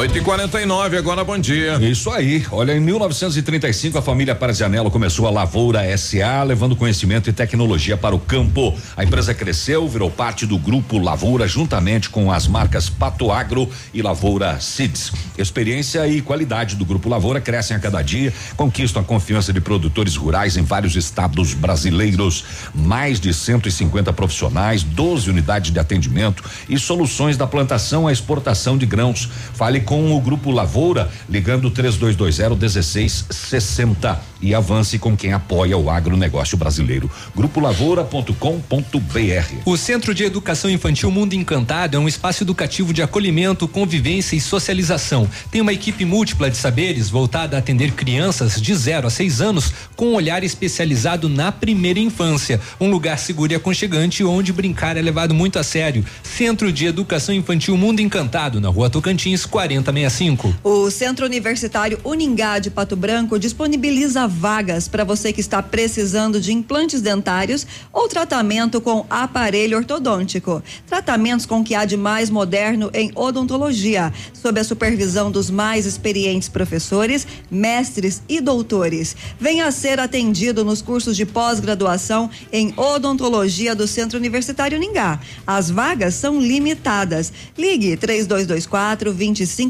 8 0.00 0.16
e 0.16 0.20
49 0.22 0.96
agora 0.96 1.22
bom 1.22 1.36
dia. 1.36 1.74
Isso 1.74 2.08
aí. 2.10 2.46
Olha, 2.50 2.74
em 2.74 2.80
1935 2.80 3.98
a 3.98 4.00
família 4.00 4.34
Parazianello 4.34 4.90
começou 4.90 5.26
a 5.26 5.30
Lavoura 5.30 5.94
SA, 5.98 6.42
levando 6.42 6.74
conhecimento 6.74 7.28
e 7.28 7.34
tecnologia 7.34 7.98
para 7.98 8.14
o 8.14 8.18
campo. 8.18 8.74
A 8.96 9.04
empresa 9.04 9.34
cresceu, 9.34 9.86
virou 9.86 10.10
parte 10.10 10.46
do 10.46 10.56
grupo 10.56 10.96
Lavoura, 10.96 11.46
juntamente 11.46 12.08
com 12.08 12.32
as 12.32 12.48
marcas 12.48 12.88
Pato 12.88 13.30
Agro 13.30 13.68
e 13.92 14.00
Lavoura 14.00 14.58
Seeds. 14.58 15.12
Experiência 15.36 16.08
e 16.08 16.22
qualidade 16.22 16.76
do 16.76 16.84
grupo 16.86 17.06
Lavoura 17.10 17.38
crescem 17.38 17.76
a 17.76 17.80
cada 17.80 18.00
dia, 18.00 18.32
conquistam 18.56 19.02
a 19.02 19.04
confiança 19.04 19.52
de 19.52 19.60
produtores 19.60 20.16
rurais 20.16 20.56
em 20.56 20.62
vários 20.62 20.96
estados 20.96 21.52
brasileiros. 21.52 22.42
Mais 22.74 23.20
de 23.20 23.34
150 23.34 24.14
profissionais, 24.14 24.82
12 24.82 25.28
unidades 25.28 25.70
de 25.70 25.78
atendimento 25.78 26.42
e 26.70 26.78
soluções 26.78 27.36
da 27.36 27.46
plantação 27.46 28.08
à 28.08 28.12
exportação 28.12 28.78
de 28.78 28.86
grãos. 28.86 29.28
Fale 29.52 29.89
com 29.90 30.16
o 30.16 30.20
Grupo 30.20 30.52
Lavoura, 30.52 31.10
ligando 31.28 31.68
3220 31.68 32.60
1660 32.60 34.20
e 34.40 34.54
avance 34.54 35.00
com 35.00 35.16
quem 35.16 35.32
apoia 35.32 35.76
o 35.76 35.90
agronegócio 35.90 36.56
brasileiro. 36.56 37.10
Grupolavoura.com.br. 37.34 39.54
O 39.66 39.76
Centro 39.76 40.14
de 40.14 40.22
Educação 40.22 40.70
Infantil 40.70 41.10
Mundo 41.10 41.34
Encantado 41.34 41.96
é 41.96 42.00
um 42.00 42.06
espaço 42.06 42.44
educativo 42.44 42.92
de 42.92 43.02
acolhimento, 43.02 43.66
convivência 43.66 44.36
e 44.36 44.40
socialização. 44.40 45.28
Tem 45.50 45.60
uma 45.60 45.72
equipe 45.72 46.04
múltipla 46.04 46.48
de 46.48 46.56
saberes 46.56 47.10
voltada 47.10 47.56
a 47.56 47.58
atender 47.58 47.90
crianças 47.90 48.62
de 48.62 48.72
0 48.72 49.08
a 49.08 49.10
6 49.10 49.40
anos 49.40 49.72
com 49.96 50.10
um 50.10 50.14
olhar 50.14 50.44
especializado 50.44 51.28
na 51.28 51.50
primeira 51.50 51.98
infância. 51.98 52.60
Um 52.80 52.90
lugar 52.90 53.18
seguro 53.18 53.52
e 53.52 53.56
aconchegante 53.56 54.22
onde 54.22 54.52
brincar 54.52 54.96
é 54.96 55.02
levado 55.02 55.34
muito 55.34 55.58
a 55.58 55.64
sério. 55.64 56.04
Centro 56.22 56.72
de 56.72 56.86
Educação 56.86 57.34
Infantil 57.34 57.76
Mundo 57.76 57.98
Encantado, 57.98 58.60
na 58.60 58.68
rua 58.68 58.88
Tocantins, 58.88 59.44
4065. 59.82 60.54
O 60.62 60.90
Centro 60.90 61.24
Universitário 61.26 61.98
Uningá 62.04 62.58
de 62.58 62.70
Pato 62.70 62.96
Branco 62.96 63.38
disponibiliza 63.38 64.26
vagas 64.26 64.88
para 64.88 65.04
você 65.04 65.32
que 65.32 65.40
está 65.40 65.62
precisando 65.62 66.40
de 66.40 66.52
implantes 66.52 67.00
dentários 67.00 67.66
ou 67.92 68.08
tratamento 68.08 68.80
com 68.80 69.06
aparelho 69.08 69.78
ortodôntico. 69.78 70.62
Tratamentos 70.86 71.46
com 71.46 71.60
o 71.60 71.64
que 71.64 71.74
há 71.74 71.84
de 71.84 71.96
mais 71.96 72.30
moderno 72.30 72.90
em 72.92 73.10
odontologia, 73.14 74.12
sob 74.32 74.60
a 74.60 74.64
supervisão 74.64 75.30
dos 75.30 75.50
mais 75.50 75.86
experientes 75.86 76.48
professores, 76.48 77.26
mestres 77.50 78.22
e 78.28 78.40
doutores. 78.40 79.16
Venha 79.38 79.70
ser 79.70 79.98
atendido 79.98 80.64
nos 80.64 80.82
cursos 80.82 81.16
de 81.16 81.24
pós-graduação 81.24 82.30
em 82.52 82.72
odontologia 82.76 83.74
do 83.74 83.86
Centro 83.86 84.18
Universitário 84.18 84.76
Uningá. 84.76 85.20
As 85.46 85.70
vagas 85.70 86.14
são 86.14 86.40
limitadas. 86.40 87.32
Ligue 87.56 87.96
3224 87.96 89.12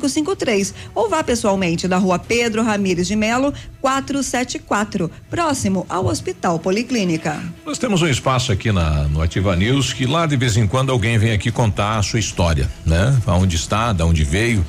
2553 0.01 0.75
ou 0.95 1.09
vá 1.09 1.23
pessoalmente 1.23 1.87
na 1.87 1.99
rua 1.99 2.19
Pedro 2.19 2.63
Ramires 2.63 3.07
de 3.07 3.15
Melo, 3.15 3.53
474, 3.81 5.11
próximo 5.29 5.87
ao 5.89 6.07
Hospital 6.07 6.59
Policlínica. 6.59 7.43
Nós 7.65 7.79
temos 7.79 8.03
um 8.03 8.09
espaço 8.09 8.51
aqui 8.51 8.73
na 8.73 9.05
no 9.05 9.23
Ativa 9.23 9.55
News 9.55 9.93
que 9.93 10.07
lá 10.07 10.27
de 10.27 10.37
vez 10.37 10.57
em 10.57 10.67
quando 10.67 10.91
alguém 10.91 11.19
vem 11.19 11.33
aqui 11.33 11.51
contar 11.53 11.99
a 11.99 12.03
sua 12.03 12.19
história, 12.19 12.69
né? 12.85 13.17
Aonde 13.27 13.57
está, 13.57 13.93
da 13.93 14.05
onde 14.05 14.25
veio. 14.25 14.65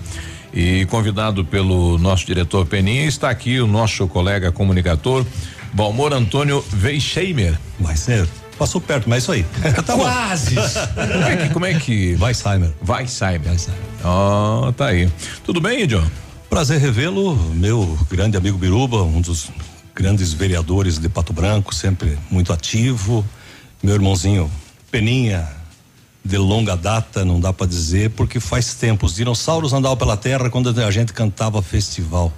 E 0.53 0.85
convidado 0.87 1.45
pelo 1.45 1.97
nosso 1.97 2.25
diretor 2.25 2.65
Peninha 2.65 3.05
está 3.05 3.29
aqui 3.29 3.61
o 3.61 3.67
nosso 3.67 4.05
colega 4.07 4.51
comunicador 4.51 5.25
Balmor 5.73 6.11
Antônio 6.11 6.63
Veixheimer. 6.69 7.57
Vai 7.79 7.95
ser. 7.95 8.27
Passou 8.61 8.79
perto, 8.79 9.09
mas 9.09 9.15
é 9.15 9.21
isso 9.23 9.31
aí. 9.31 9.45
Tá 9.83 9.95
Quase. 9.95 10.53
como 10.53 11.25
é 11.25 11.35
que 11.35 11.49
como 11.49 11.65
é 11.65 11.73
que 11.79 12.15
Weissheimer. 12.21 12.71
Weissheimer. 12.87 13.57
Ó, 14.03 14.67
oh, 14.67 14.71
tá 14.71 14.85
aí. 14.85 15.11
Tudo 15.43 15.59
bem, 15.59 15.87
John? 15.87 16.05
Prazer 16.47 16.79
revê-lo, 16.79 17.35
meu 17.55 17.97
grande 18.07 18.37
amigo 18.37 18.59
Biruba, 18.59 19.01
um 19.01 19.19
dos 19.19 19.49
grandes 19.95 20.31
vereadores 20.33 20.99
de 20.99 21.09
Pato 21.09 21.33
Branco, 21.33 21.73
sempre 21.73 22.15
muito 22.29 22.53
ativo. 22.53 23.25
Meu 23.81 23.95
irmãozinho 23.95 24.47
Peninha, 24.91 25.49
de 26.23 26.37
longa 26.37 26.77
data, 26.77 27.25
não 27.25 27.39
dá 27.39 27.51
para 27.51 27.65
dizer, 27.65 28.11
porque 28.11 28.39
faz 28.39 28.75
tempo. 28.75 29.07
Os 29.07 29.15
dinossauros 29.15 29.73
andavam 29.73 29.97
pela 29.97 30.15
terra 30.15 30.51
quando 30.51 30.69
a 30.69 30.91
gente 30.91 31.13
cantava 31.13 31.63
festival. 31.63 32.31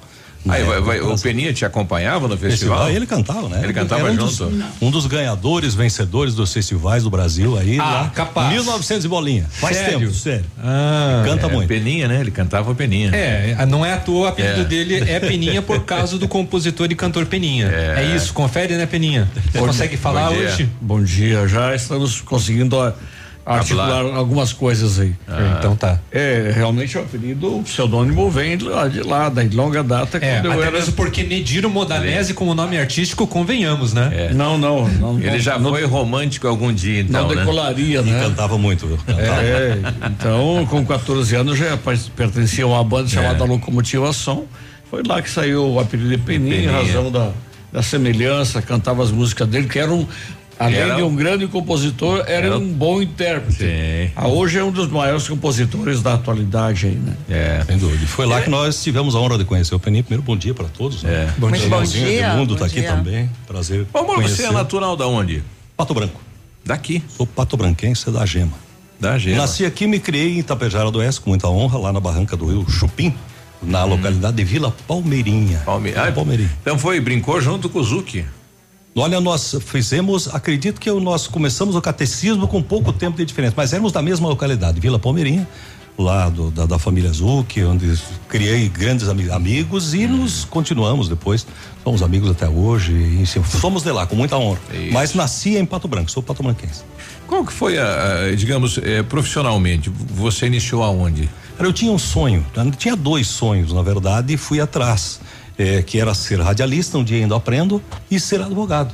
Aí, 0.48 0.64
vai, 0.64 0.82
vai, 0.82 0.99
o 0.99 1.18
Peninha 1.18 1.53
te 1.53 1.64
acompanhava 1.65 2.28
no 2.28 2.38
festival? 2.38 2.80
festival 2.80 2.90
ele 2.90 3.06
cantava, 3.06 3.48
né? 3.48 3.61
Ele 3.64 3.74
cantava 3.74 4.10
um 4.11 4.15
junto? 4.15 4.26
Dos, 4.26 4.64
um 4.82 4.91
dos 4.91 5.06
ganhadores, 5.06 5.74
vencedores 5.74 6.36
dos 6.36 6.52
festivais 6.52 7.03
do 7.03 7.10
Brasil 7.10 7.57
aí. 7.57 7.80
Ah, 7.80 7.84
lá, 7.84 8.11
capaz. 8.14 8.52
1900 8.52 9.06
e 9.06 9.07
bolinha. 9.07 9.45
Faz 9.49 9.78
Sério? 9.78 9.99
tempo, 9.99 10.14
sério. 10.14 10.45
Ah, 10.61 11.24
Canta 11.26 11.48
é, 11.48 11.52
muito. 11.52 11.68
Peninha, 11.68 12.07
né? 12.07 12.20
Ele 12.20 12.32
cantava 12.32 12.76
Peninha. 12.76 13.10
É, 13.15 13.65
não 13.65 13.86
é 13.86 13.94
à 13.94 13.98
toa 13.98 14.26
o 14.26 14.28
apelido 14.28 14.61
É. 14.61 14.65
dele 14.65 15.10
é 15.10 15.20
Peninha 15.20 15.61
por 15.61 15.84
causa 15.86 16.18
do 16.18 16.28
compositor 16.28 16.88
e 16.91 16.95
cantor 16.95 17.26
Peninha. 17.26 17.68
É, 17.68 18.14
isso, 18.15 18.34
confere, 18.34 18.76
né, 18.76 18.86
Peninha? 18.86 19.30
Você 19.52 19.60
consegue 19.60 19.98
falar 19.98 20.30
Bom 20.30 20.36
hoje? 20.36 20.70
Bom 20.82 21.03
dia, 21.03 21.48
já 21.48 21.74
estamos 21.74 22.22
conseguindo 22.22 22.76
ó, 22.76 22.91
articular 23.45 24.06
algumas 24.15 24.53
coisas 24.53 24.99
aí. 24.99 25.14
Ah. 25.28 25.57
Então 25.60 25.76
tá. 25.76 25.99
É, 26.11 26.52
realmente 26.56 26.98
o 26.98 27.02
apelido, 27.02 27.57
o 27.57 27.64
pseudônimo 27.64 28.30
vem 28.30 28.57
de 28.57 28.65
lá, 28.65 28.88
de 28.88 29.02
lá, 29.02 29.30
da 29.30 29.44
longa 29.53 29.84
data, 29.84 30.18
É, 30.18 30.40
quando 30.41 30.53
eu 30.53 30.61
era... 30.61 30.72
mesmo 30.72 30.94
porque 30.94 31.24
Nediro 31.24 31.70
Modanese 31.70 32.34
como 32.34 32.53
nome 32.53 32.78
artístico, 32.78 33.28
convenhamos, 33.28 33.94
né? 33.94 34.32
Não, 34.34 34.57
não, 34.57 34.88
não. 34.88 35.20
Ele 35.20 35.40
já 35.40 35.60
não, 35.60 35.72
foi 35.72 35.86
romântico 35.86 36.48
algum 36.48 36.72
dia, 36.74 37.02
então, 37.02 37.24
não 37.24 37.30
né? 37.30 37.36
decolaria, 37.36 37.99
E 37.99 38.03
né? 38.03 38.22
cantava 38.24 38.57
muito, 38.57 38.88
viu? 38.88 38.98
Cantava. 38.98 39.41
É, 39.41 39.78
então, 40.10 40.65
com 40.70 40.86
14 40.86 41.36
anos 41.36 41.57
já 41.57 41.78
pertencia 42.15 42.64
a 42.64 42.68
uma 42.68 42.84
banda 42.84 43.10
chamada 43.10 43.44
Locomotiva 43.44 44.11
Som. 44.14 44.45
Foi 44.90 45.02
lá 45.06 45.22
que 45.22 45.30
saiu 45.30 45.74
o 45.74 45.80
apelido 45.80 46.10
de 46.10 46.18
Peninha, 46.20 46.61
em 46.61 46.68
razão 46.68 47.11
da, 47.11 47.32
da 47.72 47.82
semelhança, 47.82 48.61
cantava 48.61 49.02
as 49.03 49.10
músicas 49.10 49.48
dele, 49.48 49.68
que 49.68 49.80
era 49.80 49.91
um, 49.91 50.06
além 50.60 50.76
Era 50.80 50.96
de 50.96 51.02
um- 51.04 51.16
grande 51.16 51.48
compositor, 51.48 52.20
era, 52.28 52.48
Era- 52.48 52.58
um 52.58 52.68
bom 52.74 53.02
intérprete. 53.02 53.58
Sim. 53.60 54.12
Ah, 54.16 54.28
hoje 54.28 54.58
é 54.60 54.64
um 54.64 54.72
dos 54.72 54.88
maiores 54.90 55.28
compositores 55.28 56.02
da 56.02 56.14
atualidade 56.14 56.88
aí, 56.88 56.96
né? 56.96 57.14
É. 57.30 57.64
Sem 57.66 57.78
dúvida. 57.78 58.06
Foi 58.08 58.26
lá 58.26 58.42
que 58.42 58.50
nós 58.50 58.82
tivemos 58.84 59.16
a 59.16 59.20
honra 59.20 59.38
de 59.38 59.46
conhecer 59.46 59.74
o 59.76 59.80
Peninha. 59.80 60.04
Primeiro, 60.04 60.24
bom 60.24 60.36
dia 60.38 60.54
para 60.54 60.68
todos. 60.68 61.04
Né? 61.04 61.12
É. 61.12 61.34
Bom 61.38 61.50
Muito 61.50 61.68
bom 61.70 61.84
dia, 61.84 62.34
O 62.34 62.38
mundo 62.38 62.54
bom 62.54 62.60
tá 62.60 62.66
aqui 62.66 62.80
dia. 62.82 62.90
também. 62.92 63.30
Prazer. 63.48 63.86
Conhecer. 63.92 64.36
você 64.36 64.44
é 64.46 64.52
natural 64.52 64.96
da 64.96 65.08
onde? 65.08 65.44
Pato 65.76 65.94
Branco. 65.94 66.20
Daqui. 66.66 67.04
Sou 67.10 67.28
pato 67.28 67.58
branquense 67.58 68.10
da 68.10 68.26
Gema. 68.26 68.54
Da 69.00 69.18
Gema. 69.18 69.38
Nasci 69.38 69.66
aqui, 69.66 69.86
me 69.86 70.00
criei 70.00 70.36
em 70.36 70.40
Itapejara 70.40 70.90
do 70.90 71.00
Oeste, 71.00 71.20
com 71.20 71.30
muita 71.32 71.50
honra, 71.50 71.78
lá 71.78 71.92
na 71.92 72.00
barranca 72.00 72.38
do 72.38 72.46
rio 72.46 72.66
Chupim, 72.70 73.14
na 73.62 73.84
localidade 73.84 74.38
de 74.38 74.46
Vila 74.46 74.74
Palmeirinha. 74.88 75.62
Palme... 75.66 75.94
Ah, 75.94 76.10
Palmeirinha. 76.12 76.50
Então 76.62 76.78
foi, 76.80 77.02
brincou 77.02 77.42
junto 77.42 77.68
com 77.70 77.80
o 77.80 77.84
Zuki. 77.84 78.24
Olha, 78.95 79.20
nós 79.20 79.56
fizemos, 79.65 80.28
acredito 80.34 80.80
que 80.80 80.91
nós 80.91 81.26
começamos 81.26 81.76
o 81.76 81.82
catecismo 81.82 82.48
com 82.48 82.61
pouco 82.61 82.94
tempo 82.94 83.18
de 83.18 83.26
diferença, 83.26 83.53
mas 83.57 83.74
éramos 83.74 83.91
da 83.91 84.02
mesma 84.03 84.28
localidade, 84.30 84.80
Vila 84.80 84.99
Palmeirinha, 84.99 85.48
lá 85.98 86.30
do- 86.30 86.52
da, 86.52 86.68
da 86.68 86.78
família 86.78 87.11
Zucchi, 87.11 87.64
onde 87.64 87.98
criei 88.30 88.70
grandes 88.70 89.07
ami- 89.10 89.32
amigos 89.32 89.95
e 89.95 90.06
nos 90.06 90.45
continuamos 90.45 91.10
depois. 91.10 91.45
Somos 91.84 92.03
amigos 92.03 92.30
até 92.30 92.48
hoje, 92.48 92.91
e, 92.91 93.22
enfim, 93.24 93.41
somos 93.60 93.82
de 93.82 93.91
lá, 93.91 94.06
com 94.06 94.15
muita 94.15 94.38
honra. 94.38 94.60
Isso. 94.72 94.94
Mas 94.94 95.15
nasci 95.15 95.57
em 95.57 95.65
Pato 95.65 95.88
Branco, 95.88 96.11
sou 96.11 96.22
pato 96.22 96.44
branquense. 96.44 96.84
Qual 97.28 97.44
que 97.44 97.52
foi 97.52 97.80
a, 97.80 98.26
a, 98.32 98.36
digamos, 98.36 98.78
eh, 98.78 99.02
profissionalmente, 99.02 99.90
você 99.90 100.45
iniciou 100.45 100.84
aonde? 100.84 101.28
Cara, 101.57 101.68
Eu 101.68 101.74
tinha 101.74 101.91
um 101.91 101.98
sonho, 101.99 102.45
eu 102.56 102.72
tinha 102.72 102.95
dois 102.95 103.28
sonhos, 103.28 103.74
na 103.74 103.82
verdade, 103.82 104.34
e 104.34 104.38
fui 104.38 104.60
atrás. 104.60 105.20
Eh, 105.58 105.82
que 105.82 106.00
era 106.00 106.14
ser 106.14 106.40
radialista, 106.40 106.98
um 106.98 107.04
dia 107.04 107.18
ainda 107.18 107.36
aprendo, 107.36 107.82
e 108.10 108.20
ser 108.20 108.42
advogado. 108.42 108.94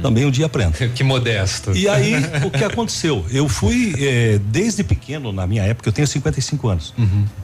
Também 0.00 0.24
um 0.24 0.30
dia 0.30 0.46
aprendo. 0.46 0.74
Que 0.94 1.04
modesto. 1.04 1.72
E 1.76 1.88
aí, 1.88 2.14
o 2.44 2.50
que 2.50 2.64
aconteceu? 2.64 3.24
Eu 3.30 3.48
fui, 3.48 3.94
eh, 3.98 4.40
desde 4.46 4.82
pequeno, 4.82 5.32
na 5.32 5.46
minha 5.46 5.62
época, 5.62 5.88
eu 5.88 5.92
tenho 5.92 6.06
55 6.06 6.68
anos. 6.68 6.94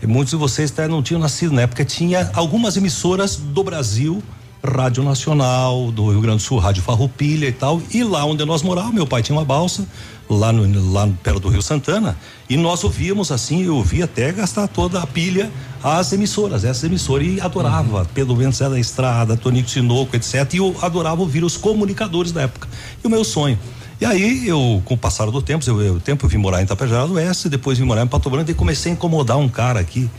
E 0.02 0.06
muitos 0.06 0.30
de 0.30 0.36
vocês 0.36 0.70
até 0.70 0.88
não 0.88 1.02
tinham 1.02 1.20
nascido 1.20 1.52
na 1.52 1.62
época, 1.62 1.84
tinha 1.84 2.30
algumas 2.34 2.76
emissoras 2.76 3.36
do 3.36 3.62
Brasil, 3.62 4.22
Rádio 4.66 5.02
Nacional, 5.02 5.92
do 5.92 6.10
Rio 6.10 6.20
Grande 6.22 6.38
do 6.38 6.42
Sul, 6.42 6.58
Rádio 6.58 6.82
Farroupilha 6.82 7.46
e 7.46 7.52
tal. 7.52 7.82
E 7.92 8.02
lá 8.02 8.24
onde 8.24 8.44
nós 8.44 8.62
morávamos, 8.62 8.94
meu 8.94 9.06
pai 9.06 9.22
tinha 9.22 9.36
uma 9.36 9.44
balsa, 9.44 9.86
lá, 10.28 10.52
no, 10.52 10.92
lá 10.92 11.06
perto 11.22 11.40
do 11.40 11.48
Rio 11.48 11.60
Santana, 11.60 12.16
e 12.48 12.56
nós 12.56 12.82
ouvíamos 12.82 13.30
assim, 13.30 13.64
eu 13.64 13.76
ouvia 13.76 14.06
até 14.06 14.32
gastar 14.32 14.66
toda 14.66 15.00
a 15.00 15.06
pilha 15.06 15.50
as 15.82 16.14
emissoras, 16.14 16.64
essas 16.64 16.84
emissoras, 16.84 17.26
e 17.26 17.40
adorava 17.42 18.08
Pedro 18.14 18.34
Vento 18.34 18.56
Zé 18.56 18.70
da 18.70 18.80
Estrada, 18.80 19.36
Tonico 19.36 19.68
Sinoco, 19.68 20.16
etc. 20.16 20.54
E 20.54 20.56
eu 20.56 20.74
adorava 20.80 21.20
ouvir 21.20 21.44
os 21.44 21.58
comunicadores 21.58 22.32
da 22.32 22.42
época. 22.42 22.66
E 23.02 23.06
o 23.06 23.10
meu 23.10 23.22
sonho. 23.22 23.58
E 24.00 24.04
aí, 24.06 24.48
eu, 24.48 24.82
com 24.84 24.94
o 24.94 24.98
passar 24.98 25.30
do 25.30 25.42
tempo, 25.42 25.62
eu, 25.68 25.80
eu, 25.80 26.00
tempo 26.00 26.24
eu 26.24 26.28
vim 26.28 26.38
morar 26.38 26.62
em 26.62 26.66
Tapejara 26.66 27.06
do 27.06 27.14
Oeste, 27.14 27.48
depois 27.48 27.78
vim 27.78 27.84
morar 27.84 28.02
em 28.02 28.06
Pato 28.06 28.30
Branco 28.30 28.50
e 28.50 28.54
comecei 28.54 28.92
a 28.92 28.94
incomodar 28.94 29.36
um 29.36 29.48
cara 29.48 29.78
aqui, 29.78 30.10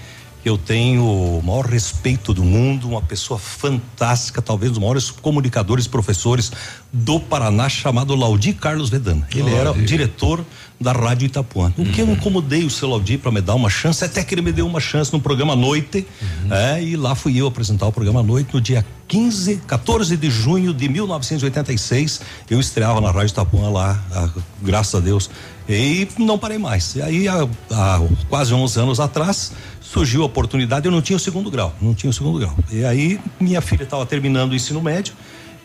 eu 0.45 0.59
tenho 0.59 1.03
o 1.03 1.41
maior 1.43 1.65
respeito 1.65 2.31
do 2.31 2.43
mundo, 2.43 2.87
uma 2.87 3.01
pessoa 3.01 3.39
fantástica, 3.39 4.43
talvez 4.43 4.69
um 4.69 4.73
dos 4.75 4.79
maiores 4.79 5.09
comunicadores, 5.09 5.87
professores 5.87 6.51
do 6.93 7.19
Paraná, 7.19 7.67
chamado 7.67 8.15
Laudi 8.15 8.53
Carlos 8.53 8.87
Vedana. 8.89 9.27
Ele 9.33 9.51
era 9.51 9.71
o 9.71 9.81
diretor 9.81 10.45
da 10.79 10.91
Rádio 10.91 11.25
Itapuã. 11.25 11.73
O 11.77 11.85
que 11.85 12.01
eu 12.01 12.11
incomodei 12.11 12.63
o 12.63 12.69
seu 12.69 12.89
Laudi 12.89 13.17
para 13.17 13.31
me 13.31 13.41
dar 13.41 13.55
uma 13.55 13.71
chance, 13.71 14.03
até 14.05 14.23
que 14.23 14.35
ele 14.35 14.41
me 14.43 14.51
deu 14.51 14.67
uma 14.67 14.79
chance 14.79 15.11
no 15.11 15.19
programa 15.19 15.55
Noite, 15.55 16.05
é, 16.51 16.83
e 16.83 16.95
lá 16.95 17.15
fui 17.15 17.41
eu 17.41 17.47
apresentar 17.47 17.87
o 17.87 17.91
programa 17.91 18.21
Noite 18.21 18.53
no 18.53 18.61
dia 18.61 18.85
15, 19.07 19.57
14 19.67 20.15
de 20.15 20.29
junho 20.29 20.73
de 20.73 20.87
1986. 20.87 22.21
Eu 22.49 22.59
estreava 22.59 23.01
na 23.01 23.09
Rádio 23.09 23.31
Itapuã 23.31 23.69
lá, 23.69 24.03
ah, 24.11 24.29
graças 24.61 24.93
a 24.93 24.99
Deus, 24.99 25.29
e 25.67 26.07
não 26.19 26.37
parei 26.37 26.57
mais. 26.57 26.95
E 26.95 27.01
aí, 27.01 27.27
há, 27.27 27.47
há 27.71 28.01
quase 28.29 28.53
11 28.53 28.79
anos 28.79 28.99
atrás, 28.99 29.51
surgiu 29.91 30.23
a 30.23 30.25
oportunidade, 30.25 30.85
eu 30.85 30.91
não 30.91 31.01
tinha 31.01 31.15
o 31.15 31.19
segundo 31.19 31.49
grau, 31.51 31.73
não 31.81 31.93
tinha 31.93 32.09
o 32.09 32.13
segundo 32.13 32.39
grau. 32.39 32.55
E 32.71 32.83
aí, 32.83 33.19
minha 33.39 33.61
filha 33.61 33.83
estava 33.83 34.05
terminando 34.05 34.51
o 34.51 34.55
ensino 34.55 34.81
médio 34.81 35.13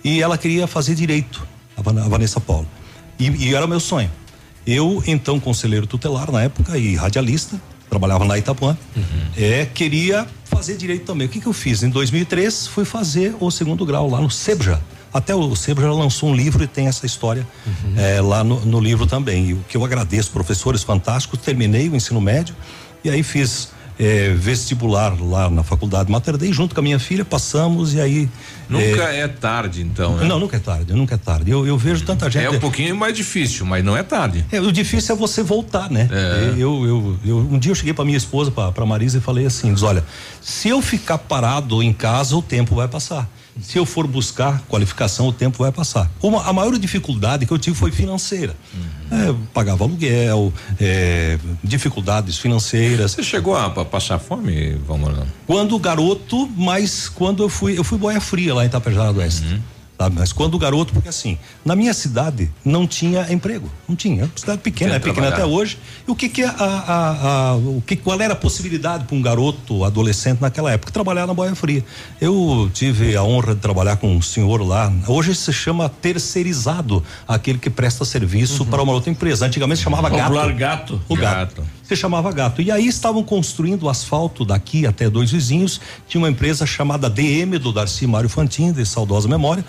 e 0.05 0.21
ela 0.23 0.37
queria 0.39 0.67
fazer 0.67 0.95
direito, 0.95 1.47
a 1.77 1.83
Van- 1.83 2.05
a 2.05 2.09
Vanessa 2.09 2.39
Paulo. 2.41 2.67
E, 3.19 3.29
e 3.49 3.55
era 3.55 3.67
meu 3.67 3.81
sonho. 3.81 4.11
Eu, 4.67 5.03
então, 5.07 5.41
conselheiro 5.41 5.87
tutelar 5.87 6.31
na 6.31 6.43
época 6.43 6.77
e 6.79 6.95
radialista, 6.95 7.61
trabalhava 7.89 8.25
na 8.25 8.39
Itapuã, 8.39 8.77
é, 9.37 9.65
queria 9.67 10.27
fazer 10.45 10.77
direito 10.77 11.05
também. 11.07 11.27
O 11.27 11.31
que, 11.31 11.41
que 11.41 11.47
eu 11.47 11.53
fiz? 11.53 11.83
Em 11.83 11.89
2003, 11.89 12.67
fui 12.69 12.85
fazer 12.85 13.35
o 13.41 13.51
segundo 13.51 13.85
grau 13.85 14.09
lá 14.09 14.21
no 14.21 14.31
Sebja. 14.31 14.81
Até 15.13 15.35
o 15.35 15.57
Sebja 15.57 15.91
lançou 15.91 16.29
um 16.29 16.35
livro 16.37 16.63
e 16.63 16.69
tem 16.69 16.87
essa 16.87 17.05
história 17.05 17.45
é, 17.97 18.21
lá 18.21 18.45
no, 18.45 18.61
no 18.65 18.79
livro 18.79 19.07
também. 19.07 19.49
E 19.49 19.53
o 19.55 19.65
que 19.69 19.77
eu 19.77 19.85
agradeço, 19.85 20.31
professores 20.31 20.85
fantásticos, 20.85 21.41
terminei 21.41 21.89
o 21.89 21.97
ensino 21.97 22.21
médio 22.21 22.55
e 23.03 23.11
aí 23.11 23.23
fiz 23.25 23.71
é, 24.01 24.33
vestibular 24.35 25.15
lá 25.21 25.51
na 25.51 25.63
faculdade 25.63 26.11
Mater 26.11 26.39
Dei, 26.39 26.51
junto 26.55 26.75
com 26.75 26.81
a 26.81 26.83
minha 26.83 26.99
filha, 26.99 27.23
passamos 27.23 27.93
e 27.93 28.01
aí. 28.01 28.31
Nunca 28.67 29.03
é, 29.13 29.29
tarde, 29.29 29.83
então, 29.83 30.17
né? 30.17 30.25
Não, 30.25 30.39
nunca 30.39 30.57
é 30.57 30.61
tarde, 30.61 30.95
nunca 30.95 31.17
é 31.17 31.19
tarde. 31.19 31.51
Eu, 31.51 31.67
eu 31.67 31.77
vejo 31.77 32.03
tanta 32.05 32.31
gente. 32.31 32.47
É 32.47 32.51
um 32.51 32.59
pouquinho 32.59 32.97
mais 32.97 33.15
difícil, 33.15 33.67
mas 33.67 33.85
não 33.85 33.95
é 33.95 34.03
tarde. 34.03 34.45
É, 34.51 34.59
o 34.59 34.73
difícil 34.73 35.15
é 35.15 35.19
você 35.19 35.43
voltar, 35.43 35.91
né? 35.91 36.09
É. 36.11 36.55
Eu, 36.57 36.87
eu, 36.87 37.19
eu, 37.27 37.39
um 37.39 37.59
dia 37.59 37.73
eu 37.73 37.75
cheguei 37.75 37.93
para 37.93 38.05
minha 38.05 38.17
esposa, 38.17 38.51
para 38.51 38.87
Marisa, 38.87 39.19
e 39.19 39.21
falei 39.21 39.45
assim: 39.45 39.75
diz, 39.75 39.83
olha, 39.83 40.03
se 40.41 40.69
eu 40.69 40.81
ficar 40.81 41.19
parado 41.19 41.83
em 41.83 41.93
casa, 41.93 42.35
o 42.37 42.41
tempo 42.41 42.75
vai 42.75 42.89
passar. 42.89 43.29
Se 43.63 43.79
eu 43.79 43.87
for 43.87 44.07
buscar 44.07 44.63
qualificação, 44.69 45.29
o 45.29 45.33
tempo 45.33 45.59
vai 45.59 45.73
passar. 45.73 46.11
Uma, 46.23 46.45
a 46.45 46.53
maior 46.53 46.77
dificuldade 46.79 47.47
que 47.47 47.53
eu 47.53 47.59
tive 47.59 47.77
foi 47.77 47.91
financeira. 47.91 48.55
É, 49.11 49.29
eu 49.29 49.39
pagava 49.53 49.85
aluguel, 49.85 50.53
é, 50.81 51.39
dificuldades 51.63 52.39
financeiras. 52.39 53.13
Você 53.13 53.23
chegou 53.23 53.57
a, 53.57 53.67
a 53.67 53.85
passar 53.85 54.19
fome, 54.19 54.75
Valmorano? 54.87 55.27
Quando 55.47 55.79
garoto, 55.79 56.49
mas 56.57 57.09
quando 57.09 57.43
eu 57.43 57.49
fui, 57.49 57.79
eu 57.79 57.85
fui 57.85 57.99
boia 57.99 58.21
fria 58.21 58.55
lá 58.55 58.65
em 58.65 58.69
Tapejara 58.69 59.13
do 59.13 59.21
Oeste. 59.21 59.61
Sabe? 60.01 60.17
Mas 60.19 60.33
quando 60.33 60.59
garoto, 60.59 60.95
porque 60.95 61.11
assim, 61.11 61.37
na 61.63 61.77
minha 61.77 61.93
cidade 61.93 62.51
não 62.65 62.87
tinha 62.87 63.31
emprego, 63.31 63.71
não 63.87 63.95
tinha, 63.95 64.23
é 64.23 64.25
uma 64.25 64.31
cidade 64.35 64.59
pequena, 64.63 64.95
é 64.95 64.99
que 64.99 65.05
pequena 65.11 65.29
até 65.29 65.45
hoje. 65.45 65.77
E 66.09 66.11
o 66.11 66.15
que 66.17 66.27
que 66.31 66.41
é 66.41 66.47
a, 66.47 66.55
a- 66.55 67.51
a- 67.51 67.57
o 67.57 67.83
que 67.87 67.97
qual 67.97 68.19
era 68.19 68.33
a 68.33 68.37
possibilidade 68.37 69.05
para 69.05 69.15
um 69.15 69.21
garoto, 69.21 69.85
adolescente 69.85 70.41
naquela 70.41 70.73
época 70.73 70.91
trabalhar 70.91 71.27
na 71.27 71.35
boia 71.35 71.55
fria? 71.55 71.85
Eu 72.19 72.71
tive 72.73 73.15
a 73.15 73.23
honra 73.23 73.55
de 73.55 73.61
trabalhar 73.61 73.97
com 73.97 74.11
um 74.17 74.23
senhor 74.23 74.67
lá. 74.67 74.91
Hoje 75.07 75.35
se 75.35 75.53
chama 75.53 75.87
terceirizado, 75.91 77.05
aquele 77.29 77.59
que 77.59 77.69
presta 77.69 78.03
serviço 78.07 78.65
para 78.65 78.83
uma 78.83 78.93
outra 78.95 79.11
empresa. 79.11 79.45
Antigamente 79.45 79.79
se 79.79 79.85
chamava 79.85 80.09
gato. 80.09 80.33
gato. 80.55 81.03
O 81.11 81.15
gato. 81.17 81.63
Se 81.91 81.97
chamava 81.97 82.31
gato. 82.31 82.63
E 82.63 82.71
aí 82.71 82.87
estavam 82.87 83.25
construindo 83.25 83.83
o 83.83 83.89
asfalto 83.89 84.45
daqui 84.45 84.87
até 84.87 85.11
dois 85.11 85.33
vizinhos. 85.33 85.81
Tinha 86.07 86.21
uma 86.21 86.31
empresa 86.31 86.65
chamada 86.65 87.11
DM 87.11 87.59
do 87.59 87.73
Darcy 87.73 88.07
Mário 88.07 88.29
Fantin, 88.29 88.71
de 88.71 88.87
saudosa 88.87 89.27
memória. 89.27 89.65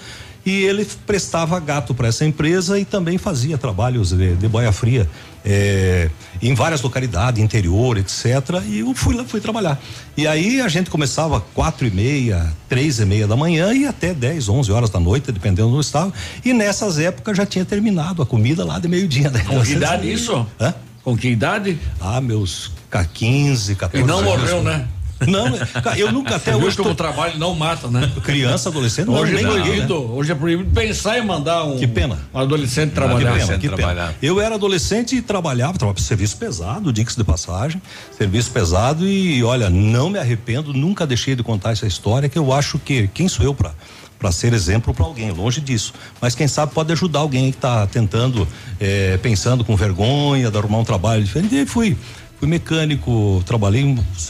E 0.45 0.52
ele 0.52 0.88
prestava 1.07 1.60
gato 1.60 1.95
para 1.95 2.10
essa 2.10 2.23
empresa 2.23 2.77
e 2.77 2.85
também 2.85 3.18
fazia 3.18 3.57
trabalhos 3.57 4.11
de, 4.11 4.35
de 4.35 4.48
boia 4.48 4.72
fria 4.72 5.10
eh, 5.43 6.11
em 6.39 6.53
várias 6.53 6.84
localidades, 6.84 7.43
interior, 7.43 7.98
etc. 7.98 8.61
E 8.68 8.81
eu 8.81 8.93
fui 8.93 9.15
lá, 9.15 9.26
fui 9.26 9.41
trabalhar. 9.41 9.81
E 10.15 10.27
aí 10.27 10.61
a 10.61 10.68
gente 10.68 10.91
começava 10.91 11.41
quatro 11.56 11.88
e 11.88 11.89
meia, 11.89 12.53
três 12.69 12.99
e 12.99 13.06
meia 13.06 13.26
da 13.26 13.35
manhã 13.35 13.73
e 13.73 13.88
até 13.88 14.14
10, 14.14 14.48
11 14.48 14.72
horas 14.72 14.91
da 14.91 14.99
noite, 14.99 15.31
dependendo 15.31 15.72
do 15.72 15.81
estava. 15.81 16.14
E 16.45 16.53
nessas 16.53 16.99
épocas 16.99 17.35
já 17.35 17.48
tinha 17.48 17.65
terminado 17.65 18.22
a 18.22 18.27
comida 18.27 18.64
lá 18.64 18.77
de 18.77 18.88
meio-dia. 18.88 19.31
Né? 19.31 19.43
Com 19.43 19.60
que 19.64 19.72
idade 19.72 20.06
isso? 20.14 20.45
Hã? 20.60 20.72
Com 21.03 21.18
que 21.18 21.30
idade? 21.30 21.78
Ah, 21.99 22.22
meus 22.22 22.72
ca- 22.90 23.06
15, 23.06 23.76
14 23.76 24.03
E 24.03 24.07
não 24.07 24.19
anos. 24.19 24.30
morreu, 24.32 24.64
né? 24.64 24.88
Não, 25.28 25.56
cara, 25.84 25.99
eu 25.99 26.11
nunca 26.11 26.36
até 26.38 26.56
hoje. 26.56 26.76
como 26.76 26.90
tô- 26.90 26.94
o 26.94 26.95
trabalho 26.95 27.38
não 27.38 27.53
mata, 27.53 27.88
né? 27.88 28.11
Criança, 28.23 28.69
adolescente, 28.69 29.06
não, 29.06 29.14
Hoje 29.14 29.34
é 29.34 29.36
nem 29.36 29.45
ninguém, 29.45 29.61
proibido, 29.64 29.99
né? 29.99 30.06
hoje 30.14 30.32
é 30.32 30.36
proibido 30.36 30.69
pensar 30.72 31.19
em 31.19 31.26
mandar 31.26 31.64
um, 31.64 31.78
Que 31.78 31.86
pena. 31.88 32.18
um 32.34 32.40
adolescente 32.40 32.91
trabalhar. 32.91 33.34
Que 33.34 33.45
pena, 33.45 33.57
que 33.60 33.69
pena. 33.69 34.15
Eu 34.19 34.41
era 34.41 34.56
adolescente 34.56 35.15
e 35.15 35.22
trabalhava, 35.22 35.73
trabalhava 35.78 36.02
serviço 36.02 36.38
pesado, 36.38 36.91
diga-se 36.91 37.18
de 37.18 37.23
passagem, 37.23 37.80
serviço 38.18 38.49
pesado 38.49 39.07
e 39.07 39.44
olha, 39.44 39.69
não 39.69 40.10
me 40.10 40.18
arrependo, 40.18 40.73
nunca 40.73 41.06
deixei 41.06 41.36
de 41.36 41.44
contar 41.44 41.72
essa 41.73 41.86
história 41.86 42.28
que 42.28 42.40
eu 42.40 42.52
acho 42.52 42.80
que 42.80 43.07
quem 43.14 43.28
sou 43.28 43.45
eu 43.45 43.53
para 43.53 43.73
para 44.22 44.31
ser 44.31 44.53
exemplo 44.53 44.93
para 44.93 45.03
alguém, 45.03 45.31
longe 45.31 45.60
disso. 45.60 45.93
Mas 46.22 46.35
quem 46.35 46.48
sabe 46.48 46.73
pode 46.73 46.93
ajudar 46.93 47.19
alguém 47.19 47.49
que 47.49 47.57
está 47.57 47.88
tentando, 47.88 48.48
eh, 48.80 49.19
pensando 49.23 49.65
com 49.65 49.76
vergonha, 49.76 50.52
de 50.52 50.57
arrumar 50.57 50.77
um 50.77 50.84
trabalho 50.84 51.23
diferente. 51.23 51.56
E 51.56 51.65
fui, 51.65 51.98
fui 52.39 52.48
mecânico, 52.48 53.41
trabalhei 53.48 53.84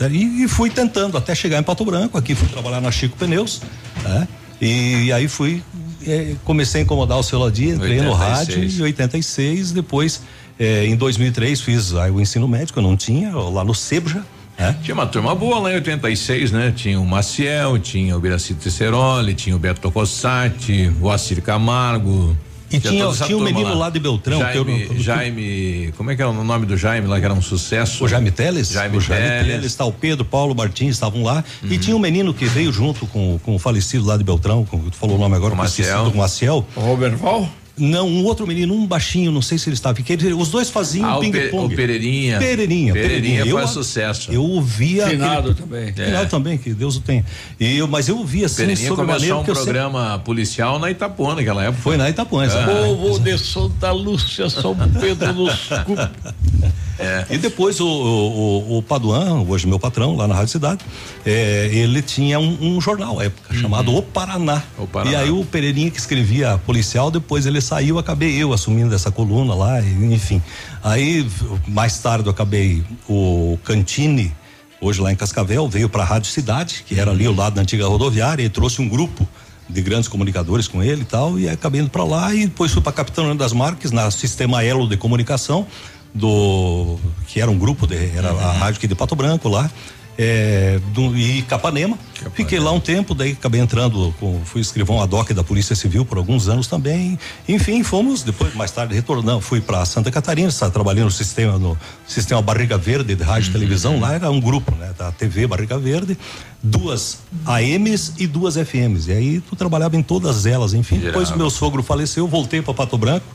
e, 0.10 0.44
e 0.44 0.48
fui 0.48 0.70
tentando 0.70 1.18
até 1.18 1.36
chegar 1.36 1.60
em 1.60 1.64
Pato 1.64 1.84
Branco. 1.84 2.18
Aqui 2.18 2.34
fui 2.34 2.48
trabalhar 2.48 2.80
na 2.80 2.90
Chico 2.90 3.18
Pneus, 3.18 3.62
né? 4.02 4.28
E, 4.62 5.12
aí 5.12 5.28
fui, 5.28 5.62
eh, 6.08 6.36
comecei 6.46 6.82
a 6.82 6.84
incomodar 6.86 7.18
o 7.18 7.24
seu 7.24 7.38
Ladia, 7.38 7.74
entrei 7.74 8.00
no 8.00 8.12
86. 8.12 8.20
rádio 8.20 8.64
em 8.64 8.82
86, 8.84 9.72
depois 9.74 10.22
eh, 10.58 10.86
em 10.86 10.96
2003 10.96 11.60
fiz 11.60 11.94
aí, 11.96 12.12
o 12.12 12.22
ensino 12.22 12.48
médico, 12.48 12.80
eu 12.80 12.84
não 12.84 12.96
tinha, 12.96 13.36
lá 13.36 13.66
no 13.66 13.76
Sebja, 13.76 14.24
né? 14.62 14.76
Tinha 14.84 14.94
uma 14.94 15.06
turma 15.08 15.34
boa 15.36 15.60
lá 15.60 15.72
em 15.72 15.76
86, 15.76 16.52
né? 16.52 16.74
Tinha 16.76 17.00
o 17.00 17.06
Maciel, 17.06 17.78
tinha 17.80 18.16
o 18.16 18.20
Biraci 18.20 18.54
Tesseroli, 18.54 19.34
tinha 19.34 19.56
o 19.56 19.60
Beto 19.60 19.90
Rossati, 19.90 20.92
o 21.02 21.10
Assir 21.10 21.42
Camargo. 21.42 22.36
E 22.74 22.80
tinha- 22.80 22.92
tinha 23.12 23.36
um 23.36 23.42
turma 23.42 23.44
menino 23.52 23.78
lá 23.78 23.90
de 23.90 24.00
Beltrão, 24.00 24.40
que 24.40 24.58
eu 24.58 24.64
Jaime, 24.66 24.86
não- 24.86 24.98
Jaime, 24.98 25.94
como 25.98 26.10
é 26.10 26.16
que 26.16 26.22
é 26.22 26.26
o 26.26 26.32
nome 26.32 26.66
do 26.66 26.78
Jaime 26.78 27.06
lá 27.06 27.20
que 27.20 27.26
era 27.26 27.34
um 27.34 27.42
sucesso? 27.42 28.06
O 28.06 28.08
Jaime 28.08 28.32
Teles? 28.32 28.70
Jaime 28.70 28.96
o 28.96 29.02
Jaime 29.02 29.28
Teles. 29.28 29.52
Teles, 29.56 29.76
tá, 29.76 29.84
o 29.84 29.92
Pedro, 29.92 30.24
Paulo 30.24 30.56
Martins 30.56 30.92
estavam 30.92 31.22
lá. 31.22 31.44
Uhum. 31.62 31.70
E 31.70 31.78
tinha 31.78 31.94
um 31.94 32.00
menino 32.00 32.34
que 32.34 32.46
veio 32.46 32.72
junto 32.72 33.06
com, 33.08 33.38
com 33.44 33.56
o 33.56 33.60
falecido 33.60 34.06
lá 34.06 34.16
de 34.16 34.24
Beltrão, 34.24 34.64
com, 34.64 34.80
tu 34.90 34.96
falou 34.96 35.18
o 35.18 35.20
nome 35.20 35.36
agora, 35.36 35.54
O 35.54 35.58
eu 35.58 35.66
esqueci, 35.66 35.90
Maciel. 35.92 36.14
Maciel. 36.16 36.66
O 36.74 36.80
Robert 36.80 37.18
Val? 37.18 37.50
Não, 37.82 38.08
um 38.08 38.24
outro 38.24 38.46
menino, 38.46 38.74
um 38.76 38.86
baixinho, 38.86 39.32
não 39.32 39.42
sei 39.42 39.58
se 39.58 39.68
ele 39.68 39.74
estava. 39.76 39.98
Os 40.38 40.50
dois 40.50 40.70
faziam 40.70 41.10
Ah, 41.10 41.20
ping-pong. 41.20 41.74
o 41.74 41.76
Pereirinha. 41.76 42.38
Pereirinha. 42.38 42.94
Pereirinha 42.94 43.42
Eu- 43.46 43.58
faz 43.58 43.72
sucesso. 43.72 44.32
Eu 44.32 44.44
ouvia. 44.44 45.08
Finado 45.08 45.50
aquele- 45.52 45.56
também. 45.56 45.94
Finado 45.94 46.24
É. 46.24 46.26
também, 46.26 46.58
que 46.58 46.74
Deus 46.74 46.96
o 46.98 47.02
tenha. 47.02 47.26
E 47.60 47.78
eu, 47.78 47.88
mas 47.88 48.08
eu 48.08 48.18
ouvia 48.18 48.46
assim, 48.46 48.58
Pereirinha 48.58 48.88
sobre 48.90 49.06
começou 49.06 49.20
maneira 49.20 49.38
um 49.38 49.44
que 49.44 49.50
eu 49.52 49.56
sempre- 49.56 49.74
programa 49.74 50.20
policial 50.20 50.78
na 50.80 50.92
Itapuã 50.92 51.36
naquela 51.36 51.64
época. 51.64 51.82
Foi 51.82 51.98
na 51.98 52.10
Itapuã, 52.10 52.46
exatamente. 52.46 52.86
Povo 52.86 53.20
de 53.20 53.38
Santa 53.38 53.92
Lúcia, 53.92 54.50
São 54.50 54.76
Pedro 55.00 55.34
dos 55.34 55.52
Cupos. 57.02 57.36
E 57.36 57.38
depois 57.38 57.80
o, 57.80 57.86
o, 57.88 58.74
o- 58.74 58.78
o 58.78 58.84
Paduan, 58.84 59.44
hoje 59.48 59.68
meu 59.68 59.80
patrão, 59.80 60.16
lá 60.16 60.28
na 60.28 60.36
Rádio 60.36 60.52
Cidade, 60.52 60.80
eh, 61.26 61.70
ele 61.72 62.02
tinha 62.02 62.40
um, 62.40 62.58
um 62.76 62.82
jornal 62.82 63.20
à 63.20 63.26
época, 63.26 63.54
chamado 63.56 63.96
O 63.96 64.02
Paraná. 64.02 64.62
O 64.78 64.86
Paraná. 64.88 65.12
E 65.12 65.16
aí 65.16 65.30
o 65.32 65.44
Pereirinha 65.46 65.90
que 65.92 65.98
escrevia 66.00 66.58
policial, 66.66 67.10
depois 67.12 67.46
ele 67.46 67.62
saiu, 67.62 67.98
acabei 68.00 68.36
eu 68.36 68.54
assumindo 68.54 68.94
essa 68.94 69.12
coluna 69.12 69.54
lá, 69.54 69.82
enfim. 69.82 70.42
Aí, 70.84 71.28
mais 71.68 71.98
tarde, 72.00 72.26
eu 72.28 72.32
acabei 72.32 72.84
o 73.10 73.58
Cantini, 73.64 74.34
hoje 74.80 75.00
lá 75.02 75.12
em 75.12 75.16
Cascavel, 75.16 75.68
veio 75.70 75.88
para 75.90 76.04
a 76.04 76.06
Rádio 76.06 76.30
Cidade, 76.32 76.84
que 76.88 77.00
era 77.00 77.12
ali 77.12 77.26
ao 77.26 77.34
lado 77.34 77.54
da 77.56 77.62
antiga 77.62 77.88
rodoviária, 77.88 78.44
e 78.44 78.50
trouxe 78.50 78.82
um 78.82 78.90
grupo 78.90 79.28
de 79.70 79.82
grandes 79.82 80.10
comunicadores 80.10 80.68
com 80.68 80.84
ele 80.84 81.02
e 81.04 81.06
tal, 81.06 81.40
e 81.40 81.48
acabei 81.48 81.80
indo 81.82 81.90
para 81.90 82.04
lá 82.04 82.34
e 82.34 82.46
depois 82.46 82.72
fui 82.74 82.82
para 82.82 82.92
Capitão 82.92 83.34
das 83.38 83.54
Marques, 83.54 83.92
na 83.92 84.12
Sistema 84.12 84.64
Elo 84.64 84.86
de 84.88 84.98
Comunicação, 84.98 85.66
do 86.14 86.98
que 87.28 87.40
era 87.40 87.50
um 87.50 87.58
grupo, 87.58 87.88
de, 87.88 87.96
era 88.16 88.32
a 88.32 88.52
rádio 88.54 88.78
aqui 88.78 88.88
de 88.88 88.96
Pato 88.96 89.16
Branco 89.16 89.48
lá, 89.48 89.70
é, 90.18 90.80
do, 90.94 91.18
e 91.18 91.42
Capanema. 91.44 91.98
Fiquei 92.34 92.60
lá 92.60 92.72
um 92.72 92.80
tempo, 92.80 93.16
daí 93.16 93.32
acabei 93.32 93.60
entrando, 93.60 94.14
com, 94.20 94.42
fui 94.46 94.62
escrivão 94.62 95.02
ad 95.02 95.14
hoc 95.16 95.32
da 95.32 95.44
Polícia 95.44 95.76
Civil 95.76 96.06
por 96.06 96.18
alguns 96.18 96.48
anos 96.48 96.68
também. 96.68 97.18
Enfim, 97.48 97.84
fomos, 97.84 98.22
depois, 98.22 98.54
mais 98.54 98.70
tarde, 98.70 98.94
retornando, 98.94 99.42
fui 99.42 99.60
para 99.60 99.84
Santa 99.86 100.12
Catarina, 100.12 100.50
estava 100.50 100.72
trabalhando 100.72 101.06
no 101.06 101.12
sistema, 101.12 101.58
no 101.58 101.78
sistema 102.06 102.42
Barriga 102.42 102.78
Verde 102.78 103.16
de 103.16 103.24
rádio 103.24 103.50
e 103.50 103.52
televisão, 103.54 104.00
lá 104.00 104.14
era 104.14 104.30
um 104.30 104.40
grupo, 104.40 104.76
né? 104.76 104.94
Da 104.98 105.12
TV 105.12 105.48
Barriga 105.48 105.80
Verde, 105.80 106.16
duas 106.62 107.20
AMs 107.46 108.14
e 108.20 108.28
duas 108.28 108.56
FMs. 108.56 109.10
E 109.10 109.14
aí 109.14 109.42
tu 109.42 109.56
trabalhava 109.56 109.96
em 109.96 110.04
todas 110.04 110.46
elas, 110.46 110.74
enfim. 110.74 111.00
Depois 111.00 111.30
Girava. 111.30 111.38
meu 111.38 111.50
sogro 111.50 111.82
faleceu, 111.82 112.28
voltei 112.28 112.62
para 112.62 112.74
Pato 112.74 112.98
Branco 112.98 113.26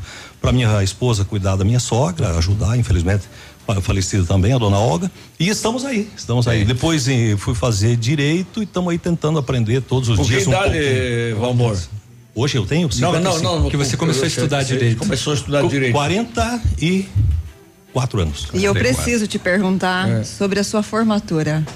para 0.46 0.52
minha 0.52 0.80
esposa 0.84 1.24
cuidar 1.24 1.56
da 1.56 1.64
minha 1.64 1.80
sogra, 1.80 2.36
ajudar, 2.38 2.78
infelizmente 2.78 3.24
falecido 3.82 4.24
também, 4.24 4.52
a 4.52 4.58
dona 4.58 4.78
Olga. 4.78 5.10
E 5.40 5.48
estamos 5.48 5.84
aí, 5.84 6.08
estamos 6.16 6.46
aí. 6.46 6.64
Depois 6.64 7.08
eh, 7.08 7.34
fui 7.36 7.52
fazer 7.52 7.96
direito 7.96 8.60
e 8.60 8.64
estamos 8.64 8.92
aí 8.92 8.98
tentando 8.98 9.40
aprender 9.40 9.80
todos 9.82 10.08
os 10.08 10.18
Com 10.18 10.22
dias. 10.22 10.44
que 10.44 10.50
idade, 10.50 10.78
um 11.36 11.40
Valmor? 11.40 11.76
Hoje 12.32 12.56
eu 12.58 12.64
tenho? 12.64 12.88
Não, 13.00 13.12
não, 13.14 13.32
55. 13.32 13.60
não. 13.62 13.68
Que 13.68 13.76
você 13.76 13.96
começou 13.96 14.22
a 14.22 14.26
estudar 14.28 14.62
direito. 14.62 14.98
Começou 14.98 15.32
a 15.32 15.36
estudar 15.36 15.62
Com 15.62 15.68
direito. 15.68 15.92
44 15.94 18.20
anos. 18.20 18.46
E 18.54 18.64
eu 18.64 18.72
preciso 18.72 19.26
te 19.26 19.40
perguntar 19.40 20.08
É. 20.08 20.22
sobre 20.22 20.60
a 20.60 20.64
sua 20.64 20.84
formatura. 20.84 21.66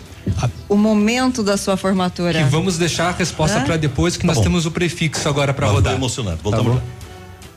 O 0.68 0.76
momento 0.76 1.42
da 1.42 1.56
sua 1.56 1.76
formatura. 1.76 2.44
Que 2.44 2.48
vamos 2.48 2.78
deixar 2.78 3.08
a 3.08 3.12
resposta 3.12 3.62
para 3.62 3.76
depois, 3.76 4.16
que 4.16 4.20
Tá 4.22 4.28
nós 4.28 4.36
bom. 4.36 4.44
temos 4.44 4.64
o 4.64 4.70
prefixo 4.70 5.28
agora 5.28 5.52
para 5.52 5.66
rodar. 5.66 5.94
tô 5.94 5.98
emocionado. 5.98 6.36
Tá 6.36 6.42
Voltamos 6.44 6.74
bom? 6.74 6.78
lá. 6.78 6.99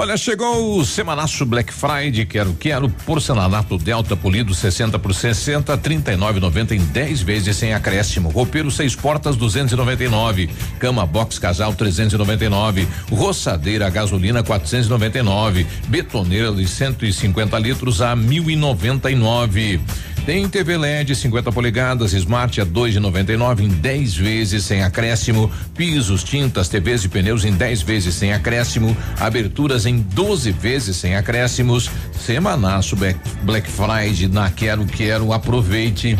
Olha, 0.00 0.16
chegou 0.16 0.78
o 0.78 0.86
semanaço 0.86 1.44
Black 1.44 1.70
Friday, 1.70 2.24
quero, 2.24 2.54
quero, 2.54 2.88
porcelanato 2.88 3.76
Delta 3.76 4.16
polido 4.16 4.54
60 4.54 4.98
por 4.98 5.14
60, 5.14 5.76
39,90 5.76 6.72
em 6.72 6.78
10 6.78 7.20
vezes 7.20 7.54
sem 7.54 7.74
acréscimo. 7.74 8.30
Roupeiro 8.30 8.70
seis 8.70 8.96
portas 8.96 9.36
299, 9.36 10.48
cama 10.78 11.04
box 11.04 11.38
casal 11.38 11.74
399, 11.74 12.88
roçadeira 13.10 13.88
a 13.88 13.90
gasolina 13.90 14.42
499, 14.42 15.66
betoneira 15.86 16.50
de 16.50 16.66
150 16.66 17.58
litros 17.58 18.00
a 18.00 18.16
1.099. 18.16 19.80
Tem 20.26 20.48
TV 20.48 20.76
LED 20.76 21.16
50 21.16 21.50
polegadas, 21.50 22.12
Smart 22.12 22.60
a 22.60 22.66
2,99 22.66 23.60
em 23.60 23.68
10 23.68 24.14
vezes 24.14 24.64
sem 24.64 24.82
acréscimo, 24.82 25.50
pisos, 25.74 26.22
tintas, 26.22 26.68
TVs 26.68 27.04
e 27.04 27.08
pneus 27.08 27.44
em 27.44 27.52
10 27.52 27.82
vezes 27.82 28.14
sem 28.14 28.32
acréscimo, 28.32 28.96
aberturas 29.18 29.86
em 29.86 30.00
12 30.00 30.52
vezes 30.52 30.96
sem 30.96 31.16
acréscimos. 31.16 31.90
Semanaço 32.24 32.96
Black, 32.96 33.68
Friday 33.70 34.28
na 34.28 34.50
Quero 34.50 34.84
Quero, 34.86 35.32
aproveite. 35.32 36.16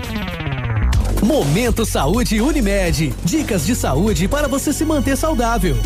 Momento 1.23 1.85
Saúde 1.85 2.41
Unimed. 2.41 3.15
Dicas 3.25 3.67
de 3.67 3.75
saúde 3.75 4.27
para 4.27 4.49
você 4.49 4.73
se 4.73 4.85
manter 4.85 5.17
saudável. 5.17 5.77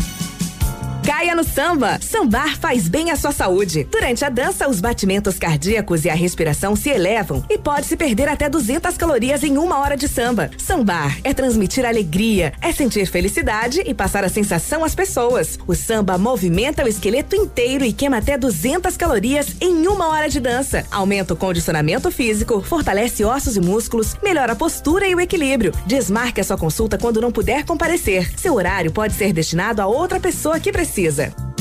Caia 1.05 1.35
no 1.35 1.43
samba. 1.43 1.99
Sambar 2.01 2.57
faz 2.57 2.87
bem 2.87 3.11
à 3.11 3.15
sua 3.15 3.31
saúde. 3.31 3.87
Durante 3.91 4.25
a 4.25 4.29
dança, 4.29 4.67
os 4.67 4.81
batimentos 4.81 5.37
cardíacos 5.37 6.03
e 6.03 6.09
a 6.09 6.15
respiração 6.15 6.75
se 6.75 6.89
elevam 6.89 7.45
e 7.47 7.59
pode-se 7.59 7.95
perder 7.95 8.27
até 8.27 8.49
200 8.49 8.97
calorias 8.97 9.43
em 9.43 9.55
uma 9.55 9.77
hora 9.77 9.95
de 9.95 10.07
samba. 10.07 10.49
Sambar 10.57 11.19
é 11.23 11.31
transmitir 11.31 11.85
alegria, 11.85 12.53
é 12.59 12.71
sentir 12.71 13.05
felicidade 13.05 13.83
e 13.85 13.93
passar 13.93 14.23
a 14.23 14.29
sensação 14.29 14.83
às 14.83 14.95
pessoas. 14.95 15.59
O 15.67 15.75
samba 15.75 16.17
movimenta 16.17 16.83
o 16.83 16.87
esqueleto 16.87 17.35
inteiro 17.35 17.85
e 17.85 17.93
queima 17.93 18.17
até 18.17 18.35
200 18.35 18.97
calorias 18.97 19.55
em 19.61 19.85
uma 19.85 20.07
hora 20.07 20.27
de 20.27 20.39
dança. 20.39 20.87
Aumenta 20.89 21.35
o 21.35 21.37
condicionamento 21.37 22.09
físico, 22.09 22.63
fortalece 22.63 23.23
ossos 23.23 23.55
e 23.55 23.61
músculos, 23.61 24.15
melhora 24.23 24.53
a 24.53 24.55
postura 24.55 25.07
e 25.07 25.13
o 25.13 25.21
equilíbrio. 25.21 25.71
Desmarque 25.85 26.41
a 26.41 26.43
sua 26.43 26.57
consulta 26.57 26.97
quando 26.97 27.21
não 27.21 27.31
puder 27.31 27.63
comparecer. 27.63 28.27
Seu 28.35 28.55
horário 28.55 28.91
pode 28.91 29.13
ser 29.13 29.31
destinado 29.31 29.83
a 29.83 29.85
outra 29.85 30.19
pessoa 30.19 30.59
que 30.59 30.71
precisa 30.71 30.94
precisa. 30.95 31.54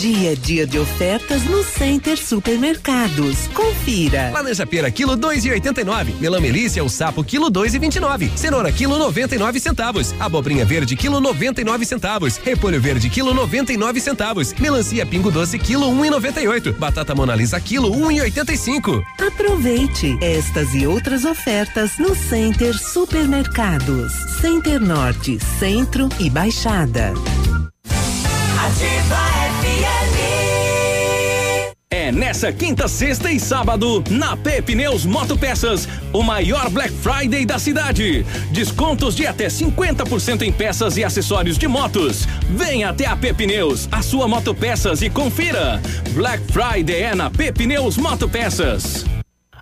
Dia 0.00 0.32
é 0.32 0.34
dia 0.34 0.66
de 0.66 0.78
ofertas 0.78 1.44
no 1.44 1.64
Center 1.64 2.18
Supermercados. 2.18 3.48
Confira. 3.54 4.30
Laranja 4.30 4.66
pera 4.66 4.90
quilo 4.90 5.16
dois 5.16 5.42
e 5.46 5.50
oitenta 5.50 5.80
e 5.80 5.84
nove. 5.84 6.14
Melão 6.20 6.38
melícia 6.38 6.82
ou 6.82 6.88
sapo 6.90 7.24
quilo 7.24 7.48
dois 7.48 7.72
e 7.74 7.78
vinte 7.78 7.96
e 7.96 8.00
nove. 8.00 8.30
Cenoura 8.36 8.70
quilo 8.70 8.98
noventa 8.98 9.34
e 9.34 9.38
nove 9.38 9.58
centavos. 9.58 10.14
Abobrinha 10.20 10.66
verde 10.66 10.94
quilo 10.96 11.18
noventa 11.18 11.62
e 11.62 11.64
nove 11.64 11.86
centavos. 11.86 12.36
Repolho 12.36 12.78
verde 12.78 13.08
quilo 13.08 13.32
noventa 13.32 13.72
e 13.72 13.76
nove 13.78 13.98
centavos. 13.98 14.52
Melancia 14.58 15.06
pingo 15.06 15.30
doce 15.30 15.58
quilo 15.58 15.88
um 15.88 16.04
e 16.04 16.10
noventa 16.10 16.42
e 16.42 16.48
oito. 16.48 16.74
Batata 16.74 17.14
monalisa 17.14 17.58
quilo 17.58 17.90
um 17.90 18.10
e 18.10 18.20
oitenta 18.20 18.52
e 18.52 18.58
cinco. 18.58 19.02
Aproveite 19.18 20.18
estas 20.20 20.74
e 20.74 20.86
outras 20.86 21.24
ofertas 21.24 21.92
no 21.98 22.14
Center 22.14 22.76
Supermercados. 22.76 24.12
Center 24.42 24.78
Norte, 24.78 25.38
Centro 25.58 26.10
e 26.20 26.28
Baixada. 26.28 27.14
Ativa 28.66 29.45
É 31.96 32.12
nessa 32.12 32.52
quinta, 32.52 32.86
sexta 32.88 33.32
e 33.32 33.40
sábado, 33.40 34.04
na 34.10 34.36
P 34.36 34.60
Pneus 34.60 35.06
Motopeças, 35.06 35.88
o 36.12 36.22
maior 36.22 36.68
Black 36.68 36.92
Friday 36.92 37.46
da 37.46 37.58
cidade. 37.58 38.22
Descontos 38.52 39.16
de 39.16 39.26
até 39.26 39.46
50% 39.46 40.42
em 40.42 40.52
peças 40.52 40.98
e 40.98 41.04
acessórios 41.04 41.56
de 41.56 41.66
motos. 41.66 42.28
Venha 42.50 42.90
até 42.90 43.06
a 43.06 43.16
P 43.16 43.32
Pneus, 43.32 43.88
a 43.90 44.02
sua 44.02 44.28
Motopeças 44.28 45.00
e 45.00 45.08
confira. 45.08 45.80
Black 46.10 46.42
Friday 46.52 47.00
é 47.00 47.14
na 47.14 47.30
P 47.30 47.50
Pneus 47.50 47.96
Motopeças. 47.96 49.15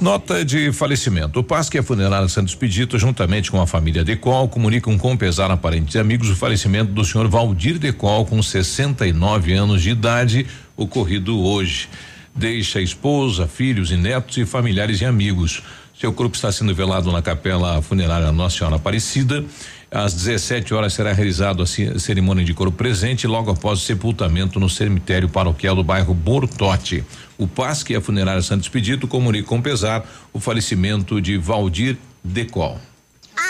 Nota 0.00 0.42
de 0.46 0.72
falecimento. 0.72 1.40
O 1.40 1.44
Pasque 1.44 1.76
e 1.76 1.80
a 1.80 1.82
Funerária 1.82 2.26
Santos 2.26 2.54
Pedito, 2.54 2.98
juntamente 2.98 3.50
com 3.50 3.60
a 3.60 3.66
família 3.66 4.02
Decol, 4.02 4.48
comunicam 4.48 4.96
com 4.96 5.14
pesar 5.14 5.50
a 5.50 5.56
parentes 5.58 5.94
e 5.94 5.98
amigos 5.98 6.30
o 6.30 6.34
falecimento 6.34 6.90
do 6.92 7.04
senhor 7.04 7.28
Valdir 7.28 7.78
Decol, 7.78 8.24
com 8.24 8.42
69 8.42 9.52
anos 9.52 9.82
de 9.82 9.90
idade, 9.90 10.46
ocorrido 10.74 11.38
hoje. 11.38 11.86
Deixa 12.34 12.80
esposa, 12.80 13.46
filhos 13.46 13.90
e 13.90 13.96
netos 13.96 14.38
e 14.38 14.46
familiares 14.46 15.02
e 15.02 15.04
amigos. 15.04 15.62
Seu 15.98 16.14
corpo 16.14 16.34
está 16.34 16.50
sendo 16.50 16.74
velado 16.74 17.12
na 17.12 17.20
capela 17.20 17.82
funerária 17.82 18.32
Nossa 18.32 18.56
Senhora 18.56 18.76
Aparecida. 18.76 19.44
Às 19.90 20.14
17 20.14 20.72
horas 20.72 20.94
será 20.94 21.12
realizada 21.12 21.62
a 21.64 21.66
ce- 21.66 21.98
cerimônia 21.98 22.42
de 22.44 22.54
corpo 22.54 22.74
presente 22.74 23.26
logo 23.26 23.50
após 23.50 23.80
o 23.80 23.84
sepultamento 23.84 24.58
no 24.58 24.70
cemitério 24.70 25.28
paroquial 25.28 25.74
do 25.76 25.84
bairro 25.84 26.14
Bortote. 26.14 27.04
O 27.40 27.48
PASC 27.48 27.88
e 27.88 27.96
a 27.96 28.02
funerária 28.02 28.42
Santos 28.42 28.68
Pedito 28.68 29.08
comunicam 29.08 29.48
com 29.56 29.62
pesar 29.62 30.06
o 30.30 30.38
falecimento 30.38 31.22
de 31.22 31.38
Valdir 31.38 31.96
Decol. 32.22 32.78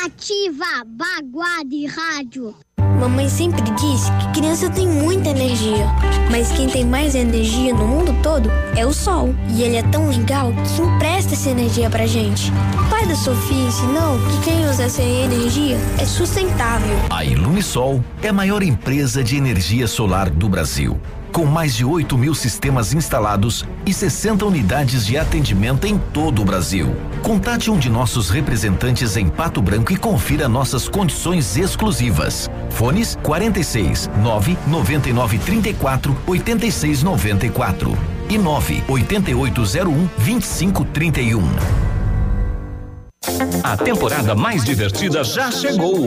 Ativa 0.04 0.84
Baguá 0.86 1.64
Rádio. 1.88 2.54
Mamãe 2.98 3.28
sempre 3.28 3.62
disse 3.62 4.10
que 4.12 4.40
criança 4.40 4.68
tem 4.68 4.86
muita 4.86 5.30
energia, 5.30 5.86
mas 6.30 6.50
quem 6.52 6.68
tem 6.68 6.84
mais 6.84 7.14
energia 7.14 7.74
no 7.74 7.86
mundo 7.86 8.14
todo 8.22 8.50
é 8.76 8.86
o 8.86 8.92
sol. 8.92 9.34
E 9.48 9.62
ele 9.62 9.76
é 9.76 9.82
tão 9.82 10.08
legal 10.08 10.52
que 10.52 10.82
empresta 10.82 11.34
essa 11.34 11.50
energia 11.50 11.88
pra 11.88 12.06
gente. 12.06 12.52
O 12.74 12.90
pai 12.90 13.06
da 13.06 13.14
Sofia 13.14 13.66
ensinou 13.68 14.18
que 14.18 14.50
quem 14.50 14.68
usa 14.68 14.84
essa 14.84 15.02
energia 15.02 15.76
é 15.98 16.04
sustentável. 16.04 16.96
A 17.10 17.24
Ilumisol 17.24 18.04
é 18.22 18.28
a 18.28 18.32
maior 18.32 18.62
empresa 18.62 19.22
de 19.22 19.36
energia 19.36 19.86
solar 19.86 20.28
do 20.30 20.48
Brasil. 20.48 21.00
Com 21.32 21.46
mais 21.46 21.76
de 21.76 21.84
8 21.84 22.18
mil 22.18 22.34
sistemas 22.34 22.92
instalados 22.92 23.64
e 23.86 23.94
60 23.94 24.44
unidades 24.44 25.06
de 25.06 25.16
atendimento 25.16 25.86
em 25.86 25.96
todo 25.96 26.42
o 26.42 26.44
Brasil. 26.44 26.94
Contate 27.22 27.70
um 27.70 27.78
de 27.78 27.88
nossos 27.88 28.30
representantes 28.30 29.16
em 29.16 29.28
Pato 29.28 29.62
Branco 29.62 29.92
e 29.92 29.96
confira 29.96 30.48
nossas 30.48 30.88
condições 30.88 31.56
exclusivas. 31.56 32.50
Fones 32.70 33.18
46 33.22 34.10
9 34.22 34.56
99 34.66 35.38
34 35.38 36.16
86 36.26 37.02
94 37.02 37.98
e 38.28 38.38
9 38.38 38.84
8801 38.88 40.08
2531. 40.18 41.42
A 43.62 43.76
temporada 43.76 44.34
mais 44.34 44.64
divertida 44.64 45.22
já 45.22 45.50
chegou. 45.52 46.06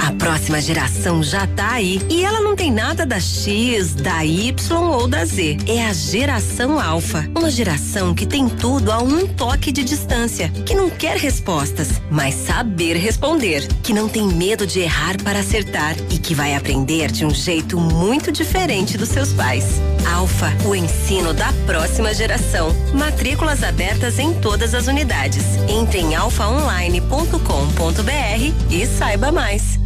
A 0.00 0.12
próxima 0.12 0.60
geração 0.60 1.22
já 1.22 1.46
tá 1.46 1.72
aí. 1.72 2.00
E 2.10 2.24
ela 2.24 2.40
não 2.40 2.56
tem 2.56 2.72
nada 2.72 3.06
da 3.06 3.20
X, 3.20 3.94
da 3.94 4.24
Y 4.24 4.52
ou 4.72 5.06
da 5.06 5.24
Z. 5.24 5.58
É 5.66 5.86
a 5.86 5.92
geração 5.92 6.80
Alfa. 6.80 7.28
Uma 7.36 7.50
geração 7.50 8.14
que 8.14 8.26
tem 8.26 8.48
tudo 8.48 8.90
a 8.90 8.98
um 8.98 9.26
toque 9.26 9.70
de 9.70 9.84
distância. 9.84 10.48
Que 10.48 10.74
não 10.74 10.90
quer 10.90 11.16
respostas, 11.16 12.00
mas 12.10 12.34
saber 12.34 12.96
responder. 12.96 13.66
Que 13.82 13.92
não 13.92 14.08
tem 14.08 14.26
medo 14.26 14.66
de 14.66 14.80
errar 14.80 15.16
para 15.22 15.38
acertar. 15.38 15.94
E 16.10 16.18
que 16.18 16.34
vai 16.34 16.56
aprender 16.56 17.12
de 17.12 17.24
um 17.24 17.30
jeito 17.30 17.78
muito 17.78 18.32
diferente 18.32 18.98
dos 18.98 19.08
seus 19.08 19.32
pais. 19.32 19.80
Alfa, 20.14 20.52
o 20.64 20.74
ensino 20.74 21.32
da 21.32 21.52
próxima 21.66 22.14
geração. 22.14 22.68
Matrículas 22.94 23.62
abertas 23.62 24.18
em 24.18 24.34
todas 24.34 24.74
as 24.74 24.86
unidades. 24.86 25.44
Entre 25.68 26.00
em 26.00 26.14
alfaonline.com.br 26.14 28.70
e 28.70 28.86
saiba 28.86 29.32
mais. 29.32 29.85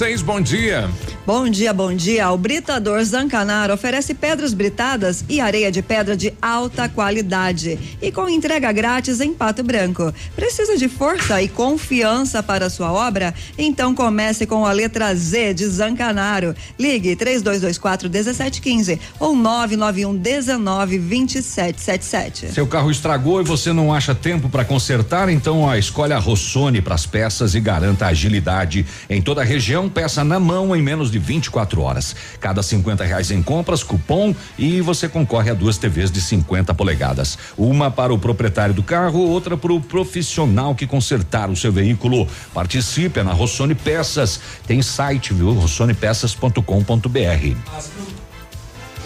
Seis, 0.00 0.22
bom 0.22 0.40
dia. 0.40 0.88
Bom 1.32 1.48
dia, 1.48 1.72
bom 1.72 1.94
dia. 1.94 2.28
O 2.32 2.36
Britador 2.36 3.00
Zancanaro 3.04 3.72
oferece 3.72 4.14
pedras 4.14 4.52
britadas 4.52 5.24
e 5.28 5.40
areia 5.40 5.70
de 5.70 5.80
pedra 5.80 6.16
de 6.16 6.34
alta 6.42 6.88
qualidade 6.88 7.78
e 8.02 8.10
com 8.10 8.28
entrega 8.28 8.72
grátis 8.72 9.20
em 9.20 9.32
Pato 9.32 9.62
Branco. 9.62 10.12
Precisa 10.34 10.76
de 10.76 10.88
força 10.88 11.40
e 11.40 11.46
confiança 11.46 12.42
para 12.42 12.68
sua 12.68 12.92
obra? 12.92 13.32
Então 13.56 13.94
comece 13.94 14.44
com 14.44 14.66
a 14.66 14.72
letra 14.72 15.14
Z 15.14 15.54
de 15.54 15.68
Zancanaro. 15.68 16.52
Ligue 16.76 17.14
3224 17.14 18.10
1715 18.10 19.00
ou 19.20 19.36
991 19.36 20.16
19 20.16 20.98
2777. 20.98 22.48
Seu 22.48 22.66
carro 22.66 22.90
estragou 22.90 23.40
e 23.40 23.44
você 23.44 23.72
não 23.72 23.94
acha 23.94 24.16
tempo 24.16 24.48
para 24.48 24.64
consertar? 24.64 25.28
Então, 25.28 25.60
ó, 25.60 25.76
escolha 25.76 26.16
a 26.16 26.18
Rossoni 26.18 26.82
para 26.82 26.96
as 26.96 27.06
peças 27.06 27.54
e 27.54 27.60
garanta 27.60 28.06
agilidade 28.06 28.84
em 29.08 29.22
toda 29.22 29.42
a 29.42 29.44
região. 29.44 29.88
Peça 29.88 30.24
na 30.24 30.40
mão 30.40 30.74
em 30.74 30.82
menos 30.82 31.08
de 31.08 31.19
24 31.20 31.82
horas. 31.82 32.16
Cada 32.40 32.62
50 32.62 33.04
reais 33.04 33.30
em 33.30 33.42
compras, 33.42 33.84
cupom 33.84 34.34
e 34.58 34.80
você 34.80 35.08
concorre 35.08 35.50
a 35.50 35.54
duas 35.54 35.78
TVs 35.78 36.10
de 36.10 36.20
50 36.20 36.74
polegadas. 36.74 37.38
Uma 37.56 37.90
para 37.90 38.12
o 38.12 38.18
proprietário 38.18 38.74
do 38.74 38.82
carro, 38.82 39.20
outra 39.20 39.56
para 39.56 39.72
o 39.72 39.80
profissional 39.80 40.74
que 40.74 40.86
consertar 40.86 41.50
o 41.50 41.56
seu 41.56 41.70
veículo. 41.70 42.26
Participe 42.52 43.22
na 43.22 43.32
Rossoni 43.32 43.74
Peças. 43.74 44.40
Tem 44.66 44.82
site, 44.82 45.32
viu? 45.32 45.52
rossonepeças.com.br. 45.52 47.56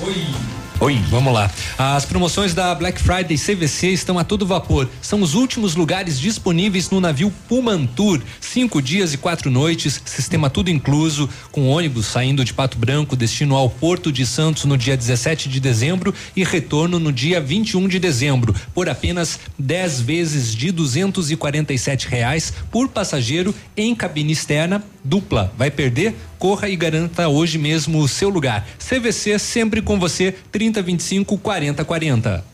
Oi. 0.02 0.63
Oi, 0.80 1.00
vamos 1.08 1.32
lá. 1.32 1.48
As 1.78 2.04
promoções 2.04 2.52
da 2.52 2.74
Black 2.74 3.00
Friday 3.00 3.38
CVC 3.38 3.90
estão 3.90 4.18
a 4.18 4.24
todo 4.24 4.44
vapor. 4.44 4.88
São 5.00 5.22
os 5.22 5.34
últimos 5.34 5.76
lugares 5.76 6.18
disponíveis 6.18 6.90
no 6.90 7.00
navio 7.00 7.32
Pumantur. 7.48 8.20
Cinco 8.40 8.82
dias 8.82 9.14
e 9.14 9.16
quatro 9.16 9.50
noites, 9.52 10.02
sistema 10.04 10.50
tudo 10.50 10.70
incluso, 10.70 11.30
com 11.52 11.68
ônibus 11.68 12.06
saindo 12.06 12.44
de 12.44 12.52
Pato 12.52 12.76
Branco, 12.76 13.14
destino 13.14 13.54
ao 13.54 13.70
Porto 13.70 14.10
de 14.10 14.26
Santos 14.26 14.64
no 14.64 14.76
dia 14.76 14.96
17 14.96 15.48
de 15.48 15.60
dezembro 15.60 16.12
e 16.34 16.42
retorno 16.42 16.98
no 16.98 17.12
dia 17.12 17.40
21 17.40 17.86
de 17.86 18.00
dezembro, 18.00 18.54
por 18.74 18.88
apenas 18.88 19.38
10 19.56 20.00
vezes 20.00 20.54
de 20.54 20.72
247 20.72 22.08
reais 22.08 22.52
por 22.70 22.88
passageiro 22.88 23.54
em 23.76 23.94
cabine 23.94 24.32
externa 24.32 24.82
dupla. 25.04 25.52
Vai 25.56 25.70
perder? 25.70 26.16
Corra 26.44 26.68
e 26.68 26.76
garanta 26.76 27.26
hoje 27.26 27.56
mesmo 27.56 28.00
o 28.00 28.06
seu 28.06 28.28
lugar. 28.28 28.66
CVC 28.78 29.38
sempre 29.38 29.80
com 29.80 29.98
você, 29.98 30.30
3025 30.52 31.38
4040. 31.38 32.44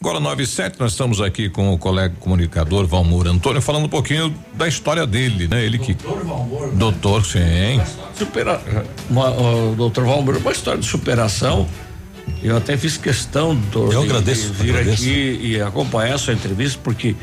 Agora 0.00 0.20
97, 0.20 0.78
nós 0.78 0.92
estamos 0.92 1.20
aqui 1.20 1.50
com 1.50 1.74
o 1.74 1.78
colega 1.78 2.14
comunicador 2.20 2.86
Valmor 2.86 3.26
Antônio 3.26 3.60
falando 3.60 3.86
um 3.86 3.88
pouquinho 3.88 4.32
da 4.54 4.68
história 4.68 5.04
dele, 5.04 5.48
né? 5.48 5.64
Ele 5.64 5.80
que 5.80 5.94
Doutor 5.94 6.24
Valmor. 6.24 6.70
Doutor, 6.76 7.26
sim. 7.26 7.80
Supera, 8.16 8.62
uma, 9.10 9.30
o 9.30 9.74
doutor 9.74 10.04
Valmor, 10.04 10.36
uma 10.36 10.52
história 10.52 10.78
de 10.80 10.86
superação. 10.86 11.68
Eu 12.40 12.56
até 12.56 12.76
fiz 12.76 12.96
questão, 12.96 13.52
doutor, 13.56 13.94
Eu 13.94 14.02
de- 14.02 14.10
agradeço, 14.10 14.46
de 14.52 14.62
vir 14.62 14.70
agradeço. 14.76 15.02
aqui 15.02 15.40
e 15.42 15.60
acompanhar 15.60 16.14
a 16.14 16.18
sua 16.18 16.34
entrevista, 16.34 16.78
porque 16.84 17.16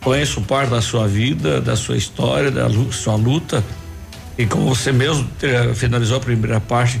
conheço 0.00 0.40
parte 0.42 0.70
da 0.70 0.80
sua 0.80 1.08
vida, 1.08 1.60
da 1.60 1.74
sua 1.74 1.96
história, 1.96 2.52
da 2.52 2.68
sua 2.92 3.16
luta. 3.16 3.64
E 4.42 4.46
como 4.46 4.64
você 4.74 4.90
mesmo 4.92 5.28
eh, 5.42 5.72
finalizou 5.74 6.16
a 6.16 6.20
primeira 6.20 6.60
parte 6.60 7.00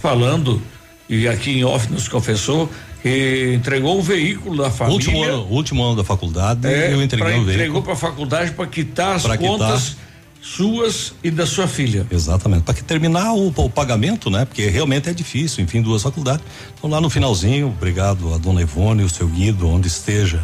falando, 0.00 0.62
e 1.08 1.28
aqui 1.28 1.58
em 1.58 1.64
off 1.64 1.90
nos 1.92 2.08
confessou, 2.08 2.70
que 3.02 3.52
entregou 3.54 3.98
um 3.98 4.02
veículo 4.02 4.56
da 4.62 4.70
família. 4.70 4.94
Último 4.96 5.22
ano, 5.22 5.46
último 5.50 5.84
ano 5.84 5.96
da 5.96 6.04
faculdade, 6.04 6.66
É, 6.66 6.92
eu 6.92 7.02
entreguei 7.02 7.26
pra- 7.32 7.40
um 7.40 7.44
veículo. 7.44 7.52
entregou 7.52 7.82
para 7.82 7.92
a 7.92 7.96
faculdade 7.96 8.50
para 8.52 8.66
quitar 8.66 9.16
as 9.16 9.22
Pra 9.22 9.36
quitar. 9.36 9.50
contas 9.50 9.96
suas 10.40 11.12
e 11.22 11.30
da 11.30 11.44
sua 11.46 11.66
filha. 11.66 12.06
Exatamente, 12.10 12.62
para 12.62 12.74
que 12.74 12.82
terminar 12.82 13.32
o, 13.34 13.48
o 13.48 13.70
pagamento, 13.70 14.30
né? 14.30 14.44
Porque 14.44 14.66
realmente 14.68 15.08
é 15.08 15.12
difícil, 15.12 15.62
enfim, 15.64 15.82
duas 15.82 16.02
faculdades. 16.02 16.44
Então 16.76 16.88
lá 16.88 17.00
no 17.00 17.10
finalzinho, 17.10 17.66
obrigado 17.68 18.32
a 18.34 18.38
dona 18.38 18.62
Ivone, 18.62 19.02
o 19.02 19.08
seu 19.08 19.26
Guido, 19.28 19.68
onde 19.68 19.88
esteja, 19.88 20.42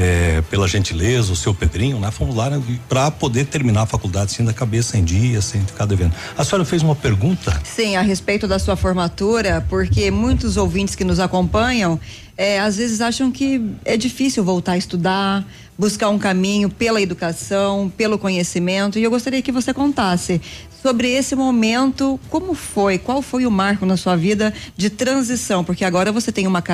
eh, 0.00 0.42
pela 0.48 0.66
gentileza, 0.66 1.30
o 1.30 1.36
seu 1.36 1.52
Pedrinho, 1.52 2.00
né? 2.00 2.10
Fomos 2.10 2.34
lá 2.34 2.50
para 2.88 3.10
poder 3.10 3.44
terminar 3.44 3.82
a 3.82 3.86
faculdade 3.86 4.32
sem 4.32 4.46
da 4.46 4.52
cabeça 4.52 4.96
em 4.96 5.04
dia, 5.04 5.42
sem 5.42 5.60
ficar 5.60 5.84
devendo. 5.84 6.14
A 6.38 6.42
senhora 6.42 6.64
fez 6.64 6.82
uma 6.82 6.96
pergunta? 6.96 7.60
Sim, 7.62 7.96
a 7.96 8.00
respeito 8.00 8.48
da 8.48 8.58
sua 8.58 8.76
formatura, 8.76 9.62
porque 9.68 10.10
muitos 10.10 10.56
ouvintes 10.56 10.94
que 10.94 11.04
nos 11.04 11.20
acompanham, 11.20 12.00
eh, 12.34 12.58
às 12.58 12.78
vezes 12.78 13.02
acham 13.02 13.30
que 13.30 13.60
é 13.84 13.94
difícil 13.94 14.42
voltar 14.42 14.72
a 14.72 14.78
estudar, 14.78 15.46
buscar 15.78 16.08
um 16.08 16.18
caminho 16.18 16.70
pela 16.70 17.00
educação, 17.02 17.92
pelo 17.94 18.18
conhecimento, 18.18 18.98
e 18.98 19.02
eu 19.02 19.10
gostaria 19.10 19.42
que 19.42 19.52
você 19.52 19.74
contasse 19.74 20.40
sobre 20.82 21.08
esse 21.08 21.36
momento, 21.36 22.18
como 22.30 22.54
foi, 22.54 22.96
qual 22.96 23.20
foi 23.20 23.44
o 23.44 23.50
marco 23.50 23.84
na 23.84 23.98
sua 23.98 24.16
vida 24.16 24.54
de 24.74 24.88
transição, 24.88 25.62
porque 25.62 25.84
agora 25.84 26.10
você 26.10 26.32
tem 26.32 26.46
uma, 26.46 26.64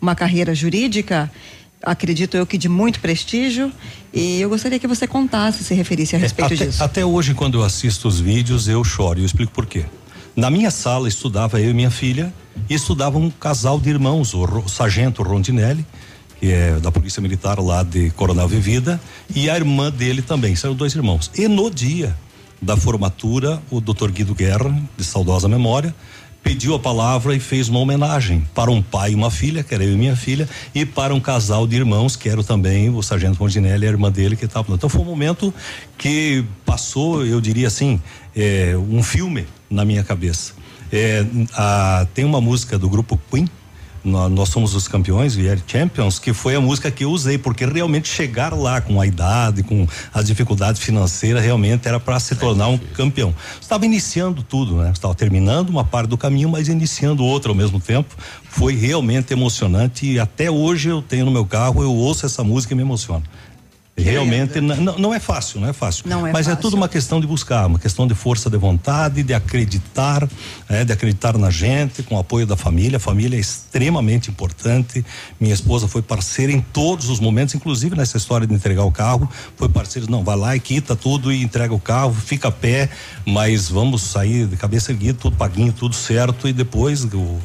uma 0.00 0.14
carreira 0.14 0.54
jurídica, 0.54 1.30
acredito 1.84 2.36
eu 2.36 2.46
que 2.46 2.56
de 2.56 2.68
muito 2.68 3.00
prestígio, 3.00 3.72
e 4.12 4.40
eu 4.40 4.48
gostaria 4.48 4.78
que 4.78 4.86
você 4.86 5.06
contasse, 5.06 5.62
se 5.64 5.74
referisse 5.74 6.16
a 6.16 6.18
respeito 6.18 6.54
até, 6.54 6.66
disso. 6.66 6.82
até 6.82 7.04
hoje, 7.04 7.34
quando 7.34 7.58
eu 7.58 7.64
assisto 7.64 8.08
os 8.08 8.18
vídeos, 8.18 8.68
eu 8.68 8.82
choro 8.82 9.18
e 9.18 9.22
eu 9.22 9.26
explico 9.26 9.52
por 9.52 9.66
quê. 9.66 9.84
Na 10.36 10.50
minha 10.50 10.70
sala 10.70 11.08
estudava 11.08 11.60
eu 11.60 11.70
e 11.70 11.74
minha 11.74 11.90
filha 11.90 12.32
e 12.68 12.74
estudava 12.74 13.18
um 13.18 13.30
casal 13.30 13.78
de 13.78 13.88
irmãos, 13.90 14.34
o, 14.34 14.42
o 14.42 14.68
sargento 14.68 15.22
Rondinelli, 15.22 15.86
que 16.40 16.50
é 16.50 16.72
da 16.80 16.90
Polícia 16.90 17.22
Militar 17.22 17.60
lá 17.60 17.82
de 17.82 18.10
Coronel 18.10 18.48
Vivida, 18.48 19.00
e 19.34 19.48
a 19.48 19.56
irmã 19.56 19.90
dele 19.90 20.22
também, 20.22 20.56
são 20.56 20.74
dois 20.74 20.94
irmãos. 20.94 21.30
E 21.36 21.46
no 21.46 21.70
dia 21.70 22.16
da 22.60 22.76
formatura, 22.76 23.62
o 23.70 23.80
Dr. 23.80 24.10
Guido 24.10 24.34
Guerra, 24.34 24.74
de 24.96 25.04
saudosa 25.04 25.48
memória, 25.48 25.94
pediu 26.44 26.74
a 26.74 26.78
palavra 26.78 27.34
e 27.34 27.40
fez 27.40 27.70
uma 27.70 27.80
homenagem 27.80 28.46
para 28.54 28.70
um 28.70 28.82
pai 28.82 29.12
e 29.12 29.14
uma 29.14 29.30
filha, 29.30 29.64
que 29.64 29.74
era 29.74 29.82
eu 29.82 29.94
e 29.94 29.96
minha 29.96 30.14
filha, 30.14 30.46
e 30.74 30.84
para 30.84 31.14
um 31.14 31.18
casal 31.18 31.66
de 31.66 31.74
irmãos, 31.74 32.14
que 32.14 32.28
era 32.28 32.44
também 32.44 32.90
o 32.90 33.02
Sargento 33.02 33.40
Mondinelli 33.40 33.86
e 33.86 33.88
a 33.88 33.90
irmã 33.90 34.12
dele 34.12 34.36
que 34.36 34.44
estava. 34.44 34.74
Então 34.74 34.88
foi 34.88 35.00
um 35.00 35.06
momento 35.06 35.52
que 35.96 36.44
passou, 36.66 37.24
eu 37.24 37.40
diria 37.40 37.66
assim, 37.66 38.00
é, 38.36 38.76
um 38.76 39.02
filme 39.02 39.46
na 39.70 39.86
minha 39.86 40.04
cabeça. 40.04 40.52
É, 40.92 41.24
a, 41.54 42.06
tem 42.12 42.26
uma 42.26 42.42
música 42.42 42.78
do 42.78 42.90
grupo 42.90 43.18
Queen 43.30 43.48
nós, 44.04 44.30
nós 44.30 44.48
somos 44.50 44.74
os 44.74 44.86
campeões, 44.86 45.36
We 45.36 45.48
Are 45.48 45.62
Champions, 45.66 46.18
que 46.18 46.32
foi 46.32 46.54
a 46.54 46.60
música 46.60 46.90
que 46.90 47.04
eu 47.04 47.10
usei, 47.10 47.38
porque 47.38 47.64
realmente 47.64 48.08
chegar 48.08 48.52
lá 48.52 48.80
com 48.80 49.00
a 49.00 49.06
idade, 49.06 49.62
com 49.62 49.86
as 50.12 50.26
dificuldades 50.26 50.80
financeiras, 50.80 51.42
realmente 51.42 51.88
era 51.88 51.98
para 51.98 52.20
se 52.20 52.34
tornar 52.34 52.68
um 52.68 52.78
campeão. 52.78 53.34
Estava 53.60 53.84
iniciando 53.86 54.42
tudo, 54.42 54.76
né? 54.76 54.90
Estava 54.92 55.14
terminando 55.14 55.70
uma 55.70 55.84
parte 55.84 56.08
do 56.08 56.18
caminho, 56.18 56.48
mas 56.48 56.68
iniciando 56.68 57.24
outra 57.24 57.50
ao 57.50 57.54
mesmo 57.54 57.80
tempo. 57.80 58.14
Foi 58.48 58.74
realmente 58.76 59.32
emocionante 59.32 60.06
e 60.06 60.20
até 60.20 60.50
hoje 60.50 60.88
eu 60.88 61.00
tenho 61.00 61.24
no 61.24 61.30
meu 61.30 61.46
carro, 61.46 61.82
eu 61.82 61.92
ouço 61.92 62.26
essa 62.26 62.44
música 62.44 62.74
e 62.74 62.76
me 62.76 62.82
emociono. 62.82 63.24
Realmente 63.96 64.60
não, 64.60 64.98
não 64.98 65.14
é 65.14 65.20
fácil, 65.20 65.60
não 65.60 65.68
é 65.68 65.72
fácil. 65.72 66.04
Não 66.08 66.26
é 66.26 66.32
Mas 66.32 66.46
fácil. 66.46 66.58
é 66.58 66.60
tudo 66.60 66.74
uma 66.74 66.88
questão 66.88 67.20
de 67.20 67.28
buscar, 67.28 67.66
uma 67.66 67.78
questão 67.78 68.08
de 68.08 68.14
força 68.14 68.50
de 68.50 68.56
vontade, 68.56 69.22
de 69.22 69.32
acreditar, 69.32 70.28
é, 70.68 70.84
de 70.84 70.92
acreditar 70.92 71.38
na 71.38 71.48
gente, 71.48 72.02
com 72.02 72.16
o 72.16 72.18
apoio 72.18 72.44
da 72.44 72.56
família. 72.56 72.96
A 72.96 73.00
família 73.00 73.36
é 73.36 73.40
extremamente 73.40 74.30
importante. 74.30 75.04
Minha 75.38 75.54
esposa 75.54 75.86
foi 75.86 76.02
parceira 76.02 76.50
em 76.50 76.60
todos 76.60 77.08
os 77.08 77.20
momentos, 77.20 77.54
inclusive 77.54 77.96
nessa 77.96 78.16
história 78.16 78.48
de 78.48 78.52
entregar 78.54 78.82
o 78.82 78.90
carro. 78.90 79.28
Foi 79.56 79.68
parceira, 79.68 80.08
não, 80.10 80.24
vai 80.24 80.36
lá 80.36 80.56
e 80.56 80.60
quita 80.60 80.96
tudo 80.96 81.32
e 81.32 81.40
entrega 81.40 81.72
o 81.72 81.80
carro, 81.80 82.12
fica 82.12 82.48
a 82.48 82.52
pé, 82.52 82.90
mas 83.24 83.68
vamos 83.68 84.02
sair 84.02 84.46
de 84.46 84.56
cabeça 84.56 84.90
erguida, 84.90 85.16
tudo 85.20 85.36
paguinho, 85.36 85.72
tudo 85.72 85.94
certo 85.94 86.48
e 86.48 86.52
depois 86.52 87.04
o 87.04 87.38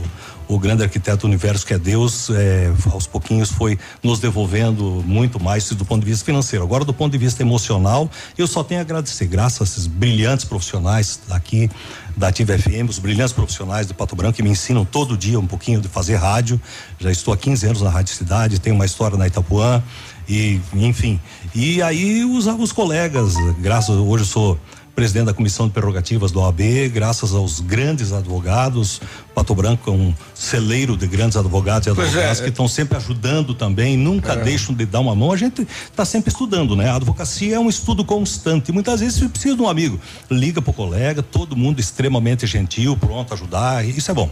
o 0.49 0.57
grande 0.57 0.81
arquiteto 0.81 1.19
do 1.19 1.27
universo 1.27 1.63
que 1.63 1.75
é 1.75 1.77
Deus, 1.77 2.31
é, 2.31 2.73
aos 2.91 3.05
pouquinhos 3.05 3.51
foi 3.51 3.77
nos 4.01 4.19
devolvendo 4.19 5.03
muito 5.05 5.39
mais 5.39 5.69
do 5.69 5.85
ponto 5.85 6.03
de 6.03 6.09
vista 6.09 6.25
financeiro. 6.25 6.65
Agora, 6.65 6.83
do 6.83 6.91
ponto 6.91 7.11
de 7.11 7.19
vista 7.19 7.43
emocional, 7.43 8.09
eu 8.35 8.47
só 8.47 8.63
tenho 8.63 8.81
a 8.81 8.83
agradecer, 8.83 9.27
graças 9.27 9.61
a 9.61 9.63
esses 9.63 9.85
brilhantes 9.85 10.45
profissionais 10.45 11.19
aqui 11.29 11.69
da 12.17 12.29
Ativa 12.29 12.57
FM, 12.57 12.89
os 12.89 12.97
brilhantes 12.97 13.31
profissionais 13.31 13.85
de 13.85 13.93
Pato 13.93 14.15
Branco 14.15 14.37
que 14.37 14.43
me 14.43 14.49
ensinam 14.49 14.83
todo 14.83 15.15
dia 15.15 15.39
um 15.39 15.45
pouquinho 15.45 15.79
de 15.79 15.87
fazer 15.87 16.15
rádio. 16.15 16.59
Já 16.99 17.11
estou 17.11 17.31
há 17.31 17.37
15 17.37 17.67
anos 17.67 17.81
na 17.83 17.89
Rádio 17.91 18.15
Cidade, 18.15 18.59
tenho 18.59 18.75
uma 18.75 18.85
história 18.85 19.17
na 19.17 19.27
Itapuã 19.27 19.83
e, 20.27 20.59
enfim. 20.73 21.19
E 21.53 21.79
aí 21.83 22.25
os, 22.25 22.47
os 22.47 22.71
colegas, 22.71 23.35
graças 23.59 23.95
hoje 23.95 24.23
eu 24.23 24.27
sou 24.27 24.59
presidente 24.99 25.27
da 25.27 25.33
Comissão 25.33 25.65
de 25.65 25.71
Prerrogativas 25.73 26.29
do 26.29 26.41
OAB, 26.41 26.89
graças 26.93 27.33
aos 27.33 27.61
grandes 27.61 28.11
advogados. 28.11 28.99
Pato 29.33 29.55
Branco 29.55 29.89
é 29.89 29.93
um 29.93 30.13
celeiro 30.35 30.97
de 30.97 31.07
grandes 31.07 31.37
advogados 31.37 31.87
e 31.87 31.95
Pois 31.95 32.09
advogadas 32.09 32.41
é. 32.41 32.43
que 32.43 32.49
estão 32.49 32.67
sempre 32.67 32.97
ajudando 32.97 33.53
também, 33.53 33.95
nunca 33.95 34.33
É. 34.33 34.43
deixam 34.43 34.75
de 34.75 34.85
dar 34.85 34.99
uma 34.99 35.15
mão. 35.15 35.31
A 35.31 35.37
gente 35.37 35.61
está 35.89 36.03
sempre 36.03 36.31
estudando, 36.31 36.75
né? 36.75 36.89
A 36.89 36.97
advocacia 36.97 37.55
é 37.55 37.59
um 37.59 37.69
estudo 37.69 38.03
constante. 38.03 38.73
Muitas 38.73 38.99
vezes 38.99 39.17
você 39.17 39.29
precisa 39.29 39.55
de 39.55 39.61
um 39.61 39.69
amigo. 39.69 39.97
Liga 40.29 40.61
pro 40.61 40.73
colega, 40.73 41.23
todo 41.23 41.55
mundo 41.55 41.79
extremamente 41.79 42.45
gentil, 42.45 42.97
pronto 42.97 43.31
a 43.31 43.35
ajudar. 43.37 43.85
e 43.85 43.91
Isso 43.97 44.11
é 44.11 44.13
bom. 44.13 44.29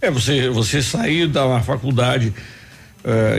É, 0.00 0.08
você, 0.08 0.48
você 0.50 0.82
sair 0.84 1.26
da 1.26 1.60
faculdade 1.62 2.32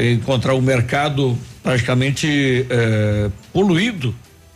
e 0.01 0.11
encontrar 0.15 0.53
um 0.53 0.61
mercado 0.61 1.37
praticamente 1.63 2.65
eh, 2.69 3.29
poluído. 3.53 4.13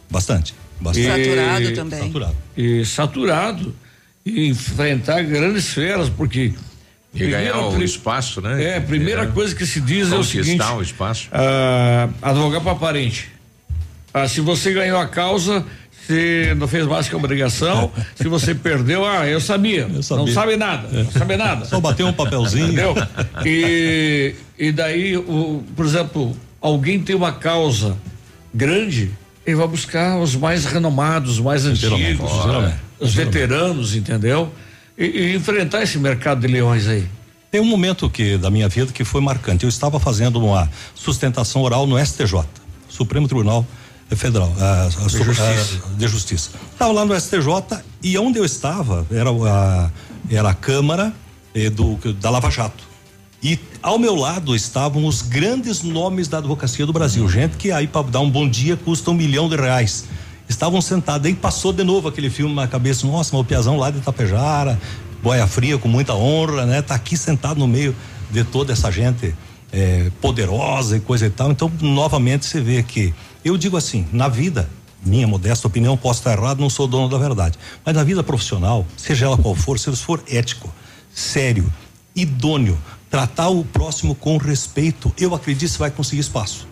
Bastante. 0.09 0.53
Bastante. 0.81 1.25
Saturado 1.25 1.73
também. 1.73 1.99
Saturado. 1.99 2.35
E 2.57 2.85
saturado. 2.85 3.75
E 4.25 4.47
enfrentar 4.47 5.23
grandes 5.23 5.67
feras, 5.73 6.09
porque. 6.09 6.53
E 7.13 7.27
ganhar 7.27 7.57
o 7.57 7.73
pri- 7.73 7.83
espaço, 7.85 8.39
né? 8.41 8.63
É, 8.63 8.77
a 8.77 8.81
primeira 8.81 9.23
É. 9.23 9.27
coisa 9.27 9.53
que 9.55 9.65
se 9.65 9.81
diz 9.81 10.11
é 10.11 10.15
o 10.15 10.17
Conquistar 10.19 10.43
seguinte. 10.43 10.63
o 10.77 10.81
espaço. 10.81 11.27
ah, 11.31 12.07
advogar 12.21 12.61
para 12.61 12.75
parente. 12.75 13.29
Ah, 14.13 14.27
se 14.27 14.39
você 14.41 14.71
ganhou 14.71 14.97
a 14.99 15.07
causa, 15.07 15.65
você 15.91 16.53
não 16.55 16.67
fez 16.67 16.85
mais 16.85 17.09
que 17.09 17.15
obrigação. 17.15 17.91
se 18.15 18.27
você 18.29 18.53
perdeu, 18.55 19.05
ah, 19.05 19.27
eu 19.27 19.41
sabia. 19.41 19.87
Não 19.87 20.01
sabia. 20.01 20.33
sabe 20.33 20.55
nada. 20.55 20.87
Não 21.03 21.11
sabe 21.11 21.35
nada. 21.35 21.65
Só 21.65 21.79
bateu 21.81 22.07
um 22.07 22.13
papelzinho. 22.13 22.65
Entendeu? 22.67 22.95
E, 23.45 24.33
e 24.57 24.71
daí, 24.71 25.17
o, 25.17 25.63
por 25.75 25.85
exemplo, 25.85 26.35
alguém 26.61 26.99
tem 27.01 27.15
uma 27.15 27.31
causa 27.33 27.97
grande, 28.53 29.11
ele 29.45 29.55
vai 29.55 29.67
buscar 29.67 30.17
os 30.19 30.35
mais 30.35 30.65
renomados, 30.65 31.33
os 31.33 31.39
mais 31.39 31.65
antigos, 31.65 32.31
geralmente. 32.43 32.75
os 32.99 33.13
veteranos, 33.13 33.95
entendeu? 33.95 34.51
E, 34.97 35.05
e 35.05 35.35
enfrentar 35.35 35.83
esse 35.83 35.97
mercado 35.97 36.41
de 36.41 36.47
leões 36.47 36.87
aí. 36.87 37.07
Tem 37.49 37.59
um 37.59 37.65
momento 37.65 38.09
que 38.09 38.37
da 38.37 38.49
minha 38.49 38.69
vida 38.69 38.93
que 38.93 39.03
foi 39.03 39.19
marcante. 39.19 39.63
Eu 39.65 39.69
estava 39.69 39.99
fazendo 39.99 40.39
uma 40.39 40.69
sustentação 40.95 41.61
oral 41.61 41.85
no 41.85 42.03
STJ, 42.03 42.45
Supremo 42.87 43.27
Tribunal 43.27 43.65
Federal 44.15 44.53
ah, 44.59 44.87
ah, 44.87 45.07
De 45.07 45.23
Justiça. 45.23 45.81
ah, 45.85 45.93
de 45.97 46.07
Justiça. 46.07 46.49
Estava 46.71 46.91
lá 46.91 47.05
no 47.05 47.19
STJ 47.19 47.83
e 48.03 48.17
onde 48.17 48.39
eu 48.39 48.45
estava 48.45 49.05
era 49.11 49.29
a, 49.29 49.89
era 50.29 50.49
a 50.49 50.53
Câmara 50.53 51.13
eh, 51.55 51.69
do, 51.69 51.97
da 52.13 52.29
Lava 52.29 52.49
Jato. 52.49 52.90
E 53.43 53.57
ao 53.81 53.97
meu 53.97 54.15
lado 54.15 54.55
estavam 54.55 55.05
os 55.05 55.23
grandes 55.23 55.81
nomes 55.81 56.27
da 56.27 56.37
advocacia 56.37 56.85
do 56.85 56.93
Brasil. 56.93 57.27
Gente 57.27 57.57
que 57.57 57.71
aí 57.71 57.87
para 57.87 58.03
dar 58.03 58.19
um 58.19 58.29
bom 58.29 58.47
dia 58.47 58.77
custa 58.77 59.09
um 59.09 59.15
milhão 59.15 59.49
de 59.49 59.55
reais. 59.55 60.05
Estavam 60.47 60.79
sentados, 60.81 61.25
aí 61.25 61.33
passou 61.33 61.73
de 61.73 61.83
novo 61.83 62.07
aquele 62.07 62.29
filme 62.29 62.53
na 62.53 62.67
cabeça, 62.67 63.07
nossa, 63.07 63.35
o 63.35 63.43
Piazão 63.43 63.77
lá 63.77 63.89
de 63.89 63.97
Itapejara, 63.97 64.79
boia 65.23 65.47
fria, 65.47 65.77
com 65.77 65.87
muita 65.87 66.13
honra, 66.13 66.65
né? 66.65 66.81
Tá 66.81 66.93
aqui 66.93 67.17
sentado 67.17 67.57
no 67.59 67.67
meio 67.67 67.95
de 68.29 68.43
toda 68.43 68.73
essa 68.73 68.91
gente 68.91 69.33
eh, 69.71 70.11
poderosa 70.21 70.97
e 70.97 70.99
coisa 70.99 71.25
e 71.25 71.29
tal. 71.29 71.51
Então, 71.51 71.71
novamente 71.81 72.45
você 72.45 72.59
vê 72.59 72.83
que, 72.83 73.13
eu 73.43 73.57
digo 73.57 73.77
assim, 73.77 74.05
na 74.11 74.27
vida, 74.27 74.69
minha 75.03 75.27
modesta 75.27 75.67
opinião, 75.67 75.97
posso 75.97 76.19
estar 76.19 76.33
errado, 76.33 76.59
não 76.59 76.69
sou 76.69 76.87
dono 76.87 77.09
da 77.09 77.17
verdade. 77.17 77.57
Mas 77.83 77.95
na 77.95 78.03
vida 78.03 78.21
profissional, 78.21 78.85
seja 78.97 79.25
ela 79.25 79.37
qual 79.37 79.55
for, 79.55 79.79
se 79.79 79.95
for 79.95 80.21
ético, 80.27 80.71
sério, 81.13 81.71
idôneo, 82.15 82.77
tratar 83.11 83.49
o 83.49 83.63
próximo 83.65 84.15
com 84.15 84.37
respeito, 84.37 85.13
eu 85.19 85.35
acredito 85.35 85.67
que 85.67 85.73
você 85.73 85.77
vai 85.77 85.91
conseguir 85.91 86.21
espaço. 86.21 86.65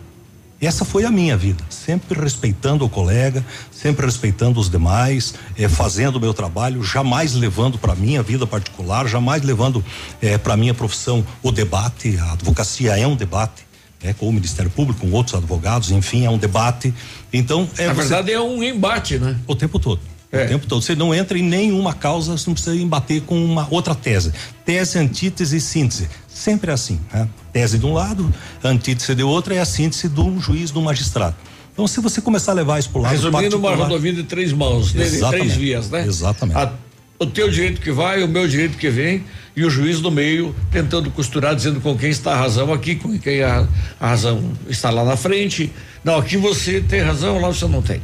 Essa 0.60 0.84
foi 0.84 1.04
a 1.04 1.10
minha 1.10 1.36
vida, 1.36 1.62
sempre 1.70 2.18
respeitando 2.20 2.84
o 2.84 2.88
colega, 2.88 3.44
sempre 3.70 4.04
respeitando 4.04 4.58
os 4.60 4.68
demais, 4.70 5.34
eh, 5.56 5.68
fazendo 5.68 6.16
o 6.16 6.20
meu 6.20 6.34
trabalho, 6.34 6.82
jamais 6.82 7.34
levando 7.34 7.78
para 7.78 7.94
minha 7.94 8.22
vida 8.22 8.46
particular, 8.46 9.06
jamais 9.06 9.42
levando 9.42 9.82
eh, 10.20 10.36
para 10.36 10.56
minha 10.56 10.74
profissão 10.74 11.24
o 11.42 11.50
debate. 11.50 12.18
A 12.18 12.32
advocacia 12.32 12.98
é 12.98 13.06
um 13.06 13.16
debate, 13.16 13.62
né, 14.02 14.12
com 14.14 14.28
o 14.28 14.32
Ministério 14.32 14.70
Público, 14.70 15.00
com 15.00 15.10
outros 15.12 15.34
advogados, 15.34 15.90
enfim, 15.90 16.26
é 16.26 16.30
um 16.30 16.36
debate. 16.38 16.92
Então, 17.32 17.66
é 17.78 17.86
Na 17.86 17.94
você- 17.94 18.00
verdade, 18.08 18.32
é 18.32 18.40
um 18.40 18.62
embate, 18.62 19.18
né? 19.18 19.36
o 19.46 19.54
tempo 19.54 19.78
todo. 19.78 20.00
É. 20.32 20.44
O 20.44 20.48
tempo 20.48 20.66
todo. 20.66 20.80
Você 20.82 20.94
não 20.94 21.14
entra 21.14 21.36
em 21.38 21.42
nenhuma 21.42 21.92
causa, 21.92 22.32
você 22.36 22.44
não 22.48 22.54
precisa 22.54 22.76
embater 22.76 23.20
com 23.22 23.44
uma 23.44 23.66
outra 23.70 23.94
tese. 23.94 24.32
Tese, 24.64 24.98
antítese 24.98 25.56
e 25.56 25.60
síntese. 25.60 26.08
Sempre 26.28 26.70
é 26.70 26.74
assim. 26.74 27.00
Né? 27.12 27.28
Tese 27.52 27.78
de 27.78 27.86
um 27.86 27.92
lado, 27.92 28.32
antítese 28.62 29.14
de 29.14 29.22
outro, 29.24 29.52
é 29.52 29.58
a 29.58 29.64
síntese 29.64 30.08
de 30.08 30.20
um 30.20 30.40
juiz, 30.40 30.70
de 30.70 30.78
um 30.78 30.82
magistrado. 30.82 31.34
Então, 31.72 31.86
se 31.88 32.00
você 32.00 32.20
começar 32.20 32.52
a 32.52 32.54
levar 32.54 32.78
isso 32.78 32.90
para 32.90 32.98
o 32.98 33.02
lado 33.02 33.12
Resumindo, 33.12 33.58
uma 33.58 33.74
rodovia 33.74 34.12
de 34.12 34.22
três 34.22 34.52
mãos, 34.52 34.92
né? 34.94 35.04
de 35.04 35.18
três 35.18 35.56
vias, 35.56 35.90
né? 35.90 36.06
Exatamente. 36.06 36.56
A- 36.58 36.72
o 37.18 37.26
teu 37.26 37.50
direito 37.50 37.80
que 37.82 37.90
vai, 37.92 38.22
o 38.22 38.28
meu 38.28 38.48
direito 38.48 38.78
que 38.78 38.88
vem, 38.88 39.24
e 39.54 39.62
o 39.64 39.68
juiz 39.68 40.00
no 40.00 40.10
meio 40.10 40.54
tentando 40.70 41.10
costurar, 41.10 41.54
dizendo 41.54 41.78
com 41.80 41.94
quem 41.96 42.08
está 42.08 42.32
a 42.32 42.36
razão 42.36 42.72
aqui, 42.72 42.94
com 42.96 43.18
quem 43.18 43.42
a, 43.42 43.66
a 44.00 44.08
razão 44.08 44.52
está 44.68 44.88
lá 44.90 45.04
na 45.04 45.16
frente. 45.16 45.70
Não, 46.02 46.16
aqui 46.16 46.36
você 46.38 46.80
tem 46.80 47.00
razão, 47.02 47.38
lá 47.40 47.48
você 47.48 47.66
não 47.66 47.82
tem. 47.82 48.00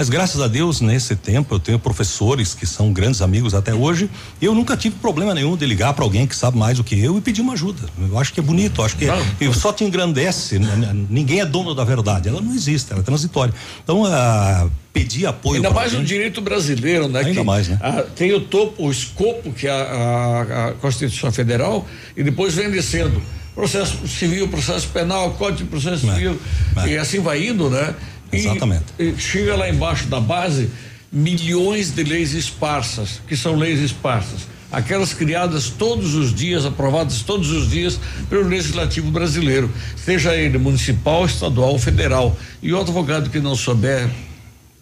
Mas 0.00 0.08
graças 0.08 0.40
a 0.40 0.48
Deus, 0.48 0.80
nesse 0.80 1.14
tempo, 1.14 1.54
eu 1.54 1.58
tenho 1.58 1.78
professores 1.78 2.54
que 2.54 2.64
são 2.66 2.90
grandes 2.90 3.20
amigos 3.20 3.52
até 3.52 3.74
hoje. 3.74 4.08
Eu 4.40 4.54
nunca 4.54 4.74
tive 4.74 4.96
problema 4.96 5.34
nenhum 5.34 5.58
de 5.58 5.66
ligar 5.66 5.92
para 5.92 6.02
alguém 6.02 6.26
que 6.26 6.34
sabe 6.34 6.56
mais 6.56 6.78
do 6.78 6.82
que 6.82 6.98
eu 6.98 7.18
e 7.18 7.20
pedir 7.20 7.42
uma 7.42 7.52
ajuda. 7.52 7.82
Eu 8.10 8.18
acho 8.18 8.32
que 8.32 8.40
é 8.40 8.42
bonito, 8.42 8.82
acho 8.82 8.96
que 8.96 9.04
Não. 9.04 9.22
eu 9.38 9.52
só 9.52 9.74
te 9.74 9.84
engrandece. 9.84 10.58
né, 10.58 10.74
né, 10.74 11.04
Ninguém 11.10 11.40
é 11.40 11.44
dono 11.44 11.74
da 11.74 11.84
verdade, 11.84 12.30
ela 12.30 12.40
não 12.40 12.54
existe, 12.54 12.90
ela 12.90 13.02
é 13.02 13.04
transitória. 13.04 13.52
Então, 13.84 14.06
ah, 14.06 14.70
pedir 14.90 15.26
apoio. 15.26 15.56
Ainda 15.56 15.68
mais 15.68 15.92
no 15.92 15.98
alguém- 15.98 16.08
direito 16.16 16.40
brasileiro, 16.40 17.06
né? 17.06 17.18
Ainda 17.20 17.34
que, 17.40 17.42
mais, 17.46 17.68
né? 17.68 17.78
ah, 17.82 18.02
tem 18.16 18.32
o 18.32 18.40
topo, 18.40 18.86
o 18.86 18.90
escopo 18.90 19.52
que 19.52 19.66
é 19.66 19.70
a, 19.70 19.74
a- 19.82 20.68
a 20.68 20.72
Constituição 20.80 21.30
Federal 21.30 21.86
e 22.16 22.22
depois 22.22 22.54
vem 22.54 22.70
descendo. 22.70 23.20
Processo 23.54 24.08
civil, 24.08 24.48
processo 24.48 24.88
penal, 24.88 25.32
código 25.32 25.58
de 25.58 25.64
processo 25.64 26.08
É, 26.08 26.14
civil. 26.14 26.40
é. 26.78 26.88
E 26.88 26.96
assim 26.96 27.20
vai 27.20 27.46
indo, 27.48 27.68
né? 27.68 27.94
E- 28.32 28.36
Exatamente. 28.36 28.84
E, 28.98 29.14
chega 29.18 29.56
lá 29.56 29.68
embaixo 29.68 30.06
da 30.06 30.20
base 30.20 30.70
milhões 31.12 31.90
de 31.90 32.04
leis 32.04 32.32
esparsas, 32.32 33.20
que 33.26 33.36
são 33.36 33.56
leis 33.56 33.80
esparsas. 33.80 34.48
aquelas 34.72 35.12
criadas 35.12 35.68
todos 35.68 36.14
os 36.14 36.32
dias, 36.32 36.64
aprovadas 36.64 37.22
todos 37.22 37.50
os 37.50 37.68
dias 37.68 37.98
pelo 38.28 38.46
Legislativo 38.48 39.10
brasileiro, 39.10 39.68
seja 39.96 40.36
ele 40.36 40.58
municipal, 40.58 41.26
estadual 41.26 41.70
ou 41.72 41.78
federal. 41.78 42.38
E 42.62 42.72
o 42.72 42.80
advogado 42.80 43.30
que 43.30 43.40
não 43.40 43.56
souber 43.56 44.08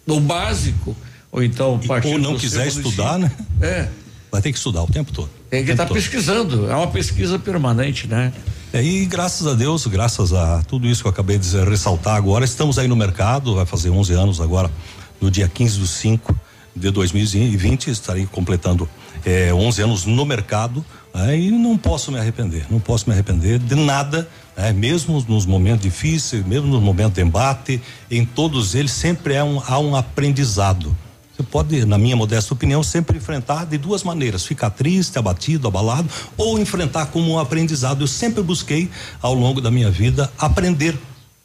o 0.06 0.20
básico, 0.20 0.94
ou 1.32 1.42
então 1.42 1.78
partido 1.78 2.12
ou 2.12 2.18
não 2.18 2.36
quiser 2.38 2.66
estudar, 2.66 3.18
né? 3.18 3.32
É. 3.62 3.88
Vai 4.30 4.42
ter 4.42 4.52
que 4.52 4.58
estudar 4.58 4.82
o 4.82 4.86
tempo 4.86 5.10
todo. 5.10 5.30
Tem 5.50 5.64
que 5.64 5.70
estar 5.70 5.86
tá 5.86 5.94
pesquisando, 5.94 6.70
é 6.70 6.74
uma 6.74 6.88
pesquisa 6.88 7.38
permanente, 7.38 8.06
né? 8.06 8.32
É, 8.72 8.82
e 8.82 9.06
graças 9.06 9.46
a 9.46 9.54
Deus, 9.54 9.86
graças 9.86 10.34
a 10.34 10.62
tudo 10.62 10.86
isso 10.86 11.00
que 11.00 11.06
eu 11.06 11.10
acabei 11.10 11.38
de 11.38 11.56
ressaltar 11.64 12.16
agora, 12.16 12.44
estamos 12.44 12.78
aí 12.78 12.86
no 12.86 12.94
mercado, 12.94 13.54
vai 13.54 13.64
fazer 13.64 13.88
11 13.88 14.12
anos 14.12 14.40
agora, 14.42 14.70
no 15.18 15.30
dia 15.30 15.48
15 15.48 15.78
do 15.78 15.86
5 15.86 16.38
de 16.76 16.90
2020, 16.90 17.88
estarei 17.90 18.26
completando 18.26 18.86
é, 19.24 19.52
11 19.52 19.82
anos 19.82 20.04
no 20.04 20.26
mercado 20.26 20.84
é, 21.14 21.34
e 21.34 21.50
não 21.50 21.78
posso 21.78 22.12
me 22.12 22.18
arrepender, 22.18 22.66
não 22.70 22.78
posso 22.78 23.08
me 23.08 23.14
arrepender 23.14 23.58
de 23.58 23.74
nada, 23.74 24.28
é, 24.54 24.70
mesmo 24.70 25.24
nos 25.26 25.46
momentos 25.46 25.82
difíceis, 25.82 26.44
mesmo 26.44 26.66
nos 26.68 26.82
momentos 26.82 27.14
de 27.14 27.22
embate, 27.22 27.80
em 28.10 28.24
todos 28.24 28.74
eles 28.74 28.92
sempre 28.92 29.32
é 29.32 29.42
um, 29.42 29.62
há 29.66 29.78
um 29.78 29.96
aprendizado. 29.96 30.94
Você 31.38 31.44
pode, 31.44 31.84
na 31.84 31.96
minha 31.96 32.16
modesta 32.16 32.52
opinião, 32.52 32.82
sempre 32.82 33.16
enfrentar 33.16 33.64
de 33.64 33.78
duas 33.78 34.02
maneiras: 34.02 34.44
ficar 34.44 34.70
triste, 34.70 35.18
abatido, 35.18 35.68
abalado, 35.68 36.08
ou 36.36 36.58
enfrentar 36.58 37.06
como 37.06 37.30
um 37.30 37.38
aprendizado. 37.38 38.02
Eu 38.02 38.08
sempre 38.08 38.42
busquei, 38.42 38.90
ao 39.22 39.34
longo 39.34 39.60
da 39.60 39.70
minha 39.70 39.90
vida, 39.90 40.32
aprender. 40.36 40.98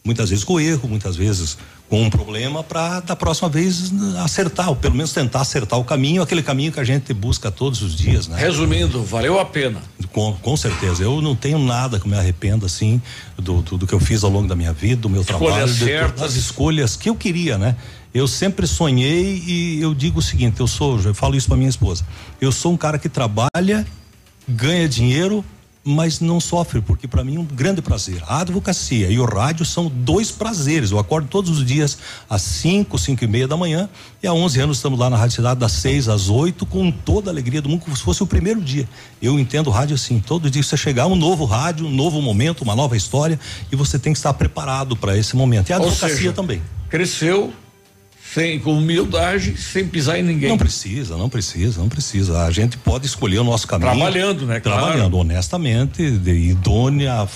Muitas 0.04 0.32
vezes 0.32 0.44
com 0.44 0.60
erro, 0.60 0.90
muitas 0.90 1.16
vezes 1.16 1.58
com 1.90 2.02
um 2.02 2.10
problema 2.10 2.64
para 2.64 3.02
da 3.02 3.16
próxima 3.16 3.48
vez 3.48 3.94
acertar, 4.24 4.68
ou 4.68 4.76
pelo 4.76 4.96
menos 4.96 5.14
tentar 5.14 5.42
acertar 5.42 5.80
o 5.80 5.84
caminho, 5.84 6.24
aquele 6.24 6.42
caminho 6.42 6.72
que 6.72 6.80
a 6.80 6.84
gente 6.84 7.14
busca 7.14 7.52
todos 7.52 7.82
os 7.84 7.96
dias, 7.96 8.28
né? 8.28 8.38
Resumindo, 8.38 9.04
valeu 9.04 9.40
a 9.40 9.46
pena. 9.46 9.80
Com, 10.12 10.34
com 10.34 10.58
certeza, 10.58 11.04
eu 11.04 11.22
não 11.22 11.36
tenho 11.36 11.60
nada 11.60 12.00
que 12.00 12.10
me 12.10 12.18
arrependa 12.18 12.66
assim 12.66 13.02
do, 13.38 13.62
do, 13.62 13.78
do 13.78 13.88
que 13.88 13.94
eu 13.94 14.00
fiz 14.00 14.24
ao 14.24 14.30
longo 14.32 14.48
da 14.48 14.56
minha 14.56 14.74
vida, 14.74 15.04
do 15.04 15.10
meu 15.10 15.22
Escolhas 15.22 15.78
trabalho, 15.78 16.12
de, 16.12 16.20
das 16.20 16.36
escolhas 16.36 16.96
que 16.96 17.10
eu 17.10 17.16
queria, 17.16 17.58
né? 17.58 17.76
Eu 18.14 18.28
sempre 18.28 18.68
sonhei 18.68 19.44
e 19.46 19.82
eu 19.82 19.94
digo 19.94 20.20
o 20.20 20.22
seguinte, 20.22 20.60
eu 20.60 20.68
sou, 20.68 21.00
eu 21.02 21.14
falo 21.14 21.36
isso 21.36 21.48
para 21.48 21.58
minha 21.58 21.70
esposa. 21.70 22.06
Eu 22.40 22.52
sou 22.52 22.72
um 22.74 22.78
cara 22.78 23.00
que 23.00 23.10
trabalha, 23.10 23.86
ganha 24.48 24.88
dinheiro 24.88 25.44
mas 25.84 26.22
não 26.22 26.40
sofre, 26.40 26.82
porque 26.82 27.08
para 27.08 27.24
mim 27.24 27.36
é 27.36 27.40
um 27.40 27.46
grande 27.46 27.82
prazer. 27.82 28.24
A 28.26 28.40
advocacia 28.40 29.10
e 29.10 29.20
o 29.20 29.26
rádio 29.26 29.66
são 29.66 29.92
dois 29.94 30.32
prazeres. 30.32 30.92
Eu 30.92 31.00
acordo 31.00 31.28
todos 31.28 31.58
os 31.58 31.66
dias 31.66 31.98
às 32.30 32.42
5, 32.42 32.98
5 32.98 33.24
e 33.24 33.28
meia 33.28 33.48
da 33.48 33.58
manhã 33.58 33.90
e 34.22 34.28
há 34.28 34.34
11 34.34 34.62
anos 34.62 34.78
estamos 34.78 34.98
lá 34.98 35.10
na 35.10 35.18
Rádio 35.18 35.36
Cidade 35.36 35.60
das 35.60 35.74
6 35.74 36.08
às 36.08 36.30
8 36.30 36.66
com 36.66 36.90
toda 36.90 37.30
a 37.30 37.34
alegria 37.34 37.62
do 37.62 37.68
mundo, 37.68 37.82
como 37.82 37.98
se 37.98 38.04
fosse 38.04 38.24
o 38.24 38.28
primeiro 38.28 38.62
dia. 38.62 38.88
Eu 39.22 39.38
entendo 39.38 39.68
o 39.68 39.72
rádio 39.72 39.96
assim, 39.96 40.20
todo 40.20 40.50
dia 40.50 40.64
você 40.64 40.78
chegar 40.78 41.08
um 41.08 41.16
novo 41.16 41.44
rádio, 41.44 41.86
um 41.86 41.92
novo 41.92 42.22
momento, 42.22 42.62
uma 42.62 42.76
nova 42.76 42.96
história 42.96 43.38
e 43.72 43.76
você 43.76 44.00
tem 44.00 44.14
que 44.14 44.20
estar 44.20 44.34
preparado 44.34 44.96
para 44.96 45.18
esse 45.18 45.36
momento. 45.36 45.70
E 45.70 45.74
a 45.74 45.78
advocacia 45.78 46.16
seja, 46.16 46.34
também. 46.34 46.62
Cresceu 46.90 47.52
sem 48.34 48.60
com 48.60 48.76
humildade, 48.76 49.56
sem 49.58 49.88
pisar 49.88 50.20
em 50.20 50.24
ninguém. 50.24 50.50
Não 50.50 50.58
precisa, 50.58 51.16
não 51.16 51.30
precisa, 51.30 51.80
não 51.80 51.88
precisa. 51.88 52.46
A 52.46 52.52
gente 52.52 52.78
pode 52.78 53.06
escolher 53.06 53.38
o 53.38 53.44
nosso 53.44 53.68
caminho. 53.68 53.92
Trabalhando, 53.92 54.48
né? 54.48 54.60
Trabalhando 54.60 55.12
claro. 55.12 55.18
honestamente, 55.18 56.10
de 56.10 56.32
idônea, 56.32 57.28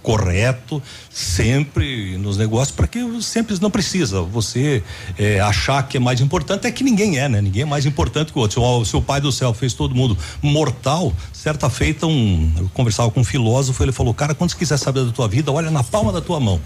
correto, 0.00 0.80
sempre 1.10 2.16
nos 2.18 2.36
negócios, 2.36 2.70
para 2.70 2.86
que 2.86 3.00
sempre 3.20 3.56
não 3.60 3.70
precisa 3.70 4.22
você 4.22 4.82
é, 5.18 5.40
achar 5.40 5.82
que 5.88 5.96
é 5.96 6.00
mais 6.00 6.20
importante, 6.20 6.68
é 6.68 6.70
que 6.70 6.84
ninguém 6.84 7.18
é, 7.18 7.28
né? 7.28 7.40
Ninguém 7.40 7.62
é 7.62 7.66
mais 7.66 7.84
importante 7.84 8.32
que 8.32 8.38
o 8.38 8.42
outro. 8.42 8.60
Se 8.60 8.64
o, 8.64 8.84
se 8.84 8.96
o 8.96 9.02
pai 9.02 9.20
do 9.20 9.32
céu 9.32 9.52
fez 9.52 9.74
todo 9.74 9.92
mundo 9.92 10.16
mortal, 10.40 11.12
certa 11.32 11.68
feita 11.68 12.06
um, 12.06 12.52
eu 12.56 12.70
conversava 12.72 13.10
com 13.10 13.20
um 13.20 13.24
filósofo, 13.24 13.82
ele 13.82 13.92
falou, 13.92 14.14
cara, 14.14 14.34
quando 14.36 14.50
você 14.50 14.56
quiser 14.56 14.76
saber 14.76 15.04
da 15.04 15.10
tua 15.10 15.26
vida, 15.26 15.50
olha 15.50 15.70
na 15.70 15.82
palma 15.82 16.12
da 16.12 16.20
tua 16.20 16.38
mão. 16.38 16.60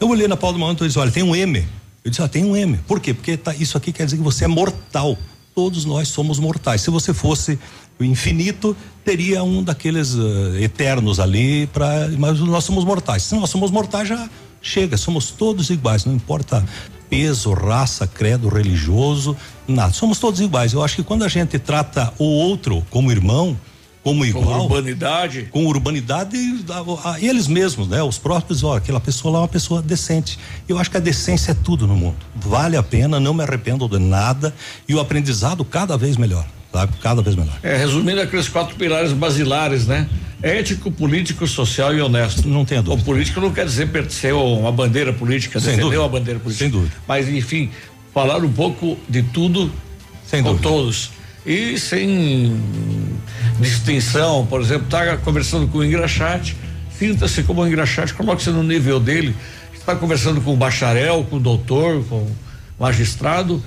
Eu 0.00 0.08
olhei 0.08 0.26
na 0.26 0.36
palma 0.36 0.58
da 0.58 0.64
mão 0.64 0.72
e 0.72 0.86
disse, 0.86 0.98
olha, 0.98 1.10
tem 1.10 1.22
um 1.22 1.36
M 1.36 1.64
eu 2.08 2.10
disse, 2.10 2.22
ah, 2.22 2.28
tem 2.28 2.44
um 2.44 2.56
M. 2.56 2.78
Por 2.86 3.00
quê? 3.00 3.12
Porque 3.12 3.36
tá, 3.36 3.54
isso 3.54 3.76
aqui 3.76 3.92
quer 3.92 4.04
dizer 4.04 4.16
que 4.16 4.22
você 4.22 4.44
é 4.44 4.48
mortal. 4.48 5.16
Todos 5.54 5.84
nós 5.84 6.08
somos 6.08 6.38
mortais. 6.38 6.80
Se 6.80 6.90
você 6.90 7.12
fosse 7.12 7.58
o 8.00 8.04
infinito, 8.04 8.76
teria 9.04 9.42
um 9.42 9.62
daqueles 9.62 10.14
uh, 10.14 10.56
eternos 10.60 11.20
ali, 11.20 11.66
pra, 11.66 12.08
mas 12.16 12.40
nós 12.40 12.64
somos 12.64 12.84
mortais. 12.84 13.24
Se 13.24 13.34
nós 13.34 13.50
somos 13.50 13.70
mortais, 13.70 14.08
já 14.08 14.28
chega, 14.62 14.96
somos 14.96 15.30
todos 15.30 15.68
iguais, 15.70 16.04
não 16.04 16.14
importa 16.14 16.64
peso, 17.10 17.52
raça, 17.52 18.06
credo 18.06 18.48
religioso, 18.48 19.36
nada. 19.66 19.92
Somos 19.92 20.18
todos 20.18 20.40
iguais. 20.40 20.72
Eu 20.72 20.82
acho 20.82 20.96
que 20.96 21.02
quando 21.02 21.24
a 21.24 21.28
gente 21.28 21.58
trata 21.58 22.12
o 22.18 22.24
outro 22.24 22.84
como 22.90 23.10
irmão, 23.10 23.56
como 24.02 24.24
igual. 24.24 24.44
Com 24.44 24.74
urbanidade. 24.74 25.48
Com 25.50 25.66
urbanidade, 25.66 26.36
a, 26.68 27.10
a, 27.12 27.20
eles 27.20 27.46
mesmos, 27.46 27.88
né? 27.88 28.02
Os 28.02 28.18
próprios, 28.18 28.62
ó, 28.62 28.76
aquela 28.76 29.00
pessoa 29.00 29.32
lá 29.32 29.38
é 29.40 29.42
uma 29.42 29.48
pessoa 29.48 29.82
decente. 29.82 30.38
Eu 30.68 30.78
acho 30.78 30.90
que 30.90 30.96
a 30.96 31.00
decência 31.00 31.52
é 31.52 31.54
tudo 31.54 31.86
no 31.86 31.96
mundo. 31.96 32.16
Vale 32.34 32.76
a 32.76 32.82
pena, 32.82 33.18
não 33.20 33.34
me 33.34 33.42
arrependo 33.42 33.88
de 33.88 33.98
nada 33.98 34.54
e 34.88 34.94
o 34.94 35.00
aprendizado 35.00 35.64
cada 35.64 35.96
vez 35.96 36.16
melhor. 36.16 36.46
Sabe? 36.72 36.92
Cada 37.02 37.22
vez 37.22 37.34
melhor. 37.34 37.58
É, 37.62 37.76
resumindo 37.76 38.20
aqueles 38.20 38.48
quatro 38.48 38.76
pilares 38.76 39.12
basilares, 39.12 39.86
né? 39.86 40.08
Ético, 40.42 40.90
político, 40.90 41.46
social 41.46 41.94
e 41.94 42.00
honesto. 42.00 42.46
Não 42.46 42.64
tem 42.64 42.80
dúvida. 42.82 43.02
O 43.02 43.04
político 43.04 43.40
não 43.40 43.52
quer 43.52 43.64
dizer 43.64 43.88
pertencer 43.88 44.32
a 44.32 44.36
uma 44.36 44.70
bandeira 44.70 45.12
política, 45.12 45.58
Sem 45.58 45.70
defender 45.70 45.82
dúvida. 45.84 46.02
uma 46.02 46.08
bandeira 46.08 46.38
política. 46.38 46.64
Sem 46.64 46.70
dúvida. 46.70 46.94
Mas, 47.08 47.28
enfim, 47.28 47.70
falar 48.14 48.44
um 48.44 48.52
pouco 48.52 48.98
de 49.08 49.22
tudo 49.22 49.72
Sem 50.26 50.42
com 50.42 50.50
dúvida. 50.50 50.68
todos 50.68 51.10
e 51.44 51.78
sem 51.78 52.60
distinção, 53.60 54.46
por 54.46 54.60
exemplo, 54.60 54.84
está 54.84 55.16
conversando 55.16 55.68
com 55.68 55.78
o 55.78 55.84
engraxate, 55.84 56.56
sinta-se 56.98 57.42
como 57.42 57.62
um 57.62 57.66
engraxate, 57.66 58.14
coloque-se 58.14 58.50
no 58.50 58.62
nível 58.62 58.98
dele, 59.00 59.34
está 59.74 59.94
conversando 59.94 60.40
com 60.40 60.52
o 60.52 60.56
bacharel, 60.56 61.24
com 61.28 61.36
o 61.36 61.40
doutor, 61.40 62.04
com 62.04 62.16
o 62.16 62.36
magistrado, 62.78 63.62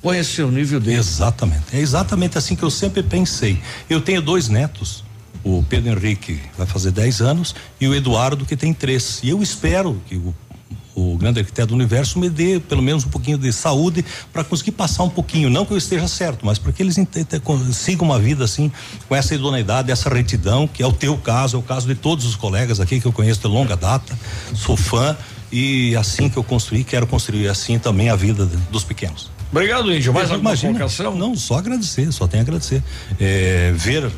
conhecer 0.00 0.42
o 0.42 0.50
nível 0.50 0.80
dele. 0.80 0.98
Exatamente, 0.98 1.64
é 1.74 1.78
exatamente 1.78 2.38
assim 2.38 2.56
que 2.56 2.62
eu 2.62 2.70
sempre 2.70 3.02
pensei. 3.02 3.60
Eu 3.88 4.00
tenho 4.00 4.22
dois 4.22 4.48
netos, 4.48 5.04
o 5.44 5.62
Pedro 5.68 5.90
Henrique 5.90 6.40
vai 6.56 6.66
fazer 6.66 6.90
10 6.92 7.20
anos 7.20 7.54
e 7.80 7.88
o 7.88 7.94
Eduardo 7.94 8.44
que 8.44 8.56
tem 8.56 8.72
três. 8.72 9.20
E 9.22 9.30
eu 9.30 9.42
espero 9.42 10.00
que 10.06 10.16
o 10.16 10.34
o 10.94 11.16
grande 11.16 11.40
arquiteto 11.40 11.68
do 11.68 11.74
universo 11.74 12.18
me 12.18 12.28
dê 12.28 12.60
pelo 12.60 12.82
menos 12.82 13.04
um 13.04 13.08
pouquinho 13.08 13.38
de 13.38 13.52
saúde 13.52 14.04
para 14.32 14.44
conseguir 14.44 14.72
passar 14.72 15.02
um 15.04 15.08
pouquinho, 15.08 15.48
não 15.48 15.64
que 15.64 15.72
eu 15.72 15.78
esteja 15.78 16.06
certo, 16.08 16.44
mas 16.44 16.58
para 16.58 16.72
que 16.72 16.82
eles 16.82 16.96
sigam 17.72 18.06
uma 18.06 18.18
vida 18.18 18.44
assim, 18.44 18.70
com 19.08 19.14
essa 19.14 19.34
idoneidade, 19.34 19.90
essa 19.90 20.08
retidão, 20.08 20.66
que 20.66 20.82
é 20.82 20.86
o 20.86 20.92
teu 20.92 21.16
caso, 21.16 21.56
é 21.56 21.58
o 21.58 21.62
caso 21.62 21.86
de 21.86 21.94
todos 21.94 22.24
os 22.26 22.36
colegas 22.36 22.80
aqui 22.80 23.00
que 23.00 23.06
eu 23.06 23.12
conheço 23.12 23.40
de 23.40 23.46
longa 23.46 23.76
data, 23.76 24.18
sou 24.54 24.76
fã 24.76 25.16
e 25.50 25.94
assim 25.96 26.28
que 26.28 26.36
eu 26.36 26.44
construí, 26.44 26.82
quero 26.84 27.06
construir 27.06 27.48
assim 27.48 27.78
também 27.78 28.08
a 28.08 28.16
vida 28.16 28.46
dos 28.70 28.84
pequenos. 28.84 29.30
Obrigado, 29.50 29.94
Índio. 29.94 30.14
Mais 30.14 30.30
alguma 30.30 30.50
imagina, 30.50 30.72
colocação? 30.72 31.14
Não, 31.14 31.36
só 31.36 31.58
agradecer, 31.58 32.10
só 32.10 32.26
tenho 32.26 32.42
a 32.42 32.44
agradecer. 32.44 32.82
É, 33.20 33.70
ver 33.76 34.10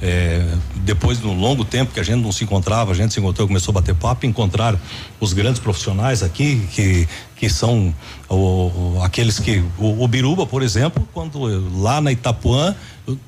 é, 0.00 0.44
depois 0.76 1.18
de 1.18 1.26
um 1.26 1.38
longo 1.38 1.64
tempo 1.64 1.92
que 1.92 2.00
a 2.00 2.02
gente 2.02 2.22
não 2.22 2.32
se 2.32 2.44
encontrava, 2.44 2.92
a 2.92 2.94
gente 2.94 3.14
se 3.14 3.20
encontrou, 3.20 3.46
começou 3.46 3.72
a 3.72 3.74
bater 3.74 3.94
papo, 3.94 4.26
encontrar 4.26 4.78
os 5.18 5.32
grandes 5.32 5.60
profissionais 5.60 6.22
aqui 6.22 6.66
que 6.72 7.08
que 7.36 7.50
são 7.50 7.94
o, 8.30 8.98
aqueles 9.02 9.38
que 9.38 9.62
o, 9.78 10.02
o, 10.02 10.08
Biruba, 10.08 10.46
por 10.46 10.62
exemplo, 10.62 11.06
quando 11.12 11.38
lá 11.78 12.00
na 12.00 12.10
Itapuã 12.10 12.74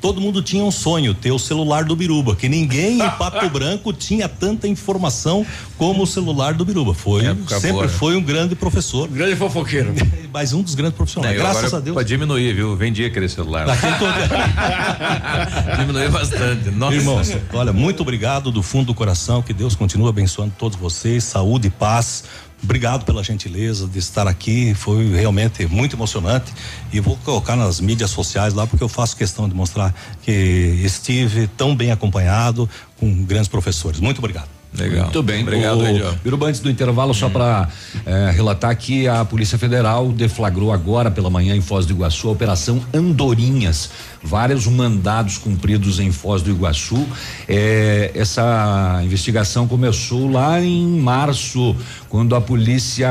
todo 0.00 0.20
mundo 0.20 0.42
tinha 0.42 0.64
um 0.64 0.70
sonho 0.70 1.14
ter 1.14 1.30
o 1.30 1.38
celular 1.38 1.84
do 1.84 1.94
Biruba, 1.94 2.34
que 2.34 2.48
ninguém 2.48 3.00
em 3.00 3.10
Pato 3.10 3.48
Branco 3.50 3.92
tinha 3.92 4.28
tanta 4.28 4.66
informação 4.66 5.46
como 5.76 6.02
o 6.02 6.06
celular 6.06 6.54
do 6.54 6.64
Biruba. 6.64 6.94
Foi 6.94 7.22
sempre 7.46 7.72
boa, 7.72 7.84
né? 7.84 7.88
foi 7.88 8.16
um 8.16 8.22
grande 8.22 8.54
professor, 8.56 9.06
grande 9.08 9.36
fofoqueiro, 9.36 9.94
mas 10.32 10.52
um 10.52 10.62
dos 10.62 10.74
grandes 10.74 10.96
profissionais. 10.96 11.36
É, 11.36 11.38
Graças 11.38 11.72
a 11.72 11.80
Deus. 11.80 11.94
Pode 11.94 12.08
diminuir, 12.08 12.52
viu? 12.54 12.74
Vendia 12.74 13.06
aquele 13.06 13.28
celular. 13.28 13.66
Diminuiu 15.78 16.10
bastante. 16.10 16.70
Nossa. 16.70 16.96
Irmãos, 16.96 17.36
olha, 17.52 17.72
muito 17.72 18.02
obrigado 18.02 18.50
do 18.50 18.62
fundo 18.62 18.86
do 18.86 18.94
coração, 18.94 19.42
que 19.42 19.52
Deus 19.52 19.76
continue 19.76 20.08
abençoando 20.08 20.52
todos 20.58 20.78
vocês, 20.78 21.24
saúde 21.24 21.68
e 21.68 21.70
paz 21.70 22.24
Obrigado 22.62 23.04
pela 23.04 23.22
gentileza 23.22 23.86
de 23.86 23.98
estar 23.98 24.26
aqui, 24.26 24.74
foi 24.74 25.14
realmente 25.14 25.64
muito 25.66 25.94
emocionante 25.94 26.52
e 26.92 26.98
vou 26.98 27.16
colocar 27.24 27.54
nas 27.54 27.80
mídias 27.80 28.10
sociais 28.10 28.52
lá 28.52 28.66
porque 28.66 28.82
eu 28.82 28.88
faço 28.88 29.16
questão 29.16 29.48
de 29.48 29.54
mostrar 29.54 29.94
que 30.22 30.32
estive 30.32 31.46
tão 31.56 31.74
bem 31.74 31.92
acompanhado 31.92 32.68
com 32.98 33.24
grandes 33.24 33.48
professores. 33.48 34.00
Muito 34.00 34.18
obrigado. 34.18 34.57
Legal. 34.76 35.04
Muito 35.04 35.22
bem. 35.22 35.42
Obrigado, 35.42 35.78
Biruba, 36.22 36.46
antes 36.46 36.60
do 36.60 36.70
intervalo, 36.70 37.14
só 37.14 37.28
para 37.28 37.68
é, 38.04 38.30
relatar 38.30 38.76
que 38.76 39.08
a 39.08 39.24
Polícia 39.24 39.56
Federal 39.56 40.12
deflagrou 40.12 40.72
agora 40.72 41.10
pela 41.10 41.30
manhã 41.30 41.56
em 41.56 41.60
Foz 41.60 41.86
do 41.86 41.92
Iguaçu 41.92 42.28
a 42.28 42.32
Operação 42.32 42.80
Andorinhas. 42.92 43.90
Vários 44.22 44.66
mandados 44.66 45.38
cumpridos 45.38 45.98
em 46.00 46.12
Foz 46.12 46.42
do 46.42 46.50
Iguaçu. 46.50 47.06
É, 47.48 48.10
essa 48.14 49.00
investigação 49.02 49.66
começou 49.66 50.30
lá 50.30 50.60
em 50.60 51.00
março, 51.00 51.74
quando 52.08 52.34
a 52.34 52.40
polícia 52.40 53.08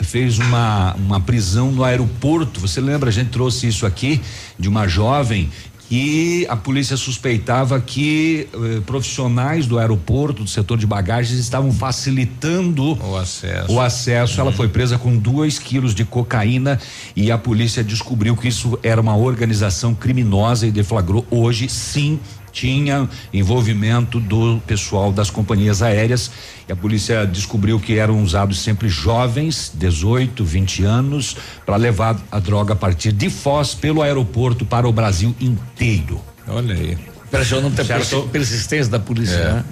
fez 0.00 0.38
uma, 0.38 0.94
uma 0.94 1.20
prisão 1.20 1.70
no 1.70 1.84
aeroporto. 1.84 2.60
Você 2.60 2.80
lembra? 2.80 3.08
A 3.08 3.12
gente 3.12 3.30
trouxe 3.30 3.68
isso 3.68 3.86
aqui 3.86 4.20
de 4.58 4.68
uma 4.68 4.88
jovem 4.88 5.48
e 5.94 6.46
a 6.48 6.56
polícia 6.56 6.96
suspeitava 6.96 7.78
que 7.78 8.48
eh, 8.50 8.80
profissionais 8.86 9.66
do 9.66 9.78
aeroporto, 9.78 10.42
do 10.42 10.48
setor 10.48 10.78
de 10.78 10.86
bagagens, 10.86 11.38
estavam 11.38 11.70
facilitando 11.70 12.98
o 12.98 13.14
acesso. 13.14 13.70
O 13.70 13.78
acesso. 13.78 14.40
Ela 14.40 14.52
foi 14.52 14.68
presa 14.68 14.96
com 14.96 15.14
dois 15.14 15.58
quilos 15.58 15.94
de 15.94 16.06
cocaína 16.06 16.80
e 17.14 17.30
a 17.30 17.36
polícia 17.36 17.84
descobriu 17.84 18.34
que 18.34 18.48
isso 18.48 18.78
era 18.82 19.02
uma 19.02 19.14
organização 19.14 19.94
criminosa 19.94 20.66
e 20.66 20.70
deflagrou 20.70 21.26
hoje, 21.30 21.68
sim, 21.68 22.18
tinha 22.52 23.08
envolvimento 23.32 24.20
do 24.20 24.60
pessoal 24.66 25.10
das 25.12 25.30
companhias 25.30 25.82
aéreas 25.82 26.30
e 26.68 26.72
a 26.72 26.76
polícia 26.76 27.26
descobriu 27.26 27.80
que 27.80 27.98
eram 27.98 28.22
usados 28.22 28.60
sempre 28.60 28.88
jovens, 28.88 29.72
18, 29.74 30.44
20 30.44 30.84
anos, 30.84 31.36
para 31.64 31.76
levar 31.76 32.20
a 32.30 32.38
droga 32.38 32.74
a 32.74 32.76
partir 32.76 33.12
de 33.12 33.30
Foz 33.30 33.74
pelo 33.74 34.02
aeroporto 34.02 34.64
para 34.64 34.86
o 34.86 34.92
Brasil 34.92 35.34
inteiro. 35.40 36.20
Olha 36.46 36.74
aí. 36.74 36.98
Impressionante 37.26 37.80
a 37.80 38.20
persistência 38.30 38.90
da 38.92 38.98
polícia, 38.98 39.34
É. 39.34 39.52
né? 39.54 39.64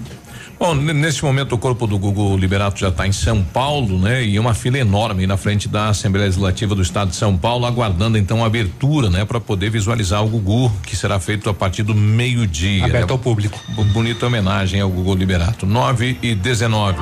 Bom, 0.61 0.75
nesse 0.75 1.23
momento 1.25 1.55
o 1.55 1.57
corpo 1.57 1.87
do 1.87 1.97
Gugu 1.97 2.37
Liberato 2.37 2.79
já 2.79 2.89
está 2.89 3.07
em 3.07 3.11
São 3.11 3.41
Paulo, 3.43 3.97
né? 3.97 4.23
E 4.23 4.37
uma 4.37 4.53
fila 4.53 4.77
enorme 4.77 5.25
na 5.25 5.35
frente 5.35 5.67
da 5.67 5.87
Assembleia 5.89 6.27
Legislativa 6.27 6.75
do 6.75 6.83
Estado 6.83 7.09
de 7.09 7.15
São 7.15 7.35
Paulo, 7.35 7.65
aguardando 7.65 8.15
então 8.15 8.43
a 8.43 8.45
abertura, 8.45 9.09
né? 9.09 9.25
Para 9.25 9.39
poder 9.39 9.71
visualizar 9.71 10.23
o 10.23 10.27
Gugu, 10.27 10.71
que 10.83 10.95
será 10.95 11.19
feito 11.19 11.49
a 11.49 11.53
partir 11.55 11.81
do 11.81 11.95
meio-dia. 11.95 12.85
Aberto 12.85 13.07
né? 13.07 13.13
ao 13.13 13.17
público. 13.17 13.59
B- 13.69 13.83
Bonita 13.85 14.27
homenagem 14.27 14.79
ao 14.79 14.89
Gugu 14.91 15.15
Liberato. 15.15 15.65
9 15.65 16.19
e 16.21 16.35
19. 16.35 16.99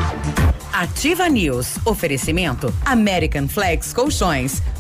Ativa 0.72 1.28
News. 1.28 1.80
Oferecimento 1.84 2.74
American 2.86 3.50
Flex 3.50 3.92
Colchões. 3.92 4.64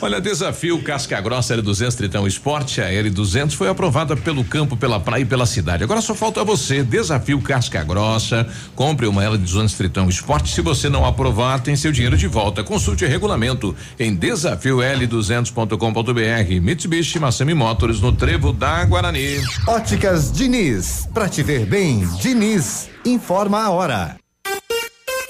Olha, 0.00 0.20
desafio 0.20 0.82
Casca 0.82 1.20
Grossa 1.20 1.56
L200 1.56 1.94
Tritão 1.94 2.26
Esporte. 2.26 2.80
A 2.80 2.90
L200 2.90 3.52
foi 3.52 3.68
aprovada 3.68 4.16
pelo 4.16 4.44
campo, 4.44 4.76
pela 4.76 5.00
praia 5.00 5.22
e 5.22 5.24
pela 5.24 5.46
cidade. 5.46 5.82
Agora 5.82 6.00
só 6.00 6.14
falta 6.14 6.44
você. 6.44 6.82
Desafio 6.82 7.40
Casca 7.40 7.82
Grossa. 7.82 8.46
Compre 8.74 9.06
uma 9.06 9.22
L200 9.22 9.76
Tritão 9.76 10.08
Esporte. 10.08 10.52
Se 10.52 10.60
você 10.60 10.88
não 10.88 11.06
aprovar, 11.06 11.60
tem 11.60 11.76
seu 11.76 11.92
dinheiro 11.92 12.16
de 12.16 12.26
volta. 12.26 12.62
Consulte 12.62 13.04
o 13.04 13.08
regulamento 13.08 13.74
em 13.98 14.16
desafiol200.com.br. 14.16 16.62
Mitsubishi 16.62 17.18
Massami 17.18 17.54
Motors 17.54 18.00
no 18.00 18.12
Trevo 18.12 18.52
da 18.52 18.84
Guarani. 18.84 19.40
Óticas 19.66 20.30
Diniz, 20.30 21.08
pra 21.12 21.28
te 21.28 21.42
ver 21.42 21.66
bem, 21.66 22.06
Diniz, 22.20 22.88
informa 23.04 23.64
a 23.64 23.70
hora. 23.70 24.16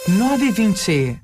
920. 0.09 1.24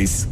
100,3 0.01 0.31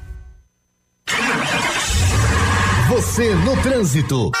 Você 2.91 3.33
no 3.35 3.55
trânsito. 3.61 4.31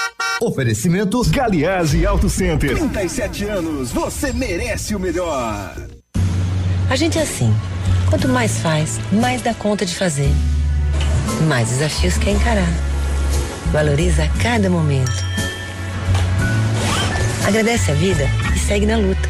Oferecimento 0.41 1.23
Galiase 1.29 2.05
Auto 2.05 2.29
Center. 2.29 2.75
37 2.75 3.45
anos, 3.45 3.93
você 3.93 4.33
merece 4.33 4.93
o 4.93 4.99
melhor. 4.99 5.73
A 6.89 6.95
gente 6.97 7.17
é 7.17 7.21
assim. 7.21 7.49
Quanto 8.09 8.27
mais 8.27 8.59
faz, 8.59 8.99
mais 9.09 9.41
dá 9.41 9.53
conta 9.53 9.85
de 9.85 9.95
fazer. 9.95 10.29
Mais 11.47 11.69
desafios 11.69 12.17
quer 12.17 12.31
encarar. 12.31 12.67
Valoriza 13.71 14.27
cada 14.43 14.69
momento. 14.69 15.23
Agradece 17.47 17.91
a 17.91 17.93
vida 17.93 18.25
e 18.53 18.59
segue 18.59 18.85
na 18.85 18.97
luta. 18.97 19.29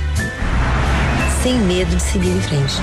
Sem 1.43 1.59
medo 1.59 1.95
de 1.95 2.01
seguir 2.01 2.29
em 2.29 2.41
frente. 2.41 2.73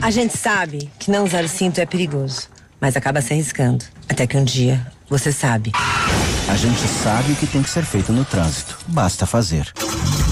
A 0.00 0.10
gente 0.10 0.38
sabe 0.38 0.90
que 0.98 1.10
não 1.10 1.24
usar 1.24 1.44
o 1.44 1.48
cinto 1.48 1.78
é 1.80 1.84
perigoso, 1.84 2.53
mas 2.84 2.98
acaba 2.98 3.22
se 3.22 3.32
arriscando. 3.32 3.82
Até 4.06 4.26
que 4.26 4.36
um 4.36 4.44
dia 4.44 4.78
você 5.08 5.32
sabe. 5.32 5.72
A 6.46 6.54
gente 6.54 6.86
sabe 6.86 7.32
o 7.32 7.36
que 7.36 7.46
tem 7.46 7.62
que 7.62 7.70
ser 7.70 7.82
feito 7.82 8.12
no 8.12 8.26
trânsito. 8.26 8.76
Basta 8.88 9.24
fazer. 9.24 9.72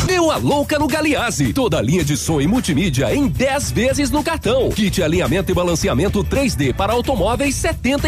Deu 0.07 0.31
a 0.31 0.37
louca 0.37 0.79
no 0.79 0.87
Galiase. 0.87 1.53
Toda 1.53 1.79
a 1.79 1.83
linha 1.83 2.05
de 2.05 2.17
som 2.17 2.41
e 2.41 2.47
multimídia 2.47 3.15
em 3.15 3.29
10 3.29 3.71
vezes 3.71 4.11
no 4.11 4.23
cartão. 4.23 4.71
Kit 4.71 5.03
alinhamento 5.03 5.53
e 5.53 5.55
balanceamento 5.55 6.25
3D 6.25 6.75
para 6.75 6.93
automóveis 6.93 7.55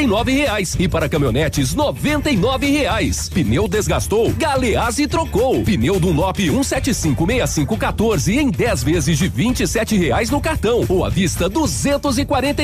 nove 0.07 0.33
reais 0.33 0.77
e 0.79 0.89
para 0.89 1.09
caminhonetes 1.09 1.75
nove 2.37 2.71
reais. 2.71 3.29
Pneu 3.29 3.69
desgastou, 3.69 4.33
Galeazzi 4.33 5.07
trocou. 5.07 5.63
Pneu 5.63 6.01
Dunlop 6.01 6.39
1756514 6.39 8.39
em 8.39 8.51
10 8.51 8.83
vezes 8.83 9.19
de 9.19 9.29
sete 9.67 9.97
reais 9.97 10.31
no 10.31 10.41
cartão 10.41 10.85
ou 10.89 11.05
à 11.05 11.09
vista 11.09 11.49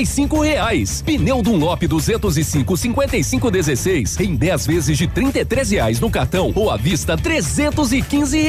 cinco 0.05 0.41
reais. 0.41 1.03
Pneu 1.03 1.41
Dunlop 1.41 1.87
205 1.87 2.77
55 2.77 3.51
16 3.51 4.21
em 4.21 4.35
10 4.35 4.67
vezes 4.67 4.99
de 4.99 5.07
três 5.45 5.71
reais 5.71 6.01
no 6.01 6.11
cartão 6.11 6.53
ou 6.55 6.71
à 6.71 6.77
vista 6.77 7.17
e 7.93 8.03
quinze 8.03 8.41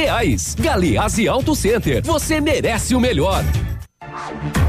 Galeazzi 0.72 1.28
Auto 1.28 1.54
Center, 1.54 2.02
você 2.02 2.40
merece 2.40 2.96
o 2.96 3.00
melhor. 3.00 3.44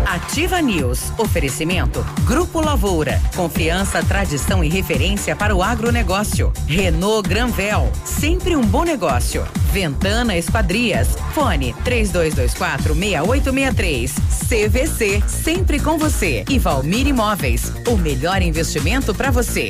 Ativa 0.05 0.61
News. 0.61 1.13
Oferecimento. 1.17 2.05
Grupo 2.27 2.61
Lavoura. 2.61 3.21
Confiança, 3.37 4.03
tradição 4.03 4.65
e 4.65 4.69
referência 4.69 5.37
para 5.37 5.55
o 5.55 5.63
agronegócio. 5.63 6.53
Renault 6.67 7.29
Granvel. 7.29 7.89
Sempre 8.05 8.57
um 8.57 8.63
bom 8.63 8.83
negócio. 8.83 9.47
Ventana 9.71 10.37
Esquadrias. 10.37 11.17
Fone 11.35 11.73
3224 11.85 12.95
6863. 12.97 14.13
CVC. 14.49 15.23
Sempre 15.29 15.79
com 15.79 15.97
você. 15.97 16.45
E 16.51 16.59
Valmir 16.59 17.07
Imóveis. 17.07 17.73
O 17.87 17.97
melhor 17.97 18.43
investimento 18.43 19.15
para 19.15 19.31
você. 19.31 19.69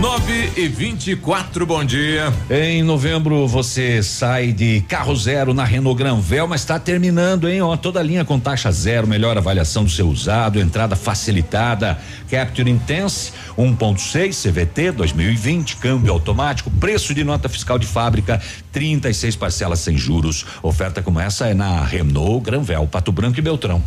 9 0.00 0.52
e 0.56 0.66
24 0.66 1.66
bom 1.66 1.84
dia. 1.84 2.32
Em 2.48 2.82
novembro 2.82 3.46
você 3.46 4.02
sai 4.02 4.50
de 4.50 4.80
carro 4.88 5.14
zero 5.14 5.52
na 5.52 5.62
Renault 5.62 5.98
Granvel, 5.98 6.48
mas 6.48 6.62
está 6.62 6.78
terminando, 6.78 7.46
hein? 7.46 7.60
Ó, 7.60 7.76
toda 7.76 8.02
linha 8.02 8.24
com 8.24 8.40
taxa 8.40 8.72
zero, 8.72 9.06
melhor 9.06 9.36
avaliação 9.36 9.84
do 9.84 9.90
seu 9.90 10.08
usado, 10.08 10.58
entrada 10.58 10.96
facilitada, 10.96 11.98
Capture 12.30 12.70
Intense 12.70 13.32
1.6 13.58 14.42
CVT 14.42 14.92
2020, 14.92 15.76
câmbio 15.76 16.14
automático, 16.14 16.70
preço 16.70 17.12
de 17.12 17.22
nota 17.22 17.46
fiscal 17.46 17.78
de 17.78 17.86
fábrica, 17.86 18.40
36 18.72 19.36
parcelas 19.36 19.80
sem 19.80 19.98
juros. 19.98 20.46
Oferta 20.62 21.02
como 21.02 21.20
essa 21.20 21.46
é 21.46 21.52
na 21.52 21.84
Renault 21.84 22.42
Granvel, 22.42 22.86
Pato 22.86 23.12
Branco 23.12 23.38
e 23.38 23.42
Beltrão. 23.42 23.84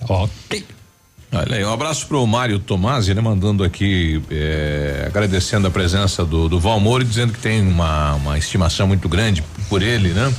Ok. 0.09 0.65
Olha 1.33 1.57
aí, 1.57 1.65
um 1.65 1.73
abraço 1.73 2.09
pro 2.09 2.27
Mário 2.27 2.59
Tomasi, 2.59 3.15
né? 3.15 3.21
Mandando 3.21 3.63
aqui, 3.63 4.21
eh, 4.31 5.05
agradecendo 5.07 5.69
a 5.69 5.71
presença 5.71 6.25
do, 6.25 6.49
do 6.49 6.59
Valmor 6.59 7.03
e 7.03 7.05
dizendo 7.05 7.33
que 7.33 7.39
tem 7.39 7.63
uma, 7.63 8.15
uma 8.15 8.37
estimação 8.37 8.89
muito 8.89 9.09
grande 9.09 9.45
por 9.69 9.81
ele, 9.81 10.09
né? 10.09 10.35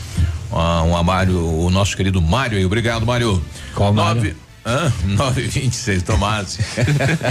Ah, 0.51 0.83
um, 0.83 1.01
Mário, 1.01 1.39
o 1.39 1.69
nosso 1.69 1.95
querido 1.95 2.21
Mário 2.21 2.57
aí, 2.57 2.65
obrigado, 2.65 3.05
Mário. 3.05 3.41
Qual 3.73 3.93
Nove? 3.93 4.35
Hã? 4.63 4.91
926, 5.17 6.03
Tomasi. 6.03 6.59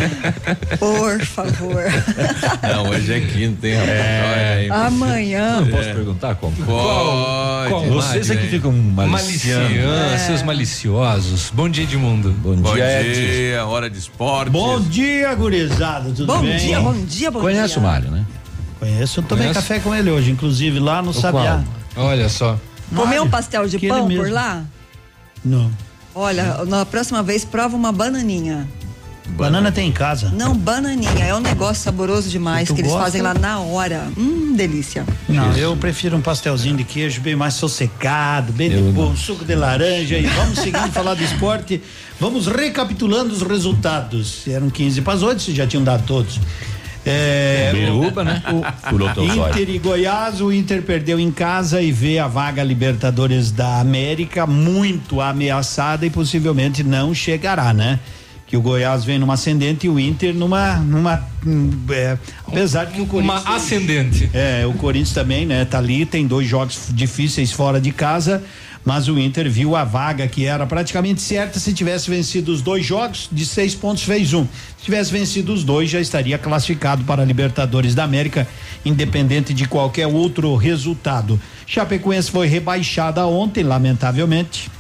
Por 0.78 1.20
favor. 1.25 1.84
Não, 2.62 2.89
hoje 2.91 3.12
é 3.12 3.20
quinta, 3.20 3.68
hein, 3.68 3.75
rapaz? 3.75 3.91
Olha 4.00 4.57
aí. 4.57 4.70
Amanhã. 4.70 5.67
Posso 5.70 5.84
perguntar 5.91 6.34
como? 6.34 6.57
Pode. 6.57 7.68
Qual 7.70 7.84
Vocês 7.86 8.31
é 8.31 8.36
que 8.36 8.49
ficam 8.49 8.73
maliciando. 8.73 9.62
Maliciando, 9.62 10.12
É. 10.15 10.18
seus 10.18 10.42
maliciosos. 10.42 11.50
Bom 11.55 11.68
dia, 11.68 11.84
Edmundo. 11.84 12.33
Bom, 12.33 12.57
Bom 12.57 12.75
dia, 12.75 13.00
Edson. 13.00 13.20
dia, 13.20 13.67
hora 13.67 13.89
de 13.89 13.99
esporte. 13.99 14.50
Bom 14.50 14.81
dia, 14.81 15.33
gurizada, 15.34 16.10
tudo 16.10 16.26
Bom 16.26 16.42
bem? 16.42 16.57
dia, 16.57 16.81
bom 16.81 17.05
dia, 17.05 17.31
bom 17.31 17.41
Conhece 17.41 17.75
dia. 17.75 17.78
o 17.78 17.83
Mário, 17.86 18.10
né? 18.10 18.25
Conheço, 18.81 19.20
eu 19.20 19.25
tomei 19.25 19.44
Conhece? 19.44 19.60
café 19.60 19.78
com 19.78 19.94
ele 19.94 20.10
hoje, 20.10 20.31
inclusive 20.33 20.78
lá 20.81 21.00
no 21.00 21.12
Sabiá. 21.12 21.62
Olha 21.97 22.28
só. 22.28 22.59
Comeu 22.94 23.23
um 23.23 23.31
pastel 23.31 23.68
de 23.68 23.76
aquele 23.76 23.92
pão 23.92 24.09
por 24.09 24.31
lá? 24.33 24.65
Não. 25.44 25.70
Olha, 26.14 26.64
na 26.64 26.84
próxima 26.84 27.22
vez 27.22 27.44
prova 27.44 27.76
uma 27.76 27.92
bananinha. 27.92 28.68
Banana 29.36 29.70
tem 29.70 29.89
em 29.89 29.92
casa. 29.92 30.30
Não, 30.30 30.56
bananinha. 30.56 31.24
É 31.24 31.34
um 31.34 31.40
negócio 31.40 31.82
saboroso 31.84 32.28
demais 32.28 32.68
que 32.68 32.80
eles 32.80 32.90
gosta? 32.90 33.05
fazem 33.05 33.22
lá 33.22 33.32
na 33.32 33.60
hora. 33.60 34.08
Hum, 34.16 34.55
delícia. 34.55 35.06
Não, 35.28 35.52
eu 35.56 35.76
prefiro 35.76 36.16
um 36.16 36.20
pastelzinho 36.20 36.76
de 36.76 36.84
queijo 36.84 37.20
bem 37.20 37.36
mais 37.36 37.55
sossegado, 37.55 38.52
bem 38.52 38.70
de 38.70 38.76
boa, 38.92 39.08
um 39.08 39.16
suco 39.16 39.44
de 39.44 39.55
laranja 39.55 40.18
e 40.18 40.26
vamos 40.26 40.58
seguindo 40.58 40.90
falar 40.92 41.14
do 41.14 41.22
esporte. 41.22 41.80
Vamos 42.18 42.47
recapitulando 42.48 43.32
os 43.32 43.42
resultados. 43.42 44.47
Eram 44.47 44.68
15 44.68 45.00
para 45.00 45.14
as 45.14 45.22
8, 45.22 45.40
vocês 45.42 45.56
já 45.56 45.66
tinham 45.66 45.84
dado 45.84 46.05
todos. 46.06 46.39
É, 47.04 47.70
Biruba, 47.72 48.22
né? 48.22 48.42
Zóio. 49.14 49.48
Inter 49.48 49.70
e 49.70 49.78
Goiás, 49.78 50.40
o 50.40 50.52
Inter 50.52 50.82
perdeu 50.82 51.18
em 51.18 51.30
casa 51.30 51.80
e 51.80 51.90
vê 51.90 52.18
a 52.18 52.28
vaga 52.28 52.62
Libertadores 52.62 53.50
da 53.50 53.80
América 53.80 54.46
muito 54.46 55.20
ameaçada 55.20 56.04
e 56.04 56.10
possivelmente 56.10 56.82
não 56.82 57.14
chegará, 57.14 57.72
né? 57.72 57.98
Que 58.46 58.56
o 58.56 58.60
Goiás 58.60 59.04
vem 59.04 59.18
numa 59.18 59.34
ascendente 59.34 59.86
e 59.86 59.88
o 59.88 59.98
Inter 59.98 60.34
numa. 60.34 60.76
numa 60.76 61.24
hum, 61.46 61.70
é, 61.90 62.18
apesar 62.46 62.84
de 62.84 62.94
que 62.94 63.00
o 63.00 63.06
Corinthians. 63.06 63.44
Uma 63.44 63.56
ascendente. 63.56 64.28
É, 64.34 64.66
o 64.66 64.72
Corinthians 64.74 65.14
também, 65.14 65.46
né? 65.46 65.64
Tá 65.64 65.78
ali, 65.78 66.04
tem 66.04 66.26
dois 66.26 66.48
jogos 66.48 66.88
difíceis 66.90 67.52
fora 67.52 67.80
de 67.80 67.92
casa, 67.92 68.42
mas 68.84 69.09
o 69.09 69.18
Inter 69.18 69.50
viu 69.50 69.76
a 69.76 69.84
vaga 69.84 70.26
que 70.26 70.47
era 70.47 70.67
praticamente 70.67 71.20
certa 71.20 71.59
se 71.59 71.73
tivesse 71.73 72.10
vencido 72.10 72.52
os 72.52 72.62
dois 72.62 72.84
jogos, 72.84 73.28
de 73.31 73.44
seis 73.44 73.75
pontos 73.75 74.02
fez 74.02 74.33
um. 74.33 74.47
Se 74.78 74.84
tivesse 74.84 75.12
vencido 75.12 75.52
os 75.52 75.62
dois, 75.65 75.91
já 75.91 76.00
estaria 76.00 76.39
classificado 76.39 77.05
para 77.05 77.23
a 77.23 77.25
Libertadores 77.25 77.94
da 77.94 78.05
América, 78.05 78.49
independente 78.84 79.52
de 79.52 79.67
qualquer 79.67 80.07
outro 80.07 80.55
resultado. 80.57 81.41
Chapecoense 81.67 82.31
foi 82.31 82.47
rebaixada 82.47 83.26
ontem, 83.26 83.62
lamentavelmente. 83.62 84.70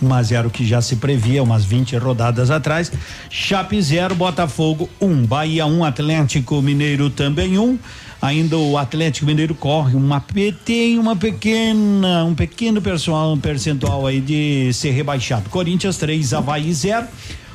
mas 0.00 0.30
era 0.30 0.46
o 0.46 0.50
que 0.50 0.66
já 0.66 0.82
se 0.82 0.96
previa 0.96 1.42
umas 1.42 1.64
20 1.64 1.96
rodadas 1.96 2.50
atrás. 2.50 2.92
Chape 3.30 3.80
0, 3.80 4.14
Botafogo 4.14 4.88
1, 5.00 5.06
um. 5.06 5.26
Bahia 5.26 5.66
1, 5.66 5.78
um, 5.78 5.84
Atlético 5.84 6.60
Mineiro 6.60 7.08
também 7.08 7.58
1. 7.58 7.62
Um. 7.62 7.78
Ainda 8.26 8.58
o 8.58 8.76
Atlético 8.76 9.24
Mineiro 9.24 9.54
corre 9.54 9.94
uma 9.94 10.20
tem 10.64 10.98
uma 10.98 11.14
pequena, 11.14 12.24
um 12.24 12.34
pequeno 12.34 12.82
percentual, 12.82 13.32
um 13.32 13.38
percentual 13.38 14.04
aí 14.04 14.20
de 14.20 14.72
ser 14.72 14.90
rebaixado. 14.90 15.48
Corinthians 15.48 15.96
3, 15.96 16.34
Havaí 16.34 16.72
0. 16.72 17.06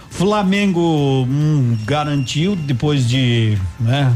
Flamengo 0.10 1.28
hum, 1.30 1.78
garantiu 1.84 2.56
depois 2.56 3.06
de, 3.06 3.58
né, 3.82 4.16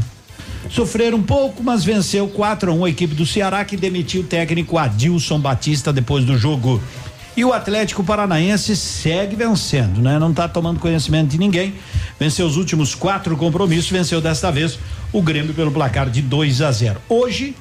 sofrer 0.70 1.12
um 1.12 1.22
pouco, 1.22 1.62
mas 1.62 1.84
venceu 1.84 2.26
4 2.26 2.70
a 2.70 2.74
1 2.74 2.84
a 2.86 2.88
equipe 2.88 3.14
do 3.14 3.26
Ceará 3.26 3.62
que 3.62 3.76
demitiu 3.76 4.22
o 4.22 4.24
técnico 4.24 4.78
Adilson 4.78 5.38
Batista 5.38 5.92
depois 5.92 6.24
do 6.24 6.38
jogo. 6.38 6.80
E 7.36 7.44
o 7.44 7.52
Atlético 7.52 8.02
Paranaense 8.02 8.74
segue 8.74 9.36
vencendo, 9.36 10.00
né? 10.00 10.18
Não 10.18 10.30
está 10.30 10.48
tomando 10.48 10.80
conhecimento 10.80 11.28
de 11.28 11.38
ninguém. 11.38 11.74
Venceu 12.18 12.46
os 12.46 12.56
últimos 12.56 12.94
quatro 12.94 13.36
compromissos, 13.36 13.90
venceu 13.90 14.22
desta 14.22 14.50
vez 14.50 14.78
o 15.12 15.20
Grêmio 15.20 15.52
pelo 15.52 15.70
placar 15.70 16.08
de 16.08 16.22
2 16.22 16.62
a 16.62 16.72
0. 16.72 16.98
Hoje, 17.10 17.54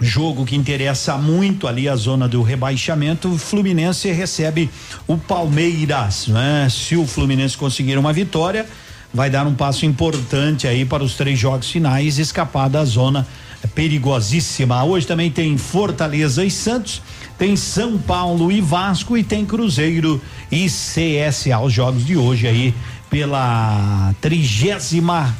jogo 0.00 0.46
que 0.46 0.54
interessa 0.54 1.16
muito 1.16 1.66
ali 1.66 1.88
a 1.88 1.96
zona 1.96 2.28
do 2.28 2.42
rebaixamento, 2.42 3.28
o 3.28 3.36
Fluminense 3.36 4.08
recebe 4.12 4.70
o 5.08 5.18
Palmeiras, 5.18 6.28
né? 6.28 6.68
Se 6.70 6.96
o 6.96 7.04
Fluminense 7.04 7.56
conseguir 7.56 7.98
uma 7.98 8.12
vitória, 8.12 8.66
vai 9.12 9.28
dar 9.28 9.48
um 9.48 9.54
passo 9.54 9.84
importante 9.84 10.68
aí 10.68 10.84
para 10.84 11.02
os 11.02 11.14
três 11.14 11.36
jogos 11.36 11.68
finais, 11.70 12.18
escapar 12.18 12.68
da 12.68 12.84
zona 12.84 13.26
perigosíssima. 13.74 14.84
Hoje 14.84 15.06
também 15.06 15.30
tem 15.30 15.58
Fortaleza 15.58 16.44
e 16.44 16.50
Santos, 16.50 17.02
tem 17.38 17.56
São 17.56 17.98
Paulo 17.98 18.50
e 18.50 18.60
Vasco 18.60 19.16
e 19.16 19.22
tem 19.22 19.44
Cruzeiro 19.44 20.20
e 20.50 20.66
CSA. 20.66 21.58
Os 21.60 21.72
jogos 21.72 22.04
de 22.04 22.16
hoje 22.16 22.46
aí 22.46 22.74
pela 23.10 24.14
trigésima 24.20 25.34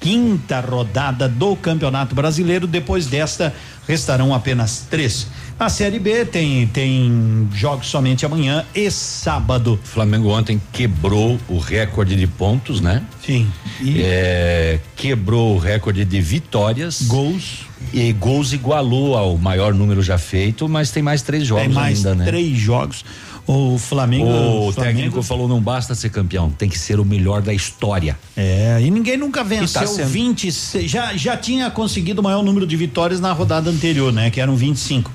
quinta 0.00 0.60
rodada 0.60 1.28
do 1.28 1.56
Campeonato 1.56 2.14
Brasileiro. 2.14 2.66
Depois 2.66 3.06
desta, 3.06 3.54
restarão 3.86 4.34
apenas 4.34 4.86
três. 4.88 5.26
A 5.58 5.68
Série 5.68 5.98
B 5.98 6.24
tem 6.24 6.68
tem 6.68 7.48
jogos 7.52 7.88
somente 7.88 8.24
amanhã 8.24 8.64
e 8.74 8.90
sábado. 8.90 9.78
Flamengo 9.82 10.28
ontem 10.28 10.60
quebrou 10.72 11.38
o 11.48 11.58
recorde 11.58 12.14
de 12.14 12.26
pontos, 12.26 12.80
né? 12.80 13.02
Sim. 13.24 13.50
E... 13.80 14.00
É, 14.00 14.78
quebrou 14.94 15.56
o 15.56 15.58
recorde 15.58 16.04
de 16.04 16.20
vitórias. 16.20 17.02
Gols. 17.02 17.67
E 17.92 18.12
gols 18.12 18.52
igualou 18.52 19.16
ao 19.16 19.38
maior 19.38 19.72
número 19.72 20.02
já 20.02 20.18
feito, 20.18 20.68
mas 20.68 20.90
tem 20.90 21.02
mais 21.02 21.22
três 21.22 21.46
jogos 21.46 21.64
tem 21.64 21.72
mais 21.72 21.98
ainda, 21.98 22.14
né? 22.14 22.24
Três 22.26 22.58
jogos. 22.58 23.04
O 23.46 23.78
Flamengo. 23.78 24.26
O, 24.26 24.72
Flamengo, 24.72 24.98
técnico 24.98 25.22
falou: 25.22 25.48
não 25.48 25.60
basta 25.60 25.94
ser 25.94 26.10
campeão, 26.10 26.50
tem 26.50 26.68
que 26.68 26.78
ser 26.78 27.00
o 27.00 27.04
melhor 27.04 27.40
da 27.40 27.54
história. 27.54 28.18
É, 28.36 28.78
e 28.82 28.90
ninguém 28.90 29.16
nunca 29.16 29.42
venceu 29.42 29.80
tá 29.80 29.86
sendo. 29.86 30.08
26. 30.08 30.90
Já, 30.90 31.16
já 31.16 31.34
tinha 31.34 31.70
conseguido 31.70 32.20
o 32.20 32.24
maior 32.24 32.42
número 32.42 32.66
de 32.66 32.76
vitórias 32.76 33.20
na 33.20 33.32
rodada 33.32 33.70
anterior, 33.70 34.12
né? 34.12 34.28
Que 34.28 34.38
eram 34.38 34.54
25. 34.54 35.10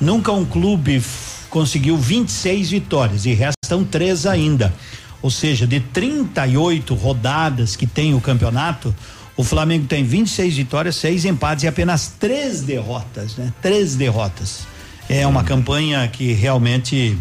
Nunca 0.00 0.32
um 0.32 0.46
clube 0.46 1.02
conseguiu 1.50 1.96
26 1.96 2.70
vitórias 2.70 3.26
e 3.26 3.34
restam 3.34 3.84
três 3.84 4.24
ainda. 4.24 4.74
Ou 5.20 5.30
seja, 5.30 5.66
de 5.66 5.78
38 5.78 6.94
rodadas 6.94 7.76
que 7.76 7.86
tem 7.86 8.14
o 8.14 8.20
campeonato, 8.20 8.94
o 9.36 9.42
Flamengo 9.44 9.86
tem 9.86 10.04
26 10.04 10.56
vitórias, 10.56 10.96
seis 10.96 11.24
empates 11.24 11.64
e 11.64 11.68
apenas 11.68 12.14
três 12.18 12.60
derrotas, 12.62 13.36
né? 13.36 13.52
Três 13.60 13.94
derrotas. 13.96 14.60
É 15.08 15.26
uma 15.26 15.44
campanha 15.44 16.06
que 16.08 16.32
realmente 16.32 17.18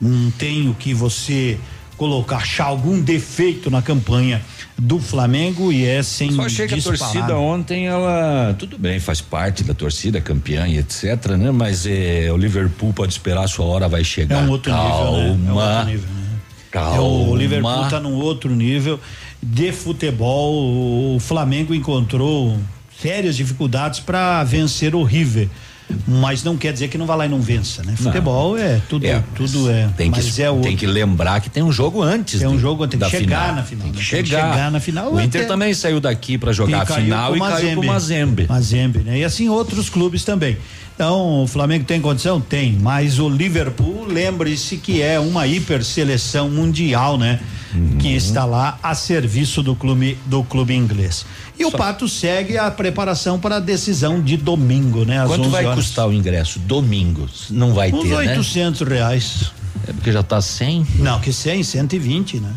não 0.00 0.30
tem 0.30 0.68
o 0.68 0.74
que 0.74 0.94
você 0.94 1.58
colocar, 1.96 2.36
achar 2.38 2.64
algum 2.64 2.98
defeito 2.98 3.70
na 3.70 3.82
campanha 3.82 4.40
do 4.78 4.98
Flamengo 4.98 5.70
e 5.70 5.84
é 5.84 6.02
sem 6.02 6.32
Só 6.32 6.42
achei 6.46 6.66
que 6.66 6.76
a 6.76 6.82
torcida 6.82 7.36
ontem, 7.36 7.86
ela. 7.88 8.54
Tudo 8.58 8.78
bem, 8.78 8.98
faz 8.98 9.20
parte 9.20 9.62
da 9.62 9.74
torcida, 9.74 10.18
campeã 10.18 10.66
e 10.66 10.78
etc, 10.78 11.26
né? 11.38 11.50
Mas 11.50 11.84
eh, 11.84 12.28
o 12.32 12.38
Liverpool 12.38 12.94
pode 12.94 13.12
esperar, 13.12 13.44
a 13.44 13.48
sua 13.48 13.66
hora 13.66 13.86
vai 13.86 14.00
É 14.00 14.04
chegar. 14.04 14.42
um 14.44 14.48
outro 14.50 14.72
Calma. 14.72 15.18
nível, 15.18 15.36
né? 15.36 15.44
É 15.46 15.52
um 15.52 15.56
outro 15.58 15.84
nível, 15.84 16.08
né? 16.08 16.26
Calma. 16.70 16.96
É, 16.96 17.00
o 17.00 17.36
Liverpool 17.36 17.88
tá 17.90 18.00
num 18.00 18.14
outro 18.14 18.54
nível 18.56 18.98
de 19.42 19.72
futebol. 19.72 21.14
O 21.16 21.20
Flamengo 21.20 21.74
encontrou 21.74 22.56
sérias 23.00 23.36
dificuldades 23.36 24.00
para 24.00 24.42
vencer 24.44 24.94
o 24.94 25.02
River. 25.02 25.48
Mas 26.06 26.44
não 26.44 26.56
quer 26.56 26.72
dizer 26.72 26.86
que 26.86 26.96
não 26.96 27.04
vá 27.04 27.16
lá 27.16 27.26
e 27.26 27.28
não 27.28 27.40
vença, 27.40 27.82
né? 27.82 27.94
Futebol 27.96 28.56
é 28.56 28.80
tudo, 28.88 29.04
É, 29.04 29.24
tudo 29.34 29.68
é. 29.68 29.88
Tem 29.96 30.08
que, 30.08 30.18
mas 30.22 30.38
é 30.38 30.48
o 30.48 30.60
tem 30.60 30.76
que 30.76 30.86
lembrar 30.86 31.40
que 31.40 31.50
tem 31.50 31.64
um 31.64 31.72
jogo 31.72 32.00
antes. 32.00 32.38
Tem 32.38 32.46
um 32.48 32.60
jogo, 32.60 32.86
tem 32.86 33.00
que 33.00 33.10
chegar 33.10 33.40
final. 33.40 33.54
na 33.56 33.62
final, 33.64 33.82
Tem 33.86 33.92
que 33.92 33.98
né? 33.98 34.04
Tem 34.08 34.22
que 34.22 34.28
chegar. 34.28 34.52
chegar 34.52 34.70
na 34.70 34.78
final, 34.78 35.12
O 35.12 35.20
Inter 35.20 35.48
também 35.48 35.74
saiu 35.74 35.98
daqui 36.00 36.38
para 36.38 36.52
jogar 36.52 36.82
a 36.82 36.86
final 36.86 37.36
e 37.36 37.40
caiu 37.40 37.72
pro 37.72 37.86
Mazembe. 37.88 38.46
Mazembe, 38.48 38.98
né? 39.00 39.18
E 39.18 39.24
assim 39.24 39.48
outros 39.48 39.88
clubes 39.90 40.22
também. 40.22 40.56
Então, 40.94 41.42
o 41.42 41.46
Flamengo 41.48 41.84
tem 41.84 42.00
condição? 42.00 42.40
Tem, 42.40 42.78
mas 42.80 43.18
o 43.18 43.28
Liverpool, 43.28 44.06
lembre-se 44.06 44.76
que 44.76 45.02
é 45.02 45.18
uma 45.18 45.44
hiper 45.46 45.82
seleção 45.82 46.48
mundial, 46.48 47.18
né? 47.18 47.40
Uhum. 47.72 47.98
Que 47.98 48.08
está 48.16 48.44
lá 48.44 48.78
a 48.82 48.94
serviço 48.94 49.62
do 49.62 49.76
clube 49.76 50.18
do 50.26 50.42
clube 50.42 50.74
inglês. 50.74 51.24
E 51.58 51.64
o 51.64 51.70
Pato 51.70 52.08
segue 52.08 52.58
a 52.58 52.70
preparação 52.70 53.38
para 53.38 53.56
a 53.56 53.60
decisão 53.60 54.20
de 54.20 54.36
domingo, 54.36 55.04
né? 55.04 55.20
Às 55.20 55.28
Quanto 55.28 55.42
11 55.42 55.50
vai 55.50 55.64
horas. 55.66 55.84
custar 55.84 56.08
o 56.08 56.12
ingresso? 56.12 56.58
Domingo. 56.58 57.28
Não 57.48 57.72
vai 57.72 57.92
Uns 57.92 58.02
ter, 58.02 58.08
né? 58.08 58.16
800 58.36 58.80
reais. 58.88 59.52
É 59.86 59.92
porque 59.92 60.10
já 60.10 60.22
tá 60.22 60.40
100. 60.40 60.86
Não, 60.96 61.20
que 61.20 61.32
100, 61.32 61.62
120, 61.62 62.40
né? 62.40 62.50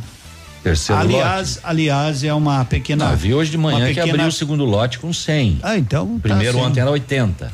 Terceiro 0.64 1.02
aliás, 1.02 1.60
aliás, 1.64 2.24
é 2.24 2.34
uma 2.34 2.64
pequena. 2.66 3.04
lote. 3.06 3.14
Ah, 3.14 3.18
vi 3.18 3.34
hoje 3.34 3.52
de 3.52 3.58
manhã 3.58 3.80
uma 3.80 3.88
que 3.88 3.94
pequena- 3.96 4.14
abriu 4.14 4.28
o 4.28 4.32
segundo 4.32 4.64
lote 4.66 4.98
com 4.98 5.12
100. 5.14 5.60
Ah, 5.62 5.78
então. 5.78 6.08
tá 6.16 6.20
Primeiro 6.30 6.58
assim. 6.58 6.68
ontem 6.68 6.80
era 6.80 6.90
80. 6.90 7.52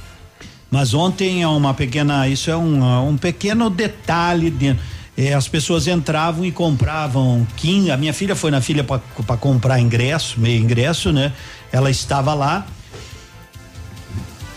Mas 0.72 0.94
ontem 0.94 1.42
é 1.42 1.48
uma 1.48 1.74
pequena, 1.74 2.28
isso 2.28 2.52
é 2.52 2.56
um, 2.56 3.10
um 3.10 3.18
pequeno 3.18 3.70
detalhe 3.72 4.52
dentro. 4.52 4.84
É, 5.22 5.34
as 5.34 5.50
pessoas 5.50 5.86
entravam 5.86 6.46
e 6.46 6.52
compravam 6.52 7.46
15. 7.58 7.92
A 7.92 7.98
minha 7.98 8.14
filha 8.14 8.38
foi 8.38 8.50
na 8.52 8.62
filha 8.62 8.86
para 8.86 9.36
comprar 9.36 9.78
ingresso, 9.78 10.40
meio 10.40 10.64
ingresso, 10.64 11.12
né? 11.12 11.34
Ela 11.74 11.92
estava 11.92 12.34
lá. 12.34 12.66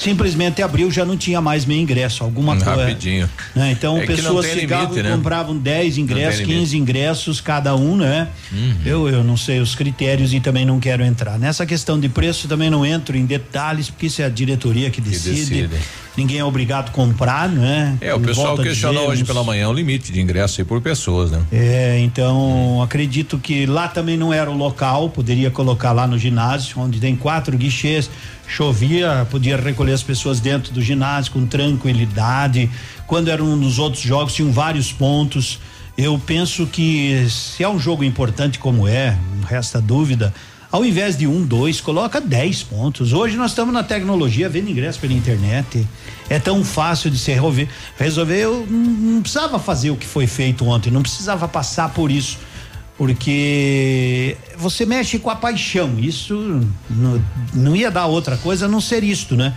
Simplesmente 0.02 0.62
abriu, 0.62 0.90
já 0.90 1.04
não 1.04 1.16
tinha 1.16 1.40
mais 1.40 1.64
meio 1.64 1.80
ingresso, 1.80 2.24
alguma 2.24 2.56
coisa. 2.56 2.82
Rapidinho. 2.82 3.28
né? 3.54 3.70
Então 3.72 3.98
É 3.98 4.00
que 4.00 4.06
pessoas 4.08 4.46
chegavam 4.46 4.90
limite, 4.90 5.00
e 5.00 5.02
né? 5.10 5.16
compravam 5.16 5.56
10 5.56 5.98
ingressos, 5.98 6.40
limite. 6.40 6.58
15 6.58 6.76
ingressos 6.78 7.40
cada 7.40 7.76
um, 7.76 7.96
né? 7.96 8.28
Uhum. 8.50 8.74
Eu, 8.84 9.08
eu 9.08 9.24
não 9.24 9.36
sei 9.36 9.60
os 9.60 9.74
critérios 9.74 10.34
e 10.34 10.40
também 10.40 10.64
não 10.64 10.80
quero 10.80 11.04
entrar. 11.04 11.38
Nessa 11.38 11.64
questão 11.64 12.00
de 12.00 12.08
preço 12.08 12.48
também 12.48 12.68
não 12.68 12.84
entro 12.84 13.16
em 13.16 13.24
detalhes, 13.24 13.88
porque 13.90 14.06
isso 14.06 14.20
é 14.22 14.24
a 14.24 14.28
diretoria 14.28 14.90
que 14.90 15.00
decide. 15.00 15.66
decide. 15.66 15.82
Ninguém 16.16 16.38
é 16.38 16.44
obrigado 16.44 16.88
a 16.88 16.92
comprar, 16.92 17.48
né? 17.48 17.96
É, 18.00 18.12
o 18.12 18.18
Por 18.18 18.26
pessoal 18.28 18.58
questionou 18.58 19.08
hoje 19.08 19.24
pela 19.24 19.42
manhã 19.42 19.68
o 19.68 19.72
limite 19.72 20.12
de 20.12 20.20
ingresso 20.20 20.60
aí 20.60 20.64
por 20.64 20.80
pessoas, 20.82 21.30
né? 21.30 21.40
É, 21.50 21.98
então 22.00 22.82
acredito 22.82 23.38
que 23.38 23.64
lá 23.64 23.88
também 23.88 24.16
não 24.16 24.30
era 24.32 24.50
o 24.50 24.56
local, 24.56 25.08
poderia 25.08 25.50
colocar 25.50 25.92
lá 25.92 26.06
no 26.06 26.18
ginásio, 26.18 26.78
onde 26.78 27.00
tem 27.00 27.16
quatro 27.16 27.56
guichês, 27.56 28.10
chovia, 28.46 29.26
podia 29.30 29.56
recolher 29.56 29.92
as 29.92 30.02
pessoas 30.02 30.40
dentro 30.40 30.72
do 30.72 30.82
ginásio 30.82 31.32
com 31.32 31.46
tranquilidade. 31.46 32.70
Quando 33.06 33.28
eram 33.28 33.56
nos 33.56 33.78
outros 33.78 34.02
jogos, 34.02 34.34
tinham 34.34 34.52
vários 34.52 34.92
pontos. 34.92 35.58
Eu 35.96 36.20
penso 36.24 36.66
que 36.66 37.26
se 37.28 37.62
é 37.62 37.68
um 37.68 37.78
jogo 37.78 38.02
importante 38.02 38.58
como 38.58 38.88
é, 38.88 39.16
não 39.36 39.46
resta 39.46 39.80
dúvida, 39.80 40.32
ao 40.72 40.82
invés 40.86 41.18
de 41.18 41.26
um, 41.26 41.44
dois, 41.44 41.82
coloca 41.82 42.18
dez 42.18 42.62
pontos. 42.62 43.12
Hoje 43.12 43.36
nós 43.36 43.50
estamos 43.50 43.74
na 43.74 43.82
tecnologia, 43.82 44.48
vendo 44.48 44.70
ingresso 44.70 44.98
pela 44.98 45.12
internet. 45.12 45.86
É 46.30 46.38
tão 46.38 46.64
fácil 46.64 47.10
de 47.10 47.18
se 47.18 47.30
resolver. 47.30 47.68
Resolver, 47.98 48.38
eu 48.38 48.66
não, 48.70 48.78
não 48.78 49.22
precisava 49.22 49.58
fazer 49.58 49.90
o 49.90 49.96
que 49.96 50.06
foi 50.06 50.26
feito 50.26 50.66
ontem, 50.66 50.90
não 50.90 51.02
precisava 51.02 51.46
passar 51.46 51.90
por 51.90 52.10
isso. 52.10 52.38
Porque 52.96 54.36
você 54.56 54.84
mexe 54.84 55.18
com 55.18 55.30
a 55.30 55.36
paixão. 55.36 55.98
Isso 55.98 56.60
não, 56.90 57.24
não 57.54 57.76
ia 57.76 57.90
dar 57.90 58.06
outra 58.06 58.36
coisa 58.36 58.66
a 58.66 58.68
não 58.68 58.80
ser 58.80 59.02
isto, 59.02 59.34
né? 59.34 59.54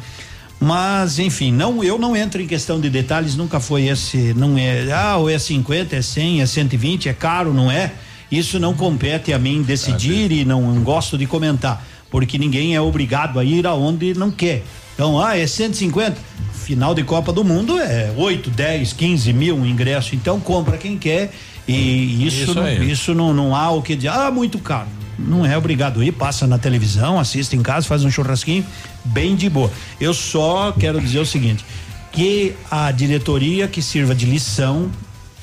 Mas, 0.60 1.20
enfim, 1.20 1.52
não, 1.52 1.84
eu 1.84 2.00
não 2.00 2.16
entro 2.16 2.42
em 2.42 2.48
questão 2.48 2.80
de 2.80 2.90
detalhes, 2.90 3.36
nunca 3.36 3.60
foi 3.60 3.88
esse, 3.88 4.34
não 4.34 4.58
é, 4.58 4.92
ah, 4.92 5.18
ou 5.18 5.30
é 5.30 5.38
50, 5.38 5.96
é 5.96 6.02
100, 6.02 6.42
é 6.42 6.46
120, 6.46 7.10
é 7.10 7.14
caro, 7.14 7.54
não 7.54 7.70
é? 7.70 7.92
Isso 8.32 8.60
não 8.60 8.74
compete 8.74 9.34
a 9.34 9.38
mim 9.38 9.62
decidir 9.62 10.32
e 10.32 10.46
não, 10.46 10.62
não 10.74 10.82
gosto 10.82 11.18
de 11.18 11.26
comentar, 11.26 11.86
porque 12.10 12.38
ninguém 12.38 12.74
é 12.74 12.82
obrigado 12.82 13.38
a 13.38 13.44
ir 13.44 13.68
aonde 13.68 14.14
não 14.14 14.32
quer. 14.32 14.64
Então, 14.94 15.22
ah, 15.22 15.38
é 15.38 15.46
150, 15.46 16.18
final 16.54 16.96
de 16.96 17.04
Copa 17.04 17.34
do 17.34 17.44
Mundo 17.44 17.78
é 17.78 18.14
8, 18.16 18.50
10, 18.50 18.94
15 18.94 19.34
mil 19.34 19.58
um 19.58 19.66
ingresso, 19.66 20.16
então 20.16 20.40
compra 20.40 20.78
quem 20.78 20.98
quer 20.98 21.32
e 21.68 22.28
isso, 22.28 22.44
Isso 22.44 22.54
não, 22.54 22.84
isso 22.84 23.14
não, 23.14 23.34
não 23.34 23.56
há 23.56 23.72
o 23.72 23.82
que 23.82 23.96
dizer, 23.96 24.10
ah, 24.10 24.30
muito 24.30 24.60
caro. 24.60 24.88
Não 25.18 25.46
é 25.46 25.58
obrigado 25.58 26.02
a 26.02 26.06
ir, 26.06 26.12
passa 26.12 26.46
na 26.46 26.58
televisão, 26.58 27.20
assiste 27.20 27.56
em 27.56 27.62
casa, 27.62 27.88
faz 27.88 28.04
um 28.04 28.12
churrasquinho, 28.12 28.66
bem 29.04 29.36
de 29.36 29.50
boa. 29.50 29.72
Eu 30.00 30.14
só 30.14 30.74
quero 30.74 31.00
dizer 31.00 31.20
o 31.20 31.26
seguinte: 31.26 31.66
que 32.12 32.54
a 32.70 32.92
diretoria 32.92 33.68
que 33.68 33.82
sirva 33.82 34.14
de 34.14 34.26
lição 34.26 34.92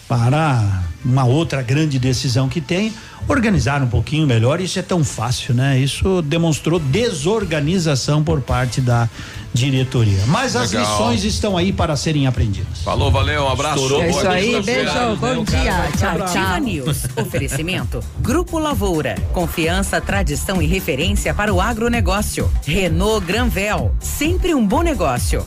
para 0.07 0.83
uma 1.05 1.25
outra 1.25 1.62
grande 1.62 1.99
decisão 1.99 2.49
que 2.49 2.60
tem, 2.60 2.92
organizar 3.26 3.83
um 3.83 3.89
pouquinho 3.89 4.26
melhor. 4.26 4.60
Isso 4.60 4.78
é 4.78 4.83
tão 4.83 5.02
fácil, 5.02 5.55
né? 5.55 5.78
Isso 5.78 6.23
demonstrou 6.23 6.78
desorganização 6.78 8.23
por 8.23 8.41
parte 8.41 8.81
da 8.81 9.09
diretoria. 9.53 10.25
Mas 10.27 10.57
as 10.57 10.73
Legal. 10.73 10.91
lições 10.91 11.25
estão 11.25 11.57
aí 11.57 11.73
para 11.73 11.97
serem 11.97 12.27
aprendidas. 12.27 12.81
Falou, 12.83 13.11
valeu, 13.11 13.45
um 13.45 13.49
abraço. 13.49 13.77
Estourou. 13.77 14.03
É 14.03 14.11
isso 14.11 14.29
aí, 14.29 14.63
beijo, 14.63 15.17
bom 15.21 15.45
dia, 15.45 15.89
tchau, 15.99 16.27
tchau. 16.27 16.61
News. 16.61 17.05
Oferecimento. 17.17 18.03
Grupo 18.21 18.59
Lavoura. 18.59 19.15
Confiança, 19.33 20.01
tradição 20.01 20.61
e 20.63 20.67
referência 20.67 21.35
para 21.35 21.53
o 21.53 21.61
agronegócio. 21.61 22.51
Renault 22.65 23.25
Granvel. 23.27 23.95
Sempre 24.01 24.55
um 24.55 24.67
bom 24.67 24.83
negócio. 24.83 25.47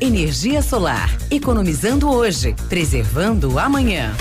Energia 0.03 0.63
solar. 0.63 1.15
Economizando 1.29 2.09
hoje, 2.09 2.55
preservando 2.67 3.59
amanhã. 3.59 4.11